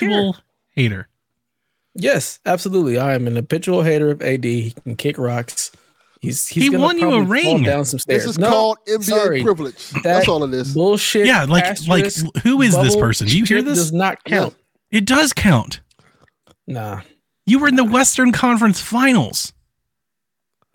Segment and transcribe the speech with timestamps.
[0.00, 0.36] habitual
[0.74, 1.08] hater.
[1.94, 2.98] Yes, absolutely.
[2.98, 4.44] I am an habitual hater of AD.
[4.44, 5.72] He can kick rocks.
[6.20, 7.62] He's, he's He gonna won you a ring.
[7.62, 8.22] down some stairs.
[8.24, 9.42] This is No, called NBA sorry.
[9.42, 9.88] privilege.
[9.90, 10.74] That That's all it is.
[10.74, 11.26] Bullshit.
[11.26, 13.26] Yeah, like like who is this person?
[13.26, 13.78] Do you hear this?
[13.78, 14.54] Does not count.
[14.90, 15.80] It does count.
[16.66, 17.00] Nah,
[17.46, 19.52] You were in the Western Conference Finals.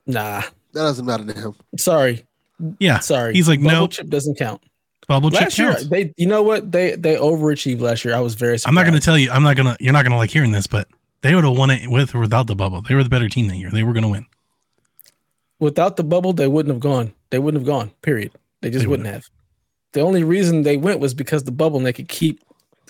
[0.05, 0.41] nah.
[0.73, 1.53] That doesn't matter to him.
[1.77, 2.25] Sorry,
[2.79, 2.99] Yeah.
[2.99, 3.33] sorry.
[3.33, 4.61] He's like, Bubble no, chip doesn't count.
[5.05, 5.87] Bubble last year, counts.
[5.87, 6.71] they, you know what?
[6.71, 8.15] They they overachieved last year.
[8.15, 8.57] I was very.
[8.57, 8.67] Surprised.
[8.67, 9.31] I'm not going to tell you.
[9.31, 9.83] I'm not going to.
[9.83, 10.87] You're not going to like hearing this, but
[11.21, 12.81] they would have won it with or without the bubble.
[12.81, 13.69] They were the better team that year.
[13.71, 14.25] They were going to win.
[15.59, 17.13] Without the bubble, they wouldn't have gone.
[17.29, 17.91] They wouldn't have gone.
[18.01, 18.31] Period.
[18.61, 19.29] They just They wouldn't have.
[19.93, 22.41] The only reason they went was because the bubble and they could keep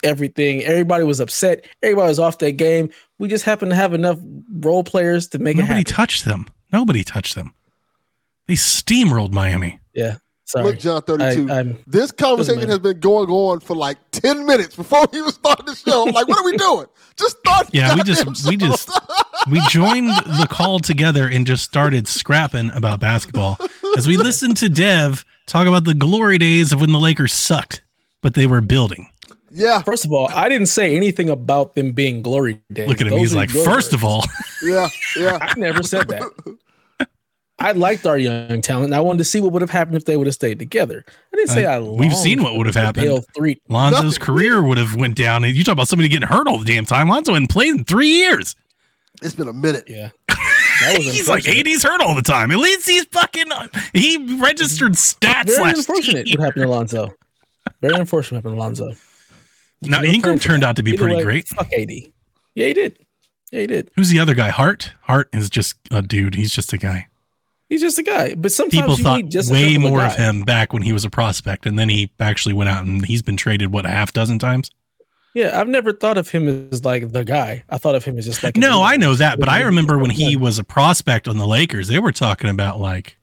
[0.04, 0.64] everything.
[0.64, 1.66] Everybody was upset.
[1.84, 2.90] Everybody was off their game.
[3.20, 4.18] We just happened to have enough
[4.52, 6.48] role players to make it Nobody touched them.
[6.74, 7.54] Nobody touched them.
[8.48, 9.80] They steamrolled Miami.
[9.94, 10.18] yeah.
[10.46, 10.66] Sorry.
[10.66, 11.52] Look, John 32.
[11.52, 15.66] I, this conversation has been going on for like 10 minutes before we even started
[15.66, 16.04] the show.
[16.04, 16.86] Like, what are we doing?
[17.18, 17.70] Just start.
[17.74, 18.92] Yeah, we goddamn just we just
[19.50, 23.58] we joined the call together and just started scrapping about basketball
[23.98, 27.82] as we listened to Dev talk about the glory days of when the Lakers sucked,
[28.22, 29.10] but they were building.
[29.52, 32.90] Yeah, First of all, I didn't say anything about them being glory days.
[32.90, 33.12] Look at him.
[33.12, 33.94] Those He's like, first words.
[33.94, 34.26] of all,
[34.62, 35.38] yeah, yeah.
[35.42, 36.58] I never said that.
[37.58, 38.86] I liked our young talent.
[38.86, 41.06] and I wanted to see what would have happened if they would have stayed together.
[41.34, 41.80] I didn't say Uh, I.
[41.80, 43.06] we've seen what would have happened.
[43.06, 43.62] Pale three.
[43.70, 44.20] Lonzo's Nothing.
[44.20, 45.44] career would have went down.
[45.46, 47.08] And you talk about somebody getting hurt all the damn time.
[47.08, 48.56] Lonzo hadn't played in three years.
[49.22, 49.86] It's been a minute.
[49.88, 50.10] Yeah,
[50.98, 51.66] He's like unfortunate.
[51.68, 52.52] 80s hurt all the time.
[52.52, 53.46] At least he's fucking.
[53.94, 56.36] He registered stats Very last unfortunate year.
[56.38, 57.14] what happened to Alonzo.
[57.82, 59.00] Very unfortunate what happened to Alonzo.
[59.82, 61.48] Now No Ingram turned out to be Either pretty way, great.
[61.50, 61.92] Fuck AD.
[62.56, 62.98] Yeah, he did.
[63.52, 63.92] Yeah, he did.
[63.96, 64.50] Who's the other guy?
[64.50, 64.94] Hart.
[65.04, 66.34] Hart is just a dude.
[66.36, 67.08] He's just a guy.
[67.70, 68.36] He's just a guy.
[68.36, 71.04] But sometimes People you thought need just way more of him back when he was
[71.04, 74.14] a prospect, and then he actually went out and he's been traded what a half
[74.14, 74.70] dozen times.
[75.34, 77.64] Yeah, I've never thought of him as like the guy.
[77.70, 78.82] I thought of him as just like No.
[78.82, 82.00] I know that, but I remember when he was a prospect on the Lakers, they
[82.00, 83.18] were talking about like,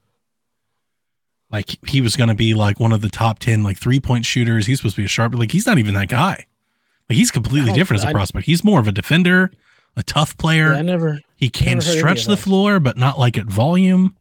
[1.51, 4.25] like he was going to be like one of the top ten like three point
[4.25, 4.67] shooters.
[4.67, 5.33] He's supposed to be a sharp.
[5.33, 6.45] Like he's not even that guy.
[7.09, 8.45] Like he's completely oh, different as a prospect.
[8.45, 9.51] He's more of a defender,
[9.95, 10.73] a tough player.
[10.73, 11.19] Yeah, I never.
[11.35, 14.15] He can stretch the floor, but not like at volume.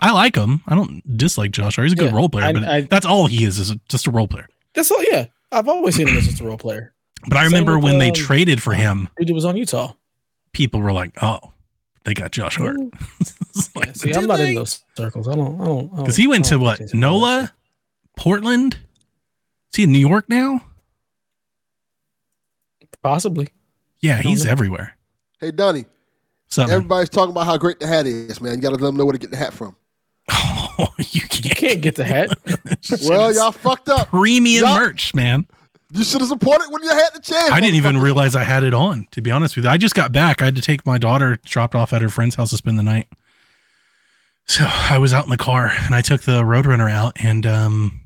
[0.00, 0.62] I like him.
[0.66, 1.86] I don't dislike Josh Hart.
[1.86, 4.06] He's a good Yeah, role player, I- but I- that's all he is, is just
[4.06, 4.48] a role player.
[4.74, 5.02] That's all.
[5.02, 6.92] Yeah, I've always seen him as just a role player.
[7.28, 9.92] But I remember with, when they um, traded for him, Dude, was on Utah.
[10.52, 11.52] people were like, "Oh,
[12.04, 12.90] they got Josh Hart." Ooh.
[13.58, 14.50] It's Yeah, see, I'm not they?
[14.50, 15.26] in those circles.
[15.26, 15.60] I don't.
[15.60, 15.96] I don't.
[15.96, 16.80] Because he went to what?
[16.94, 17.52] NOLA,
[18.16, 18.74] Portland.
[19.72, 20.60] Is he in New York now?
[23.02, 23.48] Possibly.
[24.00, 24.50] Yeah, he's know.
[24.52, 24.96] everywhere.
[25.40, 25.86] Hey, Donnie,
[26.48, 28.54] So everybody's talking about how great the hat is, man.
[28.56, 29.76] You got to let them know where to get the hat from.
[30.78, 32.30] oh, you You can't, can't get the hat.
[33.08, 34.08] Well, y'all fucked up.
[34.08, 35.46] premium Y'all- merch, man.
[35.90, 37.50] You should have supported when you had the chance.
[37.50, 39.06] I didn't even realize I had it on.
[39.12, 40.42] To be honest with you, I just got back.
[40.42, 42.82] I had to take my daughter dropped off at her friend's house to spend the
[42.82, 43.08] night.
[44.46, 48.00] So I was out in the car and I took the Roadrunner out, and um,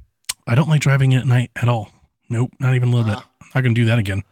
[0.47, 1.91] I don't like driving it at night at all.
[2.29, 3.19] Nope, not even a little bit.
[3.19, 3.29] Ah.
[3.43, 4.23] I'm not gonna do that again.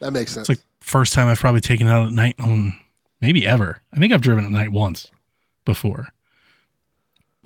[0.00, 0.48] That makes sense.
[0.48, 2.78] It's like first time I've probably taken it out at night on
[3.20, 3.80] maybe ever.
[3.92, 5.10] I think I've driven at night once
[5.66, 6.08] before.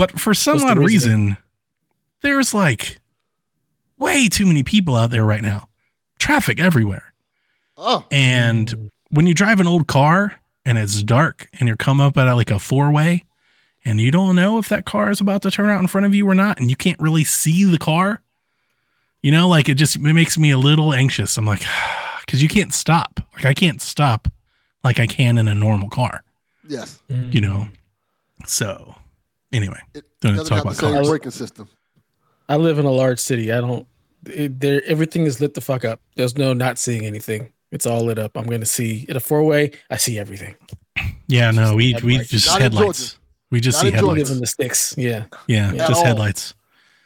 [0.01, 1.37] But for some What's the odd reason,
[2.23, 3.01] there's like
[3.99, 5.69] way too many people out there right now.
[6.19, 7.13] Traffic everywhere.
[7.77, 12.17] oh, And when you drive an old car and it's dark and you're come up
[12.17, 13.27] at like a four way
[13.85, 16.15] and you don't know if that car is about to turn out in front of
[16.15, 18.23] you or not, and you can't really see the car,
[19.23, 21.37] you know, like it just it makes me a little anxious.
[21.37, 21.65] I'm like,
[22.25, 23.21] because you can't stop.
[23.35, 24.29] Like I can't stop
[24.83, 26.23] like I can in a normal car,
[26.67, 27.03] yes.
[27.11, 27.35] Mm.
[27.35, 27.69] you know.
[28.47, 28.95] So
[29.53, 31.09] anyway, It Don't talk have the about same cars.
[31.09, 31.69] braking system.
[32.49, 33.53] I live in a large city.
[33.53, 33.87] I don't.
[34.27, 36.01] It, there, everything is lit the fuck up.
[36.17, 37.53] There's no not seeing anything.
[37.71, 38.37] It's all lit up.
[38.37, 39.71] I'm gonna see in a four way.
[39.91, 40.57] I see everything.
[41.29, 43.19] yeah, no, we we just Not headlights.
[43.51, 44.31] We just Not see in live headlights.
[44.31, 44.95] in the sticks.
[44.99, 45.25] Yeah.
[45.47, 45.87] Yeah, Yeah.
[45.89, 46.05] just all.
[46.05, 46.55] headlights.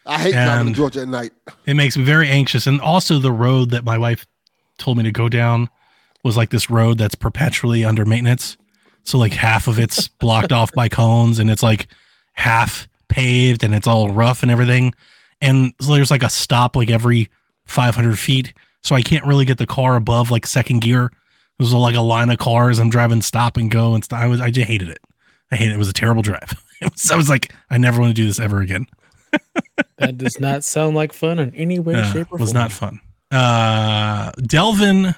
[0.06, 1.32] I hate driving And- to Georgia at night.
[1.66, 2.66] It makes me very anxious.
[2.66, 4.26] And also, the road that my wife
[4.78, 5.70] told me to go down
[6.22, 8.56] was like this road that's perpetually under maintenance.
[9.04, 11.86] So, like, half of it's blocked off by cones and it's like
[12.34, 14.92] half paved and it's all rough and everything.
[15.40, 17.28] And so there's like a stop like every
[17.66, 18.52] 500 feet.
[18.82, 21.10] So, I can't really get the car above like second gear.
[21.58, 22.78] There's like a line of cars.
[22.78, 24.98] I'm driving stop and go and st- I was, I just hated it.
[25.50, 25.74] I hated it.
[25.76, 26.54] It was a terrible drive.
[26.80, 28.86] It was, I was like, I never want to do this ever again.
[29.96, 32.40] That does not sound like fun in any way, Uh, shape, or form.
[32.40, 33.00] It was not fun.
[33.30, 35.14] Uh, Delvin,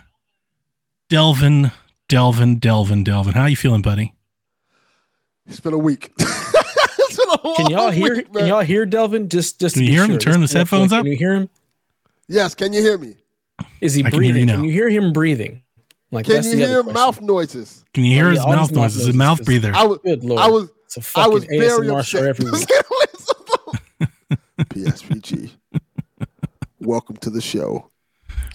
[1.09, 1.73] Delvin,
[2.09, 3.33] Delvin, Delvin, Delvin.
[3.35, 4.15] How you feeling, buddy?
[5.47, 6.13] It's been a week.
[7.29, 8.17] It's been a Can y'all hear?
[8.17, 9.29] week, Can y'all hear Delvin?
[9.29, 9.75] Just, just.
[9.75, 10.11] Can you be hear him?
[10.13, 10.19] sure.
[10.19, 11.03] Turn Just his headphones up?
[11.05, 11.49] Can you hear him?
[12.29, 13.17] Yes, can you hear me?
[13.81, 14.49] Is he I can you breathing?
[14.49, 15.63] Can you hear him breathing?
[16.11, 16.95] Like Can you hear question.
[16.95, 17.85] mouth noises?
[17.93, 18.97] Can you oh, hear Oh, his yeah, all mouth these mouth noises?
[18.97, 19.73] He's a noises, mouth 'cause breather.
[19.75, 20.41] I was Good lord.
[20.41, 22.27] I was it's a I fucking was very ASMR show upset.
[22.27, 22.69] every week.
[24.71, 25.51] PSVG.
[26.81, 27.91] Welcome to the show.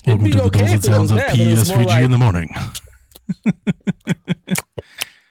[0.08, 1.78] Welcome to the okay dulcet if it was sounds of that, but it was more
[1.80, 2.56] PSVG like- in the morning.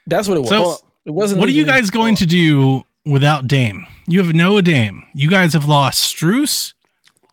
[0.07, 0.49] That's what it was.
[0.49, 1.39] So, it wasn't.
[1.39, 3.85] What are you guys going to do without Dame?
[4.07, 5.03] You have no Dame.
[5.13, 6.73] You guys have lost Strus.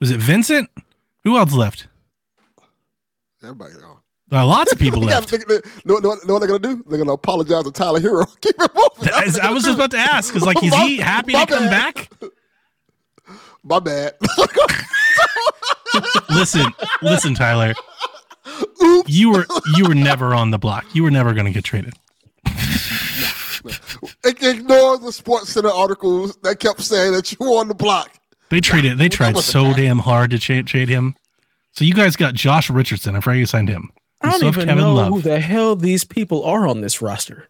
[0.01, 0.71] Was it Vincent?
[1.25, 1.87] Who else left?
[3.43, 3.97] Everybody gone.
[4.31, 5.31] Uh, lots of people left.
[5.31, 6.85] they- they- know what they're gonna do?
[6.89, 8.27] They're gonna apologize to Tyler Herro.
[8.41, 9.15] Keep it moving.
[9.15, 11.69] As- I was just about to ask, because like, is he happy my to come
[11.71, 12.11] back?
[13.65, 14.15] My bad.
[16.31, 16.67] Listen,
[17.03, 17.75] listen, Tyler.
[18.83, 19.11] Oops.
[19.11, 20.85] You were you were never on the block.
[20.95, 21.95] You were never going to get traded.
[24.25, 28.11] Ignore the Sports Center articles that kept saying that you were on the block.
[28.51, 28.99] They traded.
[28.99, 31.15] They tried so damn hard to trade, trade him.
[31.73, 33.15] So you guys got Josh Richardson.
[33.15, 33.91] I forgot you signed him.
[34.21, 35.13] I don't even Kevin know Love.
[35.13, 37.49] who the hell these people are on this roster.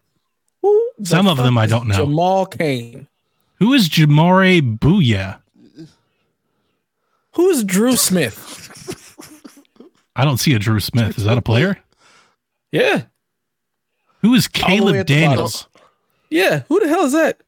[0.61, 1.95] Who the Some of them I don't know.
[2.05, 3.07] Jamal Cain.
[3.59, 5.39] Who is Jamaree Bouyea?
[7.35, 8.65] Who is Drew Smith?
[10.15, 11.17] I don't see a Drew Smith.
[11.17, 11.79] Is that a player?
[12.71, 13.03] Yeah,
[14.21, 15.15] Who is All the way Caleb at bottom.
[15.21, 15.67] Daniels?
[16.29, 16.63] Yeah.
[16.69, 17.41] Who the hell is that?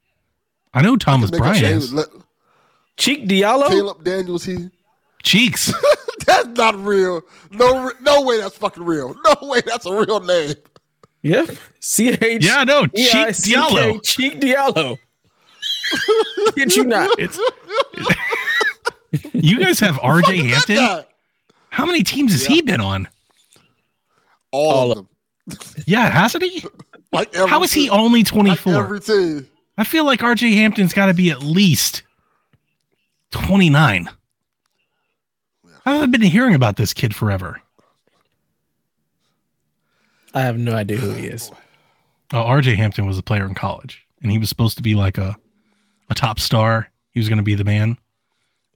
[0.74, 1.84] I know Thomas Make a Bryant change.
[1.84, 1.94] is.
[1.94, 2.08] Let-
[2.98, 3.68] Cheick Diallo.
[3.70, 4.70] Caleb Daniels, he
[5.24, 5.74] Cheeks.
[6.26, 7.22] that's not real.
[7.52, 9.16] No, no way that's fucking real.
[9.26, 10.54] No way that's a real name.
[11.24, 11.52] Yep.
[11.80, 12.44] C H.
[12.46, 14.02] Yeah, no, Cheek E-I-C-K, Diallo.
[14.02, 14.98] Cheick Diallo.
[16.56, 17.10] Did you not?
[17.20, 17.40] It's
[19.34, 21.06] you guys have RJ Hampton.
[21.70, 23.08] How many teams has he been on?
[24.52, 25.08] All, All of of-
[25.48, 25.84] them.
[25.86, 26.64] Yeah, hasn't he?
[27.12, 27.94] Like every How is he team.
[27.94, 28.74] only Like 24?
[28.76, 29.48] every team.
[29.78, 32.04] I feel like RJ Hampton's got to be at least
[33.32, 34.10] 29.
[35.86, 37.62] I've been hearing about this kid forever?
[40.34, 41.52] I have no idea who he is.
[42.34, 44.96] Uh, oh, RJ Hampton was a player in college, and he was supposed to be
[44.96, 45.36] like a,
[46.10, 46.90] a top star.
[47.10, 47.98] He was going to be the man,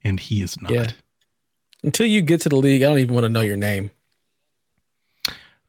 [0.04, 0.72] and he is not.
[0.74, 0.92] Yeah.
[1.82, 3.92] Until you get to the league, I don't even want to know your name.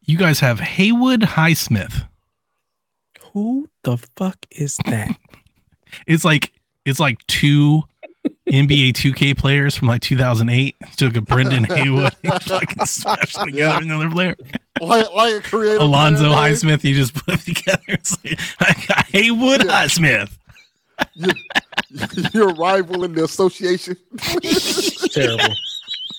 [0.02, 2.08] You guys have Haywood Highsmith.
[3.36, 5.14] Who the fuck is that?
[6.06, 6.54] It's like
[6.86, 7.82] it's like two
[8.48, 10.74] NBA 2K players from like 2008.
[10.96, 14.36] Took a Brendan Haywood and fucking smashed them together another player.
[14.80, 15.82] Like, like a creative.
[15.82, 16.54] Alonzo player name.
[16.54, 17.82] Highsmith, you just put together.
[17.88, 19.84] It's like, I got Haywood Yeah.
[19.84, 20.38] Highsmith.
[21.12, 21.30] You,
[22.32, 23.98] you're a rival in the association.
[25.12, 25.54] Terrible.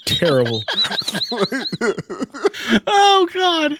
[0.05, 0.63] Terrible.
[2.85, 3.79] Oh God.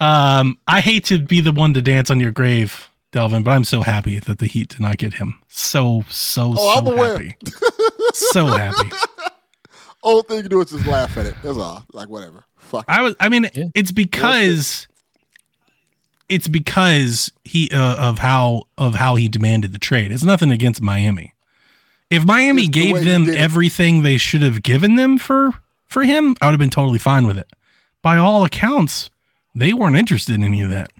[0.00, 3.64] Um, I hate to be the one to dance on your grave, Delvin, but I'm
[3.64, 5.38] so happy that the Heat did not get him.
[5.48, 7.36] So so Oh, so I'm happy.
[8.12, 8.90] so happy.
[10.02, 11.34] Only thing you do is just laugh at it.
[11.42, 11.84] That's all.
[11.92, 12.44] Like whatever.
[12.58, 12.84] Fuck.
[12.88, 13.14] I was.
[13.20, 13.64] I mean, Yeah.
[13.74, 14.86] it's because
[16.28, 20.12] it's because he uh, of how of how he demanded the trade.
[20.12, 21.32] It's nothing against Miami.
[22.10, 25.52] If Miami It's gave he them everything they should have given them for
[25.86, 27.48] for him, I would have been totally fine with it.
[28.02, 29.10] By all accounts,
[29.56, 30.90] they weren't interested in any of that.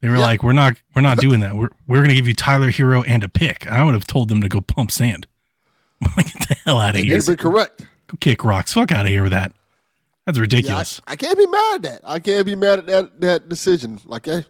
[0.00, 0.22] They were Yeah.
[0.22, 1.54] like, "We're not, we're not doing that.
[1.54, 4.28] We're we're going to give you Tyler Herro and a pick." I would have told
[4.28, 5.26] them to go pump sand.
[6.16, 7.16] like, get the hell out of here!
[7.16, 7.82] You've been correct.
[8.06, 8.72] Go kick rocks.
[8.72, 9.52] Fuck out of here with that.
[10.26, 11.00] That's Yeah, I, ridiculous.
[11.06, 12.00] I can't be mad at that.
[12.04, 14.00] I can't be mad at that that decision.
[14.06, 14.44] Like, hey,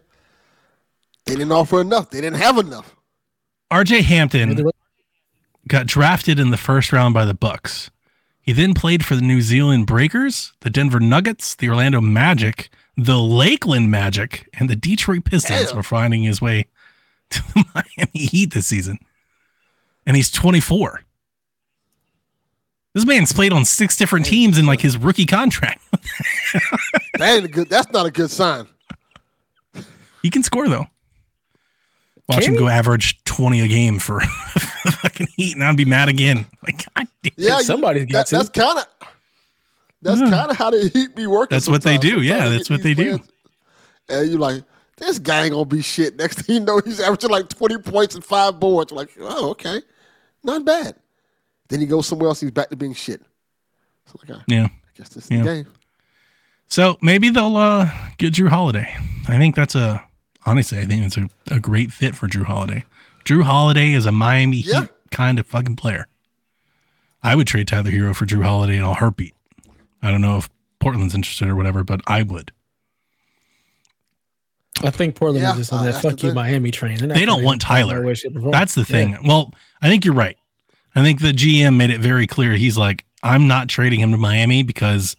[1.25, 2.09] they didn't offer enough.
[2.11, 2.95] They didn't have enough.
[3.69, 4.69] RJ Hampton
[5.67, 7.89] got drafted in the first round by the Bucks.
[8.41, 13.19] He then played for the New Zealand Breakers, the Denver Nuggets, the Orlando Magic, the
[13.19, 16.65] Lakeland Magic, and the Detroit Pistons were finding his way
[17.29, 18.99] to the Miami Heat this season.
[20.05, 21.03] And he's 24.
[22.93, 25.81] This man's played on six different teams in like his rookie contract.
[27.17, 27.69] That ain't a good.
[27.69, 28.67] That's not a good sign.
[30.23, 30.87] He can score though.
[32.29, 32.59] Watch Can him he?
[32.59, 34.19] go average 20 a game for
[35.01, 36.45] fucking Heat, and I'd be mad again.
[36.63, 37.31] Like, God damn.
[37.37, 38.85] Yeah, Somebody's got that, that's kind of.
[40.03, 40.29] That's Yeah.
[40.29, 41.55] kind of how the Heat be working.
[41.55, 42.13] That's what they sometimes.
[42.15, 42.21] do.
[42.21, 43.17] Yeah, that's what they do.
[43.17, 43.29] players-
[44.09, 44.63] And you're like,
[44.97, 46.15] this guy ain't gonna be shit.
[46.17, 48.91] Next thing you know, he's averaging like twenty points and five boards.
[48.91, 49.81] like, oh, okay,
[50.43, 50.95] not bad.
[51.69, 52.39] Then he goes somewhere else.
[52.41, 53.21] He's back to being shit.
[54.05, 54.65] So like, I Yeah.
[54.65, 55.37] I guess this is Yeah.
[55.39, 55.67] the game.
[56.67, 58.95] So maybe they'll uh, get Jrue Holiday.
[59.27, 60.03] I think that's a
[60.45, 62.85] honestly, I think it's a, a great fit for Jrue Holiday.
[63.25, 64.81] Jrue Holiday is a Miami Yeah.
[64.81, 66.07] Heat kind of fucking player.
[67.23, 69.35] I would trade Tyler Herro for Jrue Holiday in a heartbeat.
[70.01, 72.51] I don't know if Portland's interested or whatever, but I would.
[74.83, 76.35] I think Portland Yeah, is just on uh, that that's fuck you thing.
[76.35, 76.97] Miami train.
[76.97, 78.01] They're not They don't want Tyler.
[78.01, 78.51] no way, shape, or form.
[78.51, 78.85] That's the Yeah.
[78.87, 79.17] thing.
[79.25, 80.37] Well, I think you're right.
[80.95, 82.53] I think the GM made it very clear.
[82.53, 85.15] He's like, I'm not trading him to Miami because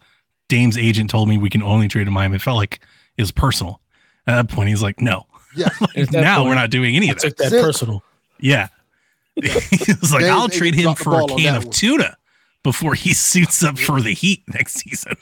[0.49, 2.37] Dame's agent told me we can only trade to Miami.
[2.37, 2.81] It felt like
[3.17, 3.81] it was personal.
[4.27, 5.27] At that point, he's like, no.
[5.57, 5.69] Yeah.
[5.97, 7.29] At that now point, we're not doing any I of that.
[7.29, 7.63] took that Sit.
[7.63, 8.03] personal.
[8.41, 8.69] Yeah.
[9.35, 11.73] he was like, Dame's I'll agent trade him for a ball can of one.
[11.73, 12.17] tuna
[12.63, 15.17] before he suits up for the Heat next season.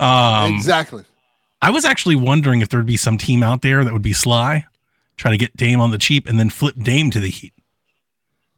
[0.00, 1.04] um, exactly.
[1.62, 4.66] I was actually wondering if there'd be some team out there that would be sly,
[5.16, 7.52] try to get Dame on the cheap and then flip Dame to the Heat.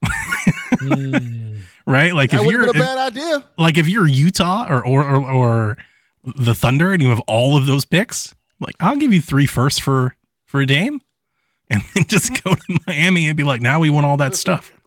[0.04, 1.60] Mm.
[1.86, 2.14] Right?
[2.14, 3.44] Like That if you're been a if- bad idea.
[3.58, 5.78] like if you're Utah or, or or or
[6.24, 9.78] the Thunder and you have all of those picks, like I'll give you three firsts
[9.80, 11.00] for for a Dame,
[11.70, 14.72] and then just go to Miami and be like, now we want all that stuff.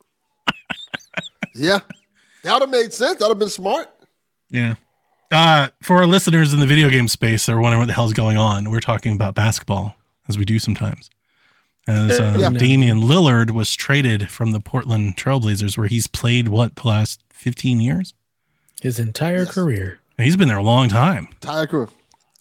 [1.55, 1.79] Yeah.
[2.43, 3.19] That would have made sense.
[3.19, 3.89] That would have been smart.
[4.49, 4.75] Yeah.
[5.31, 8.38] Uh, for our listeners in the video game space, they're wondering what the hell's going
[8.38, 8.71] on.
[8.71, 9.95] We're talking about basketball,
[10.29, 11.09] as we do sometimes.
[11.88, 12.49] As uh, Yeah.
[12.51, 17.81] Damian Lillard was traded from the Portland Trailblazers, where he's played what the last fifteen
[17.81, 18.13] years.
[18.81, 19.51] His entire Yes.
[19.53, 19.99] career.
[20.17, 21.27] He's been there a long time.
[21.41, 21.89] Tyler Crew.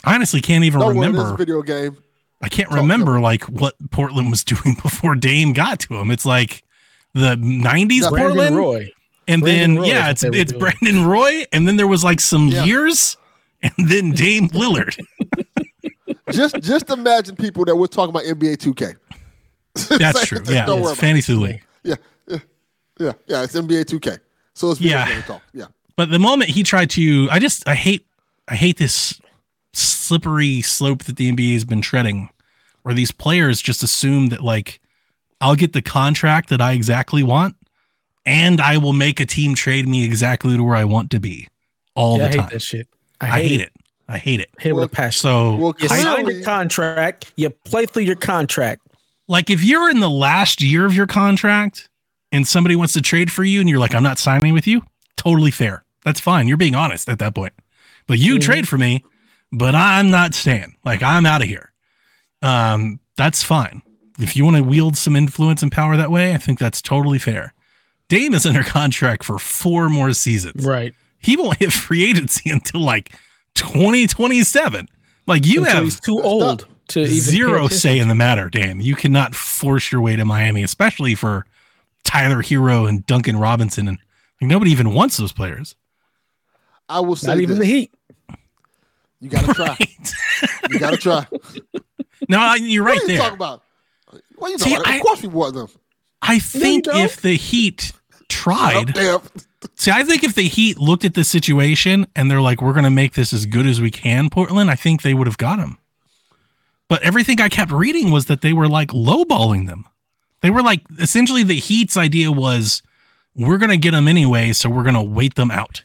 [0.04, 1.34] I honestly can't even Don't worry, this is remember.
[1.34, 1.96] a video game.
[2.40, 6.10] I can't Talk remember like what Portland was doing before Dame got to him.
[6.10, 6.62] It's like
[7.14, 8.08] the '90s Yeah.
[8.10, 8.90] Portland, Roy.
[9.26, 10.60] and Brandon then Roy yeah, it's it's doing.
[10.80, 12.64] Brandon Roy, and then there was like some Yeah.
[12.64, 13.16] years,
[13.62, 14.96] and then Dame Lillard.
[16.32, 18.94] just just imagine people that we're talking about NBA 2K.
[19.98, 20.40] That's true.
[20.46, 21.62] Yeah, Don't it's about fantasy league.
[21.82, 21.94] Yeah,
[22.28, 22.38] yeah,
[22.98, 23.42] yeah, yeah.
[23.44, 24.18] It's NBA 2K.
[24.54, 25.08] So it's video Yeah.
[25.08, 25.42] game talk.
[25.52, 28.06] Yeah, But the moment he tried to, I just I hate
[28.48, 29.20] I hate this
[29.78, 32.28] slippery slope that the NBA has been treading,
[32.82, 34.80] where these players just assume that like
[35.40, 37.56] I'll get the contract that I exactly want,
[38.26, 41.48] and I will make a team trade me exactly to where I want to be
[41.94, 42.48] all Yeah, I hate time.
[42.52, 42.88] that shit.
[43.20, 43.62] I I hate, hate it.
[43.68, 43.72] it.
[44.10, 44.50] I hate it.
[44.58, 45.20] Hate it with Well, a passion.
[45.20, 48.82] So well, you sign clearly- your contract, you play through your contract.
[49.28, 51.88] like if you're in the last year of your contract
[52.32, 54.82] and somebody wants to trade for you and you're like, I'm not signing with you,
[55.16, 55.84] totally fair.
[56.04, 56.48] That's fine.
[56.48, 57.52] You're being honest at that point.
[58.06, 58.40] But you Mhm.
[58.40, 59.04] trade for me,
[59.52, 60.76] but I'm not staying.
[60.84, 61.72] Like I'm out of here.
[62.42, 63.82] Um, that's fine.
[64.18, 67.18] If you want to wield some influence and power that way, I think that's totally
[67.18, 67.54] fair.
[68.08, 70.64] Dame is under contract for four more seasons.
[70.64, 70.94] Right.
[71.18, 73.12] He won't hit free agency until like
[73.54, 74.88] 2027.
[75.26, 78.80] Like you Until have he's too old to even zero say in the matter, Dame.
[78.80, 81.44] You cannot force your way to Miami, especially for
[82.04, 83.98] Tyler Herro and Duncan Robinson, and
[84.40, 85.74] like, nobody even wants those players.
[86.88, 87.66] I will say Not even this.
[87.66, 87.94] the Heat.
[89.20, 89.68] You gotta try.
[89.68, 90.12] Right?
[90.70, 91.26] You gotta try.
[92.28, 93.18] no, you're right what are you there.
[93.18, 93.62] talking about?
[94.36, 94.92] What are you See, talking about?
[94.92, 95.68] I- of course we want them.
[96.22, 96.96] I think don't.
[96.96, 97.92] if the Heat
[98.28, 98.96] tried,
[99.76, 102.84] see, I think if the Heat looked at the situation and they're like, "We're going
[102.84, 105.58] to make this as good as we can," Portland, I think they would have got
[105.60, 105.78] him.
[106.88, 109.84] But everything I kept reading was that they were like lowballing them.
[110.40, 112.82] They were like essentially the Heat's idea was,
[113.36, 115.84] "We're going to get them anyway, so we're going to wait them out."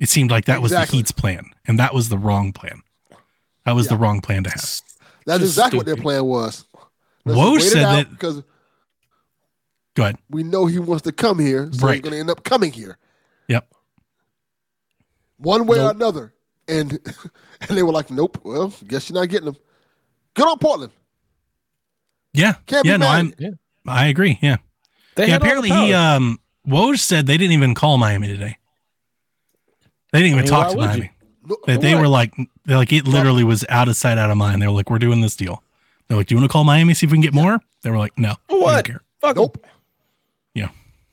[0.00, 2.82] It seemed like that was the Heat's plan, and that was the wrong plan.
[3.66, 4.60] That was the wrong plan to have.
[5.26, 6.64] That's Just exactly what their plan was.
[7.26, 8.42] Woj just wait it said that- because
[9.94, 10.16] Go ahead.
[10.30, 11.94] we know he wants to come here, so Right.
[11.96, 12.96] he's going to end up coming here
[13.48, 13.68] Yep.
[15.36, 16.32] one way or another.
[16.66, 16.92] And
[17.68, 18.40] and they were like, "Nope.
[18.44, 19.56] Well, guess you're not getting him."
[20.34, 20.92] Good on Portland.
[22.32, 22.54] Yeah.
[22.66, 22.94] Can't yeah.
[22.96, 23.18] be No, mad.
[23.18, 23.34] I'm.
[23.38, 23.50] Yeah.
[23.86, 24.38] I agree.
[24.40, 24.56] Yeah.
[25.16, 28.28] They yeah, had all the apparently he um Woj said they didn't even call Miami
[28.28, 28.56] today.
[30.12, 31.10] They didn't even I mean, talk to Miami.
[31.66, 31.78] you?
[31.78, 32.34] They were like
[32.66, 34.60] they're like it literally was out of sight, out of mind.
[34.62, 35.62] They were like, We're doing this deal.
[36.08, 37.60] They're like, Do you want to call Miami, see if we can get more?
[37.82, 38.34] They were like, No.
[38.48, 38.84] we don't What?
[38.84, 39.42] care." Fuck 'em.
[39.42, 39.66] Nope.
[40.54, 40.68] Yeah.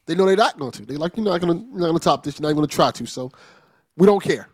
[0.06, 0.86] They know they're not going to.
[0.86, 2.40] They're like, you're not going to, you're not going to top this.
[2.40, 3.06] You're not even going to try to.
[3.06, 3.32] So
[3.98, 4.48] we don't care.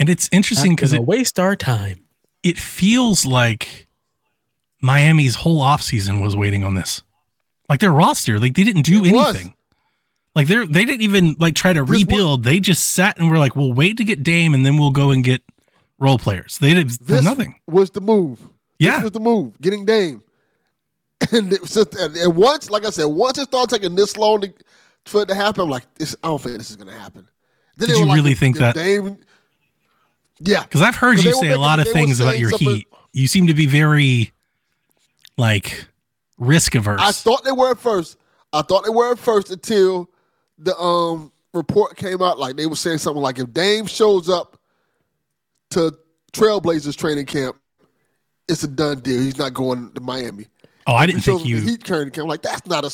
[0.00, 2.00] And it's interesting because gonna it, waste our time.
[2.42, 3.86] it feels like
[4.80, 7.02] Miami's whole offseason was waiting on this.
[7.68, 9.36] Like their roster, like they didn't do It was.
[10.38, 12.44] Like they're they didn't even like try to rebuild.
[12.44, 15.10] They just sat and were like, "We'll wait to get Dame, and then we'll go
[15.10, 15.42] and get
[15.98, 17.56] role players." They did This nothing.
[17.66, 18.38] was the move.
[18.78, 18.98] Yeah.
[18.98, 19.60] This was the move.
[19.60, 20.22] Getting Dame.
[21.32, 24.42] And, it was just, and, once, like I said, once it started taking this long
[24.42, 24.54] to,
[25.06, 27.26] for it to happen, I'm like, this, I don't think this is going to happen.
[27.76, 29.18] Then Did you like, really think that- Dame,
[30.38, 30.62] yeah.
[30.62, 32.88] Because I've heard you say a lot of things about your something- Heat.
[33.12, 34.30] You seem to be very
[35.36, 35.86] like
[36.38, 37.00] risk averse.
[37.02, 38.16] I thought they were at first.
[38.52, 40.08] I thought they were at first until
[40.58, 42.38] the um report came out.
[42.38, 44.58] Like they were saying something like, if Dame shows up
[45.70, 45.92] to
[46.32, 47.56] Trailblazers training camp,
[48.48, 49.20] it's a done deal.
[49.20, 50.46] He's not going to Miami.
[50.86, 51.60] oh, I didn't he think up to you.
[51.60, 52.24] Heat training camp.
[52.24, 52.90] I'm like that's not a.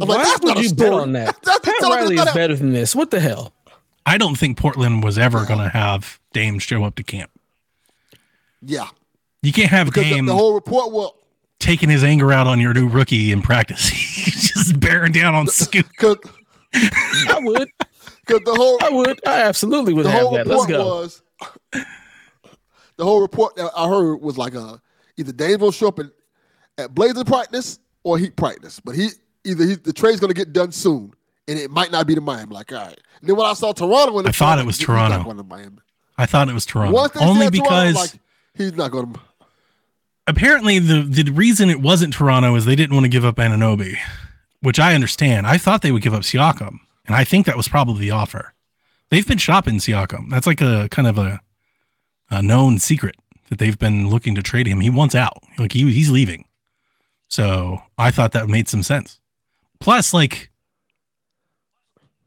[0.00, 0.90] I'm Why like that's would not a you story.
[0.90, 1.36] bet on that?
[1.42, 2.94] That's, Pat that's Riley is a- better than this.
[2.94, 3.52] What the hell?
[4.04, 7.30] I don't think Portland was ever going to have Dame show up to camp.
[8.60, 8.88] Yeah,
[9.42, 11.12] You can't have because the, Dame the whole report was
[11.60, 13.88] taking his anger out on your new rookie in practice.
[13.88, 15.86] He's just bearing down on Scoot.
[16.72, 17.68] because I would.
[18.26, 19.20] Because the whole I would.
[19.26, 20.46] I absolutely would the have whole that.
[20.46, 20.84] Let's report go.
[21.02, 21.22] was
[22.96, 24.76] the whole report that I heard was like uh
[25.16, 26.06] either Dame will show up at,
[26.76, 29.08] at Blazer practice or Heat practice, but he
[29.44, 31.12] either he, the trade's gonna get done soon,
[31.46, 32.54] and it might not be to Miami.
[32.54, 34.88] Like all right, and then when I saw Toronto, when I thought it was he's
[34.88, 35.24] not Toronto.
[35.24, 35.78] going to Miami.
[36.16, 36.92] I thought it was Toronto.
[36.92, 38.20] Once they Only said Toronto, because like,
[38.54, 39.20] he's not going to.
[40.26, 43.96] apparently the the reason it wasn't Toronto is they didn't want to give up Anunoby,
[44.60, 45.46] which I understand.
[45.46, 48.54] I thought they would give up Siakam, and I think that was probably the offer.
[49.10, 50.30] They've been shopping Siakam.
[50.30, 51.40] That's like a kind of a,
[52.30, 53.16] a known secret
[53.48, 54.80] that they've been looking to trade him.
[54.80, 55.42] He wants out.
[55.58, 56.44] Like he he's leaving.
[57.28, 59.20] So I thought that made some sense.
[59.80, 60.50] Plus, like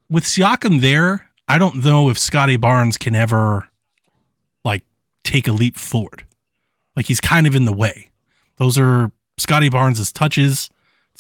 [0.10, 3.68] with Siakam there, I don't know if Scottie Barnes can ever
[4.64, 4.84] like
[5.24, 6.26] take a leap forward.
[6.96, 8.10] Like he's kind of in the way.
[8.58, 10.70] Those are Scottie Barnes' touches.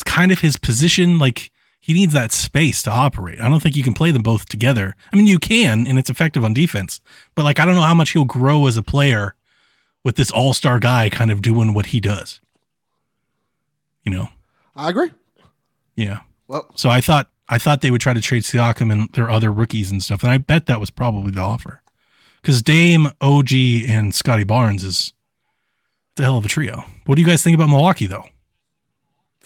[0.01, 1.19] It's kind of his position.
[1.19, 3.39] Like he needs that space to operate.
[3.39, 4.95] I don't think you can play them both together.
[5.13, 7.01] I mean, you can, and it's effective on defense.
[7.35, 9.35] But like, I don't know how much he'll grow as a player
[10.03, 12.41] with this all-star guy kind of doing what he does.
[14.03, 14.29] You know?
[14.75, 15.11] I agree.
[15.95, 16.21] Yeah.
[16.47, 19.51] Well, So I thought I thought they would try to trade Siakam and their other
[19.51, 21.81] rookies and stuff, and I bet that was probably the offer.
[22.41, 23.53] Because Dame, OG,
[23.87, 25.13] and Scottie Barnes is
[26.15, 26.85] the hell of a trio.
[27.05, 28.25] What do you guys think about Milwaukee though?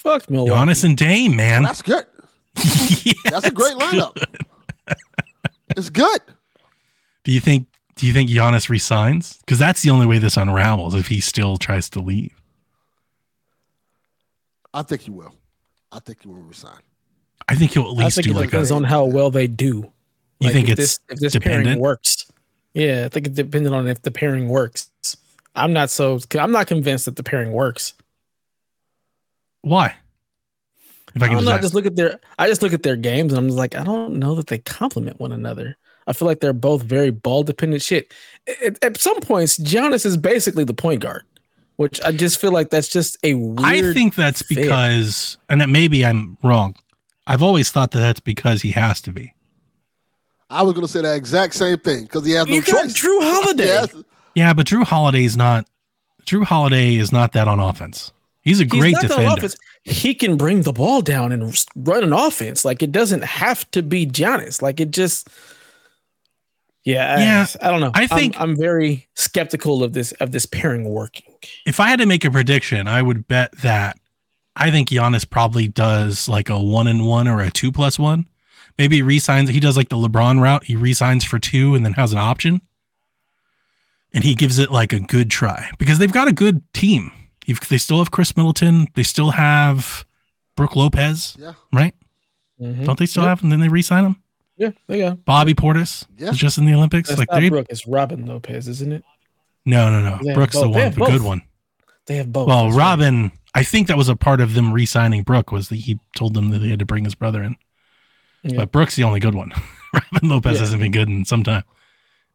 [0.05, 0.53] Fuck Milwaukee.
[0.71, 1.63] Giannis and Dame, man.
[1.63, 2.05] that's good.
[3.03, 4.13] Yeah, That's a great lineup.
[4.13, 4.95] good.
[5.75, 6.21] It's good.
[7.24, 9.38] Do you think do you think Giannis resigns?
[9.39, 12.31] Because that's the only way this unravels if he still tries to leave.
[14.74, 15.33] I think he will.
[15.91, 16.79] I think he will resign.
[17.50, 18.00] I think he'll at least.
[18.00, 19.91] I least think do it like depends a on how well they do.
[20.39, 21.65] You Like, think if it's this, if this dependent?
[21.65, 22.29] pairing works?
[22.74, 24.91] Yeah, I think it depended on if the pairing works.
[25.55, 26.19] I'm not so.
[26.38, 27.93] I'm not convinced that the pairing works.
[29.65, 29.95] Why?
[31.15, 31.55] If I I can don't just, know.
[31.55, 32.19] I just look at their.
[32.38, 34.60] I just look at their games, and I'm just like, I don't know that they
[34.60, 35.75] complement one another.
[36.05, 38.13] I feel like they're both very ball dependent shit.
[38.63, 41.24] At, at some points, Giannis is basically the point guard,
[41.77, 43.60] which I just feel like that's just a weird.
[43.60, 44.58] I think that's fit.
[44.58, 46.75] because, and that maybe I'm wrong.
[47.25, 49.34] I've always thought that that's because he has to be.
[50.51, 52.84] I was going to say that exact same thing because he has no you got
[52.84, 53.01] choice.
[53.01, 53.86] Jrue Holiday.
[54.36, 55.65] Yeah, but Jrue Holiday is not.
[56.25, 58.12] Jrue Holiday is not that on offense.
[58.45, 59.34] He's a great the defender.
[59.34, 59.58] offense.
[59.84, 62.63] He can bring the ball down and run an offense.
[62.63, 64.62] Like it doesn't have to be Giannis.
[64.62, 65.27] Like it just.
[66.84, 67.91] Yeah, Yeah, I, I don't know.
[67.95, 71.34] I I'm- think- I'm, very skeptical of this of this pairing working.
[71.65, 73.97] If I had to make a prediction, I would bet that
[74.55, 78.27] I think Giannis probably does like a one and one or a two plus one.
[78.77, 79.49] Maybe he resigns.
[79.49, 80.65] He does like the LeBron route.
[80.65, 82.62] He resigns for two and then has an option.
[84.13, 87.12] And he gives it like a good try because they've got a good team.
[87.45, 88.88] You've, they still have Khris Middleton.
[88.95, 90.05] They still have
[90.55, 91.53] Brook Lopez, Yeah.
[91.73, 91.93] right?
[92.62, 92.86] Mhm.
[92.86, 93.29] Don't they still Yep.
[93.29, 93.43] have?
[93.43, 94.15] And then they resign him.
[94.58, 95.25] Yeah, they got.
[95.25, 96.29] Bobby Portis Yeah.
[96.29, 97.10] is just in the Olympics.
[97.10, 97.67] That's like not they Brook.
[97.69, 99.03] It's Robin Lopez, isn't it?
[99.65, 100.17] no, no, no.
[100.21, 101.41] They have Brooks the one, have the good one.
[102.05, 102.47] They have both.
[102.47, 102.84] Well, That's right.
[102.91, 106.34] Robin, I think that was a part of them re-signing Brook was that he told
[106.36, 107.55] them that they had to bring his brother in.
[108.43, 108.58] Yeah.
[108.58, 109.51] But Brooks the only good one.
[109.93, 110.60] Robin Lopez Yeah.
[110.62, 111.63] hasn't been good in some time.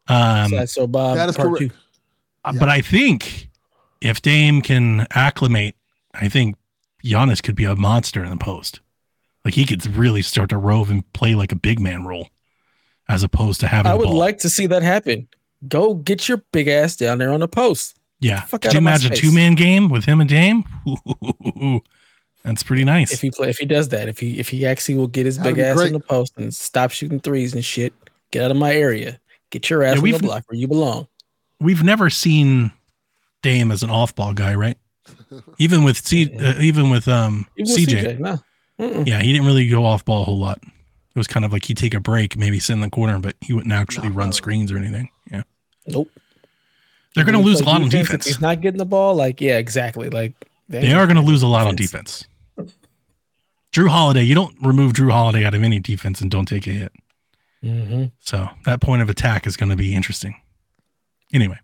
[0.09, 1.17] Um, Sad so Bob.
[1.17, 1.73] That is part correct.
[1.73, 1.79] two.
[2.45, 3.49] uh, but I think
[4.01, 5.75] if Dame can acclimate,
[6.15, 6.57] I think
[7.05, 8.81] Giannis could be a monster in the post.
[9.45, 12.29] Like he could really start to rove and play like a big man role,
[13.09, 13.91] as opposed to having.
[13.91, 14.17] I would ball.
[14.17, 15.29] like to see that happen.
[15.67, 17.97] Go get your big ass down there on the post.
[18.21, 18.43] Yeah.
[18.43, 20.65] fuck Could you imagine a two man game with him and Dame?
[22.45, 23.13] That's pretty nice.
[23.13, 25.37] If he play, if he does that, if he if he actually will get his
[25.39, 25.89] That'd big ass great.
[25.89, 27.93] in the post and stop shooting threes and shit,
[28.31, 29.21] get out of my area.
[29.51, 31.07] Get your ass Yeah, on the block where you belong.
[31.61, 32.73] We've never seen
[33.43, 34.77] Dame as an off ball guy, right?
[35.59, 38.19] Even with C, uh, even with um Even with CJ.
[38.19, 38.39] no.
[39.05, 40.59] Yeah, he didn't really go off ball a whole lot.
[40.63, 43.37] It was kind of like he'd take a break, maybe sit in the corner, but
[43.41, 44.33] he wouldn't actually No, run no.
[44.33, 45.11] screens or anything.
[45.31, 45.43] Yeah.
[45.87, 46.09] Nope.
[47.15, 48.25] They're going to lose a lot on defense, defense.
[48.27, 49.17] He's not getting the ball.
[49.17, 50.09] Like, yeah, exactly.
[50.09, 50.33] Like
[50.69, 52.25] They are going to lose a lot on defense.
[53.73, 56.71] Jrue Holiday, you don't remove Jrue Holiday out of any defense and don't take a
[56.71, 56.93] hit.
[57.63, 60.41] hmm So that point of attack is going to be interesting.
[61.35, 61.59] Anyway,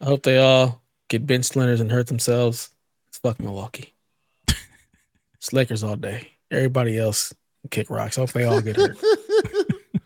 [0.00, 2.70] I hope they all get bench splinters and hurt themselves.
[3.08, 3.94] It's fuck Milwaukee.
[5.34, 6.32] it's Lakers all day.
[6.50, 7.32] Everybody else
[7.70, 8.18] kick rocks.
[8.18, 8.96] I hope they all get hurt.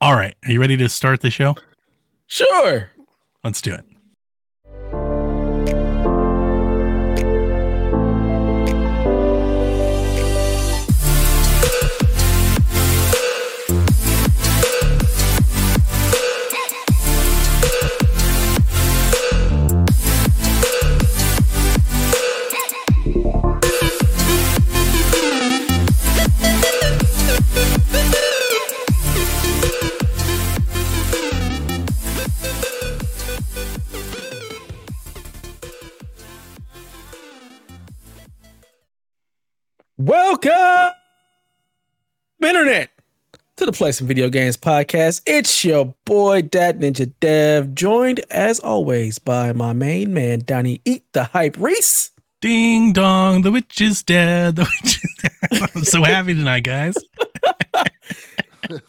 [0.00, 0.34] all right.
[0.44, 1.56] Are you ready to start the show?
[2.26, 2.90] sure.
[3.42, 3.84] Let's do it.
[43.80, 45.22] Play Some Video Games podcast.
[45.24, 51.10] It's your boy, Dad Ninja Dev, joined as always by my main man, Donnie Eat
[51.14, 52.10] the Hype Reese.
[52.42, 54.56] Ding dong, the witch is dead.
[54.56, 55.70] The witch is dead.
[55.74, 56.94] I'm so happy tonight, guys.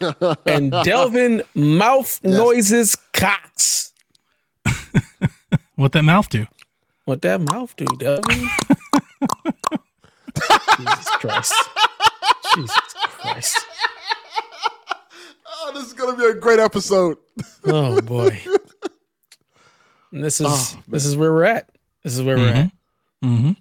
[0.45, 2.37] and Delvin Mouth Yes.
[2.37, 3.93] Noises Cox.
[5.75, 6.47] What that mouth do?
[7.05, 8.49] What that mouth do, Delvin?
[10.77, 11.53] Jesus Christ.
[12.53, 12.77] Jesus
[13.21, 13.57] Christ.
[15.63, 17.17] Oh, this is gonna be a great episode.
[17.63, 18.41] Oh boy.
[20.11, 21.69] And this is Oh, this is where we're at.
[22.03, 22.71] This is where we're at.
[23.23, 23.51] Mm-hmm.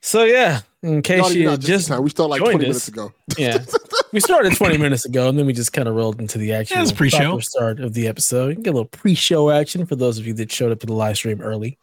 [0.00, 2.60] So yeah, in case No, you you're not just, just we started like 20 us.
[2.62, 3.12] minutes ago.
[3.38, 3.64] yeah,
[4.12, 6.82] we started 20 minutes ago, and then we just kind of rolled into the actual
[6.82, 7.38] it's pre-show.
[7.38, 8.48] start of the episode.
[8.48, 10.86] You can get a little pre-show action for those of you that showed up to
[10.86, 11.78] the live stream early.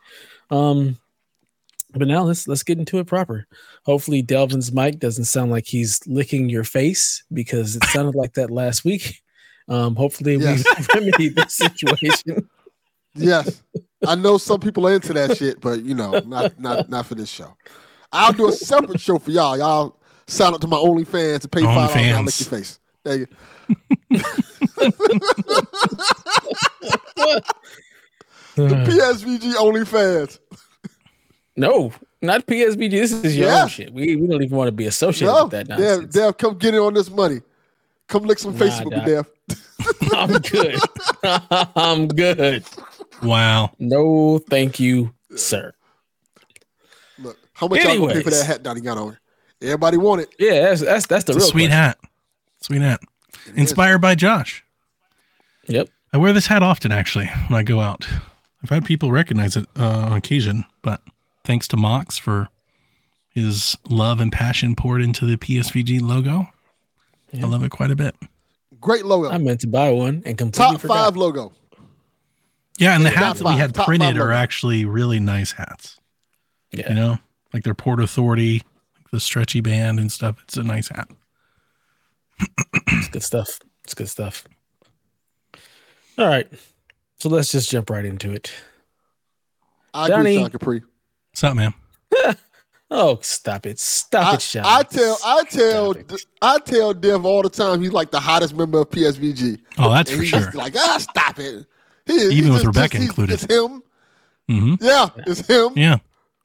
[0.51, 0.97] Um,
[1.95, 3.47] but now let's let's get into it proper.
[3.85, 8.51] Hopefully, Delvin's mic doesn't sound like he's licking your face because it sounded like that
[8.51, 9.21] last week.
[9.67, 10.63] Um, hopefully, Yes.
[10.93, 12.49] we remedied this situation.
[13.15, 13.61] Yes,
[14.05, 17.15] I know some people are into that shit, but you know, not not not for
[17.15, 17.55] this show.
[18.11, 19.57] I'll do a separate show for y'all.
[19.57, 22.13] Y'all sign up to my OnlyFans and pay five dollars.
[22.13, 22.51] I'll lick OnlyFans.
[22.51, 22.79] your face.
[23.03, 23.27] There you.
[28.55, 30.39] The PSVG OnlyFans.
[31.57, 31.91] No,
[32.21, 32.91] not PSVG.
[32.91, 33.63] This is your Yeah.
[33.63, 33.93] own shit.
[33.93, 36.13] We, we don't even want to be associated No, with that Dev, nonsense.
[36.13, 37.41] Dev, come get in on this money.
[38.07, 39.05] Come lick some Nah, faces with Doc.
[39.05, 39.27] Dev.
[40.13, 40.79] I'm good.
[41.75, 42.63] I'm good.
[43.23, 43.71] Wow.
[43.79, 45.71] No, thank you, sir.
[47.19, 49.17] Look, how much y'all gonna pay for that hat Donnie got on?
[49.61, 50.29] Everybody want it.
[50.37, 51.71] Yeah, that's that's that's the It's a real sweet question.
[51.71, 51.97] hat.
[52.61, 52.99] Sweet hat.
[53.55, 54.63] Inspired by Josh.
[55.67, 55.87] Yep.
[56.13, 58.07] I wear this hat often, actually, when I go out.
[58.63, 61.01] I've had people recognize it uh, on occasion, but
[61.45, 62.49] thanks to Mox for
[63.29, 66.47] his love and passion poured into the PSVG logo.
[67.31, 67.45] Yeah.
[67.45, 68.15] I love it quite a bit.
[68.79, 69.29] Great logo.
[69.29, 71.05] I meant to buy one and completely Top forgot.
[71.05, 71.51] five logo.
[72.77, 75.97] Yeah, and the Top hats that we had printed are actually really nice hats.
[76.71, 76.89] Yeah.
[76.89, 77.17] You know,
[77.53, 78.61] like their Port Authority,
[78.97, 80.37] like the stretchy band and stuff.
[80.43, 81.09] It's a nice hat.
[82.87, 83.59] It's good stuff.
[83.85, 84.45] It's good stuff.
[86.17, 86.47] All right.
[87.19, 88.51] So let's just jump right into it.
[89.93, 90.31] I Donnie.
[90.31, 90.83] agree, Sean Capri.
[91.35, 91.73] What's up, man?
[92.89, 93.77] Oh, stop it.
[93.77, 94.63] Stop I, it, Sean.
[94.65, 95.95] I tell I tell
[96.41, 99.59] I tell Dev all the time he's like the hottest member of PSVG.
[99.77, 100.39] Oh, that's And for he's sure.
[100.39, 101.65] just like, ah, stop it.
[102.05, 103.33] He Even he's with just- Rebecca he's- included.
[103.33, 103.83] It's him.
[104.47, 105.97] hmm Yeah, it's him, Yeah.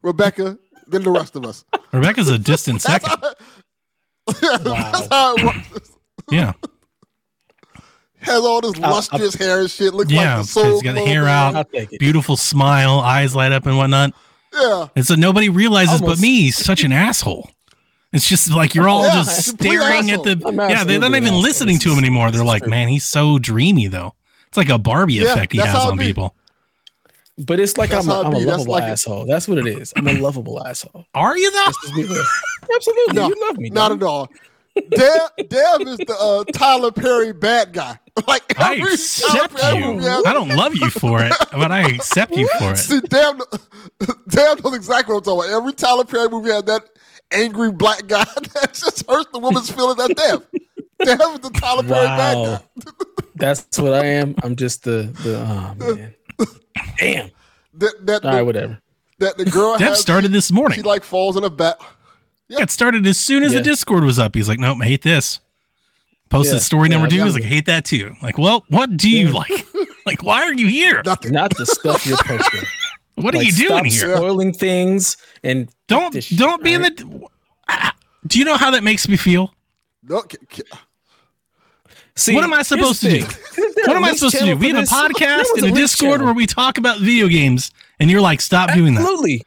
[0.02, 1.64] Rebecca, then the rest of us.
[1.92, 3.22] Rebecca's a distant That's second.
[3.22, 5.88] how, that's how it.
[6.32, 6.52] Yeah.
[8.22, 9.94] Has all this I'll- lustrous hair and shit.
[9.94, 10.64] Looks Yeah, like the soul.
[10.72, 11.54] he's got the hair out.
[11.54, 12.00] I'll take it.
[12.00, 14.14] Beautiful smile, eyes light up and whatnot.
[14.52, 14.88] Yeah.
[14.96, 16.20] And so nobody realizes Almost.
[16.20, 17.50] but me, he's such an asshole.
[18.12, 20.36] It's just like you're all Yeah, just staring at the.
[20.68, 21.40] Yeah, they're not even asshole.
[21.40, 22.30] listening to him anymore.
[22.32, 24.14] They're like, man, he's so dreamy though.
[24.48, 26.06] It's like a Barbie Yeah, effect he has on be.
[26.06, 26.34] people.
[27.38, 28.44] But it's like That's I'm I'm a be.
[28.44, 28.86] That's lovable like it.
[28.90, 29.26] asshole.
[29.26, 29.92] That's what it is.
[29.96, 31.06] I'm a lovable asshole.
[31.14, 31.62] Are you though?
[31.66, 32.24] Let's just be real.
[32.74, 33.14] Absolutely.
[33.14, 33.70] No, you love me.
[33.70, 34.02] Not dog.
[34.02, 34.28] at all.
[34.90, 37.98] Dev, Dev is the uh, Tyler Perry bad guy.
[38.26, 39.92] Like I accept Tyler you.
[39.94, 42.76] movie I don't love you for it, but I accept you for it.
[42.78, 43.38] See, damn,
[44.28, 45.56] Dev knows exactly what I'm talking about.
[45.60, 46.88] Every Tyler Perry movie had that
[47.32, 49.96] angry black guy that just hurts the woman's feelings.
[49.96, 50.46] That Dev.
[51.04, 52.56] Dev is the Tyler Perry bad Wow.
[52.56, 52.90] guy.
[53.36, 54.34] That's what I am.
[54.42, 56.14] I'm just the the oh man.
[56.98, 57.30] Damn.
[57.74, 58.78] That that, All right, the, whatever.
[59.18, 60.76] that the girl Dev has, started this morning.
[60.76, 61.78] She like falls in a bat.
[62.48, 63.60] Yeah, it started as soon as Yeah.
[63.60, 64.34] the Discord was up.
[64.34, 65.40] He's like, nope, I hate this.
[66.30, 66.60] Posted Yeah.
[66.60, 67.24] story number Yeah, two.
[67.24, 67.40] He's yeah.
[67.42, 68.14] like, hate that too.
[68.22, 69.32] Like, well, what do you Yeah.
[69.34, 69.66] like?
[70.06, 71.02] Like, why are you here?
[71.04, 71.32] Nothing.
[71.32, 72.62] Not the stuff you're posting.
[73.16, 74.16] What are you doing stop here?
[74.16, 77.28] Spoiling things and Don't shit, don't be in the.
[78.26, 79.52] Do you know how that makes me feel?
[80.02, 80.62] No, k- k-
[82.16, 83.20] See, What am I supposed to do?
[83.22, 83.40] thing.
[83.58, 84.56] Isn't there What am I supposed to do?
[84.56, 84.90] We have a this?
[84.90, 86.24] There podcast was and a Wish Discord channel.
[86.26, 89.00] where we talk about video games, and you're like, stop doing that.
[89.02, 89.42] Absolutely.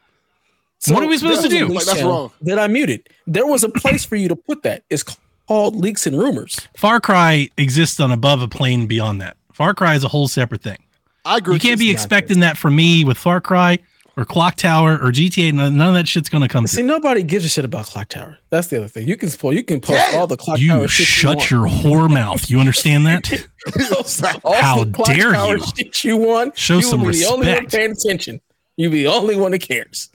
[0.88, 1.66] What are we supposed to do?
[1.66, 2.30] Like, that's wrong.
[2.42, 3.08] That I muted.
[3.26, 4.84] There was a place for you to put that.
[4.90, 5.18] It's called
[5.48, 6.60] leaks and rumors.
[6.76, 9.36] Far Cry exists on above a plane beyond that.
[9.52, 10.78] Far Cry is a whole separate thing.
[11.24, 11.54] I agree.
[11.54, 13.78] You can't be expecting that from me with Far Cry
[14.16, 15.52] or Clock Tower or GTA.
[15.52, 16.66] None none of that shit's gonna come.
[16.66, 16.86] See, through.
[16.86, 18.38] nobody gives a shit about Clock Tower.
[18.50, 19.08] That's the other thing.
[19.08, 19.54] You can spoil.
[19.54, 20.20] You can post Damn.
[20.20, 22.50] all the Clock You Tower shit shut you your whore mouth.
[22.50, 23.26] You understand that?
[24.44, 25.64] How dare Tower you.
[25.76, 26.56] Shit you want.
[26.58, 27.72] Show you some will be the only one respect.
[27.72, 28.40] paying attention.
[28.76, 30.10] You be the only one that cares.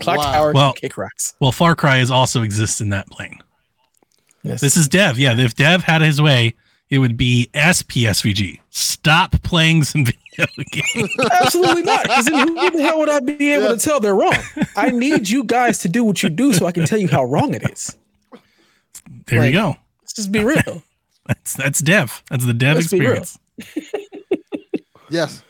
[0.00, 0.32] Clock Wow.
[0.32, 1.34] Tower Well- kick rocks.
[1.40, 3.38] Well, Far Cry is also exists in that plane.
[4.48, 4.60] Yes.
[4.60, 5.18] This is Dev.
[5.18, 6.54] Yeah, if Dev had his way,
[6.90, 8.60] it would be SPSVG.
[8.70, 11.08] Stop playing some video video game.
[11.40, 12.04] Absolutely not.
[12.04, 13.68] Because then who the hell would I be able Yeah.
[13.74, 14.36] to tell they're wrong?
[14.76, 17.24] I need you guys to do what you do so I can tell you how
[17.24, 17.96] wrong it is.
[19.26, 19.76] There Like- you go.
[20.02, 20.82] Let's just be real.
[21.26, 22.22] That's that's dev.
[22.30, 23.38] That's the dev Let's experience.
[25.10, 25.42] Yes.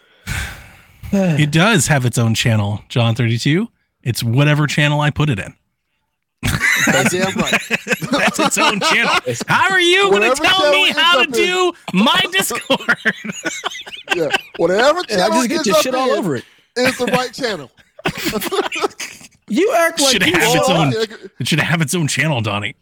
[1.13, 3.69] It does have its own channel, John 32.
[4.03, 5.55] It's whatever channel I put it in.
[6.87, 7.61] Goddamn right.
[8.19, 9.13] That's its own channel.
[9.49, 11.45] How are you going to tell me how to ends in.
[11.47, 12.81] do my Discord?
[14.17, 14.29] Yeah.
[14.57, 16.45] Whatever And I just get ends your shit all in over it.
[16.77, 17.71] is the right channel.
[19.51, 20.89] You act like Should you have its own.
[20.95, 21.09] up.
[21.41, 22.75] It should have its own channel, Donnie.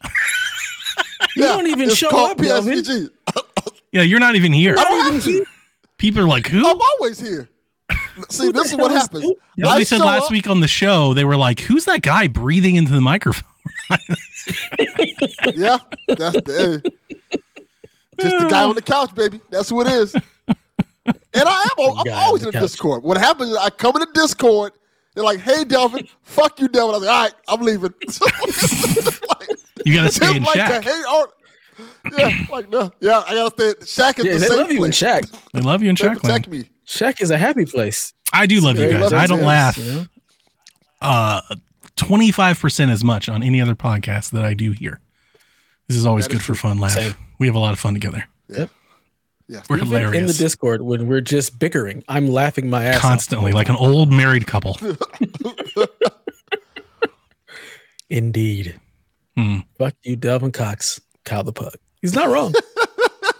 [1.36, 2.78] You don't even show up, Delvin.
[2.78, 3.10] PSVG.
[3.92, 4.74] Yeah, you're not even here.
[4.76, 5.44] I don't have to.
[5.96, 6.66] People are like, who?
[6.68, 7.48] I'm always here.
[8.30, 9.22] See, this is what happens.
[9.22, 9.36] who?
[9.56, 12.02] Yeah, I they said last up- week on the show, they were like, who's that
[12.02, 13.48] guy breathing into the microphone?
[15.54, 17.40] Yeah, that's the, hey.
[18.20, 19.40] just the guy on the couch, baby.
[19.50, 20.14] That's who it is.
[20.14, 21.98] And I am.
[21.98, 22.60] I'm always in the the.
[22.60, 23.02] Discord.
[23.02, 24.72] What happens is I come in the Discord.
[25.14, 27.94] They're like, "Hey, Delvin, fuck you, Delvin." I was like, "All right, I'm leaving."
[29.28, 29.48] like,
[29.84, 30.84] You got to stay him in like the Shack.
[30.84, 31.04] hate.
[32.18, 33.50] Yeah, like no, yeah, I gotta
[33.84, 34.02] stay.
[34.02, 35.02] Shaq is Yeah, the they safe love you in place.
[35.02, 35.40] Shaq.
[35.52, 36.70] They love you in They Shack protect me.
[36.86, 38.14] Shaq is a happy place.
[38.32, 39.00] I do love you guys.
[39.00, 40.06] love I don't yes, laugh You know?
[41.02, 41.40] uh
[41.96, 45.00] 25% as much on any other podcast that I do here.
[45.88, 46.92] This is always That good is for fun laugh.
[46.92, 47.14] Same.
[47.38, 48.24] We have a lot of fun together.
[48.48, 48.70] Yep.
[49.48, 50.32] Yeah, We're Even in the.
[50.32, 53.02] Discord when we're just bickering, I'm laughing my ass off.
[53.02, 54.76] Constantly, like an old married couple.
[58.10, 58.80] Indeed.
[59.36, 59.58] Hmm.
[59.78, 61.74] Fuck you, Delvin Cox, Kyle the Pug.
[62.02, 62.54] He's not wrong.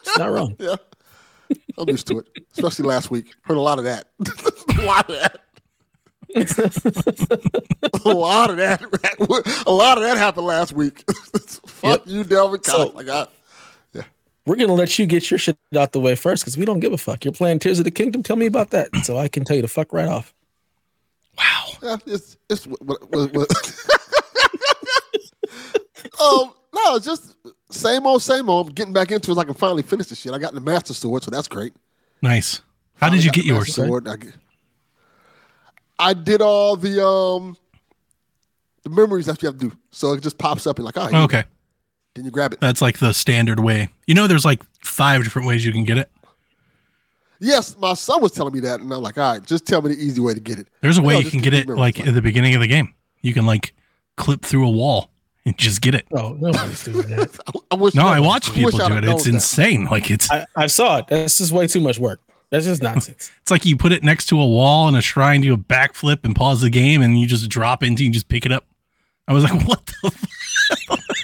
[0.04, 0.54] He's not wrong.
[0.60, 0.76] yeah.
[1.78, 3.34] I'm used to it, especially last week.
[3.42, 4.06] Heard a lot of that.
[4.78, 5.40] a lot of that.
[6.34, 8.82] a lot of that.
[9.66, 11.04] A lot of that happened last week.
[11.66, 12.02] Fuck Yep.
[12.06, 12.76] you, Delvin Cox.
[12.76, 13.26] So- like I,
[14.46, 16.92] We're gonna let you get your shit out the way first because we don't give
[16.92, 17.24] a fuck.
[17.24, 18.22] You're playing Tears of the Kingdom.
[18.22, 20.32] Tell me about that, so I can tell you to fuck right off.
[21.38, 21.64] Wow.
[21.82, 23.50] Yeah, it's it's what, what, what, what-
[26.20, 27.34] um no, it's just
[27.70, 28.68] same old, same old.
[28.68, 29.34] I'm getting back into it.
[29.34, 30.32] so I can finally finish the shit.
[30.32, 31.74] I got the master sword, so that's great.
[32.22, 32.60] Nice.
[32.96, 33.74] How did you get Got yours?
[33.74, 34.08] Sword.
[34.08, 34.34] I, get-
[35.98, 37.56] I did all the um
[38.82, 41.06] the memories that you have to do, so it just pops up and like, all
[41.06, 41.44] right, Oh, okay.
[42.14, 42.60] then you grab it.
[42.60, 43.88] That's like the standard way.
[44.06, 46.10] You know, there's like five different ways you can get it.
[47.38, 49.94] Yes, my son was telling me that, and I'm like, all right, just tell me
[49.94, 50.68] the easy way to get it.
[50.80, 52.60] There's a way No, you can get it memories, like like- at the beginning of
[52.60, 52.94] the game.
[53.22, 53.74] You can like
[54.16, 55.10] clip through a wall
[55.44, 56.06] and just get it.
[56.12, 57.36] Oh, nobody's doing that.
[57.48, 57.94] I, I wish.
[57.94, 59.00] No, I wish watch people I'd do it.
[59.02, 59.34] known It's that.
[59.34, 59.84] insane.
[59.86, 61.08] Like it's I, I saw it.
[61.08, 62.20] That's just way too much work.
[62.50, 63.30] That's just nonsense.
[63.42, 66.24] it's like you put it next to a wall and a shrine, do a backflip
[66.24, 68.64] and pause the game, and you just drop into you just pick it up.
[69.28, 70.06] I was like, what the?
[70.06, 70.26] F-?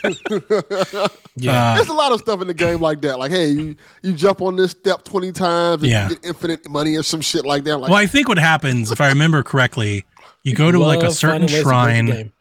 [1.36, 1.72] Yeah.
[1.72, 3.18] Uh, There's a lot of stuff in the game like that.
[3.18, 6.08] Like, hey, you, you jump on this step 20 times and Yeah.
[6.08, 7.78] you get infinite money or some shit like that.
[7.78, 10.04] Like, well, I think what happens, if I remember correctly,
[10.42, 12.32] you go to like a certain finding ways to break the shrine,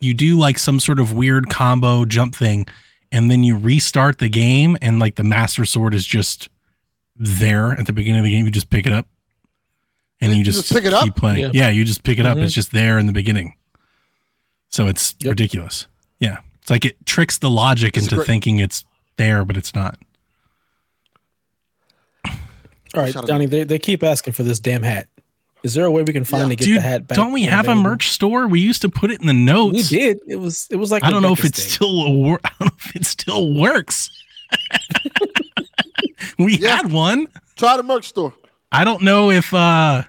[0.00, 2.66] you do like some sort of weird combo jump thing,
[3.12, 6.48] and then you restart the game, and like the master sword is just
[7.20, 8.44] there at the beginning of the game.
[8.46, 9.06] You just pick it up,
[10.20, 11.04] and You you just just, pick it up?
[11.04, 11.38] keep playing.
[11.38, 11.50] Yeah.
[11.52, 11.68] Yeah.
[11.70, 12.36] you just pick it up.
[12.38, 12.42] Mhm.
[12.44, 13.54] It's just there in the beginning.
[14.70, 15.30] So it's Yep.
[15.32, 15.86] ridiculous.
[16.18, 18.26] Yeah, it's like it tricks the logic It's into great.
[18.26, 18.84] thinking it's
[19.16, 19.98] there, but it's not.
[22.92, 23.28] All right, Shut up.
[23.28, 23.46] Johnny.
[23.46, 25.06] They, they keep asking for this damn hat.
[25.62, 27.16] Is there a way we can finally get Dude, the hat back?
[27.16, 28.48] don't we have a merch store?
[28.48, 29.90] We used to put it in the notes.
[29.90, 30.18] We did.
[30.26, 31.86] It was it was like I don't know if Rebecca's it's thing.
[31.88, 34.10] still a wor- I don't know if it still works.
[36.44, 36.76] we Yeah.
[36.76, 37.28] had one.
[37.56, 38.34] try the merch store.
[38.72, 40.04] I don't know if uh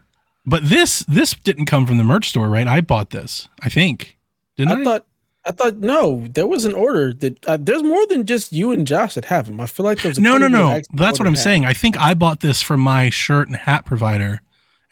[0.46, 2.67] but this this didn't come from the merch store, right?
[2.67, 3.48] I bought this.
[3.62, 4.17] I think.
[4.58, 4.82] Didn't I?
[4.82, 5.06] I thought
[5.46, 8.86] I thought no, there was an order that uh, there's more than just you and
[8.86, 9.60] Josh that have them.
[9.60, 10.80] I feel like there's a no, no, no.
[10.94, 11.44] That's what I'm hats.
[11.44, 11.65] saying.
[11.65, 14.41] I think I bought this from my shirt and hat provider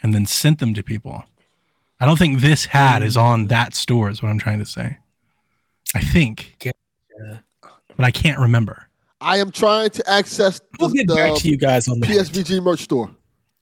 [0.02, 1.24] and then sent them to people.
[2.00, 4.98] I don't think this hat is on that store is what I'm trying to say.
[5.94, 6.56] I think.
[6.60, 7.44] Gotcha.
[7.96, 8.88] But I can't remember.
[9.22, 12.10] I am trying to access the, We'll get back to you guys on that.
[12.10, 13.12] PSVG merch store.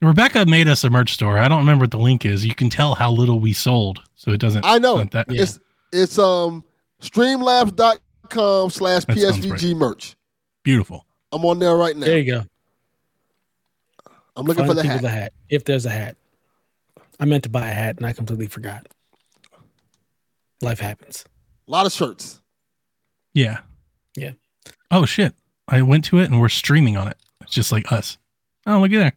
[0.01, 1.39] Rebecca made us a merch store.
[1.39, 2.45] I don't remember what the link is.
[2.45, 4.63] You can tell how little we sold, so it doesn't.
[4.63, 4.99] I know.
[4.99, 5.41] it's not that- Yeah.
[5.43, 5.59] It's
[5.91, 6.63] it's um
[7.01, 10.15] streamlabs.com slash That sounds PSVG merch.
[10.63, 11.05] beautiful.
[11.31, 12.05] I'm on there right now.
[12.05, 12.43] There you go.
[14.35, 15.01] I'm looking Find for the hat.
[15.01, 15.33] the hat.
[15.49, 16.15] If there's a hat.
[17.19, 18.87] I meant to buy a hat and I completely forgot.
[20.61, 21.25] Life happens.
[21.67, 22.39] A lot of shirts.
[23.33, 23.59] Yeah.
[24.15, 24.33] Yeah.
[24.91, 25.33] Oh shit!
[25.67, 27.17] I went to it and we're streaming on it.
[27.41, 28.17] It's just like us.
[28.65, 29.13] Oh look at there.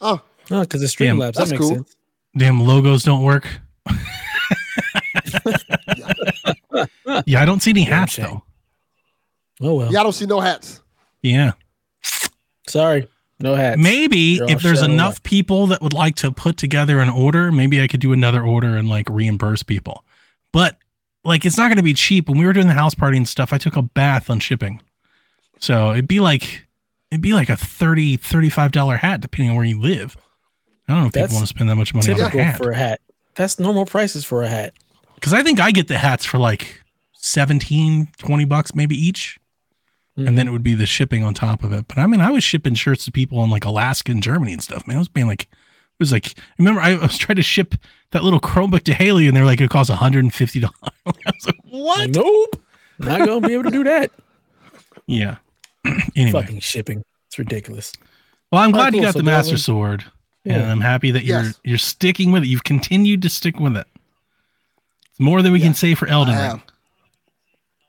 [0.00, 1.20] Oh, oh No, because it's Damn, Streamlabs.
[1.32, 1.74] That that's makes cool.
[1.74, 1.96] sense.
[2.36, 3.48] Damn logos don't work.
[7.26, 8.24] yeah, I don't see any Damn hats shame.
[8.26, 8.42] though.
[9.68, 9.92] Oh well.
[9.92, 10.82] yeah, I don't see no hats.
[11.22, 11.52] Yeah.
[12.66, 13.08] Sorry.
[13.38, 13.78] No hats.
[13.78, 15.22] maybe They're if there's enough up.
[15.22, 18.76] people that would like to put together an order, maybe I could do another order
[18.76, 20.04] and like reimburse people.
[20.52, 20.78] But
[21.24, 22.28] like it's not going to be cheap.
[22.28, 24.80] When we were doing the house party and stuff, I took a bath on shipping.
[25.58, 26.66] So it'd be like
[27.10, 30.16] it'd be like a 30 35 dollar hat depending on where you live.
[30.88, 32.58] I don't know if That's people want to spend that much money on a hat.
[32.58, 33.00] for a hat.
[33.34, 34.74] That's normal prices for a hat.
[35.20, 36.82] Cuz I think I get the hats for like
[37.14, 39.38] 17 20 bucks maybe each.
[40.18, 40.48] And then mm-hmm.
[40.48, 41.88] it would be the shipping on top of it.
[41.88, 44.62] But I mean, I was shipping shirts to people in like Alaska and Germany and
[44.62, 44.86] stuff.
[44.86, 45.48] Man, I was paying like, it
[45.98, 47.74] was like, remember, I was trying to ship
[48.12, 50.64] that little Chromebook to Haley and they're like, it costs $150.
[50.82, 52.10] I was like, what?
[52.10, 52.62] nope.
[52.98, 54.10] Not gonna be able to do that.
[55.08, 55.36] Yeah.
[56.16, 57.02] anyway, Fucking shipping.
[57.28, 57.92] It's ridiculous.
[58.52, 60.04] well, I'm Oh, glad you got So the Master Delvin- Sword.
[60.44, 61.60] And I'm happy that you're Yes.
[61.64, 62.46] you're sticking with it.
[62.46, 63.86] You've continued to stick with it.
[65.10, 66.62] It's more than we can say for Elden I Ring.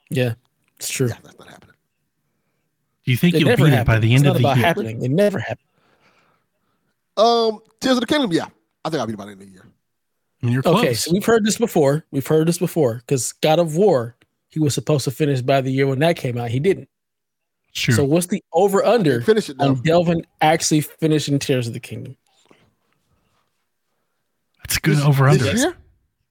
[0.09, 0.33] Yeah,
[0.77, 1.09] it's true.
[1.09, 1.75] Yeah, that's not happening.
[3.05, 4.47] Do you think It you'll never beat it by the It's end not of the
[4.47, 4.65] about year?
[4.65, 5.03] happening.
[5.03, 5.67] It never happened.
[7.15, 8.45] Um, Tears of the Kingdom, yeah.
[8.83, 9.65] I think I'll be by the end of the year.
[10.43, 10.79] I you're close.
[10.79, 12.05] Okay, so we've heard this before.
[12.11, 14.15] We've heard this before because God of War,
[14.49, 16.49] he was supposed to finish by the year when that came out.
[16.49, 16.89] He didn't.
[17.77, 17.93] Sure.
[17.93, 19.67] So what's the over under Finish it though.
[19.69, 22.17] on Delvin actually finishing Tears of the Kingdom?
[24.63, 25.45] It's good This- over under.
[25.55, 25.77] year?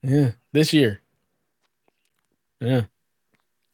[0.02, 1.00] Yeah, this year.
[2.60, 2.82] Yeah,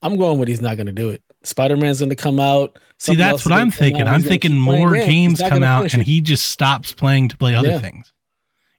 [0.03, 1.23] I'm going with he's not going to do it.
[1.45, 2.79] Spider Man's going to come out.
[2.99, 4.07] See, that's what I'm thinking.
[4.07, 6.07] I'm thinking more games come out and it.
[6.07, 7.79] he just stops playing to play other Yeah.
[7.79, 8.13] things.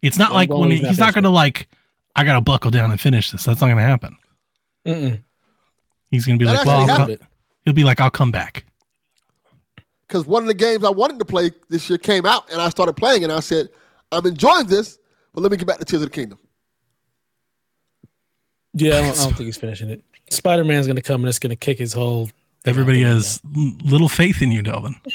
[0.02, 1.68] It's not I'm like when he's he's not not going to like,
[2.16, 3.44] I got to buckle down and finish this.
[3.46, 4.18] That's not going to happen.
[4.86, 5.24] Mm-mm.
[6.12, 7.20] He's going to be That like, well, actually I'll happened.
[7.20, 7.28] come,
[7.66, 8.66] he'll be like, I'll come back.
[10.14, 12.70] Because one of the games I wanted to play this year came out, and I
[12.70, 13.70] started playing, and I said,
[14.12, 15.00] I'm enjoying this,
[15.34, 16.38] but let me get back to Tears of the Kingdom.
[18.76, 20.04] Yeah, I don't, I don't think he's finishing it.
[20.30, 22.30] Spider Man's going to come and it's going to kick his whole.
[22.64, 24.96] Everybody has l- little faith in you, Delvin.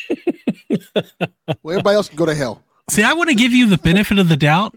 [1.63, 2.63] Well, everybody else can go to hell.
[2.91, 4.77] See, I want to give you the benefit of the doubt,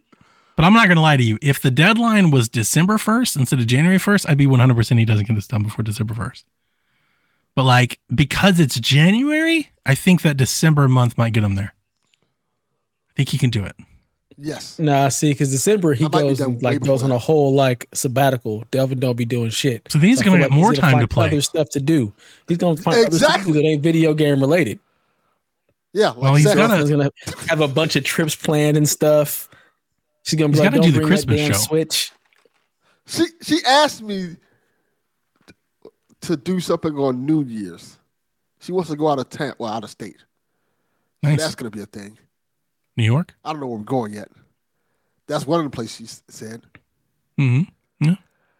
[0.55, 1.37] but I'm not going to lie to you.
[1.41, 5.27] If the deadline was December 1st instead of January 1st, I'd be 100% he doesn't
[5.27, 6.43] get this done before December 1st.
[7.55, 11.73] But like, because it's January, I think that December month might get him there.
[13.09, 13.75] I think he can do it.
[14.37, 14.79] Yes.
[14.79, 17.53] Nah, see, because December he I might be goes and, like goes on a whole
[17.53, 18.63] like sabbatical.
[18.71, 19.85] Delvin don't be doing shit.
[19.91, 21.27] So then he's I going to feel get like more time to play.
[21.27, 22.11] Other stuff to do.
[22.47, 23.53] He's gonna find other stuff Exactly.
[23.53, 24.79] that ain't video game related.
[25.93, 26.07] Yeah.
[26.09, 27.11] Like Well, he's Seth- gotta- He's gonna
[27.49, 29.47] have a bunch of trips planned and stuff.
[30.23, 32.11] She's gonna be He's like, gotta "Don't do the bring Christmas show." Switch."
[33.07, 34.37] she she asked me
[36.21, 37.97] to do something on New Year's.
[38.59, 40.17] She wants to go out of town, well, out of state.
[41.23, 41.39] Nice.
[41.39, 42.17] That's going to be a thing.
[42.97, 43.33] New York?
[43.43, 44.29] I don't know where we're going yet.
[45.27, 46.61] That's one of the places she s- said.
[47.37, 47.61] hmm
[47.99, 48.15] Yeah.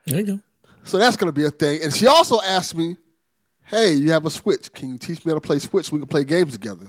[0.05, 0.39] There you go.
[0.83, 1.81] So that's going to be a thing.
[1.83, 2.97] And she also asked me,
[3.65, 4.71] "Hey, you have a Switch?
[4.73, 5.87] Can you teach me how to play Switch?
[5.87, 6.87] So we can play games together."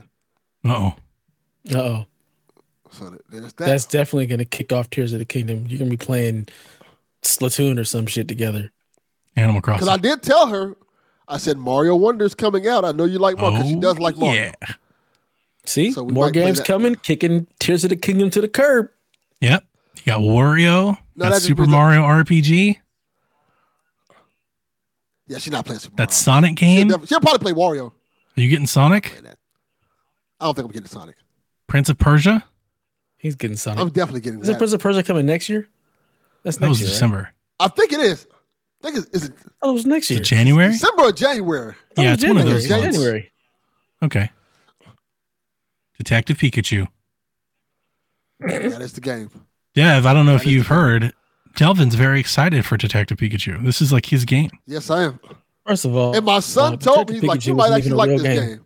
[0.64, 0.94] Uh oh.
[1.74, 2.06] Uh oh.
[2.92, 3.66] So there's that.
[3.66, 5.66] That's definitely gonna kick off Tears of the Kingdom.
[5.68, 6.48] You're gonna be playing
[7.22, 8.70] Splatoon or some shit together.
[9.37, 10.77] Animal Because I did tell her,
[11.29, 12.85] I said Mario Wonder's coming out.
[12.85, 14.53] I know you like Mario because she Oh, does like Mario.
[14.61, 14.75] Yeah.
[15.64, 18.90] See, So more games coming, kicking Tears of the Kingdom to the curb.
[19.40, 19.64] Yep.
[19.97, 20.99] You got Wario.
[21.16, 22.79] No, got that Super brings up- Mario RPG.
[25.29, 26.12] Yeah, she's not playing Super That Mario.
[26.12, 27.07] Sonic She'll, game.
[27.07, 27.92] she'll probably play Wario.
[28.37, 29.12] Are you getting Sonic?
[30.40, 31.16] I don't think I'm getting Sonic.
[31.68, 32.45] Prince of Persia?
[33.16, 33.81] He's getting Sonic.
[33.81, 34.59] I'm definitely getting Is that.
[34.59, 35.68] Prince of Persia coming next year?
[36.42, 36.88] That's That next was year.
[36.88, 36.92] right?
[36.92, 37.33] December.
[37.61, 38.27] I think it is.
[38.85, 40.21] I think it's, is it Oh, it was next year.
[40.21, 40.73] January?
[40.73, 41.75] December or January?
[41.97, 42.61] Oh, Yeah, was it's one of January.
[42.61, 42.97] those months.
[42.97, 43.33] January.
[44.03, 44.31] Okay.
[45.99, 46.88] Detective Pikachu.
[48.40, 49.31] yeah, that's the game.
[49.75, 51.12] Dev, I don't know if you've the- heard,
[51.57, 53.64] Delvin's very excited for Detective Pikachu.
[53.64, 54.51] This is like his game.
[54.66, 55.21] Yes, I am.
[55.66, 57.73] First of all, And my son uh, told me, Detective he's like, Pikachu you might
[57.73, 58.37] actually like this game.
[58.49, 58.64] game.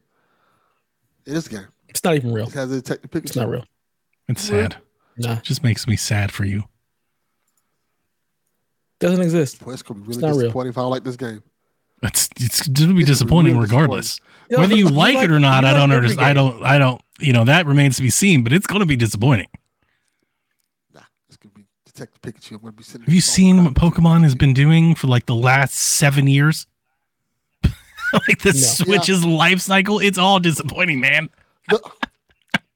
[1.27, 1.67] It is a game.
[1.89, 2.47] it's not even real.
[2.47, 3.25] It has a Detective Pikachu.
[3.25, 3.65] It's not real.
[4.29, 4.77] It's sad.
[5.19, 6.65] Nah, It just makes me sad for you.
[8.99, 9.65] Doesn't exist.
[9.65, 10.39] Boy, it's gonna be really It's real.
[10.41, 11.43] disappointing if I don't like this game.
[12.03, 14.21] It's it's going to be It's disappointing really regardless.
[14.51, 16.27] Yeah, Whether you you like, like- it or not, I don't every understand.
[16.29, 16.63] I don't.
[16.63, 17.01] I don't.
[17.21, 18.45] You know that remains to be seen.
[18.45, 19.49] But it's going to be disappointing.
[20.95, 22.53] Nah, it's gonna be Detective Pikachu.
[22.53, 23.07] I'm gonna be sitting.
[23.07, 26.67] Have you seen what Pokemon has been doing for like the last seven years?
[27.65, 28.61] like the No.
[28.61, 31.31] Switch's life cycle, it's all disappointing, man.
[31.71, 31.81] The,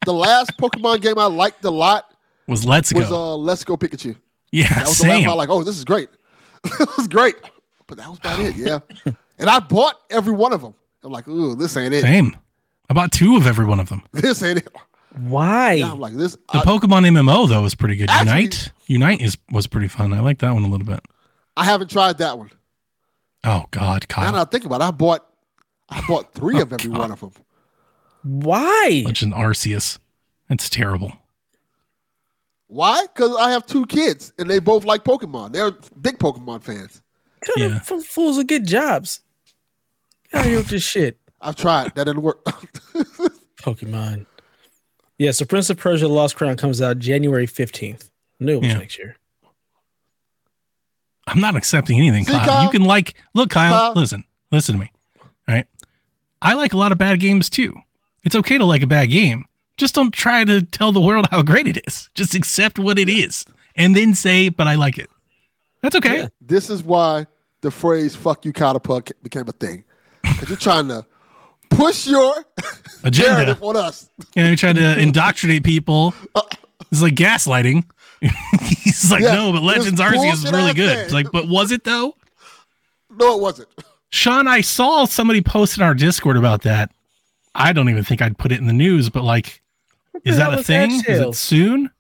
[0.07, 2.13] the last Pokemon game I liked a lot
[2.49, 3.35] Was Let's was Go?
[3.35, 4.17] uh, Let's Go Pikachu.
[4.51, 5.27] yeah, That was the last same.
[5.27, 5.49] one I like.
[5.51, 6.09] Oh, this is great.
[6.81, 7.37] it was great,
[7.87, 8.57] but that was about it.
[8.57, 8.81] Yeah,
[9.39, 10.75] and I bought every one of them.
[11.03, 12.03] I'm like, ooh, this ain't it.
[12.03, 12.37] Same.
[12.89, 14.03] I bought two of every one of them.
[14.13, 14.69] This ain't it.
[15.17, 15.73] Why?
[15.75, 16.33] Yeah, I'm like this.
[16.53, 18.11] The I, Pokemon MMO though was pretty good.
[18.11, 20.13] Actually- Unite, Unite is was pretty fun.
[20.13, 21.01] I like that one a little bit.
[21.57, 22.51] I haven't tried that one.
[23.45, 24.33] Oh God, Now Kyle.
[24.33, 25.27] that I think about it, I bought,
[25.89, 26.99] I bought three Oh, of every God.
[26.99, 27.33] one of them.
[28.23, 29.03] Why?
[29.05, 29.99] Legend Arceus.
[30.51, 31.13] It's terrible.
[32.73, 33.05] Why?
[33.13, 35.53] Because I have two kids and they both like Pokemon.
[35.53, 37.03] They're big Pokemon fans.
[37.45, 37.77] Kind Yeah.
[37.77, 39.21] of f- fools will get jobs?
[40.31, 41.19] Get out of here with this shit.
[41.41, 41.95] I've tried.
[41.97, 42.45] That didn't work.
[43.61, 44.27] Pokemon.
[45.19, 48.09] Yeah, so Prince of Persia: The Lost Crown comes out January fifteenth.
[48.39, 48.79] Knew it was Yeah.
[48.79, 49.17] next year.
[51.27, 52.47] I'm not accepting anything, See, Kyle.
[52.47, 52.63] Kyle?
[52.65, 53.93] You can like, look, Kyle, Kyle?
[53.95, 54.91] listen, listen to me.
[55.21, 55.67] All right.
[56.43, 57.75] I like a lot of bad games too.
[58.25, 59.45] It's okay to like a bad game.
[59.81, 62.11] Just don't try to tell the world how great it is.
[62.15, 65.09] Just accept what it is and then say, but I like it.
[65.81, 66.19] That's okay.
[66.19, 66.29] Yeah.
[66.43, 67.27] this is why
[67.63, 69.85] the phrase "fuck you, Catapult" became a thing.
[70.23, 71.07] Because you're trying to
[71.71, 72.35] push your
[73.05, 73.57] Agenda.
[73.63, 74.11] on us.
[74.37, 76.15] And you're trying to indoctrinate people.
[76.93, 77.85] It's like gaslighting.
[78.83, 80.99] He's like, Yeah, no, but Legends Arceus is really good.
[80.99, 82.17] It's like, but was it though?
[83.17, 83.69] No, it wasn't.
[84.11, 86.91] Sean, I saw somebody post in our Discord about that.
[87.55, 89.60] I don't even think I'd put it in the news, but like,
[90.25, 90.91] is that a thing?
[90.93, 91.91] Is it soon?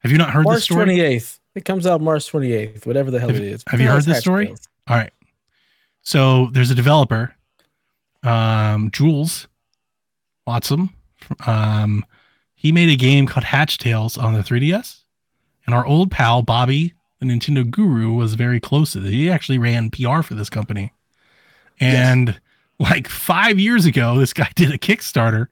[0.00, 0.84] Have you not heard this March story?
[0.84, 1.38] twenty eighth.
[1.54, 2.86] It comes out March twenty eighth.
[2.86, 3.64] Whatever the hell Have- it is.
[3.68, 4.48] have you heard this story?
[4.88, 5.12] All right.
[6.02, 7.34] So there's a developer,
[8.24, 9.46] um, Jools
[10.48, 10.90] Watsham.
[11.46, 12.04] Um,
[12.54, 15.02] he made a game called Hatch Tales on the 3DS,
[15.66, 19.10] and our old pal Bobby, the Nintendo guru, was very close to it.
[19.12, 20.92] He actually ran PR for this company,
[21.78, 22.40] and
[22.80, 25.46] like five years ago, this guy did a Kickstarter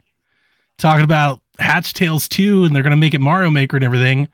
[0.79, 4.29] talking about Hatch Tales 2, and they're gonna make it Mario Maker and everything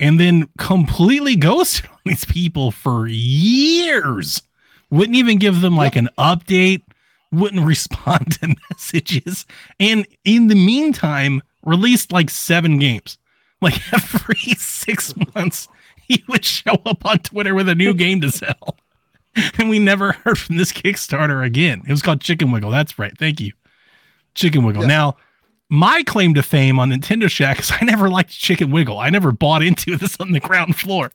[0.00, 4.42] and then completely ghosted on these people for years.
[4.90, 6.82] Wouldn't even give them like an update,
[7.30, 9.46] wouldn't respond to messages.
[9.78, 13.18] And in the meantime, released like seven games.
[13.62, 15.68] Like every six months,
[16.08, 18.78] he would show up on Twitter with a new game to sell.
[19.58, 21.82] And we never heard from this Kickstarter again.
[21.86, 22.70] It was called Chicken Wiggle.
[22.70, 23.16] That's right.
[23.16, 23.52] Thank you.
[24.34, 24.82] Chicken Wiggle.
[24.82, 24.88] Yeah.
[24.88, 25.16] Now,
[25.70, 28.98] my claim to fame on Nintendo Shack is I never liked Chicken Wiggle.
[28.98, 31.10] I never bought into this on the ground floor.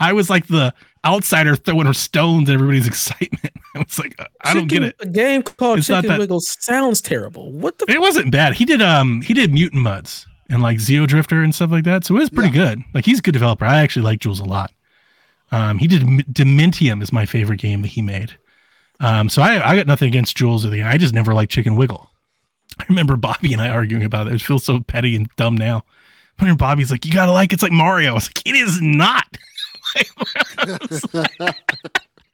[0.00, 0.74] I was like the
[1.04, 3.52] outsider throwing her stones at everybody's excitement.
[3.74, 4.96] I was like, I don't get it.
[5.00, 7.52] A game called It's Chicken that- Wiggle sounds terrible.
[7.52, 7.86] What the?
[7.88, 8.54] It wasn't bad.
[8.54, 12.04] He did um he did Mutant Mudds and like Xeodrifter and stuff like that.
[12.04, 12.82] So it was pretty good.
[12.92, 13.64] Like he's a good developer.
[13.64, 14.72] I actually like Jools a lot.
[15.52, 18.36] Um he did Dementium is my favorite game that he made.
[19.00, 21.76] Um so I I got nothing against Jools or the I just never liked Chicken
[21.76, 22.10] Wiggle.
[22.82, 24.34] I remember Bobby and I arguing about it.
[24.34, 25.84] It feels so petty and dumb now.
[26.40, 28.10] Remember Bobby's like, you gotta like it's like Mario.
[28.10, 29.36] I was like, it is not.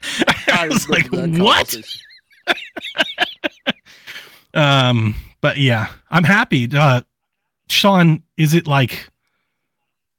[0.48, 1.76] I was like, I was like, what?
[4.54, 6.68] Um, but yeah, I'm happy.
[6.72, 7.02] Uh,
[7.68, 9.08] Sean, is it like,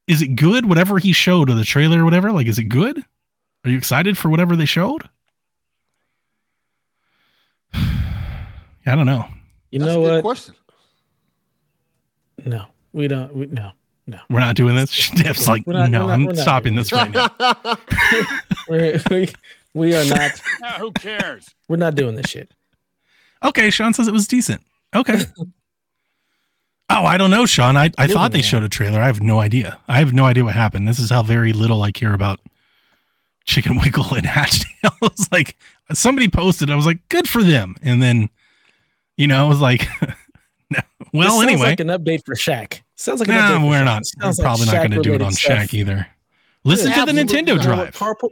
[0.08, 0.68] is it good?
[0.68, 3.04] Whatever he showed or the trailer or whatever, like, is it good?
[3.66, 5.10] Are you excited for whatever they showed?
[7.74, 8.48] I
[8.86, 9.26] don't know.
[9.72, 10.22] You That's know a good what?
[10.24, 10.56] question.
[12.46, 13.34] No, we don't.
[13.36, 13.72] We, no,
[14.30, 15.10] We're not doing this.
[15.16, 17.30] Dev's like, We're not- no, we're not- I'm we're not stopping this right now.
[18.70, 19.30] We're, we
[19.74, 20.32] we are not.
[20.80, 21.50] Who cares?
[21.68, 22.52] We're not doing this shit.
[23.44, 24.62] Okay, Sean says it was decent.
[24.96, 25.20] Okay.
[26.92, 27.78] Oh, I don't know, Sean.
[27.78, 29.00] I, I thought they Moving showed a trailer.
[29.00, 29.78] I have no idea.
[29.88, 30.88] I have no idea what happened.
[30.88, 32.40] This is how very little I care about
[33.46, 35.30] Chicken Wiggle and Hatch Tales.
[35.32, 35.56] like
[35.94, 37.76] somebody posted, I was like, good for them.
[37.84, 38.32] And then,
[39.20, 39.86] you know, it was like,
[40.70, 40.80] no.
[41.14, 42.82] Well, sounds anyway, like an update for Shaq.
[42.96, 43.70] Sounds like an nah, update.
[43.70, 44.00] we're not.
[44.18, 45.58] We're Sounds like probably not going to do it on stuff.
[45.60, 46.08] Shaq either.
[46.64, 47.62] Listen Yeah, to the Nintendo.
[47.62, 47.94] Drive.
[47.96, 48.30] Carpool,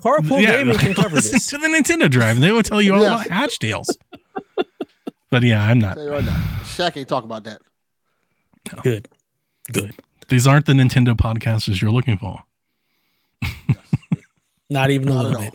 [0.00, 1.46] carpool Yeah, gaming can cover listen this.
[1.48, 3.14] to the Nintendo Drive, and they will tell you all Yeah.
[3.16, 3.96] about Hatch Tales.
[5.30, 5.94] but yeah, I'm not.
[5.94, 7.60] Tell you right now, Shaq ain't talking about that.
[8.82, 9.08] Good,
[9.72, 9.94] good.
[10.28, 12.42] These aren't the Nintendo podcasters you're looking for.
[14.68, 15.54] Not even a Not little bit.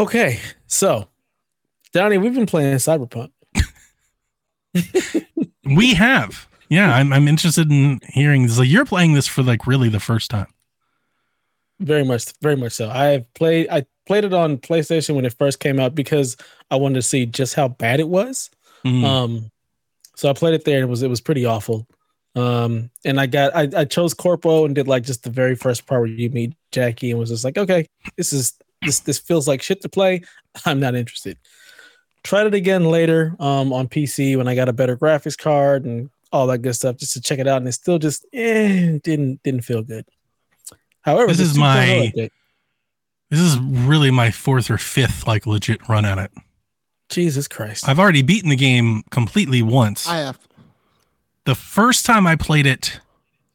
[0.00, 1.08] Okay, so
[1.92, 3.30] Donnie, we've been playing Cyberpunk.
[5.76, 6.48] We have.
[6.68, 8.58] Yeah, I'm I'm interested in hearing this.
[8.58, 10.48] Like you're playing this for like really the first time.
[11.78, 12.88] Very much, very much so.
[12.88, 13.68] I played.
[13.70, 16.36] I played it on PlayStation when it first came out because
[16.70, 18.50] I wanted to see just how bad it was.
[18.84, 19.04] Mhm.
[19.04, 19.50] Um,
[20.16, 21.86] so I played it there and it was it was pretty awful.
[22.34, 25.86] Um, and I got I, I chose Corpo and did like just the very first
[25.86, 27.86] part where you meet Jackie and was just like, okay,
[28.16, 30.22] this is this this feels like shit to play.
[30.64, 31.38] I'm not interested.
[32.22, 36.10] Tried it again later um on PC when I got a better graphics card and
[36.32, 39.42] all that good stuff just to check it out, and it still just eh, didn't
[39.42, 40.04] didn't feel good.
[41.02, 42.12] However, This is my-
[43.30, 46.30] this is really my fourth or fifth like legit run at it.
[47.08, 47.88] Jesus Christ.
[47.88, 50.06] I've already beaten the game completely once.
[50.08, 50.38] I have.
[51.44, 53.00] the first time I played it,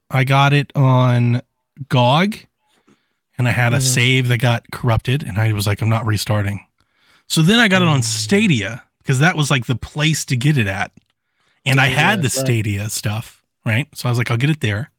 [0.10, 1.42] I got it on
[1.90, 2.40] GOG
[3.38, 3.82] and I had a Mhm.
[3.82, 6.66] save that got corrupted and I was like, I'm not restarting.
[7.28, 8.04] So then I got it on Mm.
[8.04, 10.92] Stadia because that was like the place to get it at.
[11.66, 12.46] And I Yeah, had the that's right.
[12.46, 13.88] Stadia stuff, right?
[13.96, 14.92] So I was like, I'll get it there.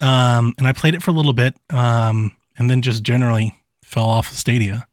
[0.00, 4.08] Um, and I played it for a little bit, um, and then just generally fell
[4.08, 4.86] off of Stadia.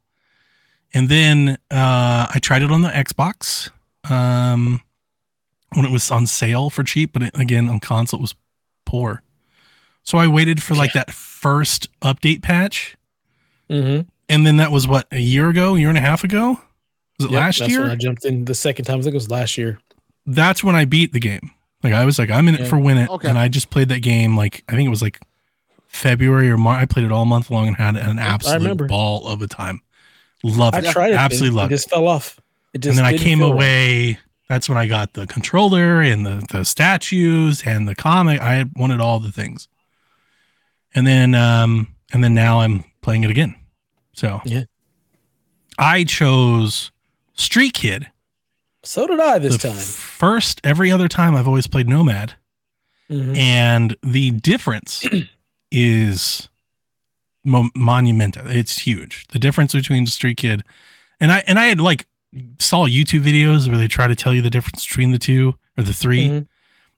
[0.93, 3.69] And then uh, I tried it on the Xbox
[4.09, 4.81] um,
[5.73, 8.35] when it was on sale for cheap, but it, again on console it was
[8.85, 9.23] poor.
[10.03, 11.11] So I waited for like that
[11.41, 12.95] first update patch,
[13.69, 14.01] Mm-hmm.
[14.27, 16.59] and then that was what a year ago, a year and a half ago.
[17.19, 17.81] Was it last that's year?
[17.81, 18.99] When I jumped in the second time.
[18.99, 19.79] I think it was last year.
[20.25, 21.51] that's when I beat the game.
[21.83, 23.29] Like I was like, I'm in it for win it, Okay.
[23.29, 24.35] and I just played that game.
[24.37, 25.19] Like I think it was like
[25.87, 26.81] February or March.
[26.81, 29.81] I played it all month long and had an absolute ball of a time.
[30.43, 31.15] Love I it, tried it.
[31.15, 31.77] absolutely and loved it it.
[31.77, 32.39] just fell off.
[32.73, 33.55] It just And then I came feel right.
[33.55, 34.19] away.
[34.49, 38.41] That's when I got the controller and the the statues and the comic.
[38.41, 39.67] I wanted all the things.
[40.93, 43.55] And then um and then now I'm playing it again.
[44.13, 44.63] So Yeah.
[45.77, 46.91] I chose
[47.33, 48.07] Street Kid.
[48.83, 49.77] So did I this the time.
[49.77, 52.33] First, every other time I've always played Nomad.
[53.09, 53.35] Mhm.
[53.37, 55.05] and the difference
[55.71, 56.47] is
[57.43, 58.47] mo- monumental.
[58.49, 59.27] It's huge.
[59.33, 60.63] The difference between Street Kid
[61.19, 62.05] and I and I had like
[62.59, 65.83] saw YouTube videos where they try to tell you the difference between the two or
[65.83, 66.47] the 3 Mhm.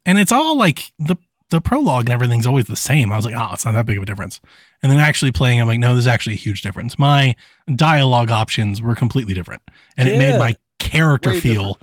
[0.06, 1.16] and it's all like the
[1.54, 3.12] the prologue and everything's always the same.
[3.12, 4.42] I was like, oh, it's not that big of a difference.
[4.82, 7.00] And then actually playing, I'm like, no, there's actually a huge difference.
[7.00, 7.36] My
[7.74, 9.62] dialogue options were completely different,
[9.98, 11.80] and it made my character Way feel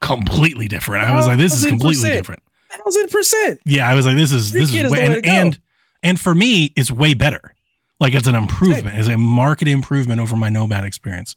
[0.00, 1.04] completely different.
[1.04, 2.12] I was like, this is completely 1000%.
[2.12, 2.42] different
[2.84, 3.60] Thousand percent.
[3.66, 5.60] yeah i was like this is this is way, and, and
[6.02, 7.54] and for me it's way better
[8.00, 11.36] like it's an improvement it's a market improvement over my nomad experience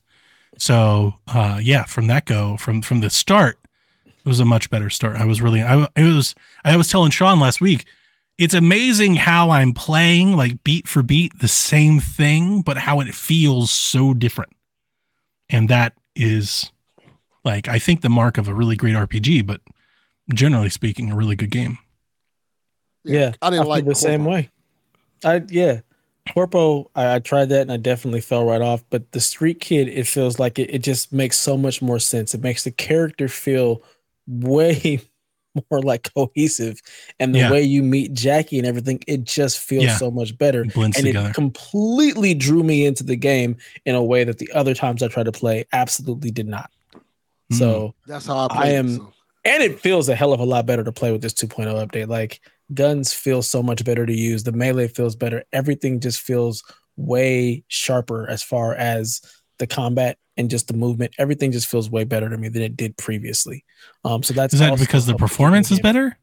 [0.58, 3.60] so uh yeah from that go from from the start
[4.26, 7.12] it was a much better start i was really i it was i was telling
[7.12, 7.86] sean last week
[8.38, 13.14] it's amazing how i'm playing like beat for beat the same thing but how it
[13.14, 14.52] feels so different
[15.50, 16.72] and that is
[17.44, 19.62] like i think the mark of a really great rpg but
[20.34, 21.78] generally speaking a really good game
[23.04, 24.50] Yeah, I didn't feel like the same way.
[25.24, 25.82] I yeah,
[26.34, 26.90] Corpo.
[26.96, 28.84] I, I tried that and I definitely fell right off.
[28.90, 32.34] But the Street Kid, it feels like it, it just makes so much more sense.
[32.34, 33.84] It makes the character feel
[34.28, 35.00] way
[35.72, 36.82] more like cohesive,
[37.20, 37.52] and the Yeah.
[37.52, 39.98] way you meet Jackie and everything, it just feels Yeah.
[39.98, 40.64] so much better.
[40.64, 43.56] It blends and together it completely drew me into the game
[43.86, 46.70] in a way that the other times I tried to play absolutely did not.
[47.54, 47.58] Mm.
[47.58, 48.76] So That's how I I play.
[48.76, 49.14] it, am- so.
[49.46, 52.08] and it feels a hell of a lot better to play with this 2.0 update.
[52.10, 52.42] Like
[52.74, 54.44] guns feel so much better to use.
[54.44, 55.44] The melee feels better.
[55.54, 56.64] Everything just feels
[56.98, 59.22] way sharper as far as
[59.58, 61.14] the combat and just the movement.
[61.18, 63.64] Everything just feels way better to me than it did previously.
[64.03, 66.18] Um, so that's Is that because the performance is better?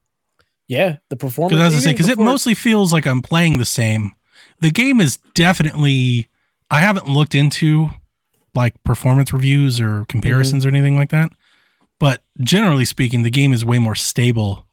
[0.68, 1.52] Yeah, the performance.
[1.58, 4.12] Because I was say, because it mostly feels like I'm playing the same.
[4.60, 6.28] The game is definitely.
[6.70, 7.90] I haven't looked into
[8.54, 11.32] like performance reviews or comparisons or anything like that,
[11.98, 14.66] but generally speaking, the game is way more stable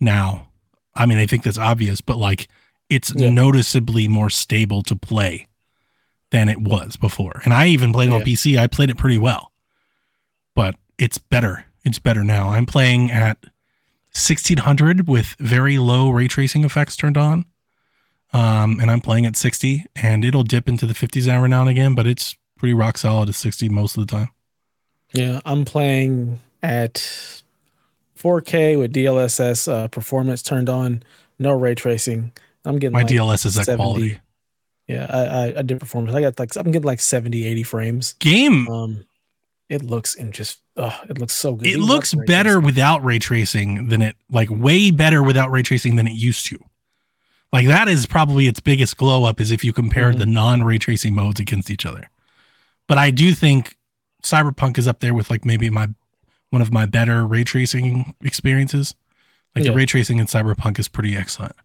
[0.00, 0.48] now.
[0.94, 2.48] I mean, I think that's obvious, but like
[2.90, 3.30] it's Yeah.
[3.30, 5.48] noticeably more stable to play
[6.30, 7.40] than it was before.
[7.44, 8.58] And I even played it on PC.
[8.58, 9.52] I played it pretty well,
[10.54, 11.66] but it's better.
[11.84, 12.50] It's better now.
[12.50, 13.38] I'm playing at
[14.14, 17.44] 1600 with very low ray tracing effects turned on.
[18.32, 21.70] Um, and I'm playing at 60 and it'll dip into the 50s every now and
[21.70, 24.28] again, but it's pretty rock solid at 60 most of the time.
[25.12, 26.94] Yeah, I'm playing at
[28.18, 31.04] 4K with DLSS uh, performance turned on,
[31.38, 32.32] no ray tracing.
[32.64, 33.76] I'm getting My like DLS is that 70.
[33.76, 34.20] quality.
[34.86, 36.14] Yeah, I, I I did performance.
[36.14, 38.12] I got like I'm getting like 70, 80 frames.
[38.18, 39.04] Game, Um,
[39.70, 41.66] it looks and just oh, it looks so good.
[41.68, 42.64] it looks better tracing.
[42.64, 46.58] without ray tracing than it, like way better without ray tracing than it used to.
[47.52, 50.18] Like that is probably its biggest glow up is if you compared Mhm.
[50.18, 52.10] the non ray tracing modes against each other.
[52.86, 53.76] But I do think
[54.22, 55.88] Cyberpunk is up there with like maybe my
[56.50, 58.94] one of my better ray tracing experiences.
[59.56, 59.70] Like Yeah.
[59.70, 61.56] the ray tracing in Cyberpunk is pretty excellent.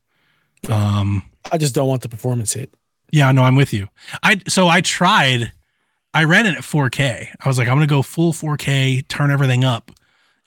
[0.70, 2.74] Um I just don't want the performance hit.
[3.12, 3.88] Yeah, no, I'm with you.
[4.24, 5.51] I so I tried
[6.14, 7.28] I ran it at 4K.
[7.39, 9.91] I was like, I'm gonna go full 4K, turn everything up.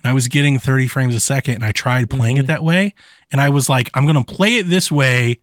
[0.03, 2.49] And I was getting 30 frames a second and I tried playing it Mhm.
[2.49, 2.95] that way.
[3.31, 5.39] And I was like, I'm gonna play it this way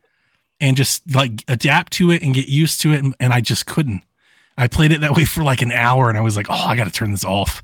[0.60, 3.02] and just like adapt to it and get used to it.
[3.04, 4.04] And, and I just couldn't.
[4.58, 6.76] I played it that way for like an hour and I was like, oh, I
[6.76, 7.62] gotta turn this off.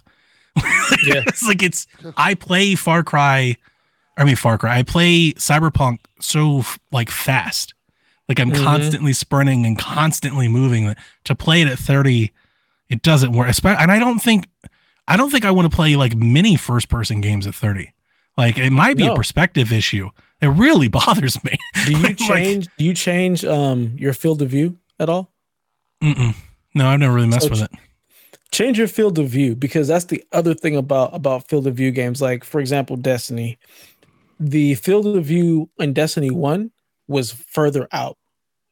[1.05, 1.21] Yeah.
[1.27, 1.85] it's like it's
[2.15, 3.57] I play Far Cry,
[4.17, 4.77] I mean Far Cry.
[4.77, 7.73] I play Cyberpunk so like fast.
[8.27, 8.63] Like I'm Mhm.
[8.63, 10.95] constantly sprinting and constantly moving.
[11.25, 12.31] To play it at 30,
[12.89, 13.53] it doesn't work.
[13.63, 14.47] And I don't think
[15.07, 17.91] I don't think I want to play like many first person games at 30.
[18.37, 20.09] Like it might be a perspective issue.
[20.41, 21.57] It really bothers me.
[21.85, 22.67] Do you Like- change?
[22.77, 25.31] do you change um your field of view at all?
[26.03, 26.33] Mm-mm.
[26.73, 27.71] No, I've never really messed So with it.
[28.51, 31.91] change your field of view because that's the other thing about about field of view
[31.91, 33.57] games like for example destiny
[34.39, 36.71] the field of view in destiny 1
[37.07, 38.17] was further out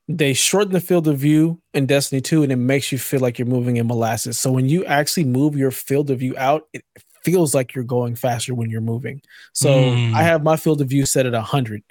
[0.09, 3.39] they shorten the field of view in destiny 2 and it makes you feel like
[3.39, 6.83] you're moving in molasses so when you actually move your field of view out it
[7.23, 9.21] feels like you're going faster when you're moving
[9.53, 10.13] so Mm.
[10.13, 11.81] i have my field of view set at 100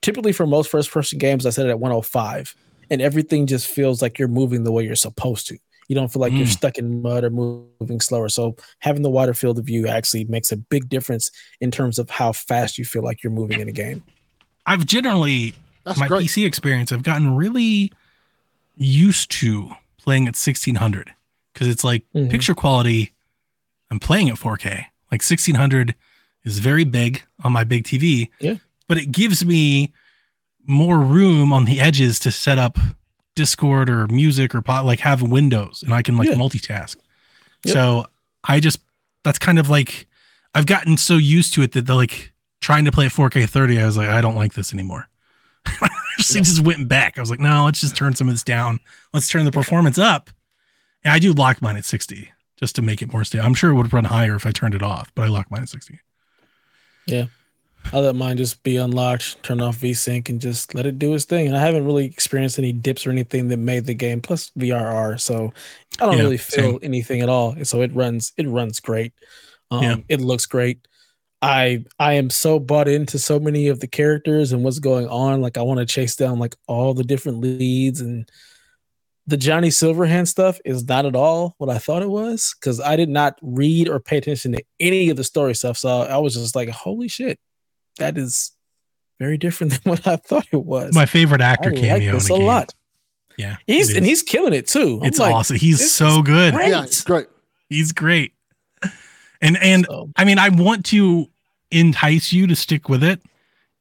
[0.00, 2.54] typically for most first person games i set it at 105
[2.90, 6.20] and everything just feels like you're moving the way you're supposed to you don't feel
[6.22, 6.52] like you're Mm.
[6.52, 8.28] stuck in mud or moving slower.
[8.28, 12.08] So having the wider field of view actually makes a big difference in terms of
[12.08, 14.04] how fast you feel like you're moving in a game.
[14.66, 15.52] I've generally
[15.84, 16.26] That's my great.
[16.26, 17.92] PC experience, I've gotten really
[18.76, 21.12] used to playing at 1600
[21.52, 22.30] because it's like Mhm.
[22.30, 23.12] picture quality.
[23.90, 24.86] I'm playing at 4K.
[25.10, 25.94] Like 1600
[26.44, 28.30] is very big on my big TV.
[28.40, 28.54] Yeah.
[28.88, 29.92] But it gives me
[30.66, 32.78] more room on the edges to set up
[33.34, 36.34] Discord or music or pot, like have windows and I can like Yeah.
[36.36, 36.96] multitask.
[37.64, 37.72] Yep.
[37.74, 38.06] So
[38.44, 38.80] I just,
[39.24, 40.06] that's kind of like,
[40.54, 43.78] I've gotten so used to it that they're like trying to play at 4K 30.
[43.80, 45.08] I was like, I don't like this anymore.
[46.18, 46.42] just, Yeah.
[46.42, 47.16] just went back.
[47.18, 48.80] I was like, no, let's just turn some of this down.
[49.12, 50.30] Let's turn the performance up.
[51.04, 53.46] And I do lock mine at 60 just to make it more stable.
[53.46, 55.50] I'm sure it would have run higher if I turned it off, but I lock
[55.50, 55.98] mine at 60.
[57.06, 57.26] Yeah.
[57.94, 61.24] I let mine just be unlocked, turn off VSync, and just let it do its
[61.24, 61.46] thing.
[61.46, 64.20] And I haven't really experienced any dips or anything that made the game.
[64.20, 65.50] Plus VRR, so
[65.98, 66.78] I don't Yeah, really feel same.
[66.82, 67.56] anything at all.
[67.64, 69.14] So it runs, it runs great.
[69.70, 69.96] Um, Yeah.
[70.10, 70.86] It looks great.
[71.42, 75.40] I I am so bought into so many of the characters and what's going on.
[75.40, 78.30] Like I want to chase down like all the different leads and
[79.26, 82.96] the Johnny Silverhand stuff is not at all what I thought it was because I
[82.96, 85.78] did not read or pay attention to any of the story stuff.
[85.78, 87.38] So I was just like, holy shit,
[87.98, 88.52] that is
[89.18, 90.94] very different than what I thought it was.
[90.94, 92.46] My favorite I actor like cameo this in a a game.
[92.46, 92.74] lot.
[93.38, 93.56] Yeah.
[93.66, 94.98] He's and he's killing it too.
[95.00, 95.56] I'm it's like, awesome.
[95.56, 96.52] He's so good.
[96.52, 96.68] great.
[96.68, 97.28] Yeah, great.
[97.68, 98.32] He's great.
[99.40, 101.28] And and So, I mean, I want to
[101.70, 103.20] entice you to stick with it.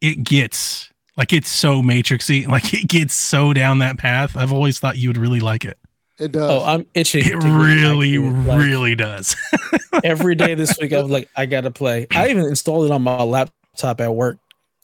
[0.01, 4.37] It gets like it's so matrixy, like it gets so down that path.
[4.37, 5.77] I've always thought you would really like it.
[6.17, 6.51] It does.
[6.51, 7.21] oh, I'm itching.
[7.21, 8.19] It to get back really, it.
[8.19, 9.35] Like, really does.
[10.03, 12.07] every day this week I was like, I gotta play.
[12.11, 14.37] I even installed it on my laptop at work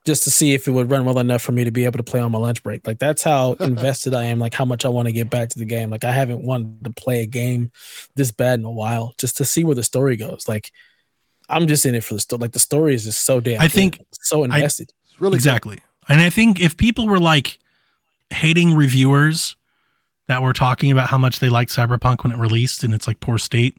[0.06, 2.04] just to see if it would run well enough for me to be able to
[2.04, 2.86] play on my lunch break.
[2.86, 5.60] Like that's how invested I am, like how much I want to get back to
[5.60, 5.90] the game.
[5.90, 7.72] Like I haven't wanted to play a game
[8.16, 10.46] this bad in a while just to see where the story goes.
[10.48, 10.72] Like
[11.50, 12.40] I'm just in it for the story.
[12.40, 13.72] Like the story is just so damn I good.
[13.72, 14.92] think- so invested.
[15.10, 15.38] it's really good.
[15.38, 15.80] exactly.
[16.08, 17.58] And I think if people were like
[18.30, 19.56] hating reviewers
[20.28, 23.20] that were talking about how much they liked Cyberpunk when it released and it's like
[23.20, 23.78] poor state,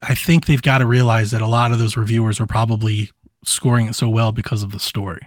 [0.00, 3.10] I think they've got to realize that a lot of those reviewers were probably
[3.44, 5.20] scoring it so well because of the story.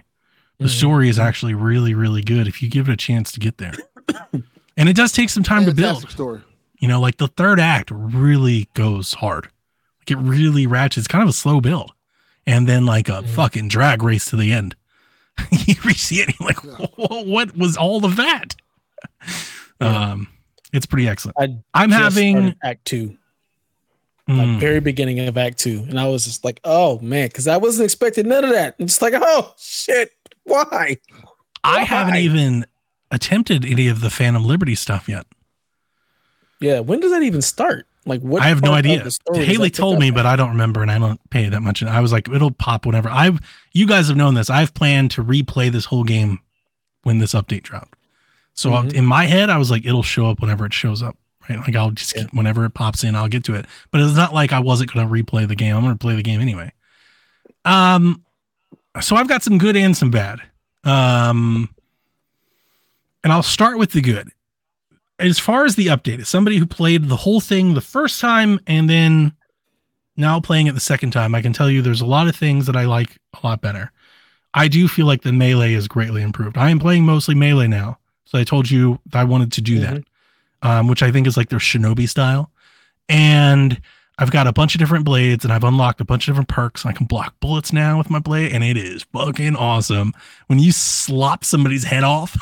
[0.58, 0.70] The Mhm.
[0.78, 3.74] story is actually really, really good if you give it a chance to get there.
[4.76, 6.08] and it does take some time to build.
[6.10, 6.40] story.
[6.80, 9.48] You know, like the third act really goes hard.
[10.00, 10.98] Like it really ratchets.
[10.98, 11.92] It's kind of a slow build.
[12.46, 13.28] And then like a Mhm.
[13.28, 14.76] fucking drag race to the end.
[15.66, 16.58] you reach the end, you're like,
[16.96, 18.54] "Whoa, what was all of that?
[19.80, 20.10] Yeah.
[20.12, 20.28] Um,
[20.72, 21.36] it's pretty excellent.
[21.38, 23.16] I I'm having Act Two.
[24.28, 27.46] like mm, very beginning of Act Two, and I was just like, "Oh man," because
[27.46, 28.74] I wasn't expecting none of that.
[28.78, 30.10] And just like, "Oh shit,
[30.46, 30.96] why?"
[31.64, 32.66] I haven't even
[33.10, 35.26] attempted any of the Phantom Liberty stuff yet.
[36.60, 37.86] Yeah, when does that even start?
[38.06, 38.40] Like, what?
[38.42, 39.02] I have no idea.
[39.02, 40.14] the story does Haley told me, at?
[40.14, 41.82] but I don't remember, and I don't pay that much.
[41.82, 43.08] And I was like, it'll pop whenever.
[43.08, 43.40] I've
[43.72, 44.48] you guys have known this.
[44.48, 46.38] I've planned to replay this whole game
[47.02, 47.96] when this update dropped.
[48.54, 48.94] So Mhm.
[48.94, 51.16] in my head, I was like, it'll show up whenever it shows up.
[51.48, 51.58] Right?
[51.58, 52.24] Like I'll just Yeah.
[52.32, 53.66] whenever it pops in, I'll get to it.
[53.90, 55.76] But it's not like I wasn't going to replay the game.
[55.76, 56.72] I'm going to play the game anyway.
[57.64, 58.22] Um,
[59.00, 60.40] so I've got some good and some bad.
[60.84, 61.68] Um,
[63.24, 64.30] and I'll start with the good
[65.18, 68.60] as far as the update, as somebody who played the whole thing the first time
[68.66, 69.32] and then
[70.16, 72.66] now playing it the second time, I can tell you there's a lot of things
[72.66, 73.92] that I like a lot better.
[74.54, 76.56] I do feel like the melee is greatly improved.
[76.56, 77.98] I am playing mostly melee now.
[78.24, 80.02] So I told you I wanted to do that,
[80.62, 82.50] um, which I think is like their shinobi style.
[83.08, 83.80] And
[84.18, 86.82] I've got a bunch of different blades and I've unlocked a bunch of different perks.
[86.84, 90.14] And I can block bullets now with my blade, and it is fucking awesome.
[90.46, 92.36] When you slop somebody's head off,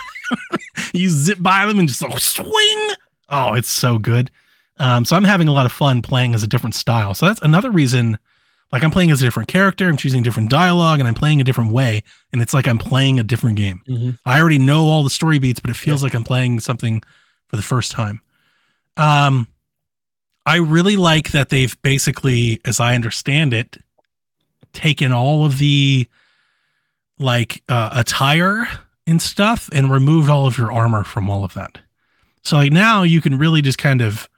[0.95, 2.91] you zip by them and just like, swing.
[3.29, 4.31] Oh, it's so good.
[4.79, 7.15] Um, so I'm having a lot of fun playing as a different style.
[7.15, 8.19] So that's another reason.
[8.73, 11.45] Like I'm playing as a different character, I'm choosing different dialogue, and I'm playing a
[11.45, 12.03] different way.
[12.33, 13.83] And it's like I'm playing a different game.
[13.89, 14.19] Mhm.
[14.25, 17.03] I already know all the story beats, but it feels like I'm playing something
[17.49, 18.21] for the first time.
[18.97, 19.47] Um,
[20.47, 23.79] I really like that they've basically, as I understand it,
[24.73, 26.07] taken all of the
[27.19, 28.67] like uh, attire
[29.07, 31.79] and stuff and removed all of your armor from all of that.
[32.43, 34.29] So like now you can really just kind of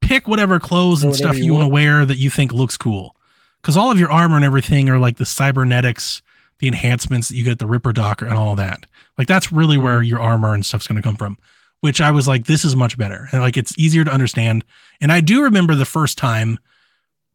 [0.00, 2.76] pick whatever clothes and Whatever stuff you you want to wear that you think looks
[2.76, 3.16] cool.
[3.60, 6.22] Because all of your armor and everything are like the cybernetics,
[6.58, 8.86] the enhancements that you get the Ripper Docker and all that.
[9.16, 11.38] Like that's really where your armor and stuff's going to come from.
[11.84, 14.64] Which I was like, this is much better, and like it's easier to understand.
[15.02, 16.58] And I do remember the first time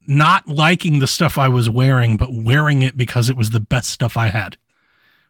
[0.08, 3.92] not liking the stuff I was wearing, but wearing it because it was the best
[3.92, 4.58] stuff I had.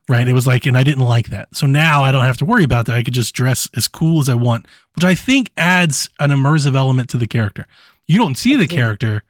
[0.07, 0.26] Right.
[0.26, 1.53] It was like, and I didn't like that.
[1.53, 2.95] So now I don't have to worry about that.
[2.95, 6.78] I could just dress as cool as I want, which I think adds an immersive
[6.78, 7.67] element to the character.
[8.07, 9.24] You don't see the character,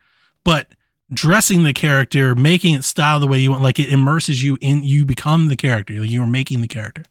[0.44, 0.68] but
[1.12, 4.84] dressing the character, making it style the way you want, like it immerses you in,
[4.84, 5.96] you become the character.
[5.96, 7.06] Like you are making the character.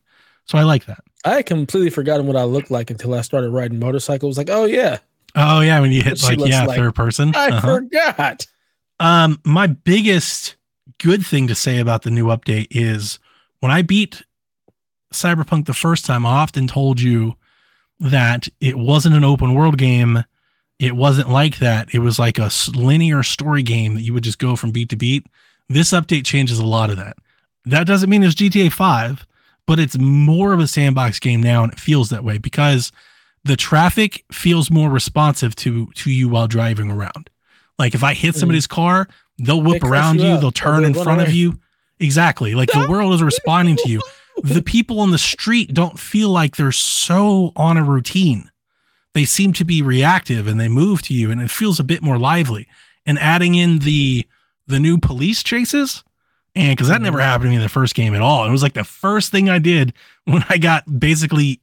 [0.45, 1.03] So I like that.
[1.25, 4.39] I had completely forgotten what I looked like until I started riding motorcycles.
[4.39, 4.99] Like, oh yeah,
[5.35, 5.81] Oh yeah.
[5.81, 6.79] When you hit like, yeah, like.
[6.79, 7.35] third person.
[7.35, 7.61] I Uh-huh.
[7.77, 8.47] forgot.
[9.01, 10.57] Um, my biggest
[10.99, 13.19] good thing to say about the new update is
[13.61, 14.23] when I beat
[15.13, 17.35] Cyberpunk the first time, I often told you
[18.01, 20.25] that it wasn't an open world game.
[20.79, 21.93] It wasn't like that.
[21.95, 24.97] It was like a linear story game that you would just go from beat to
[24.97, 25.27] beat.
[25.69, 27.17] This update changes a lot of that.
[27.65, 29.27] That doesn't mean it's GTA 5,
[29.69, 32.91] but it's more of a sandbox game now and it feels that way because
[33.45, 37.29] the traffic feels more responsive to to you while driving around.
[37.79, 38.39] Like if I hit Mhm.
[38.39, 39.09] somebody's car,
[39.39, 41.61] they'll whip cuss around you you, they'll turn in front of you.
[42.01, 42.55] Exactly.
[42.55, 44.01] Like the world is responding to you.
[44.45, 48.49] The people on the street don't feel like they're so on a routine.
[49.13, 52.03] They seem to be reactive and they move to you and it feels a bit
[52.05, 52.69] more lively.
[53.05, 54.27] And adding in the
[54.69, 56.05] the new police chases
[56.55, 58.47] and because that never happened to me in the first game at all.
[58.47, 59.93] It was like the first thing I did
[60.25, 61.61] when I got basically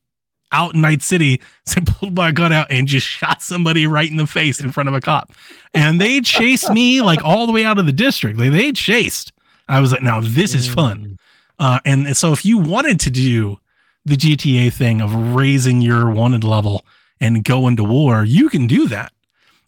[0.52, 4.10] out in Night City, so I pulled my gun out and just shot somebody right
[4.10, 5.32] in the face in front of a cop.
[5.74, 8.40] And they chased me like all the way out of the district.
[8.40, 9.34] Like they chased.
[9.68, 11.18] I was like, now this is fun.
[11.58, 13.60] Uh, and so if you wanted to do
[14.06, 16.86] the GTA thing of raising your wanted level
[17.20, 19.12] and going to war, you can do that.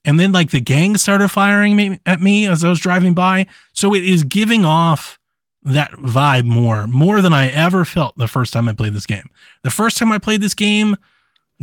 [0.05, 3.47] And then like the gang started firing me, at me as I was driving by.
[3.73, 5.19] So it is giving off
[5.63, 9.29] that vibe more, more than I ever felt the first time I played this game.
[9.63, 10.95] The first time I played this game,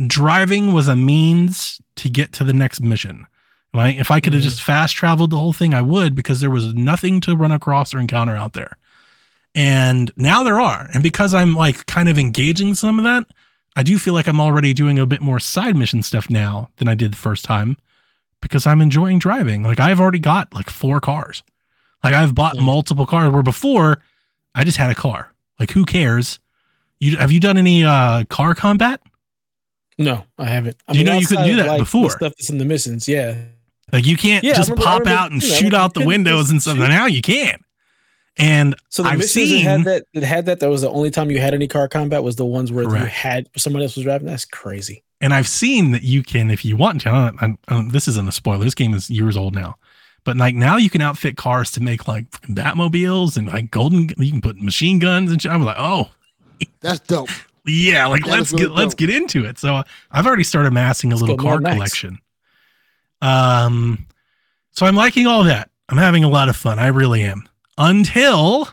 [0.05, 3.25] driving was a means to get to the next mission.
[3.73, 3.97] Right?
[3.97, 4.45] If I could have Mhm.
[4.45, 7.93] just fast traveled the whole thing, I would because there was nothing to run across
[7.93, 8.77] or encounter out there.
[9.53, 10.89] And now there are.
[10.93, 13.25] And because I'm like kind of engaging some of that,
[13.75, 16.87] I do feel like I'm already doing a bit more side mission stuff now than
[16.87, 17.75] I did the first time
[18.47, 19.63] because I'm enjoying driving.
[19.63, 21.43] Like I've already got like four cars.
[22.03, 22.61] Like I've bought Yeah.
[22.61, 24.01] multiple cars where before
[24.53, 25.33] I just had a car.
[25.59, 26.39] Like who cares?
[26.99, 29.01] You have you done any uh car combat?
[29.97, 30.77] No, I haven't.
[30.87, 32.09] I Do you know you couldn't do that like, before?
[32.11, 33.35] Stuff that's in the missions, yeah.
[33.93, 36.05] Like you can't Yeah, just remember- pop remember, out and you know, shoot out the
[36.05, 36.77] windows and stuff.
[36.77, 37.59] Now you can.
[38.37, 40.89] And So the I've missions seen- that had that that had that that was the
[40.89, 43.95] only time you had any car combat was the ones where you had someone else
[43.95, 44.27] was driving.
[44.27, 45.03] That's crazy.
[45.21, 47.09] And I've seen that you can, if you want to.
[47.09, 48.63] I don't, I don't, this isn't a spoiler.
[48.63, 49.75] This game is years old now,
[50.23, 54.09] but like now you can outfit cars to make like Batmobiles and like golden.
[54.17, 55.51] You can put machine guns and shit.
[55.51, 56.09] I'm like, oh
[56.81, 57.29] That's dope.
[57.65, 59.57] yeah, like That let's is really get let's get into it.
[59.57, 62.19] So uh, I've already started amassing a little car collection.
[63.21, 64.05] Um,
[64.71, 65.69] so I'm liking all that.
[65.89, 66.79] I'm having a lot of fun.
[66.79, 67.47] I really am.
[67.77, 68.69] Until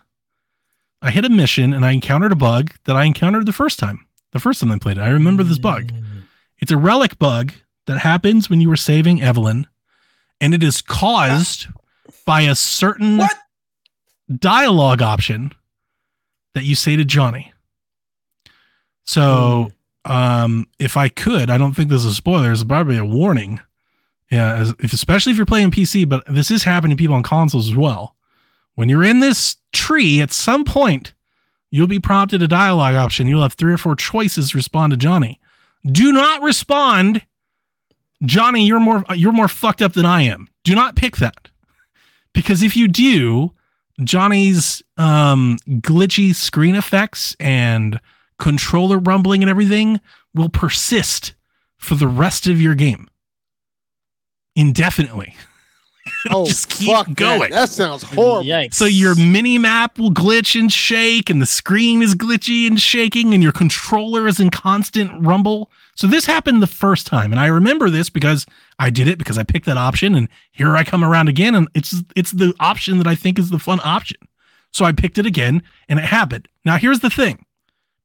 [1.01, 4.07] I hit a mission and I encountered a bug that I encountered the first time.
[4.32, 5.93] The first time I played it, I remember this bug.
[6.63, 7.53] It's a relic bug
[7.87, 9.67] that happens when you were saving Evelyn,
[10.41, 11.67] and it is caused
[12.25, 13.37] by a certain What?
[14.39, 15.53] dialogue option
[16.55, 17.53] that you say to Johnny.
[19.05, 19.73] So,
[20.05, 22.53] um, if I could, I don't think this is a spoiler.
[22.53, 23.59] It's probably a warning.
[24.31, 27.25] Yeah, as, if, especially if you're playing PC, but this is happening to people on
[27.25, 28.15] consoles as well.
[28.77, 31.13] When you're in this tree, at some point,
[31.73, 33.27] you'll be prompted a dialogue option.
[33.27, 35.41] You'll have three or four choices to respond to Johnny.
[35.85, 37.22] Do not respond,
[38.24, 38.66] Johnny.
[38.66, 40.49] You're more you're more fucked up than I am.
[40.64, 41.49] Do not pick that,
[42.33, 43.53] because if you do,
[44.03, 48.01] Johnny's um, glitchy screen effects and
[48.39, 50.01] controller rumbling and everything
[50.35, 51.35] will persist
[51.78, 53.09] for the rest of your game
[54.55, 55.37] indefinitely.
[56.31, 57.16] Oh, Just keep fuck that.
[57.16, 57.51] going.
[57.51, 58.45] That sounds horrible.
[58.49, 58.75] Yikes.
[58.75, 63.35] So your mini map will glitch and shake, and the screen is glitchy and shaking,
[63.35, 65.70] and your controller is in constant rumble.
[65.97, 68.47] So this happened the first time, and I remember this because
[68.79, 71.68] I did it because I picked that option, and here I come around again, and
[71.75, 74.18] it's it's the option that I think is the fun option.
[74.70, 76.47] So I picked it again, and it happened.
[76.64, 77.45] Now here's the thing,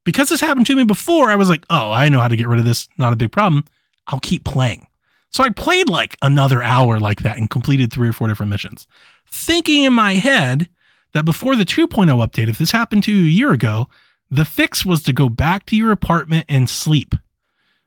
[0.04, 2.48] because this happened to me before, I was like, oh, I know how to get
[2.48, 2.88] rid of this.
[2.98, 3.64] Not a big problem.
[4.08, 4.87] I'll keep playing.
[5.30, 8.86] So I played like another hour like that and completed three or four different missions
[9.30, 10.68] thinking in my head
[11.12, 13.88] that before the 2.0 update, if this happened to you a year ago,
[14.30, 17.14] the fix was to go back to your apartment and sleep.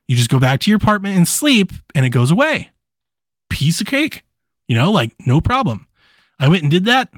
[0.08, 2.70] You just go back to your apartment and sleep, and it goes away.
[3.48, 4.24] piece of cake.
[4.66, 5.86] You know, like no problem.
[6.38, 7.12] I went and did that,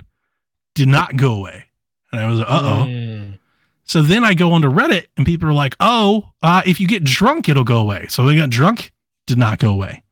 [0.74, 1.64] did not go away.
[2.12, 2.84] And I was, uh oh.
[2.86, 3.38] Mm.
[3.84, 7.04] So then I go onto Reddit and people are like, oh, uh, if you get
[7.04, 8.06] drunk, it'll go away.
[8.08, 8.92] So they got drunk,
[9.26, 10.03] did not go away.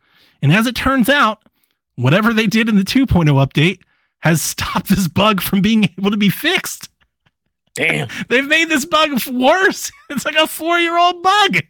[0.42, 1.42] And as it turns out,
[1.94, 3.06] whatever they did in the 2.0
[3.46, 3.78] update
[4.20, 6.88] has stopped this bug from being able to be fixed.
[7.74, 8.08] Damn.
[8.28, 9.90] They've made this bug worse.
[10.10, 11.60] It's like a four year old bug.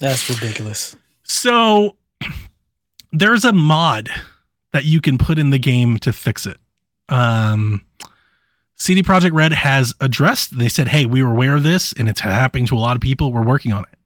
[0.00, 0.96] That's ridiculous.
[1.22, 1.96] So
[3.12, 4.08] there's a mod
[4.72, 6.56] that you can put in the game to fix it.
[7.08, 7.84] Um,
[8.74, 10.58] CD Projekt Red has addressed.
[10.58, 13.00] They said, "Hey, we were aware of this, and it's happening to a lot of
[13.00, 13.32] people.
[13.32, 13.97] We're working on it."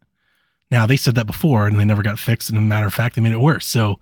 [0.72, 2.48] Now they said that before, and they never got fixed.
[2.48, 3.66] And a matter of fact, they made it worse.
[3.66, 4.00] So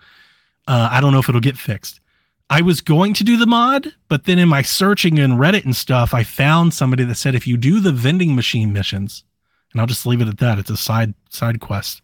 [0.68, 2.00] uh, I don't know if it'll get fixed.
[2.48, 5.74] I was going to do the mod, but then in my searching in Reddit and
[5.74, 9.24] stuff, I found somebody that said if you do the vending machine missions,
[9.72, 10.60] and I'll just leave it at that.
[10.60, 12.02] It's a side side quest.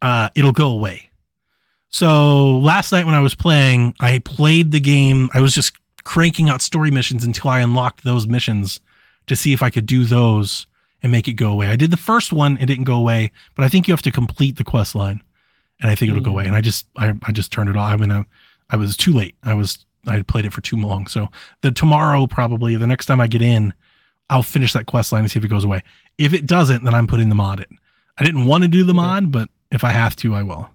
[0.00, 1.10] Uh, it'll go away.
[1.88, 5.30] So last night when I was playing, I played the game.
[5.34, 5.72] I was just
[6.04, 8.80] cranking out story missions until I unlocked those missions
[9.26, 10.68] to see if I could do those
[11.02, 11.68] and make it go away.
[11.68, 14.10] I did the first one, it didn't go away, but I think you have to
[14.10, 15.22] complete the quest line,
[15.80, 16.46] and I think it'll go away.
[16.46, 17.92] And I just I, I just turned it off.
[17.92, 18.24] I mean, I,
[18.70, 19.34] I was too late.
[19.42, 21.06] I was I had played it for too long.
[21.06, 21.28] So
[21.62, 23.74] the tomorrow probably the next time I get in,
[24.28, 25.82] I'll finish that quest line and see if it goes away.
[26.18, 27.78] If it doesn't, then I'm putting the mod in.
[28.18, 30.68] I didn't want to do the mod, but if I have to, I will.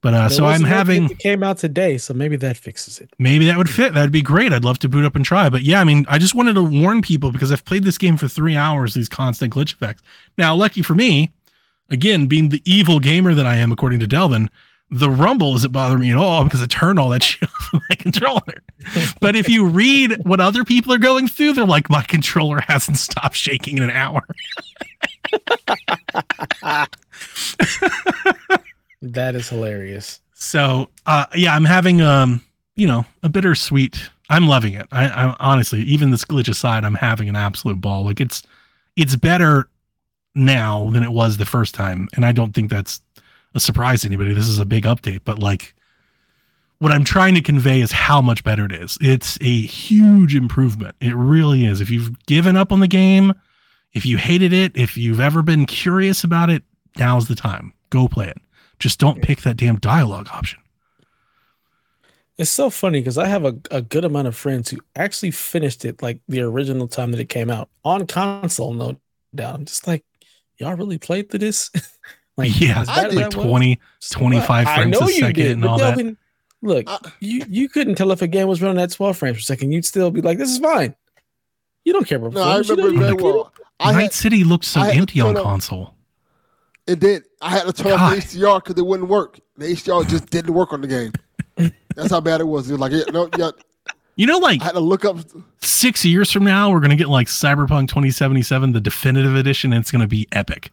[0.00, 3.10] But uh, so I'm having that came out today, so maybe that fixes it.
[3.18, 3.94] maybe that would fit.
[3.94, 4.52] That'd be great.
[4.52, 5.48] I'd love to boot up and try.
[5.48, 8.16] But yeah, I mean, I just wanted to warn people because I've played this game
[8.16, 10.02] for three hours, these constant glitch effects.
[10.36, 11.32] Now, lucky for me,
[11.90, 14.50] again, being the evil gamer that I am, according to Delvin,
[14.90, 17.82] the rumble doesn't bother me at all because I turned all that shit off of
[17.90, 18.62] my controller.
[19.20, 22.98] but if you read what other people are going through, they're like, my controller hasn't
[22.98, 24.22] stopped shaking in an hour.
[29.02, 30.20] That is hilarious.
[30.34, 32.42] So uh, yeah, I'm having um,
[32.78, 34.08] you know, a bittersweet.
[34.30, 34.86] I'm loving it.
[34.92, 38.04] I, I honestly, even this glitch aside, I'm having an absolute ball.
[38.04, 38.42] Like it's
[38.96, 39.68] it's better
[40.34, 43.00] now than it was the first time, and I don't think that's
[43.54, 44.32] a surprise to anybody.
[44.32, 45.74] This is a big update, but like
[46.78, 48.96] what I'm trying to convey is how much better it is.
[49.00, 50.94] It's a huge improvement.
[51.00, 51.80] It really is.
[51.80, 53.34] If you've given up on the game,
[53.92, 56.62] if you hated it, if you've ever been curious about it,
[56.96, 57.72] now's the time.
[57.90, 58.38] Go play it.
[58.78, 60.60] Just don't pick that damn dialogue option.
[62.36, 65.84] It's so funny because I have a, a good amount of friends who actually finished
[65.84, 68.96] it like the original time that it came out on console, no
[69.34, 69.54] doubt.
[69.56, 70.04] I'm just like,
[70.58, 71.70] y'all really played through this?
[72.36, 73.44] like, yeah, as I as like that was?
[73.46, 75.88] 20, So 25 I frames know a you second did, and all that.
[75.96, 76.16] Delvin,
[76.62, 79.40] Look, I- you you couldn't tell if a game was running at 12 frames per
[79.42, 79.72] second.
[79.72, 80.94] You'd still be like, this is fine.
[81.84, 82.68] You don't care about No, I performance.
[82.68, 83.52] You remember very well.
[83.80, 85.94] Night had, City looked so I empty on turn up- console.
[86.88, 87.24] It did.
[87.40, 89.38] I had to turn off the HDR because it wouldn't work.
[89.56, 91.12] The HDR just didn't work on the game.
[91.94, 92.68] That's how bad it was.
[92.68, 93.50] It was like, yeah, no, yeah.
[94.16, 95.18] You know, like I had to look up.
[95.60, 99.90] six years from now, we're gonna get like Cyberpunk 2077, the definitive edition, and it's
[99.92, 100.72] gonna be epic.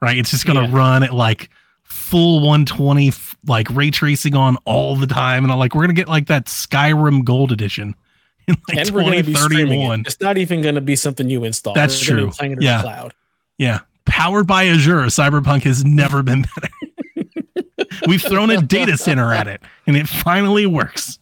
[0.00, 0.16] Right?
[0.18, 0.74] It's just gonna Yeah.
[0.76, 1.50] run at like
[1.82, 3.12] full 120,
[3.46, 5.44] like ray tracing on all the time.
[5.44, 7.94] And I'm like, we're gonna get like that Skyrim Gold Edition
[8.48, 10.00] in like And we're going to be streaming 2031.
[10.00, 10.06] it.
[10.06, 11.72] It's not even going to be something you install.
[11.74, 12.36] That's We're gonna be true.
[12.36, 12.76] playing it in Yeah.
[12.78, 13.14] the cloud.
[13.56, 13.80] Yeah.
[14.06, 17.26] Powered by Azure, Cyberpunk has never been better.
[18.08, 21.18] We've thrown a data center at it and it finally works.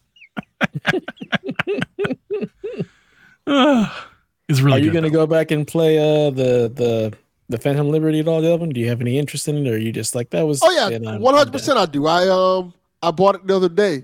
[4.49, 7.13] It's really Are you going to go back and play uh, the the
[7.47, 8.69] the Phantom Liberty at all, Delvin?
[8.69, 10.59] Do you have any interest in it, or are you just like that was?
[10.61, 11.79] Oh yeah, and I'm- one I'm hundred percent.
[11.79, 12.05] I do.
[12.07, 14.03] I um, I bought it the other day.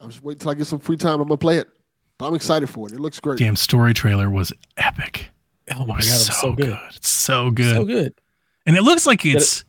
[0.00, 1.20] I'm just waiting till I get some free time.
[1.20, 1.68] I'm gonna play it.
[2.16, 2.94] But I'm excited for it.
[2.94, 3.38] It looks great.
[3.38, 5.30] Damn story trailer was epic.
[5.70, 5.78] Done?
[5.82, 6.78] Oh my god, was it so, good.
[6.96, 7.74] It's so good.
[7.76, 8.14] So good.
[8.66, 9.64] And it looks like it's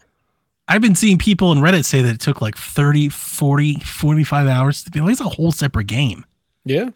[0.68, 4.84] I've been seeing people in Reddit say that it took like 30, 40, 45 hours
[4.84, 6.26] to be like it's a whole separate game.
[6.66, 6.90] Yeah.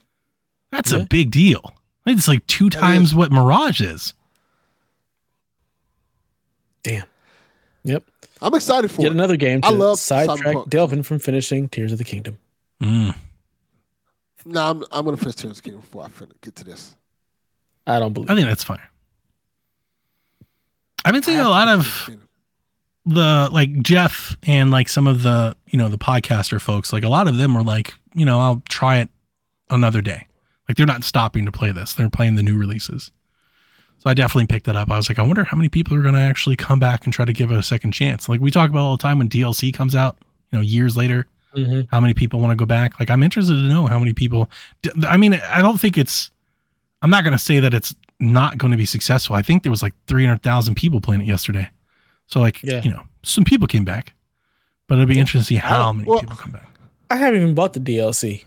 [0.71, 0.99] That's Yeah.
[0.99, 1.61] a big deal.
[1.65, 3.15] I think it's like two That times is.
[3.15, 4.13] what Mirage is.
[6.83, 7.05] Damn.
[7.83, 8.03] Yep.
[8.41, 9.15] I'm excited for Yet it.
[9.15, 10.69] another game to I love sidetrack Cyberpunk.
[10.69, 12.37] Delvin from finishing Tears of the Kingdom.
[12.81, 13.15] Mm.
[14.45, 16.95] Nah, I'm, I'm gonna finish Tears of the Kingdom before I fin- get to this.
[17.87, 18.29] I don't believe.
[18.29, 18.79] I think that's fine.
[21.05, 22.09] I've been seeing a lot of
[23.05, 27.09] the like Jeff and like some of the you know the podcaster folks like a
[27.09, 29.09] lot of them were like you know I'll try it
[29.69, 30.25] another day.
[30.67, 31.93] Like they're not stopping to play this.
[31.93, 33.11] They're playing the new releases.
[33.99, 34.89] So I definitely picked that up.
[34.89, 37.13] I was like I wonder how many people are going to actually come back and
[37.13, 38.27] try to give it a second chance.
[38.27, 40.17] Like we talk about all the time when DLC comes out
[40.51, 41.87] you know years later Mhm.
[41.89, 42.99] how many people want to go back?
[42.99, 44.49] Like I'm interested to know how many people
[45.07, 46.31] I mean I don't think it's
[47.03, 49.71] I'm not going to say that it's not going to be successful I think there
[49.71, 51.69] was like 300,000 people playing it yesterday
[52.27, 52.81] so like Yeah.
[52.81, 54.13] you know some people came back
[54.87, 56.69] But it'd be interesting to see how many well- people come back.
[57.09, 58.43] I haven't even bought the DLC.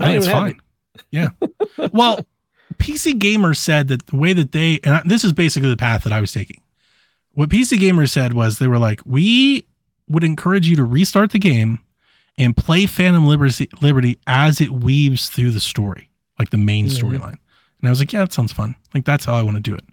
[0.00, 0.60] I think it's don't even have fine.
[1.10, 1.28] Yeah.
[1.92, 2.26] well,
[2.78, 6.04] PC Gamer said that the way that they, and I- this is basically the path
[6.04, 6.60] that I was taking.
[7.32, 9.64] What PC Gamer said was they were like, we
[10.08, 11.78] would encourage you to restart the game
[12.38, 16.98] and play Phantom Liberty, Liberty as it weaves through the story, like the main Mhm.
[16.98, 17.36] storyline.
[17.82, 18.76] And I was like, yeah, that sounds fun.
[18.94, 19.84] Like that's how I want to do it.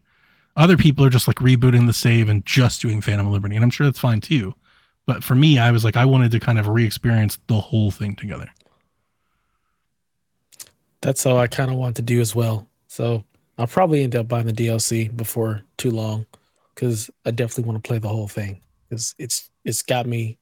[0.55, 3.71] Other people are just like rebooting the save and just doing Phantom Liberty, and I'm
[3.71, 4.53] sure that's fine too.
[5.05, 8.15] But for me, I was like, I wanted to kind of re-experience the whole thing
[8.15, 8.47] together.
[11.01, 12.67] That's how I kind of want to do as well.
[12.87, 13.23] So
[13.57, 16.25] I'll probably end up buying the DLC before too long
[16.75, 20.37] because I definitely want to play the whole thing because it's it's got me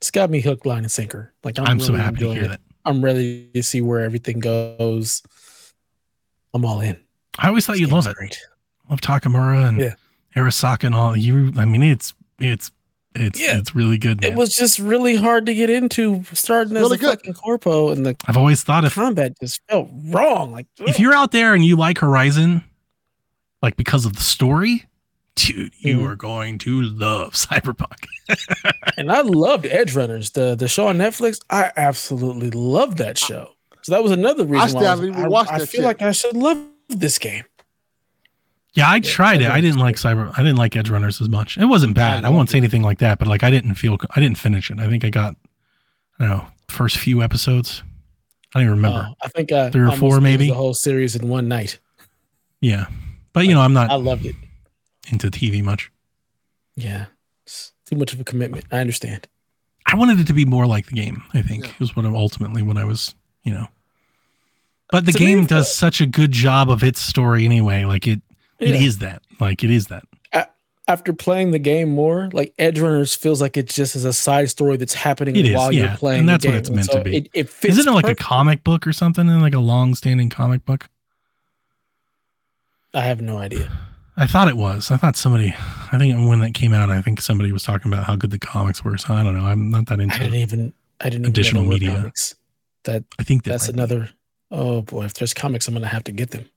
[0.00, 1.32] it's got me hook, line, and sinker.
[1.42, 2.48] Like I'm, I'm, so happy to hear it.
[2.48, 2.60] that.
[2.84, 5.22] I'm ready to see where everything goes.
[6.56, 6.96] I'm all in.
[7.38, 8.18] I always thought This you'd love game's it.
[8.18, 8.38] Great.
[8.90, 9.94] love Takemura and Yeah.
[10.34, 11.16] Arasaka and all.
[11.16, 12.70] You, I mean, it's it's
[13.14, 13.56] it's Yeah.
[13.58, 14.24] it's really good.
[14.24, 17.10] It was just really hard to get into starting as Really a good.
[17.18, 20.52] fucking corpo, and the I've always thought if combat just felt wrong.
[20.52, 22.62] Like if you're out there and you like Horizon,
[23.62, 24.84] like because of the story,
[25.34, 26.06] dude, you Mhm.
[26.10, 28.04] are going to love Cyberpunk.
[28.98, 31.38] And I loved Edge Runners, the the show on Netflix.
[31.50, 33.50] I absolutely loved that show.
[33.86, 35.78] So that was another reason still why I, was, even I, watched I that feel
[35.82, 35.84] shit.
[35.84, 36.58] like I should love
[36.88, 37.44] this game.
[38.74, 39.48] Yeah, I Yeah, tried it.
[39.48, 40.32] I didn't like Cyber.
[40.36, 41.56] I didn't like Edge Runners as much.
[41.56, 42.24] It wasn't bad.
[42.24, 43.96] I, loved won't say anything like that, but like I didn't feel.
[44.16, 44.80] I didn't finish it.
[44.80, 45.36] I think I got.
[46.18, 46.46] I don't know.
[46.68, 47.84] First few episodes.
[48.54, 49.06] I don't even remember.
[49.08, 50.48] Uh, I think I Three or four, maybe?
[50.48, 51.78] the whole series in one night.
[52.60, 52.86] yeah,
[53.34, 54.34] but you know, I'm not I loved it.
[55.12, 55.92] into TV much.
[56.74, 57.04] Yeah,
[57.44, 58.64] it's too much of a commitment.
[58.72, 59.28] I understand.
[59.86, 61.22] I wanted it to be more like the game.
[61.34, 61.72] I think Yeah.
[61.78, 63.14] was what I- ultimately what I was,
[63.44, 63.68] you know.
[64.90, 67.84] But the game does such a good job of its story anyway.
[67.84, 68.20] Like it,
[68.58, 68.74] it Yeah.
[68.76, 69.22] is that.
[69.40, 70.04] Like it is that.
[70.88, 74.48] After playing the game more, like Edge Runners feels like it just is a side
[74.50, 75.86] story that's happening It is, while yeah.
[75.88, 76.20] you're playing.
[76.20, 77.16] And that's what it's meant to be.
[77.16, 79.28] It, it fits Isn't it like a comic book or something?
[79.28, 80.88] And like a long-standing comic book?
[82.94, 83.68] I have no idea.
[84.16, 84.92] I thought it was.
[84.92, 85.56] I thought somebody.
[85.92, 88.38] I think when that came out, I think somebody was talking about how good the
[88.38, 88.96] comics were.
[88.96, 89.44] So I don't know.
[89.44, 90.14] I'm not that into.
[90.14, 90.72] I didn't even.
[91.00, 92.00] I didn't Additional even know there media.
[92.02, 92.34] Comics.
[92.84, 94.00] That I think that that's another.
[94.04, 94.08] be.
[94.50, 94.68] Another.
[94.68, 96.48] Oh boy, if there's comics, I'm gonna have to get them.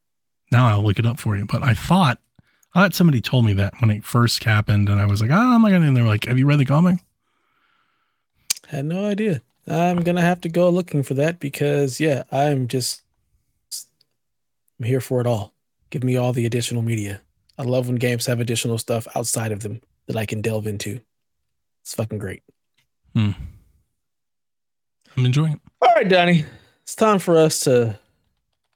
[0.52, 1.46] Now I'll look it up for you.
[1.46, 2.20] But I thought,
[2.74, 5.60] I thought somebody told me that when it first happened, and I was like, oh
[5.60, 5.82] my god!
[5.82, 7.00] And they're like, have you read the comic?
[8.68, 9.42] Had no idea.
[9.68, 13.02] I'm gonna have to go looking for that because yeah, I'm just
[14.80, 15.54] I'm here for it all.
[15.90, 17.22] Give me all the additional media.
[17.58, 21.02] I love when games have additional stuff outside of them that I can delve into.
[21.82, 22.44] It's fucking great.
[23.14, 23.32] Hmm.
[25.18, 25.60] I'm enjoying it.
[25.82, 26.46] All right, Donnie.
[26.90, 28.00] It's time for us to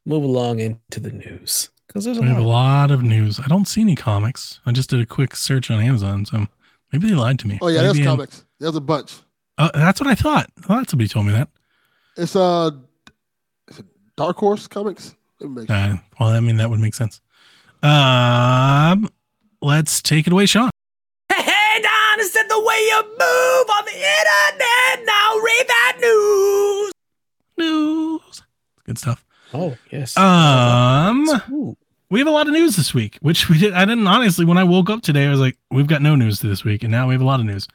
[0.06, 1.70] move along into the news.
[1.88, 2.82] Because there's a We have a lot.
[2.90, 3.40] lot of news.
[3.40, 4.60] I don't see any comics.
[4.68, 6.46] I just did a quick search on Amazon, so
[6.92, 7.58] maybe they lied to me.
[7.60, 8.46] Oh yeah, there's I'm- comics.
[8.60, 9.16] There's a bunch.
[9.58, 10.48] Uh, that's what I thought.
[10.60, 11.50] I thought somebody told me that.
[12.16, 12.70] It's uh,
[13.68, 13.86] is it
[14.16, 15.16] Dark Horse Comics.
[15.40, 15.76] Let me make sure.
[15.76, 17.20] Uh, well, I mean that would make sense.
[17.82, 19.10] Um,
[19.60, 20.70] let's take it away, Sean.
[21.30, 25.04] Hey, hey Don, is that the way you move on the internet?
[25.04, 26.93] Now read that news.
[27.64, 28.44] News,
[28.86, 29.24] good stuff.
[29.54, 30.18] Oh, yes.
[30.18, 31.78] Um, Ooh.
[32.10, 33.74] we have a lot of news this week, which we did.
[33.74, 34.46] I didn't honestly.
[34.46, 36.92] When I woke up today, I was like, "We've got no news this week," and
[36.92, 37.68] now we have a lot of news.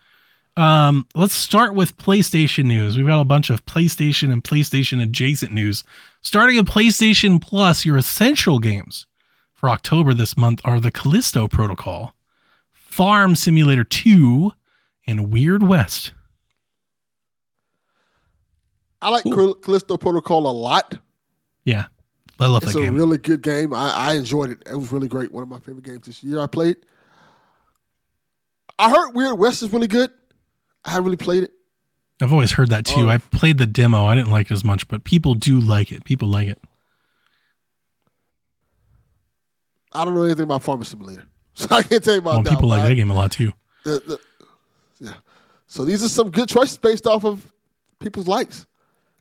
[0.57, 2.97] Um, let's start with PlayStation news.
[2.97, 5.85] We've got a bunch of PlayStation and PlayStation adjacent news.
[6.21, 9.07] Starting at PlayStation Plus, your essential games
[9.55, 12.13] for October this month are the Callisto Protocol,
[12.73, 14.53] Farm Simulator 2,
[15.07, 16.13] and Weird West.
[19.01, 20.99] I like Cal- Callisto Protocol a lot.
[21.65, 21.87] Yeah,
[22.41, 23.73] I love It's that a really good game.
[23.75, 24.63] I, I enjoyed it.
[24.67, 25.31] It was really great.
[25.33, 26.41] One of my favorite games this year.
[26.41, 26.77] I played.
[28.79, 30.11] I heard Weird West is really good.
[30.85, 31.53] I haven't really played it.
[32.21, 33.03] I've always heard that too.
[33.07, 33.09] Oh.
[33.09, 34.07] I played the demo.
[34.07, 36.05] I didn't like it as much, but people do like it.
[36.05, 36.61] People like it.
[39.93, 41.25] I don't know anything about Farming Simulator,
[41.55, 42.51] so I can't tell you about Well, that.
[42.51, 43.53] people like that game a lot too.
[43.85, 44.21] the- the-
[45.01, 45.15] yeah.
[45.67, 47.47] So these are some good choices based off of
[48.01, 48.67] people's likes.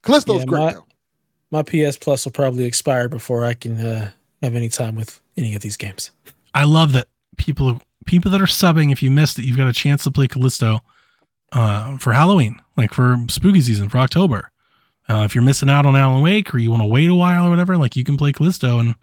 [0.03, 0.83] Callisto's Yeah, great my- though.
[1.49, 5.55] My PS Plus will probably expire before I can uh, have any time with any
[5.55, 6.11] of these games.
[6.53, 8.91] I love that people people that are subbing.
[8.91, 10.81] If you missed it, you've got a chance to play Callisto
[11.53, 14.51] uh, for Halloween, like for spooky season for October.
[15.07, 17.47] Uh, if you're missing out on Alan Wake or you want to wait a while
[17.47, 18.93] or whatever, like you can play Callisto and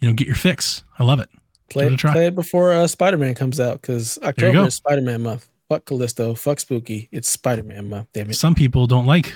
[0.00, 0.84] you know get your fix.
[0.98, 1.30] I love it.
[1.70, 2.12] Play, it try.
[2.12, 5.22] play it before uh, Spider Man comes out because There you October is Spider Man
[5.22, 5.48] month.
[5.70, 6.34] Fuck Callisto.
[6.34, 7.08] Fuck Spooky.
[7.12, 8.08] It's Spider Man month.
[8.12, 8.34] Damn it.
[8.34, 9.32] Some people don't like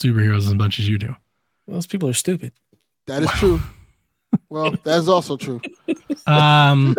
[0.00, 1.16] superheroes as much as you do.
[1.66, 2.52] Those people are stupid.
[3.06, 3.60] That is true.
[4.48, 5.60] Well, that is also true.
[6.26, 6.96] Um,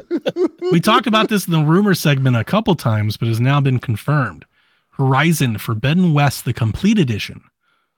[0.72, 3.80] we talked about this in the rumor segment a couple times, but has now been
[3.80, 4.46] confirmed.
[4.92, 7.42] Horizon Forbidden West, the complete edition,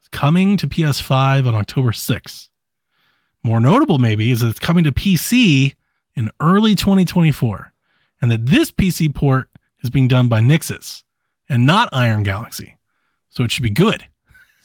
[0.01, 2.47] is coming to PS5 on October 6th.
[3.43, 5.75] More notable, maybe, is that it's coming to PC
[6.15, 7.73] in early 2024,
[8.21, 9.49] and that this PC port
[9.83, 11.03] is being done by Nixxes
[11.49, 12.77] and not Iron Galaxy.
[13.29, 14.05] So it should be good.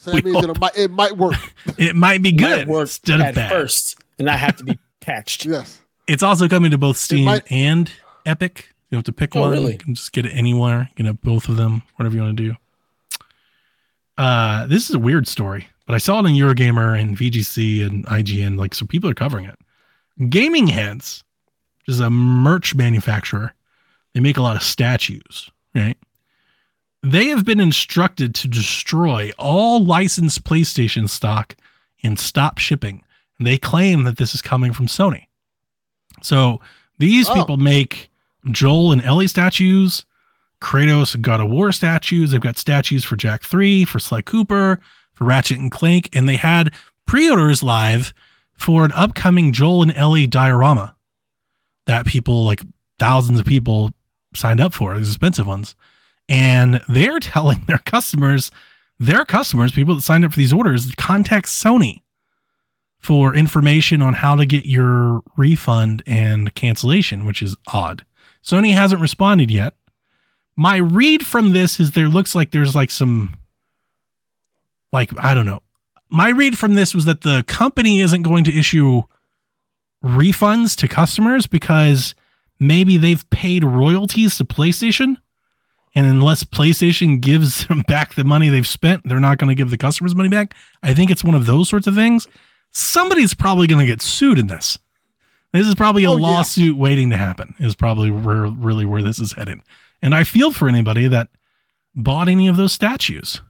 [0.01, 1.35] So that We means that it might, it might work.
[1.77, 3.51] It might be Might good work instead of at bad.
[3.51, 5.45] first, and I have to be patched.
[5.45, 5.79] Yes.
[6.07, 7.91] It's also coming to both Steam might- and
[8.25, 8.69] Epic.
[8.89, 9.51] You have to pick Oh, one.
[9.51, 9.73] really?
[9.73, 10.87] You can just get it anywhere.
[10.89, 12.55] You can have both of them, whatever you want to do.
[14.17, 18.05] Uh, this is a weird story, but I saw it in Eurogamer and VGC and
[18.07, 18.57] IGN.
[18.57, 19.57] Like, so people are covering it.
[20.29, 21.23] Gaming Heads,
[21.79, 23.53] which is a merch manufacturer,
[24.13, 25.97] they make a lot of statues, right?
[27.03, 31.55] They have been instructed to destroy all licensed PlayStation stock
[32.03, 33.03] and stop shipping.
[33.37, 35.25] And they claim that this is coming from Sony.
[36.21, 36.61] So
[36.99, 37.33] these Oh.
[37.33, 38.11] people make
[38.51, 40.05] Joel and Ellie statues,
[40.61, 42.31] Kratos and God of War statues.
[42.31, 44.79] They've got statues for Jak 3, for Sly Cooper,
[45.15, 46.71] for Ratchet and Clank, and they had
[47.07, 48.13] pre-orders live
[48.53, 50.95] for an upcoming Joel and Ellie diorama
[51.87, 52.61] that people like
[52.99, 53.91] thousands of people
[54.35, 55.75] signed up for, these expensive ones.
[56.31, 58.51] And they're telling their customers,
[58.97, 62.03] their customers, people that signed up for these orders, contact Sony
[62.99, 68.05] for information on how to get your refund and cancellation, which is odd.
[68.41, 69.73] Sony hasn't responded yet.
[70.55, 73.35] My read from this is there looks like there's like some
[74.93, 75.61] like I don't know.
[76.09, 79.01] My read from this was that the company isn't going to issue
[80.03, 82.15] refunds to customers because
[82.59, 85.17] maybe they've paid royalties to PlayStation
[85.95, 89.69] and unless PlayStation gives them back the money they've spent, they're not going to give
[89.71, 90.53] the customers money back.
[90.83, 92.27] I think it's one of those sorts of things.
[92.71, 94.77] Somebody's probably going to get sued in this.
[95.53, 96.21] This is probably a Oh, yeah.
[96.27, 97.53] lawsuit waiting to happen.
[97.59, 99.59] Is probably where really where this is headed.
[100.01, 101.27] And I feel for anybody that
[101.93, 103.41] bought any of those statues.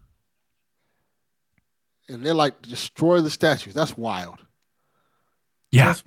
[2.10, 3.74] And they're like, destroy the statues.
[3.74, 4.40] That's wild.
[5.72, 6.04] Yeah, That's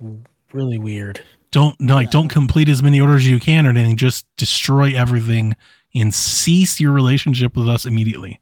[0.53, 1.23] really weird.
[1.51, 2.11] don't like Yeah.
[2.11, 3.95] don't complete as many orders as you can or anything.
[3.97, 5.55] Just destroy everything
[5.95, 8.41] and cease your relationship with us immediately.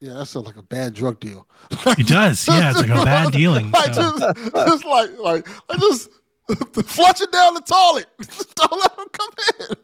[0.00, 1.48] Yeah, that sounds like a bad drug deal.
[1.86, 2.46] It does.
[2.48, 3.70] Yeah, it's like a bad dealing.
[3.70, 4.18] Like just,
[4.52, 6.10] just like like I just
[6.84, 8.06] flush it down the toilet.
[8.56, 9.30] Don't let them come
[9.60, 9.76] in.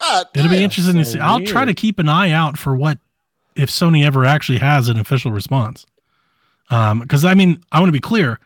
[0.00, 0.64] God, It'll be damn.
[0.64, 1.18] interesting to so see.
[1.20, 2.98] I'll try to keep an eye out for what
[3.54, 5.86] if Sony ever actually has an official response.
[6.70, 8.40] Um, because I mean, I want to be clear,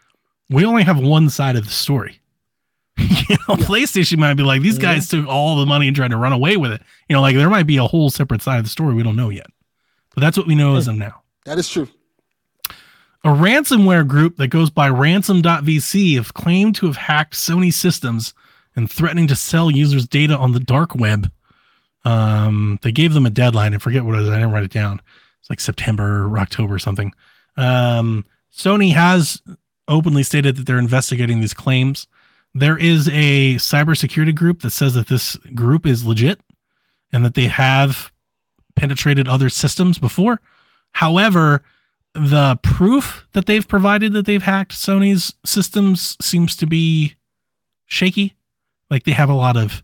[0.51, 2.20] we only have one side of the story.
[3.29, 4.95] you know, PlayStation might be like, these Yeah.
[4.95, 6.83] guys took all the money and tried to run away with it.
[7.09, 9.17] You know, like there might be a whole separate side of the story we don't
[9.17, 9.47] know yet.
[10.15, 11.23] But that's what we know as of now.
[11.45, 11.89] That is true.
[13.23, 18.33] A ransomware group that goes by ransom.vc have claimed to have hacked Sony systems
[18.75, 21.31] and threatening to sell users' data on the dark web.
[22.05, 23.75] Um, they gave them a deadline.
[23.75, 24.31] I forget what it is.
[24.31, 25.03] I didn't write it down.
[25.41, 27.13] It's like September or October or something.
[27.57, 28.25] Um,
[28.57, 29.43] Sony has
[29.87, 32.07] openly stated that they're investigating these claims.
[32.55, 36.41] There is a cybersecurity group that says that this group is legit
[37.13, 38.13] and that they have
[38.75, 40.41] penetrated other systems before.
[40.93, 41.63] However,
[42.15, 47.15] the proof that they've provided that they've hacked Sony's systems seems to be
[47.87, 48.35] shaky.
[48.91, 49.83] Like they have a lot of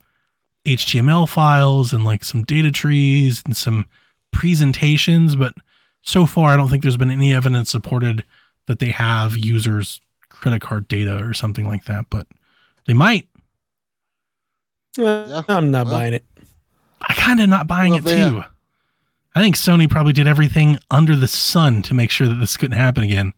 [0.64, 3.86] HTML files and like some data trees and some
[4.32, 5.54] presentations, but
[6.02, 8.24] so far I don't think there's been any evidence supported
[8.66, 12.06] that they have users' credit card data or something like that.
[12.10, 12.26] But
[12.86, 13.28] they might.
[14.98, 16.24] Uh, I'm not Well, buying it.
[17.00, 18.42] I kind of not buying Well, it they too.
[19.34, 22.78] I think Sony probably did everything under the sun to make sure that this couldn't
[22.78, 23.34] happen again.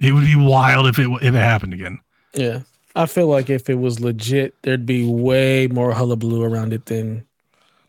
[0.00, 2.00] It would be wild if it if it happened again.
[2.34, 2.60] Yeah.
[2.94, 7.26] I feel like if it was legit, there'd be way more hullabaloo around it than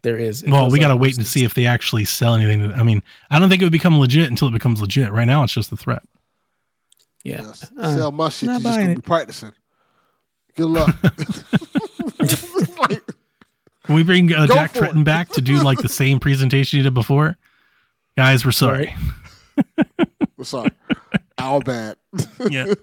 [0.02, 0.44] there is.
[0.44, 2.72] It well, we got to wait and see if they actually sell anything.
[2.74, 5.12] I mean, I don't think it would become legit until it becomes legit.
[5.12, 6.04] Right now, it's just a threat.
[7.24, 7.42] Yeah.
[7.42, 7.72] Yes.
[7.78, 8.48] Uh, Sell my shit.
[8.48, 8.96] not You just gonna it.
[8.96, 9.52] be practicing.
[10.56, 10.96] Good luck.
[12.80, 13.02] Like,
[13.86, 15.06] Can we bring uh, Jack for Tretton it.
[15.06, 17.38] back to do like the same presentation you did before?
[18.18, 18.96] Guys, we're sorry.
[20.38, 20.72] We're sorry.
[21.38, 21.96] Our bad.
[22.50, 22.74] Yeah.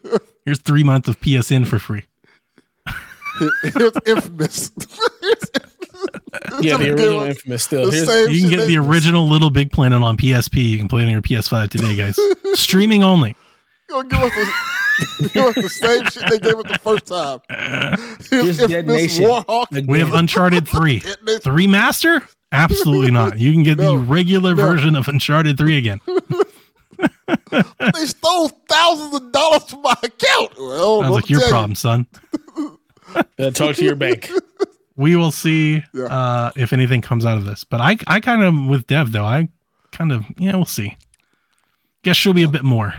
[0.44, 2.05] Here's three months of PSN for free.
[3.64, 4.70] It's infamous.
[6.60, 7.90] yeah, the original the infamous still.
[7.90, 10.62] Here's, same You can shit get the they- original Little Big Planet on PSP.
[10.64, 12.18] You can play it on your PS5 today, guys.
[12.59, 13.36] Streaming only.
[13.88, 14.52] Gonna give us the,
[15.32, 17.40] give us the same shit they gave us the first time.
[18.31, 19.86] Here's Dead Infamous Warhawk.
[19.89, 21.01] We have Uncharted 3.
[21.01, 21.40] Dead Nation.
[21.40, 22.22] Three master?
[22.52, 23.39] Absolutely not.
[23.39, 23.93] You can get No.
[23.93, 24.62] the regular No.
[24.66, 26.01] version of Uncharted 3 again.
[27.51, 30.52] They stole thousands of dollars from my account.
[30.59, 31.52] Well, Sounds like your tell you.
[31.52, 32.06] problem, son.
[33.39, 34.31] uh, talk to your bank.
[34.97, 36.05] We will see Yeah.
[36.05, 37.64] uh, if anything comes out of this.
[37.64, 39.24] But I, I kind of with Dev though.
[39.24, 39.48] I,
[39.93, 40.97] kind of yeah, we'll see.
[42.02, 42.94] Guess she'll be a bit more.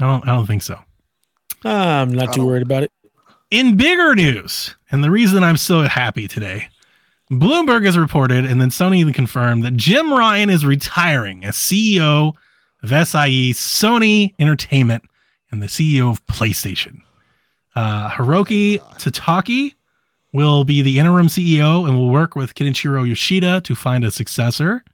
[0.00, 0.78] I don't I don't think so.
[1.64, 2.92] I'm not too worried about it.
[3.50, 6.68] In bigger news, and the reason I'm so happy today,
[7.30, 12.34] Bloomberg has reported, and then Sony even confirmed that Jim Ryan is retiring as CEO
[12.82, 15.04] of SIE, Sony Entertainment,
[15.50, 17.00] and the CEO of PlayStation.
[17.74, 19.74] Uh, Hiroki Totoki
[20.32, 24.84] will be the interim CEO and will work with Kenichiro Yoshida to find a successor.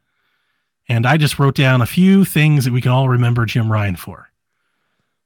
[0.88, 3.96] And I just wrote down a few things that we can all remember Jim Ryan
[3.96, 4.27] for.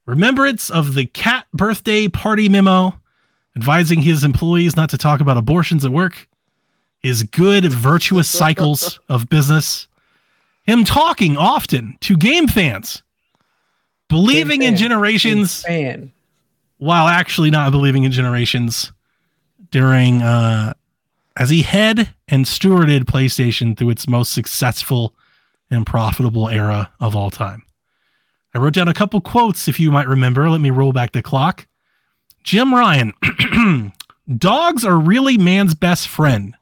[0.06, 2.98] Remembrance of the cat birthday party memo,
[3.56, 6.28] advising his employees not to talk about abortions at work,
[7.00, 9.86] his good, virtuous cycles of business,
[10.64, 13.02] him talking often to game fans,
[14.08, 14.88] believing Game in fan.
[14.88, 15.62] generations
[16.78, 18.92] while actually not believing in generations
[19.70, 20.72] during uh
[21.36, 25.14] as he head and stewarded PlayStation through its most successful
[25.70, 27.62] and profitable era of all time.
[28.54, 30.48] I wrote down a couple quotes if you might remember.
[30.48, 31.66] Let me roll back the clock.
[32.42, 33.12] Jim Ryan,
[34.36, 36.56] dogs are really man's best friend.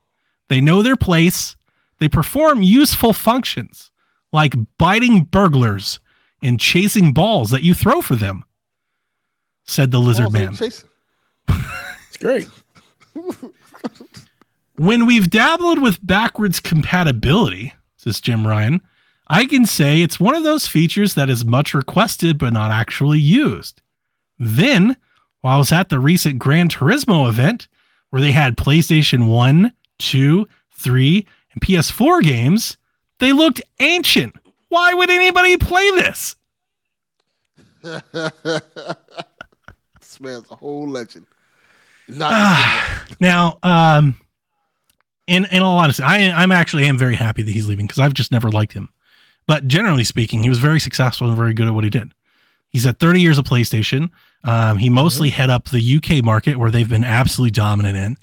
[0.48, 1.56] They know their place.
[1.98, 3.90] They perform useful functions
[4.32, 6.00] like biting burglars
[6.42, 8.44] and chasing balls that you throw for them,
[9.64, 10.56] said the lizard man.
[10.58, 12.48] It's great.
[14.80, 18.80] When we've dabbled with backwards compatibility, says Jim Ryan,
[19.32, 23.20] I can say it's one of those features that is much requested but not actually
[23.20, 23.80] used.
[24.40, 24.96] Then,
[25.40, 27.68] while I was at the recent Gran Turismo event
[28.10, 32.76] where they had PlayStation 1, 2, 3, and PS4 games,
[33.20, 34.34] they looked ancient.
[34.68, 36.34] Why would anybody play this?
[37.82, 38.02] this
[40.18, 41.26] man's a whole legend.
[42.08, 44.16] Not Ah, now, um,
[45.28, 48.14] in in all honesty, I I'm actually am very happy that he's leaving because I've
[48.14, 48.88] just never liked him.
[49.50, 52.12] But generally speaking, he was very successful and very good at what he did.
[52.68, 54.10] He's had 30 years of PlayStation.
[54.44, 58.16] Um, he mostly head up the UK market where they've been absolutely dominant in.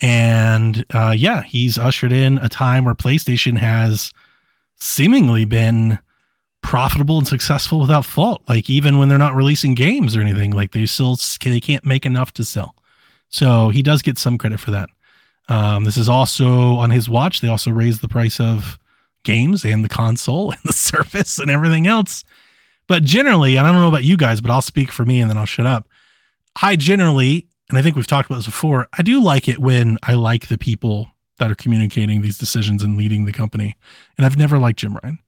[0.00, 4.10] And uh, yeah, he's ushered in a time where PlayStation has
[4.74, 6.00] seemingly been
[6.62, 8.42] profitable and successful without fault.
[8.48, 12.04] Like even when they're not releasing games or anything, like they still they can't make
[12.04, 12.74] enough to sell.
[13.28, 14.88] So he does get some credit for that.
[15.48, 17.40] Um, this is also on his watch.
[17.40, 18.80] They also raised the price of
[19.26, 22.24] games and the console and the Surface and everything else.
[22.88, 25.28] But generally, and I don't know about you guys, but I'll speak for me and
[25.28, 25.88] then I'll shut up.
[26.62, 29.98] I generally, and I think we've talked about this before, I do like it when
[30.02, 33.76] I like the people that are communicating these decisions and leading the company.
[34.16, 35.18] And I've never liked Jim Ryan.